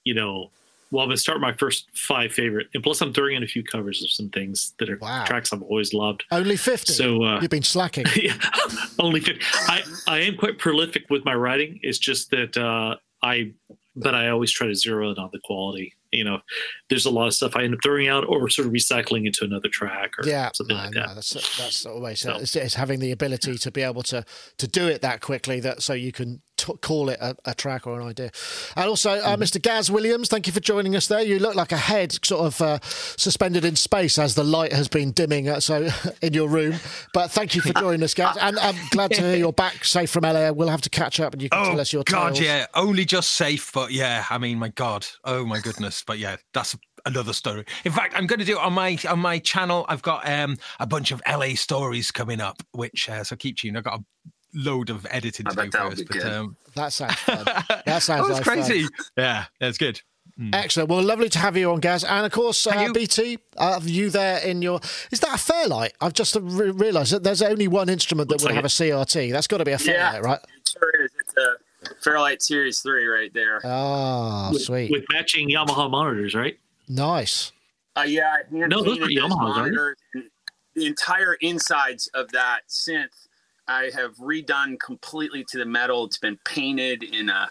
you 0.06 0.14
know, 0.14 0.52
well, 0.92 1.04
I'm 1.04 1.10
going 1.10 1.16
to 1.18 1.22
start 1.22 1.42
my 1.42 1.54
first 1.54 1.88
five 1.94 2.32
favorite. 2.32 2.68
And 2.74 2.82
plus, 2.84 3.02
I'm 3.02 3.14
throwing 3.14 3.36
in 3.36 3.44
a 3.44 3.48
few 3.48 3.64
covers 3.64 4.02
of 4.04 4.10
some 4.12 4.30
things 4.30 4.74
that 4.80 4.90
are 4.90 4.98
Wow. 4.98 5.26
tracks 5.26 5.52
I've 5.52 5.62
always 5.64 5.94
loved. 5.94 6.24
Only 6.32 6.58
fifty. 6.58 6.94
So, 6.94 7.24
uh, 7.24 7.40
you've 7.42 7.50
been 7.50 7.64
slacking. 7.64 8.06
yeah, 8.16 8.36
only 9.00 9.20
50. 9.20 9.42
I, 9.68 9.82
I 10.08 10.20
am 10.22 10.38
quite 10.38 10.58
prolific 10.60 11.04
with 11.10 11.26
my 11.26 11.34
writing. 11.36 11.80
It's 11.84 11.98
just 12.00 12.32
that 12.32 12.56
uh, 12.58 12.96
I, 13.22 13.52
but 13.96 14.16
I 14.16 14.30
always 14.30 14.52
try 14.52 14.68
to 14.68 14.76
zero 14.76 15.12
in 15.12 15.18
on 15.18 15.30
the 15.34 15.40
quality. 15.44 15.94
You 16.12 16.24
know, 16.24 16.40
there's 16.90 17.06
a 17.06 17.10
lot 17.10 17.28
of 17.28 17.34
stuff 17.34 17.58
I 17.58 17.64
end 17.64 17.74
up 17.74 17.82
throwing 17.84 18.08
out 18.08 18.24
or 18.26 18.48
sort 18.48 18.66
of 18.68 18.74
recycling 18.74 19.26
into 19.28 19.44
another 19.44 19.68
track 19.68 20.12
or 20.18 20.26
yeah, 20.26 20.50
something 20.54 20.78
no, 20.78 20.84
like 20.84 20.94
no, 20.94 21.02
that. 21.02 21.16
that's 21.16 21.58
that's 21.58 21.86
always 21.86 22.22
So- 22.22 22.36
it's, 22.38 22.56
it's 22.56 22.76
having 22.76 23.02
the 23.02 23.12
ability 23.12 23.58
to 23.58 23.72
be 23.72 23.82
able 23.82 24.04
to 24.04 24.24
to 24.58 24.68
do 24.70 24.88
it 24.88 25.02
that 25.02 25.20
quickly 25.20 25.60
that 25.60 25.84
so 25.84 25.92
you 25.94 26.14
can 26.14 26.42
t- 26.58 26.74
call 26.82 27.10
it 27.10 27.18
a, 27.22 27.36
a 27.46 27.54
track 27.54 27.88
or 27.88 28.00
an 28.02 28.08
idea. 28.08 28.32
And 28.76 28.90
also, 28.90 29.12
uh, 29.12 29.38
Mm-hmm. 29.38 29.44
Mr. 29.44 29.62
Gaz 29.62 29.92
Williams, 29.92 30.28
thank 30.30 30.48
you 30.48 30.54
for 30.54 30.60
joining 30.60 30.96
us. 30.96 31.08
There, 31.08 31.22
you 31.22 31.38
look 31.40 31.56
like 31.56 31.72
a 31.72 31.78
head 31.78 32.18
sort 32.26 32.46
of 32.46 32.62
uh, 32.62 32.80
suspended 32.82 33.64
in 33.66 33.76
space 33.76 34.18
as 34.18 34.36
the 34.36 34.44
light 34.44 34.74
has 34.74 34.88
been 34.88 35.12
dimming. 35.12 35.48
Uh, 35.50 35.60
so 35.60 35.90
in 36.22 36.34
your 36.34 36.50
room, 36.50 36.76
but 37.14 37.30
thank 37.32 37.56
you 37.56 37.62
for 37.62 37.74
joining 37.80 38.04
us, 38.04 38.14
Gaz. 38.14 38.38
And 38.42 38.58
I'm 38.60 38.76
glad 38.92 39.12
to 39.12 39.22
hear 39.22 39.36
you're 39.36 39.54
back 39.54 39.86
safe 39.86 40.10
from 40.10 40.24
LA. 40.24 40.52
We'll 40.52 40.68
have 40.70 40.82
to 40.82 40.90
catch 40.90 41.20
up 41.20 41.34
and 41.34 41.42
you 41.42 41.50
can 41.50 41.60
Oh 41.62 41.70
tell 41.72 41.80
us 41.80 41.94
your 41.94 42.04
track. 42.04 42.20
Oh, 42.22 42.24
God, 42.26 42.36
tales. 42.36 42.46
yeah, 42.46 42.66
only 42.76 43.06
just 43.06 43.34
safe, 43.34 43.72
but 43.74 43.92
yeah, 43.92 44.26
I 44.30 44.38
mean, 44.38 44.58
my 44.60 44.70
God, 44.70 45.06
oh 45.24 45.46
my 45.46 45.60
goodness, 45.60 46.04
but 46.06 46.18
yeah, 46.20 46.38
that's 46.54 46.76
another 47.06 47.34
story. 47.34 47.64
In 47.86 47.92
fact, 47.92 48.14
I'm 48.18 48.26
going 48.28 48.40
to 48.40 48.46
do 48.46 48.58
it 48.58 48.62
on 48.62 48.74
my 48.74 48.98
on 49.08 49.20
my 49.20 49.40
channel. 49.40 49.86
I've 49.88 50.02
got 50.02 50.28
um 50.28 50.58
a 50.80 50.88
bunch 50.88 51.12
of 51.12 51.22
LA 51.28 51.56
stories 51.56 52.12
coming 52.12 52.42
up, 52.42 52.62
which 52.72 53.10
uh, 53.10 53.24
so 53.24 53.36
keep 53.36 53.58
tuned. 53.58 53.78
I've 53.78 53.84
got 53.84 54.00
a 54.00 54.04
load 54.58 54.90
of 54.90 55.06
editing 55.12 55.48
I 55.48 55.52
to 55.52 55.56
do 55.64 55.70
that 55.70 55.84
would 55.86 55.92
first. 55.98 56.08
But 56.08 56.14
good. 56.18 56.26
um, 56.34 56.58
That 56.76 56.92
sounds 56.94 57.14
fun. 57.20 57.46
That 57.46 58.04
sounds 58.04 58.08
that 58.08 58.20
was 58.22 58.30
like 58.32 58.44
fun. 58.44 58.64
crazy. 58.64 58.88
Yeah, 59.18 59.46
that's 59.60 59.78
good. 59.78 60.02
Excellent. 60.54 60.90
Well, 60.90 61.02
lovely 61.02 61.30
to 61.30 61.40
have 61.40 61.58
you 61.58 61.72
on, 61.72 61.80
Gaz. 61.80 62.04
And 62.04 62.24
of 62.26 62.32
course, 62.32 62.68
uh, 62.68 62.80
you. 62.86 62.94
BT, 62.94 63.40
uh, 63.58 63.74
have 63.74 63.88
you 63.90 64.12
there 64.12 64.38
in 64.40 64.62
your. 64.62 64.80
Is 65.12 65.20
that 65.22 65.34
a 65.34 65.38
Fairlight? 65.38 65.94
I've 66.00 66.14
just 66.14 66.36
re- 66.40 66.70
realised 66.70 67.12
that 67.12 67.24
there's 67.24 67.42
only 67.42 67.68
one 67.68 67.90
instrument 67.90 68.30
that 68.30 68.34
Looks 68.36 68.44
would 68.44 68.50
like 68.50 68.56
have 68.58 68.66
a 68.66 68.68
CRT. 68.68 69.32
That's 69.32 69.48
got 69.48 69.58
to 69.58 69.66
be 69.66 69.72
a 69.72 69.78
Yeah. 69.80 70.12
Fairlight, 70.12 70.24
right? 70.24 70.40
It 70.56 70.70
sure 70.70 71.04
is. 71.06 71.12
It's 71.22 71.34
a 71.38 71.96
Fairlight 72.04 72.44
Series 72.44 72.82
3 72.82 73.06
right 73.08 73.34
there. 73.34 73.62
Ah, 73.66 74.50
with, 74.54 74.62
sweet. 74.62 74.92
with 74.92 75.06
matching 75.12 75.50
Yamaha 75.50 75.90
monitors, 75.90 76.36
right? 76.36 76.60
nice. 76.88 77.52
Uh, 77.96 78.02
yeah, 78.08 78.36
No, 78.52 78.84
those 78.84 79.00
painted 79.00 79.18
are 79.18 79.22
those 79.22 79.32
Yamahas, 79.32 79.38
aren't 79.40 79.56
they? 79.56 79.60
monitors. 79.72 79.98
and 80.14 80.24
The 80.76 80.86
entire 80.86 81.34
insides 81.42 82.08
of 82.14 82.32
that 82.34 82.60
synth, 82.70 83.27
I 83.68 83.92
have 83.96 84.16
redone 84.18 84.80
completely 84.80 85.44
to 85.46 85.58
the 85.58 85.66
metal. 85.66 86.06
It's 86.06 86.18
been 86.18 86.38
painted 86.46 87.04
in 87.04 87.30
a, 87.30 87.50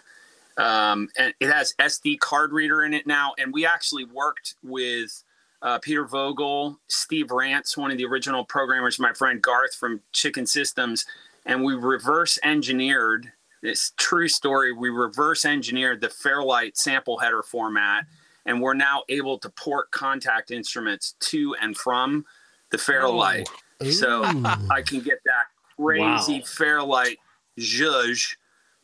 um, 0.57 1.09
and 1.17 1.33
it 1.39 1.51
has 1.51 1.73
SD 1.79 2.19
card 2.19 2.51
reader 2.51 2.83
in 2.83 2.93
it 2.93 3.05
now. 3.05 3.33
And 3.37 3.53
we 3.53 3.65
actually 3.65 4.05
worked 4.05 4.55
with 4.63 5.23
uh, 5.61 5.79
Peter 5.79 6.05
Vogel, 6.05 6.79
Steve 6.87 7.31
Rance, 7.31 7.77
one 7.77 7.91
of 7.91 7.97
the 7.97 8.05
original 8.05 8.45
programmers, 8.45 8.99
my 8.99 9.13
friend 9.13 9.41
Garth 9.41 9.75
from 9.75 10.01
Chicken 10.11 10.45
Systems, 10.45 11.05
and 11.45 11.63
we 11.63 11.73
reverse 11.73 12.37
engineered 12.43 13.31
this 13.61 13.93
true 13.97 14.27
story. 14.27 14.71
We 14.71 14.89
reverse 14.89 15.45
engineered 15.45 16.01
the 16.01 16.09
Fairlight 16.09 16.77
sample 16.77 17.17
header 17.17 17.41
format, 17.41 18.05
and 18.45 18.61
we're 18.61 18.75
now 18.75 19.03
able 19.09 19.39
to 19.39 19.49
port 19.49 19.91
Kontakt 19.91 20.51
instruments 20.51 21.15
to 21.21 21.55
and 21.61 21.75
from 21.75 22.25
the 22.69 22.77
Fairlight. 22.77 23.49
So 23.91 24.23
I 24.69 24.81
can 24.81 24.99
get 24.99 25.19
that 25.25 25.45
crazy 25.79 26.39
Wow. 26.39 26.45
Fairlight 26.45 27.17
zhuzh, 27.59 28.35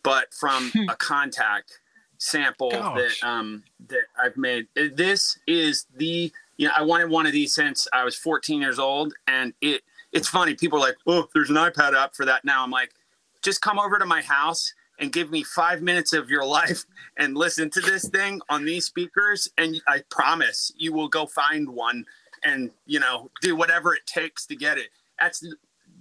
but 0.03 0.33
from 0.33 0.71
a 0.89 0.95
Kontakt 0.95 1.79
sample 2.17 2.71
Gosh. 2.71 3.19
that 3.19 3.27
um 3.27 3.63
that 3.87 4.05
I've 4.21 4.37
made. 4.37 4.67
This 4.75 5.37
is 5.47 5.85
the 5.95 6.31
you 6.57 6.67
know 6.67 6.73
I 6.75 6.83
wanted 6.83 7.09
one 7.09 7.25
of 7.25 7.33
these 7.33 7.53
since 7.53 7.87
I 7.93 8.03
was 8.03 8.15
14 8.15 8.61
years 8.61 8.79
old, 8.79 9.13
and 9.27 9.53
it 9.61 9.81
it's 10.11 10.29
funny. 10.29 10.55
People 10.55 10.79
are 10.79 10.81
like, 10.81 10.97
oh, 11.07 11.27
there's 11.33 11.49
an 11.49 11.55
iPad 11.55 11.95
app 11.95 12.15
for 12.15 12.25
that 12.25 12.45
now. 12.45 12.63
I'm 12.63 12.71
like, 12.71 12.93
just 13.41 13.61
come 13.61 13.79
over 13.79 13.97
to 13.97 14.05
my 14.05 14.21
house 14.21 14.73
and 14.99 15.11
give 15.11 15.31
me 15.31 15.43
five 15.43 15.81
minutes 15.81 16.13
of 16.13 16.29
your 16.29 16.45
life 16.59 16.85
and 17.17 17.35
listen 17.35 17.69
to 17.71 17.81
this 17.81 18.07
thing 18.09 18.39
on 18.49 18.63
these 18.63 18.85
speakers, 18.85 19.49
and 19.57 19.81
I 19.87 20.03
promise 20.09 20.71
you 20.77 20.93
will 20.93 21.09
go 21.09 21.25
find 21.25 21.67
one 21.69 22.05
and 22.45 22.71
you 22.85 22.99
know 22.99 23.31
do 23.41 23.55
whatever 23.55 23.93
it 23.93 24.05
takes 24.05 24.45
to 24.47 24.55
get 24.55 24.77
it. 24.77 24.89
That's 25.19 25.45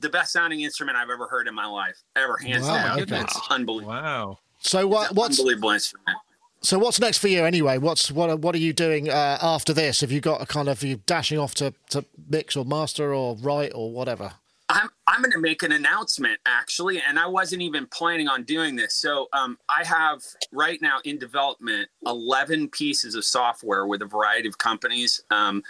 the- 0.02 0.08
the 0.08 0.12
best 0.12 0.32
sounding 0.32 0.60
instrument 0.60 0.96
I've 0.98 1.10
ever 1.10 1.26
heard 1.28 1.48
in 1.48 1.54
my 1.54 1.66
life, 1.66 1.96
ever 2.16 2.36
hands 2.36 2.66
Wow, 2.66 2.74
down. 2.96 3.00
okay. 3.02 3.20
It's 3.20 3.40
unbelievable. 3.50 3.92
Wow. 3.94 4.38
So 4.60 4.86
what, 4.86 5.14
what's 5.14 5.38
unbelievable 5.38 5.70
instrument. 5.70 6.18
so 6.62 6.78
what's 6.78 7.00
next 7.00 7.18
for 7.18 7.28
you 7.28 7.44
anyway? 7.44 7.78
What's 7.78 8.10
what 8.12 8.38
what 8.40 8.54
are 8.54 8.58
you 8.58 8.72
doing 8.72 9.08
uh, 9.08 9.38
after 9.42 9.72
this? 9.72 10.00
Have 10.02 10.12
you 10.12 10.20
got 10.20 10.40
a 10.42 10.46
kind 10.46 10.68
of 10.68 10.82
you 10.82 10.96
dashing 11.06 11.38
off 11.38 11.54
to, 11.56 11.74
to 11.90 12.04
mix 12.28 12.56
or 12.56 12.64
master 12.64 13.14
or 13.14 13.36
write 13.36 13.72
or 13.74 13.90
whatever? 13.92 14.34
I'm 14.68 14.88
I'm 15.06 15.20
going 15.20 15.32
to 15.32 15.38
make 15.40 15.62
an 15.62 15.72
announcement 15.72 16.38
actually, 16.46 17.02
and 17.06 17.18
I 17.18 17.26
wasn't 17.26 17.62
even 17.62 17.86
planning 17.86 18.28
on 18.28 18.44
doing 18.44 18.76
this. 18.76 18.94
So 18.94 19.28
um, 19.32 19.58
I 19.68 19.84
have 19.84 20.22
right 20.52 20.80
now 20.80 20.98
in 21.04 21.18
development 21.18 21.88
11 22.06 22.68
pieces 22.70 23.14
of 23.14 23.24
software 23.24 23.86
with 23.86 24.00
a 24.02 24.06
variety 24.06 24.48
of 24.48 24.58
companies. 24.58 25.20
Um, 25.30 25.62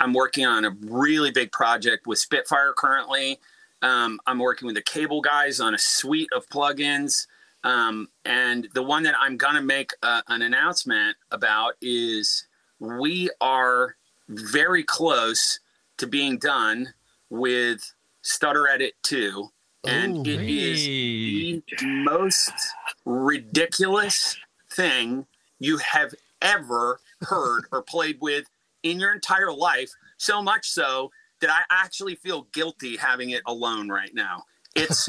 I'm 0.00 0.12
working 0.12 0.44
on 0.46 0.64
a 0.64 0.70
really 0.82 1.30
big 1.30 1.52
project 1.52 2.06
with 2.06 2.18
Spitfire 2.18 2.72
currently. 2.76 3.38
Um, 3.82 4.20
I'm 4.26 4.38
working 4.38 4.66
with 4.66 4.76
the 4.76 4.82
Cableguys 4.82 5.64
on 5.64 5.74
a 5.74 5.78
suite 5.78 6.28
of 6.34 6.48
plugins. 6.48 7.26
Um, 7.64 8.08
and 8.24 8.68
the 8.74 8.82
one 8.82 9.02
that 9.04 9.14
I'm 9.20 9.36
going 9.36 9.54
to 9.54 9.62
make 9.62 9.92
uh, 10.02 10.22
an 10.28 10.42
announcement 10.42 11.16
about 11.30 11.74
is 11.80 12.46
we 12.78 13.30
are 13.40 13.96
very 14.28 14.82
close 14.82 15.60
to 15.98 16.06
being 16.06 16.38
done 16.38 16.94
with 17.28 17.94
Stutter 18.22 18.68
Edit 18.68 18.94
2. 19.02 19.48
And 19.84 20.26
Ooh. 20.26 20.30
it 20.30 20.40
is 20.42 20.84
the 20.84 21.62
most 21.82 22.52
ridiculous 23.04 24.36
thing 24.70 25.26
you 25.58 25.78
have 25.78 26.14
ever 26.42 27.00
heard 27.22 27.64
or 27.72 27.82
played 27.82 28.18
with 28.20 28.46
in 28.82 29.00
your 29.00 29.12
entire 29.12 29.52
life. 29.52 29.90
So 30.16 30.42
much 30.42 30.68
so 30.68 31.10
that 31.40 31.50
I 31.50 31.62
actually 31.70 32.14
feel 32.14 32.42
guilty 32.52 32.96
having 32.96 33.30
it 33.30 33.42
alone 33.46 33.88
right 33.88 34.14
now. 34.14 34.44
It's 34.76 35.08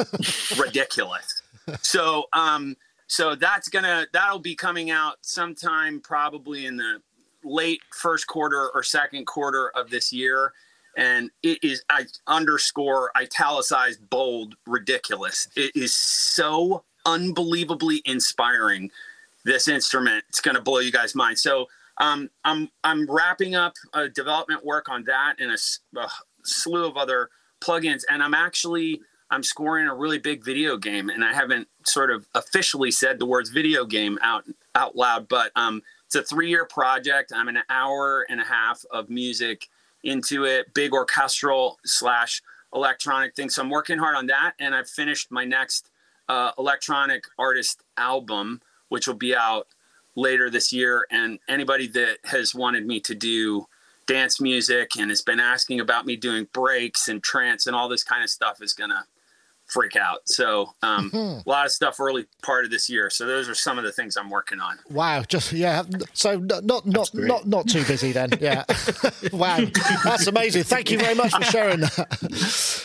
ridiculous. 0.60 1.41
So, 1.82 2.26
um, 2.34 2.76
so 3.08 3.36
that's 3.36 3.68
gonna 3.68 4.08
that'll 4.14 4.40
be 4.40 4.56
coming 4.56 4.90
out 4.90 5.18
sometime 5.22 5.99
probably 5.99 6.66
in 6.66 6.78
the 6.78 7.02
late 7.44 7.82
first 7.94 8.28
quarter 8.28 8.70
or 8.74 8.84
second 8.84 9.26
quarter 9.26 9.70
of 9.76 9.90
this 9.90 10.14
year. 10.14 10.53
And 10.98 11.30
it 11.44 11.64
is 11.64 11.84
I 11.90 12.06
underscore 12.28 13.12
italicized 13.16 14.10
bold 14.10 14.56
ridiculous. 14.66 15.48
It 15.56 15.76
is 15.76 15.94
so 15.94 16.84
unbelievably 17.06 18.02
inspiring. 18.06 18.91
This 19.44 19.68
instrument, 19.68 20.24
it's 20.30 20.40
going 20.40 20.56
to 20.56 20.62
blow 20.62 20.80
you 20.80 20.91
guys' 20.91 21.16
mind. 21.16 21.40
So 21.40 21.68
um, 22.02 22.30
I'm 22.44 22.69
I'm 22.84 23.06
wrapping 23.10 23.56
up 23.56 23.76
uh, 23.94 24.07
development 24.14 24.65
work 24.65 24.90
on 24.90 25.03
that 25.06 25.36
and 25.40 25.52
a 25.52 26.07
slew 26.44 26.86
of 26.86 26.98
other 26.98 27.30
plugins, 27.61 28.02
and 28.10 28.23
I'm 28.23 28.34
actually 28.34 29.02
I'm 29.30 29.44
scoring 29.44 29.88
a 29.88 29.94
really 29.94 30.18
big 30.18 30.44
video 30.44 30.78
game, 30.78 31.10
and 31.10 31.23
I 31.23 31.32
haven't 31.32 31.68
sort 31.86 32.10
of 32.10 32.28
officially 32.34 32.90
said 32.90 33.19
the 33.19 33.28
words 33.28 33.52
video 33.52 33.86
game 33.86 34.18
out 34.23 34.45
out 34.73 34.95
loud, 34.95 35.28
but 35.28 35.52
um, 35.56 35.84
it's 36.07 36.15
a 36.15 36.23
three 36.23 36.49
year 36.49 36.65
project. 36.65 37.32
I'm 37.36 37.48
an 37.48 37.60
hour 37.69 38.26
and 38.30 38.41
a 38.41 38.45
half 38.45 38.84
of 38.91 39.10
music 39.10 39.69
into 40.03 40.45
it, 40.45 40.73
big 40.73 40.94
orchestral 40.94 41.78
slash 41.86 42.41
electronic 42.73 43.36
thing. 43.36 43.49
So 43.49 43.61
I'm 43.61 43.69
working 43.69 43.99
hard 43.99 44.15
on 44.15 44.26
that, 44.28 44.53
and 44.60 44.73
I've 44.73 44.90
finished 44.90 45.32
my 45.32 45.45
next 45.45 45.91
uh, 46.28 46.52
electronic 46.57 47.26
artist 47.38 47.84
album, 47.95 48.60
which 48.90 49.07
will 49.07 49.14
be 49.14 49.36
out 49.36 49.68
later 50.15 50.49
this 50.49 50.73
year. 50.73 51.07
And 51.11 51.39
anybody 51.47 51.88
that 51.88 52.17
has 52.25 52.53
wanted 52.53 52.85
me 52.85 52.99
to 53.01 53.15
do 53.15 53.67
dance 54.07 54.41
music 54.41 54.97
and 54.97 55.09
has 55.09 55.21
been 55.21 55.39
asking 55.39 55.79
about 55.79 56.05
me 56.05 56.15
doing 56.15 56.47
breaks 56.53 57.07
and 57.07 57.23
trance 57.23 57.67
and 57.67 57.75
all 57.75 57.88
this 57.88 58.03
kind 58.03 58.23
of 58.23 58.29
stuff 58.29 58.61
is 58.61 58.73
gonna 58.73 59.05
freak 59.72 59.95
out. 59.95 60.19
So 60.26 60.73
um, 60.84 61.10
a 61.14 61.43
lot 61.45 61.65
of 61.65 61.72
stuff 61.72 61.99
early 61.99 62.26
part 62.43 62.65
of 62.65 62.72
this 62.72 62.89
year. 62.89 63.10
So 63.10 63.26
those 63.26 63.48
are 63.49 63.56
some 63.56 63.77
of 63.77 63.84
the 63.84 63.91
things 63.91 64.18
I'm 64.18 64.30
working 64.30 64.60
on. 64.60 64.77
Wow, 64.89 65.23
just 65.23 65.52
yeah. 65.53 65.84
So 66.14 66.38
not 66.38 66.65
not 66.65 66.85
not 66.85 67.14
not, 67.14 67.48
not 67.48 67.68
too 67.68 67.84
busy 67.85 68.11
then. 68.11 68.30
Yeah. 68.39 68.64
wow, 69.34 69.60
that's 70.03 70.27
amazing. 70.27 70.64
Thank 70.64 70.91
you 70.91 70.99
very 70.99 71.15
much 71.15 71.31
for 71.31 71.43
sharing 71.43 71.80
that. 71.81 72.18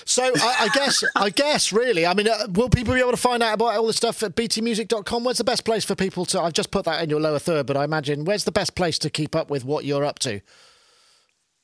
So 0.06 0.24
I, 0.24 0.56
I 0.60 0.68
guess 0.68 1.04
I 1.14 1.30
guess 1.30 1.72
really, 1.72 2.06
I 2.06 2.14
mean, 2.14 2.28
uh, 2.28 2.46
will 2.50 2.70
people 2.70 2.94
be 2.94 3.00
able 3.00 3.10
to 3.10 3.16
find 3.16 3.42
out 3.42 3.54
about 3.54 3.76
all 3.76 3.86
this 3.86 3.96
stuff 3.96 4.22
at 4.22 4.34
btmusic.com? 4.36 5.24
Where's 5.24 5.38
the 5.38 5.44
best 5.44 5.64
place 5.64 5.84
for 5.84 5.94
people 5.94 6.24
to? 6.26 6.40
I've 6.40 6.52
just 6.52 6.70
put 6.70 6.84
that 6.84 7.02
in 7.02 7.10
your 7.10 7.20
lower 7.20 7.38
third, 7.38 7.66
but 7.66 7.76
I 7.76 7.84
imagine 7.84 8.24
where's 8.24 8.44
the 8.44 8.52
best 8.52 8.74
place 8.74 8.98
to 9.00 9.10
keep 9.10 9.34
up 9.34 9.50
with 9.50 9.64
what 9.64 9.84
you're 9.84 10.04
up 10.04 10.18
to? 10.20 10.40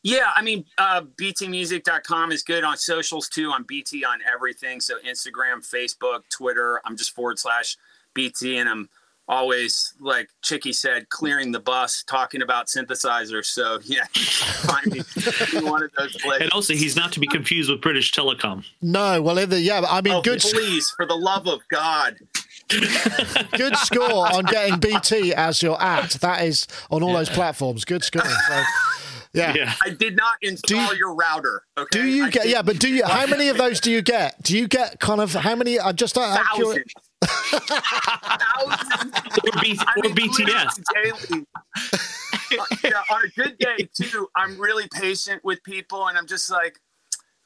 Yeah, 0.03 0.31
I 0.35 0.43
mean, 0.43 0.65
uh, 0.79 1.03
btmusic.com 1.03 2.33
is 2.33 2.43
good 2.43 2.65
on 2.65 2.77
socials 2.77 3.29
too. 3.29 3.53
I'm 3.53 3.62
BT 3.62 4.05
on 4.05 4.19
everything. 4.33 4.81
So 4.81 4.97
Instagram, 5.07 5.59
Facebook, 5.61 6.23
Twitter. 6.29 6.81
I'm 6.85 6.97
just 6.97 7.12
forward 7.12 7.39
slash 7.39 7.77
BT. 8.15 8.59
And 8.59 8.69
I'm 8.69 8.89
always, 9.29 9.95
like 10.01 10.29
Chicky 10.43 10.73
said, 10.73 11.09
clearing 11.09 11.53
the 11.53 11.61
bus, 11.61 12.03
talking 12.03 12.43
about 12.43 12.66
synthesizers. 12.66 13.45
So 13.45 13.79
yeah, 13.85 14.05
find 14.15 14.87
me 14.93 15.03
one 15.62 15.85
of 15.85 15.93
those 15.97 16.16
places. 16.16 16.43
And 16.43 16.51
also, 16.51 16.74
he's 16.74 16.97
not 16.97 17.12
to 17.12 17.20
be 17.20 17.29
confused 17.29 17.70
with 17.70 17.81
British 17.81 18.12
Telecom. 18.12 18.65
No, 18.81 19.23
well, 19.23 19.39
in 19.39 19.51
the, 19.51 19.61
yeah, 19.61 19.83
I 19.89 20.01
mean, 20.01 20.15
Oh, 20.15 20.23
good 20.23 20.41
please, 20.41 20.91
for 20.91 21.07
the 21.07 21.15
love 21.15 21.47
of 21.47 21.61
God. 21.69 22.16
good 23.53 23.77
score 23.77 24.33
on 24.33 24.45
getting 24.47 24.79
BT 24.81 25.35
as 25.35 25.62
your 25.62 25.81
act. 25.81 26.20
That 26.23 26.45
is 26.45 26.66
on 26.91 27.03
all 27.03 27.12
those 27.12 27.29
platforms. 27.29 27.85
Good 27.85 28.03
score. 28.03 28.23
So, 28.24 28.62
yeah. 29.35 29.55
Yeah. 29.55 29.73
I 29.83 29.91
did 29.91 30.17
not 30.17 30.35
install 30.43 30.93
you- 30.93 30.99
your 30.99 31.15
router. 31.15 31.65
Okay. 31.79 31.99
Do 32.01 32.07
you 32.07 32.25
I 32.27 32.31
get 32.31 32.43
did 32.45 32.53
yeah? 32.53 32.63
But 32.63 32.79
do 32.79 32.89
you? 32.89 33.05
How 33.05 33.27
many 33.27 33.49
of 33.49 33.57
those 33.59 33.81
do 33.81 33.91
you 33.91 34.03
get? 34.03 34.43
Do 34.43 34.57
you 34.57 34.69
get 34.69 35.01
kind 35.01 35.21
of 35.21 35.33
how 35.33 35.55
many? 35.55 35.79
I'm 35.81 35.97
just 35.97 36.17
out 36.19 36.39
of 36.41 36.47
curi- 36.47 36.85
thousands. 36.85 36.93
thousands. 37.25 39.13
Or, 39.45 39.61
B- 39.63 39.79
I 39.81 39.93
or 39.97 40.03
mean, 40.03 40.15
BTS. 40.15 40.81
daily. 40.95 41.47
Uh, 42.59 42.65
yeah, 42.85 43.03
on 43.11 43.25
a 43.25 43.29
good 43.41 43.57
day 43.59 43.89
too, 43.95 44.29
I'm 44.37 44.59
really 44.61 44.87
patient 44.93 45.43
with 45.45 45.63
people, 45.65 46.09
and 46.09 46.19
I'm 46.19 46.27
just 46.27 46.51
like, 46.51 46.79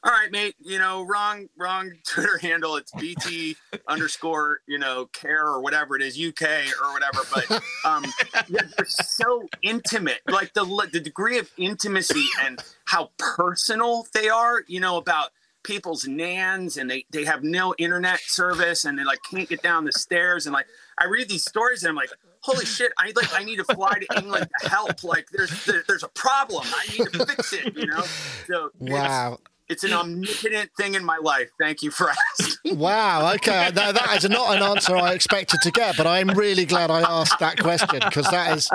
"All 0.03 0.11
right, 0.11 0.31
mate, 0.31 0.55
you 0.59 0.79
know, 0.79 1.03
wrong, 1.03 1.47
wrong 1.57 1.91
Twitter 2.07 2.37
handle. 2.37 2.75
It's 2.75 2.91
BT 2.91 3.55
underscore, 3.87 4.59
you 4.67 4.79
know, 4.79 5.07
care 5.13 5.45
or 5.45 5.61
whatever 5.61 5.95
it 5.95 6.01
is, 6.01 6.19
UK 6.19 6.43
or 6.81 6.93
whatever." 6.93 7.21
But 7.33 7.63
um, 7.85 8.05
yeah, 8.47 8.61
they're 8.77 8.85
so 8.85 9.47
intimate, 9.61 10.21
like 10.27 10.53
the 10.53 10.65
the 10.91 10.99
degree 10.99 11.37
of 11.39 11.49
intimacy 11.57 12.27
and 12.43 12.59
how 12.85 13.11
personal 13.17 14.07
they 14.13 14.29
are. 14.29 14.63
You 14.67 14.79
know 14.79 14.97
about 14.97 15.31
people's 15.63 16.07
nans 16.07 16.77
and 16.77 16.89
they 16.89 17.05
they 17.11 17.25
have 17.25 17.43
no 17.43 17.75
internet 17.77 18.19
service 18.21 18.85
and 18.85 18.97
they 18.97 19.03
like 19.03 19.19
can't 19.29 19.49
get 19.49 19.61
down 19.61 19.83
the 19.83 19.91
stairs 19.91 20.45
and 20.45 20.53
like 20.53 20.65
I 20.97 21.05
read 21.05 21.27
these 21.27 21.43
stories 21.43 21.83
and 21.83 21.89
I'm 21.89 21.95
like, 21.95 22.09
holy 22.39 22.65
shit, 22.65 22.91
I 22.97 23.11
like 23.15 23.33
I 23.33 23.43
need 23.43 23.57
to 23.57 23.63
fly 23.65 23.99
to 23.99 24.17
England 24.17 24.47
to 24.61 24.69
help. 24.69 25.03
Like 25.03 25.27
there's 25.31 25.65
there, 25.65 25.83
there's 25.87 26.03
a 26.03 26.07
problem. 26.09 26.63
I 26.65 26.97
need 26.97 27.11
to 27.11 27.25
fix 27.25 27.53
it. 27.53 27.75
You 27.75 27.87
know. 27.87 28.03
So 28.47 28.71
Wow. 28.79 29.39
It's 29.69 29.83
an 29.83 29.93
omnipotent 29.93 30.69
thing 30.77 30.95
in 30.95 31.03
my 31.03 31.17
life. 31.17 31.49
Thank 31.59 31.81
you 31.81 31.91
for 31.91 32.09
asking. 32.09 32.53
Wow. 32.77 33.33
Okay. 33.35 33.71
That, 33.71 33.95
that 33.95 34.17
is 34.17 34.29
not 34.29 34.55
an 34.55 34.61
answer 34.61 34.95
I 34.97 35.13
expected 35.13 35.61
to 35.61 35.71
get, 35.71 35.95
but 35.95 36.05
I'm 36.05 36.27
really 36.31 36.65
glad 36.65 36.91
I 36.91 36.99
asked 37.01 37.39
that 37.39 37.57
question 37.57 37.99
because 38.03 38.29
that 38.29 38.57
is 38.57 38.69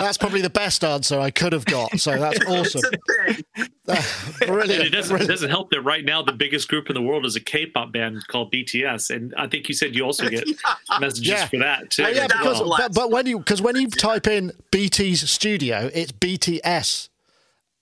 that's 0.00 0.18
probably 0.18 0.40
the 0.40 0.50
best 0.50 0.82
answer 0.82 1.20
I 1.20 1.30
could 1.30 1.52
have 1.52 1.64
got. 1.64 1.98
So 2.00 2.18
that's 2.18 2.44
awesome. 2.44 2.82
It's. 2.92 3.42
And 3.88 4.48
Brilliant. 4.48 4.84
it 4.84 4.90
doesn't, 4.90 5.22
it 5.22 5.26
doesn't 5.28 5.48
help 5.48 5.70
that 5.70 5.80
right 5.82 6.04
now 6.04 6.20
the 6.20 6.32
biggest 6.32 6.66
group 6.68 6.88
in 6.90 6.94
the 6.94 7.00
world 7.02 7.24
is 7.24 7.36
a 7.36 7.40
K-pop 7.40 7.92
band 7.92 8.26
called 8.26 8.52
BTS, 8.52 9.14
and 9.14 9.32
I 9.38 9.46
think 9.46 9.68
you 9.68 9.74
said 9.76 9.94
you 9.94 10.02
also 10.04 10.28
get 10.28 10.44
messages 11.00 11.28
Yeah. 11.28 11.46
for 11.46 11.58
that 11.58 11.90
too. 11.90 12.02
Oh, 12.04 12.08
yeah, 12.08 12.26
because 12.26 12.58
well. 12.60 12.70
well. 12.70 12.78
but, 12.78 12.94
but 12.94 13.10
when 13.12 13.26
you 13.26 13.38
because 13.38 13.62
when 13.62 13.76
you 13.76 13.88
type 13.88 14.26
in 14.26 14.50
BT's 14.72 15.30
studio, 15.30 15.88
it's 15.94 16.10
BTS. 16.10 17.08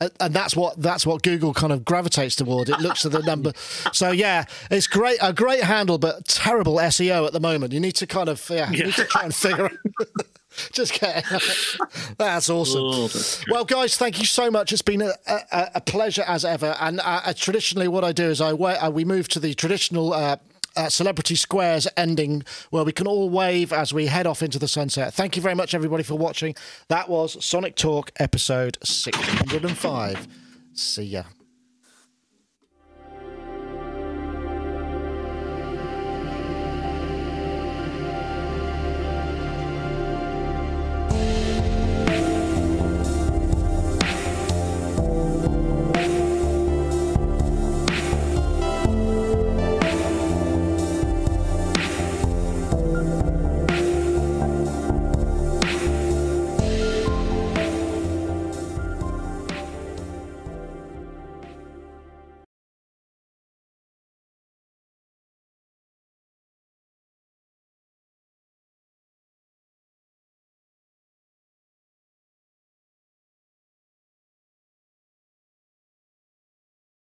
And- 0.01 0.35
that's 0.35 0.57
what 0.57 0.81
that's 0.81 1.07
what 1.07 1.23
Google 1.23 1.55
kind 1.55 1.73
of 1.73 1.85
gravitates 1.85 2.37
toward. 2.37 2.69
It 2.69 2.81
looks 2.81 3.07
at 3.07 3.13
the 3.13 3.23
number. 3.23 3.53
So 3.93 4.11
yeah, 4.11 4.45
it's 4.71 4.87
great 4.87 5.19
a 5.23 5.33
great 5.33 5.63
handle, 5.63 5.99
but 5.99 6.27
terrible 6.27 6.77
SEO 6.77 7.27
at 7.27 7.33
the 7.33 7.41
moment. 7.41 7.73
You 7.73 7.81
need 7.81 7.95
to 7.97 8.07
kind 8.07 8.29
of 8.29 8.45
yeah, 8.51 8.71
you 8.71 8.85
need 8.85 8.95
to 8.95 9.05
try 9.05 9.23
and 9.25 9.35
figure. 9.35 9.67
Out. 9.67 9.73
Just 10.73 11.01
get 11.01 11.25
That's 12.19 12.49
awesome. 12.49 12.81
Oh, 12.85 13.03
that's. 13.09 13.45
Well, 13.51 13.65
guys, 13.65 13.97
thank 13.97 14.21
you 14.21 14.25
so 14.25 14.51
much. 14.53 14.73
It's 14.73 14.83
been 14.83 15.03
a, 15.03 15.13
a, 15.27 15.71
a 15.77 15.81
pleasure 15.81 16.23
as 16.27 16.45
ever. 16.45 16.77
And 16.81 17.01
uh, 17.01 17.23
uh, 17.25 17.33
traditionally, 17.37 17.89
what 17.89 18.05
I 18.05 18.13
do 18.13 18.25
is 18.31 18.41
I 18.41 18.51
uh, 18.51 18.91
we 18.91 19.05
move 19.05 19.27
to 19.29 19.41
the 19.41 19.55
traditional. 19.55 20.13
Uh, 20.13 20.37
uh, 20.77 20.89
celebrity 20.89 21.35
squares 21.35 21.87
ending 21.97 22.43
where 22.71 22.85
we 22.85 22.93
can 22.93 23.07
all 23.07 23.31
wave 23.31 23.73
as 23.73 23.93
we 23.93 24.07
head 24.07 24.27
off 24.27 24.43
into 24.43 24.59
the 24.59 24.69
sunset. 24.69 25.15
Thank 25.15 25.37
you 25.37 25.43
very 25.43 25.55
much, 25.55 25.75
everybody, 25.75 26.03
for 26.03 26.17
watching. 26.17 26.55
That 26.89 27.09
was 27.09 27.43
Sonic 27.45 27.77
Talk 27.77 28.11
episode 28.19 28.79
605. 28.83 30.29
See 30.75 31.03
ya. 31.05 31.23